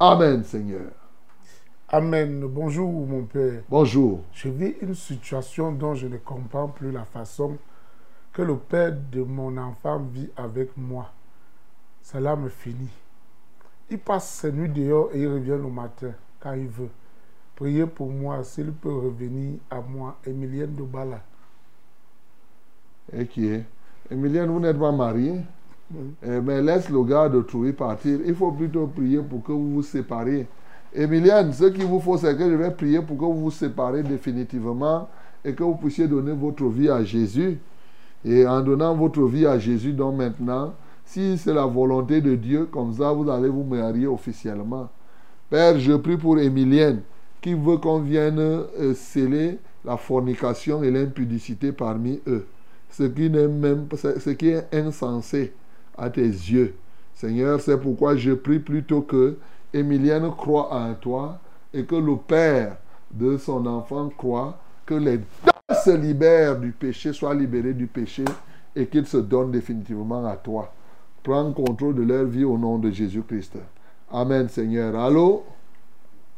Amen, 0.00 0.42
Seigneur. 0.44 0.90
Amen. 1.90 2.44
Bonjour, 2.48 3.06
mon 3.06 3.24
Père. 3.24 3.62
Bonjour. 3.68 4.20
Je 4.32 4.48
vis 4.48 4.74
une 4.80 4.94
situation 4.94 5.72
dont 5.72 5.94
je 5.94 6.06
ne 6.06 6.16
comprends 6.16 6.68
plus 6.68 6.90
la 6.90 7.04
façon 7.04 7.58
que 8.32 8.42
le 8.42 8.56
père 8.56 8.96
de 9.12 9.22
mon 9.22 9.56
enfant 9.56 9.98
vit 9.98 10.30
avec 10.36 10.76
moi. 10.76 11.10
Cela 12.02 12.36
me 12.36 12.48
finit. 12.48 12.92
Il 13.90 13.98
passe 13.98 14.28
ses 14.28 14.52
nuits 14.52 14.68
dehors 14.68 15.10
et 15.12 15.20
il 15.20 15.28
revient 15.28 15.58
le 15.60 15.70
matin 15.70 16.12
quand 16.40 16.52
il 16.52 16.68
veut. 16.68 16.90
Priez 17.56 17.86
pour 17.86 18.08
moi 18.10 18.44
s'il 18.44 18.72
peut 18.72 18.94
revenir 18.94 19.58
à 19.70 19.80
moi, 19.80 20.16
Emilienne 20.26 20.74
de 20.74 20.82
Bala. 20.82 21.20
Et 23.12 23.26
qui 23.26 23.48
est? 23.48 23.64
Emilienne, 24.10 24.48
vous 24.50 24.60
n'êtes 24.60 24.78
pas 24.78 24.92
mariée 24.92 25.40
Eh, 26.22 26.40
mais 26.40 26.62
laisse 26.62 26.88
le 26.90 27.02
gars 27.02 27.28
d'autrui 27.28 27.72
partir. 27.72 28.20
Il 28.24 28.34
faut 28.34 28.52
plutôt 28.52 28.86
prier 28.86 29.20
pour 29.20 29.42
que 29.42 29.52
vous 29.52 29.74
vous 29.74 29.82
sépariez. 29.82 30.46
Emilienne, 30.94 31.52
ce 31.52 31.64
qu'il 31.64 31.84
vous 31.84 32.00
faut, 32.00 32.16
c'est 32.16 32.36
que 32.36 32.48
je 32.48 32.54
vais 32.54 32.70
prier 32.70 33.00
pour 33.00 33.16
que 33.16 33.24
vous 33.24 33.40
vous 33.40 33.50
séparez 33.50 34.02
définitivement 34.02 35.08
et 35.44 35.54
que 35.54 35.62
vous 35.62 35.76
puissiez 35.76 36.06
donner 36.06 36.32
votre 36.32 36.66
vie 36.66 36.88
à 36.88 37.02
Jésus. 37.02 37.58
Et 38.24 38.46
en 38.46 38.60
donnant 38.60 38.94
votre 38.94 39.22
vie 39.24 39.46
à 39.46 39.58
Jésus, 39.58 39.92
donc 39.92 40.16
maintenant, 40.16 40.74
si 41.04 41.38
c'est 41.38 41.54
la 41.54 41.66
volonté 41.66 42.20
de 42.20 42.34
Dieu, 42.34 42.66
comme 42.66 42.92
ça, 42.92 43.12
vous 43.12 43.28
allez 43.30 43.48
vous 43.48 43.64
marier 43.64 44.06
officiellement. 44.06 44.88
Père, 45.50 45.78
je 45.78 45.92
prie 45.94 46.16
pour 46.16 46.38
Emilienne 46.38 47.00
qui 47.40 47.54
veut 47.54 47.78
qu'on 47.78 48.00
vienne 48.00 48.38
euh, 48.38 48.94
sceller 48.94 49.58
la 49.84 49.96
fornication 49.96 50.82
et 50.82 50.90
l'impudicité 50.90 51.72
parmi 51.72 52.20
eux. 52.26 52.46
Ce 52.90 53.04
qui, 53.04 53.30
même, 53.30 53.86
ce 53.94 54.30
qui 54.30 54.48
est 54.48 54.66
insensé 54.74 55.52
à 55.96 56.10
tes 56.10 56.26
yeux. 56.26 56.74
Seigneur, 57.14 57.60
c'est 57.60 57.78
pourquoi 57.80 58.16
je 58.16 58.32
prie 58.32 58.58
plutôt 58.58 59.02
que 59.02 59.38
Emilienne 59.72 60.30
croit 60.36 60.72
en 60.72 60.94
toi 60.94 61.38
et 61.72 61.84
que 61.84 61.96
le 61.96 62.16
Père 62.16 62.76
de 63.10 63.36
son 63.36 63.66
enfant 63.66 64.10
croit 64.16 64.58
que 64.84 64.94
les 64.94 65.18
deux 65.18 65.24
se 65.84 65.90
libèrent 65.90 66.58
du 66.58 66.72
péché, 66.72 67.12
soient 67.12 67.34
libérés 67.34 67.74
du 67.74 67.86
péché 67.86 68.24
et 68.74 68.86
qu'ils 68.86 69.06
se 69.06 69.18
donnent 69.18 69.50
définitivement 69.50 70.24
à 70.26 70.36
toi. 70.36 70.72
Prends 71.22 71.52
contrôle 71.52 71.94
de 71.94 72.02
leur 72.02 72.24
vie 72.24 72.44
au 72.44 72.56
nom 72.56 72.78
de 72.78 72.90
Jésus-Christ. 72.90 73.58
Amen, 74.10 74.48
Seigneur. 74.48 74.94
Allô? 74.96 75.44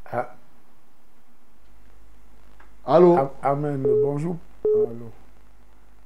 Ah, 0.04 0.34
Allô? 2.84 3.30
Amen. 3.42 3.82
Bonjour. 4.02 4.36
Allô? 4.64 5.10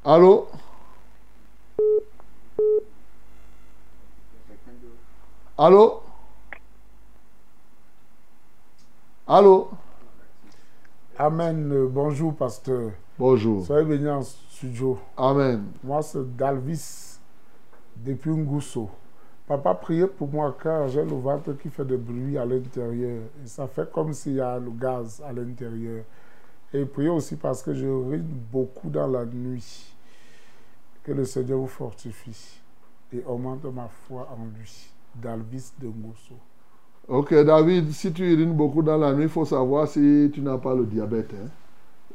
Allô? 0.05 0.49
Allô? 5.57 6.03
Allô? 9.27 9.71
Amen. 11.19 11.89
Bonjour, 11.89 12.35
pasteur. 12.35 12.93
Bonjour. 13.19 13.65
Soyez 13.65 13.85
bénis 13.87 14.11
en 14.11 14.23
studio. 14.23 14.99
Amen. 15.17 15.73
Moi, 15.83 16.03
c'est 16.03 16.37
Dalvis, 16.37 17.19
depuis 17.97 18.33
Ngusso. 18.33 18.91
Papa, 19.47 19.75
priez 19.75 20.07
pour 20.07 20.29
moi 20.33 20.57
car 20.63 20.89
j'ai 20.89 21.05
le 21.05 21.15
ventre 21.17 21.53
qui 21.55 21.69
fait 21.69 21.85
des 21.85 21.99
bruits 21.99 22.39
à 22.39 22.47
l'intérieur. 22.47 23.23
Et 23.45 23.47
ça 23.47 23.67
fait 23.67 23.91
comme 23.93 24.13
s'il 24.15 24.35
y 24.35 24.41
a 24.41 24.59
le 24.59 24.71
gaz 24.71 25.23
à 25.27 25.33
l'intérieur. 25.33 26.05
Et 26.73 26.85
priez 26.87 27.11
aussi 27.11 27.37
parce 27.37 27.63
que 27.63 27.75
je 27.75 27.87
rime 27.87 28.27
beaucoup 28.51 28.89
dans 28.89 29.07
la 29.07 29.25
nuit. 29.27 29.95
Que 31.03 31.13
le 31.13 31.25
Seigneur 31.27 31.59
vous 31.59 31.67
fortifie 31.67 32.61
et 33.13 33.23
augmente 33.27 33.65
ma 33.67 33.89
foi 33.89 34.27
en 34.33 34.45
lui. 34.59 34.89
Dalvis 35.15 35.73
de 35.79 35.87
Ngusso. 35.89 36.35
Ok, 37.07 37.35
David, 37.45 37.91
si 37.93 38.11
tu 38.13 38.33
urines 38.33 38.55
beaucoup 38.55 38.83
dans 38.83 38.97
la 38.97 39.13
nuit, 39.13 39.25
il 39.25 39.29
faut 39.29 39.45
savoir 39.45 39.87
si 39.87 40.31
tu 40.33 40.41
n'as 40.41 40.57
pas 40.57 40.75
le 40.75 40.87
diabète. 40.87 41.33
hein. 41.35 41.49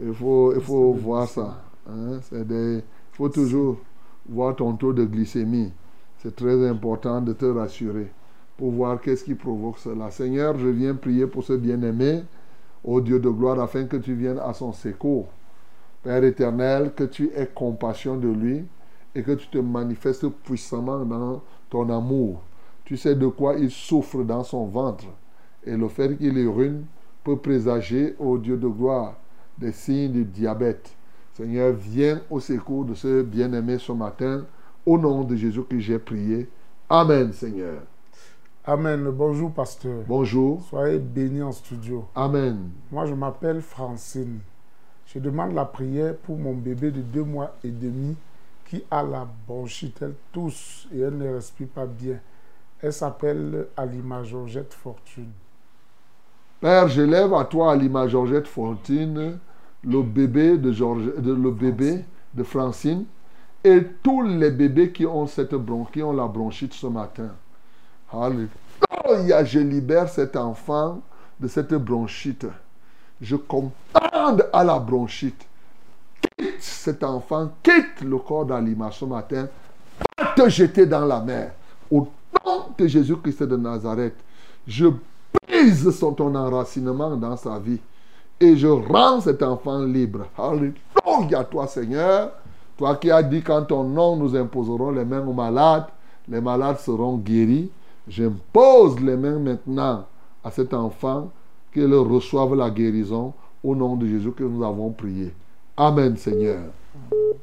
Il 0.02 0.14
faut, 0.14 0.54
il 0.56 0.62
faut 0.62 0.94
voir 0.94 1.28
ça. 1.28 1.62
hein. 1.88 2.20
Il 2.32 2.82
faut 3.12 3.30
toujours 3.30 3.78
voir 4.28 4.56
ton 4.56 4.74
taux 4.74 4.92
de 4.94 5.06
glycémie. 5.06 5.72
C'est 6.22 6.36
très 6.36 6.68
important 6.68 7.22
de 7.22 7.32
te 7.32 7.46
rassurer 7.46 8.12
pour 8.58 8.72
voir 8.72 9.00
qu'est-ce 9.00 9.24
qui 9.24 9.36
provoque 9.36 9.78
cela. 9.78 10.12
Seigneur, 10.12 10.58
je 10.60 10.68
viens 10.68 10.94
prier 10.94 11.28
pour 11.28 11.46
ce 11.46 11.54
bien-aimé, 11.54 12.24
ô 12.84 13.00
Dieu 13.00 13.22
de 13.22 13.30
gloire, 13.30 13.58
afin 13.62 13.86
que 13.86 13.96
tu 13.96 14.14
viennes 14.14 14.40
à 14.40 14.54
son 14.54 14.74
secours. 14.74 15.30
Père 16.04 16.24
éternel, 16.26 16.92
que 16.94 17.06
tu 17.06 17.32
aies 17.34 17.50
compassion 17.56 18.18
de 18.18 18.28
lui 18.28 18.66
et 19.16 19.24
que 19.24 19.32
tu 19.32 19.48
te 19.48 19.60
manifestes 19.60 20.28
puissamment 20.28 21.06
dans 21.06 21.42
ton 21.70 21.90
amour. 21.90 22.42
Tu 22.84 22.98
sais 22.98 23.16
de 23.16 23.28
quoi 23.28 23.56
il 23.56 23.72
souffre 23.72 24.24
dans 24.24 24.44
son 24.44 24.66
ventre. 24.66 25.06
Et 25.66 25.78
le 25.78 25.88
fait 25.88 26.18
qu'il 26.18 26.38
urine 26.38 26.84
peut 27.24 27.38
présager, 27.38 28.16
ô 28.20 28.38
Dieu 28.38 28.58
de 28.58 28.68
gloire, 28.68 29.16
des 29.58 29.72
signes 29.72 30.12
de 30.12 30.24
diabète. 30.24 30.92
Seigneur, 31.34 31.72
viens 31.72 32.20
au 32.30 32.42
secours 32.42 32.84
de 32.84 32.94
ce 32.94 33.22
bien-aimé 33.22 33.78
ce 33.78 33.94
matin, 33.94 34.44
Au 34.90 34.98
nom 34.98 35.24
de 35.24 35.36
Jésus 35.36 35.62
que 35.70 35.78
j'ai 35.78 36.00
prié. 36.00 36.50
Amen, 36.90 37.32
Seigneur. 37.32 37.84
Amen. 38.66 39.08
Bonjour, 39.12 39.52
pasteur. 39.52 40.02
Bonjour. 40.08 40.64
Soyez 40.68 40.98
bénis 40.98 41.44
en 41.44 41.52
studio. 41.52 42.08
Amen. 42.16 42.72
Moi, 42.92 43.06
je 43.06 43.14
m'appelle 43.14 43.62
Francine. 43.62 44.40
Je 45.06 45.20
demande 45.20 45.54
la 45.54 45.66
prière 45.66 46.16
pour 46.18 46.40
mon 46.40 46.56
bébé 46.56 46.90
de 46.90 47.02
deux 47.02 47.24
mois 47.24 47.56
et 47.64 47.70
demi 47.70 48.16
qui 48.66 48.84
a 48.90 49.04
la 49.04 49.28
bronchite. 49.48 50.00
Elle 50.02 50.16
tousse 50.32 50.88
et 50.92 51.02
elle 51.02 51.20
ne 51.20 51.36
respire 51.36 51.68
pas 51.68 51.86
bien. 51.86 52.16
Elle 52.82 52.94
s'appelle 52.94 53.68
Alima 53.78 54.24
Georgette 54.24 54.74
Fortune. 54.74 55.30
Père, 56.62 56.88
je 56.88 57.04
lève 57.04 57.36
à 57.36 57.46
toi, 57.46 57.74
Alima 57.74 58.08
Georgette 58.08 58.48
Fortune, 58.48 59.38
le 59.84 60.02
bébé 60.02 60.58
de, 60.58 60.72
George, 60.72 61.14
de- 61.16 61.34
le 61.36 61.52
bébé 61.52 62.04
de 62.34 62.42
Francine 62.42 63.06
et 63.64 63.84
tous 64.02 64.22
les 64.24 64.52
bébés 64.52 64.92
qui 64.92 65.06
ont 65.06 65.28
cette 65.28 65.54
bron- 65.56 65.86
qui 65.86 66.02
ont 66.02 66.14
la 66.14 66.28
bronchite 66.28 66.74
ce 66.74 66.88
matin. 66.88 67.30
Alléluia, 68.12 69.44
je 69.44 69.60
libère 69.60 70.10
cet 70.10 70.36
enfant 70.36 71.02
de 71.40 71.48
cette 71.48 71.74
bronchite. 71.74 72.46
Je 73.22 73.36
commande 73.36 74.48
à 74.54 74.64
la 74.64 74.80
bronchite. 74.80 75.46
Quitte 76.38 76.62
cet 76.62 77.04
enfant, 77.04 77.50
quitte 77.62 78.02
le 78.02 78.18
corps 78.18 78.46
d'Alima 78.46 78.90
ce 78.92 79.06
matin. 79.06 79.48
Va 80.18 80.26
te 80.36 80.50
jeter 80.50 80.86
dans 80.86 81.06
la 81.06 81.20
mer. 81.22 81.52
Au 81.92 82.08
nom 82.46 82.66
de 82.78 82.88
Jésus-Christ 82.88 83.44
de 83.44 83.58
Nazareth, 83.58 84.16
je 84.68 84.88
brise 85.48 85.92
son 85.98 86.14
ton 86.14 86.34
enracinement 86.36 87.16
dans 87.16 87.36
sa 87.38 87.60
vie 87.60 87.80
et 88.40 88.56
je 88.56 88.68
rends 88.68 89.20
cet 89.22 89.44
enfant 89.44 89.80
libre. 89.84 90.28
Alléluia, 90.38 91.44
toi 91.44 91.68
Seigneur. 91.68 92.32
Toi 92.80 92.96
qui 92.96 93.12
as 93.12 93.22
dit 93.22 93.42
qu'en 93.42 93.66
ton 93.66 93.84
nom 93.84 94.16
nous 94.16 94.38
imposerons 94.38 94.92
les 94.92 95.04
mains 95.04 95.28
aux 95.28 95.34
malades, 95.34 95.88
les 96.30 96.40
malades 96.40 96.78
seront 96.78 97.18
guéris. 97.18 97.70
J'impose 98.08 99.02
les 99.02 99.18
mains 99.18 99.38
maintenant 99.38 100.06
à 100.46 100.50
cet 100.50 100.74
enfant 100.74 101.30
qu'il 101.74 101.94
reçoive 101.94 102.56
la 102.56 102.70
guérison 102.70 103.34
au 103.66 103.76
nom 103.76 103.98
de 103.98 104.08
Jésus 104.08 104.32
que 104.32 104.46
nous 104.46 104.64
avons 104.64 104.92
prié. 104.92 105.34
Amen 105.76 106.16
Seigneur. 106.16 106.62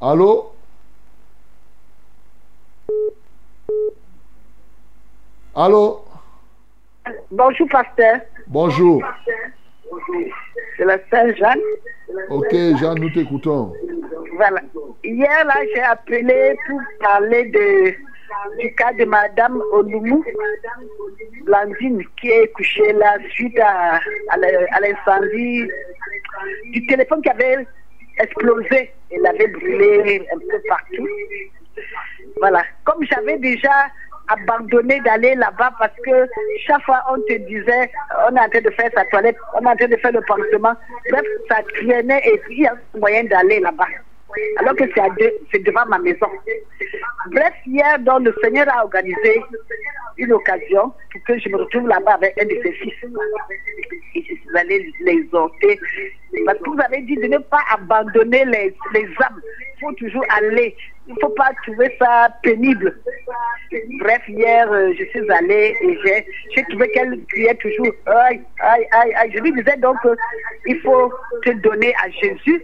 Allô? 0.00 0.52
Allô? 5.54 6.00
Bonjour, 7.30 7.68
pasteur. 7.68 8.20
Bonjour. 8.46 9.02
C'est 10.76 10.84
la 10.84 10.98
Saint-Jean. 11.10 11.60
Ok, 12.30 12.52
Jean, 12.80 12.94
nous 12.94 13.10
t'écoutons. 13.10 13.72
Voilà. 14.36 14.60
Hier, 15.04 15.44
là, 15.44 15.54
j'ai 15.74 15.82
appelé 15.82 16.56
pour 16.66 16.80
parler 17.00 17.44
de, 17.46 17.94
du 18.60 18.74
cas 18.74 18.92
de 18.92 19.04
Madame 19.04 19.60
Olumu, 19.72 20.22
Blandine, 21.44 22.02
qui 22.20 22.28
est 22.28 22.52
couchée 22.52 22.92
là 22.92 23.16
suite 23.30 23.58
à, 23.58 24.00
à 24.30 24.80
l'incendie 24.80 25.68
du 26.72 26.86
téléphone 26.86 27.22
qui 27.22 27.30
avait 27.30 27.66
explosé. 28.18 28.90
Elle 29.10 29.26
avait 29.26 29.48
brûlé 29.48 30.26
un 30.34 30.38
peu 30.38 30.60
partout. 30.68 31.08
Voilà. 32.40 32.62
Comme 32.84 33.04
j'avais 33.04 33.38
déjà 33.38 33.86
abandonné 34.28 35.00
d'aller 35.00 35.34
là-bas 35.34 35.72
parce 35.78 35.94
que 36.04 36.28
chaque 36.66 36.82
fois 36.82 37.02
on 37.10 37.20
te 37.22 37.34
disait 37.46 37.90
on 38.28 38.36
est 38.36 38.40
en 38.40 38.48
train 38.48 38.60
de 38.60 38.70
faire 38.70 38.90
sa 38.94 39.04
toilette, 39.06 39.36
on 39.54 39.64
est 39.64 39.68
en 39.68 39.76
train 39.76 39.88
de 39.88 39.96
faire 39.96 40.12
le 40.12 40.20
pansement. 40.22 40.74
Bref, 41.10 41.24
ça 41.48 41.62
traînait 41.74 42.22
et 42.24 42.40
il 42.50 42.62
y 42.62 42.66
a 42.66 42.74
moyen 42.98 43.24
d'aller 43.24 43.60
là-bas. 43.60 43.86
Alors 44.58 44.74
que 44.76 44.84
c'est 45.52 45.62
devant 45.62 45.86
ma 45.86 45.98
maison. 45.98 46.26
Bref, 47.30 47.54
hier, 47.66 47.98
donc, 48.00 48.24
le 48.24 48.34
Seigneur 48.42 48.66
a 48.68 48.84
organisé 48.84 49.42
une 50.18 50.32
occasion 50.32 50.92
pour 51.12 51.22
que 51.26 51.38
je 51.38 51.48
me 51.48 51.56
retrouve 51.56 51.88
là-bas 51.88 52.14
avec 52.14 52.36
un 52.40 52.44
de 52.44 52.60
ses 52.62 52.72
fils. 52.72 52.94
Et 54.14 54.22
je 54.22 54.34
suis 54.34 54.58
allée 54.58 54.92
l'exhorter. 55.04 55.78
Parce 56.44 56.58
que 56.58 56.70
vous 56.70 56.80
avez 56.84 57.02
dit 57.02 57.16
de 57.16 57.26
ne 57.26 57.38
pas 57.38 57.60
abandonner 57.72 58.44
les, 58.46 58.74
les 58.94 59.08
âmes. 59.22 59.40
Il 59.76 59.80
faut 59.80 59.92
toujours 59.92 60.24
aller. 60.30 60.74
Il 61.06 61.14
ne 61.14 61.18
faut 61.20 61.28
pas 61.30 61.50
trouver 61.64 61.94
ça 62.00 62.28
pénible. 62.42 62.98
Bref, 64.00 64.22
hier, 64.28 64.72
euh, 64.72 64.92
je 64.98 65.04
suis 65.04 65.30
allée 65.30 65.76
et 65.82 65.98
j'ai 66.04 66.26
j'ai 66.54 66.62
trouvé 66.64 66.88
qu'elle 66.90 67.20
criait 67.26 67.54
toujours 67.56 67.92
aïe, 68.06 68.40
aïe, 68.60 68.86
aïe, 68.92 69.12
aïe. 69.14 69.30
Je 69.34 69.40
lui 69.40 69.52
disais 69.52 69.76
donc 69.76 69.96
il 70.66 70.80
faut 70.80 71.12
te 71.44 71.50
donner 71.50 71.94
à 72.02 72.08
Jésus. 72.10 72.62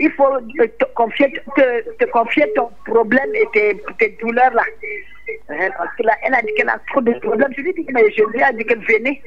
Il 0.00 0.10
faut 0.12 0.40
te, 0.80 0.84
confier, 0.94 1.32
te, 1.56 2.04
confier 2.06 2.50
ton 2.54 2.70
problème 2.86 3.30
et 3.34 3.46
tes, 3.98 4.08
douleurs 4.20 4.54
là. 4.54 4.62
Hein, 5.50 5.68
Parce 5.76 5.94
que 5.96 6.02
là, 6.04 6.14
elle 6.24 6.34
a 6.34 6.42
dit 6.42 6.54
qu'elle 6.56 6.68
a 6.68 6.80
trop 6.90 7.00
de 7.02 7.12
problèmes. 7.20 7.52
Je 7.56 7.62
lui 7.62 7.72
dis 7.74 7.86
mais 7.92 8.10
Jésus 8.10 8.42
a 8.42 8.52
dit 8.52 8.64
que 8.64 8.74
venez, 8.74 9.20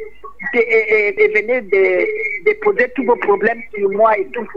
de- 0.53 1.33
venez 1.39 1.61
de- 1.61 2.43
déposer 2.45 2.89
tous 2.95 3.03
vos 3.05 3.17
problèmes 3.17 3.61
sur 3.75 3.89
moi 3.91 4.17
et 4.17 4.25
tout. 4.27 4.47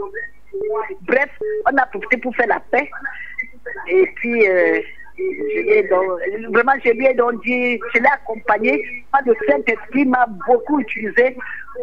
Bref, 1.01 1.29
on 1.71 1.77
a 1.77 1.85
profité 1.87 2.17
pour 2.17 2.35
faire 2.35 2.47
la 2.47 2.59
paix. 2.71 2.89
Et 3.89 4.05
puis, 4.15 4.47
euh, 4.47 4.79
je 5.17 5.89
donc- 5.89 6.53
vraiment, 6.53 6.73
je 6.83 6.91
lui 6.91 7.05
ai 7.05 7.13
donc 7.13 7.43
dit, 7.43 7.79
je 7.93 7.99
l'ai 7.99 8.07
accompagné. 8.11 8.83
Le 9.25 9.33
Saint-Esprit 9.47 10.05
m'a 10.05 10.25
beaucoup 10.47 10.79
utilisé 10.79 11.35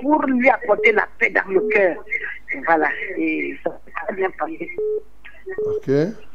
pour 0.02 0.22
lui 0.26 0.48
apporter 0.48 0.92
la 0.92 1.06
paix 1.18 1.30
dans 1.30 1.48
le 1.52 1.60
cœur. 1.68 1.97
Voilà, 2.66 2.88
et 3.16 3.56
ça 3.64 3.70
s'est 3.70 3.92
très 4.06 4.14
bien 4.16 4.30
passé. 4.30 4.70
Ok. 5.66 5.90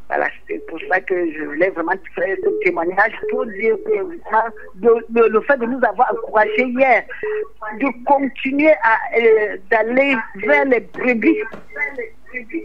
Voilà, 0.08 0.28
c'est 0.48 0.64
pour 0.68 0.80
ça 0.88 1.00
que 1.02 1.32
je 1.32 1.44
voulais 1.46 1.72
vraiment 1.72 1.94
faire 2.14 2.38
ce 2.44 2.50
témoignage 2.64 3.14
pour 3.32 3.44
dire 3.48 3.76
que 3.86 4.16
de- 4.76 5.30
le 5.30 5.42
fait 5.42 5.58
de 5.58 5.66
nous 5.66 5.80
avoir 5.84 6.12
encouragés 6.14 6.64
hier, 6.68 7.04
de 7.80 8.04
continuer 8.06 8.72
à 8.84 8.98
euh, 9.20 9.58
d'aller 9.72 10.16
vers 10.36 10.66
les 10.66 10.82
brebis, 10.82 11.42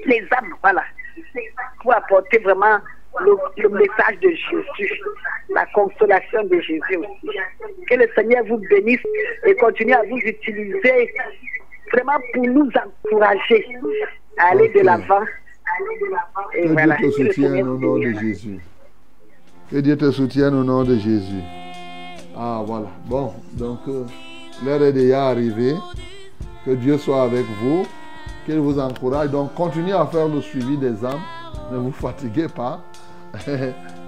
les 0.07 0.27
âmes, 0.37 0.55
voilà, 0.63 0.83
pour 1.83 1.95
apporter 1.95 2.39
vraiment 2.39 2.79
le, 3.21 3.37
le 3.57 3.69
message 3.71 4.19
de 4.23 4.31
Jésus, 4.31 5.01
la 5.51 5.67
consolation 5.67 6.45
de 6.45 6.61
Jésus 6.61 6.97
aussi. 6.97 7.37
Que 7.89 7.95
le 7.95 8.09
Seigneur 8.15 8.45
vous 8.45 8.59
bénisse 8.71 9.01
et 9.47 9.55
continue 9.57 9.93
à 9.93 10.03
vous 10.09 10.19
utiliser 10.19 11.13
vraiment 11.93 12.19
pour 12.33 12.45
nous 12.47 12.71
encourager 13.05 13.67
à 14.39 14.51
aller 14.53 14.69
de 14.69 14.81
l'avant. 14.81 15.25
Et 16.55 16.63
Que 16.63 16.69
voilà. 16.69 16.97
Dieu 16.97 17.11
te 17.11 17.15
soutienne 17.15 17.69
au 17.69 17.79
nom 17.79 17.99
de. 17.99 18.13
Jésus. 18.13 18.59
Que 19.71 19.77
Dieu 19.77 19.97
te 19.97 20.11
soutienne 20.11 20.55
au 20.55 20.65
nom 20.65 20.85
de 20.85 20.97
Jésus. 20.97 21.43
Ah, 22.37 22.63
voilà. 22.65 22.87
Bon, 23.07 23.33
donc 23.53 23.81
euh, 23.89 24.05
l'heure 24.65 24.83
est 24.83 24.93
déjà 24.93 25.29
arrivée. 25.29 25.75
Que 26.65 26.73
Dieu 26.73 26.99
soit 26.99 27.23
avec 27.23 27.45
vous. 27.63 27.87
Qu'il 28.51 28.59
vous 28.59 28.81
encourage. 28.81 29.31
Donc, 29.31 29.55
continuez 29.55 29.93
à 29.93 30.05
faire 30.07 30.27
le 30.27 30.41
suivi 30.41 30.77
des 30.77 31.05
âmes. 31.05 31.23
Ne 31.71 31.79
vous 31.79 31.93
fatiguez 31.93 32.49
pas. 32.49 32.81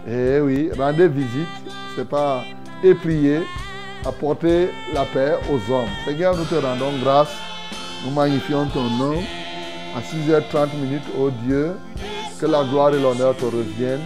Et 0.09 0.40
oui, 0.40 0.69
rendez 0.77 1.06
visite. 1.06 1.47
C'est 1.94 2.09
pas. 2.09 2.43
Et 2.82 2.93
priez. 2.93 3.43
Apportez 4.05 4.70
la 4.93 5.05
paix 5.05 5.36
aux 5.48 5.73
hommes. 5.73 5.86
Seigneur, 6.05 6.36
nous 6.36 6.44
te 6.44 6.56
rendons 6.56 6.90
grâce. 7.05 7.32
Nous 8.05 8.10
magnifions 8.10 8.66
ton 8.66 8.82
nom. 8.82 9.14
À 9.94 10.01
6h30 10.01 10.74
minutes, 10.74 11.06
ô 11.16 11.31
Dieu, 11.47 11.77
que 12.40 12.47
la 12.47 12.64
gloire 12.64 12.93
et 12.93 13.01
l'honneur 13.01 13.36
te 13.36 13.44
reviennent. 13.44 14.01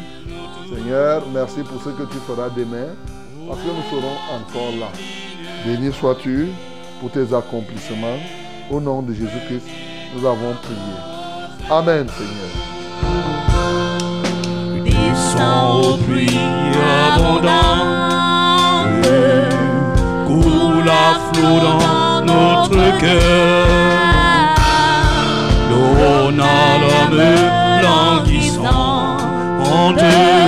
Seigneur, 0.68 1.22
merci 1.32 1.62
pour 1.62 1.82
ce 1.82 1.88
que 1.88 2.02
tu 2.02 2.18
feras 2.26 2.50
demain, 2.50 2.88
parce 3.48 3.60
que 3.60 3.68
nous 3.68 3.88
serons 3.90 4.16
encore 4.34 4.76
là. 4.78 4.88
Béni 5.64 5.90
sois-tu 5.94 6.48
pour 7.00 7.10
tes 7.10 7.32
accomplissements. 7.34 8.18
Au 8.68 8.80
nom 8.80 9.00
de 9.00 9.14
Jésus-Christ, 9.14 9.68
nous 10.16 10.26
avons 10.26 10.55
prié. 10.62 10.94
Amen, 11.70 12.06
Seigneur. 12.09 12.51
Descends 14.84 15.80
aux 15.80 15.97
pluies 15.98 16.38
abondantes, 17.14 17.47
coule 20.26 20.88
à 20.88 21.18
flot 21.32 21.59
dans 21.60 22.24
notre 22.24 22.98
cœur. 22.98 23.66
L'eau 25.70 26.30
l'homme 26.30 27.22
languissant, 27.82 29.16
en 29.60 29.93
deux, 29.93 30.45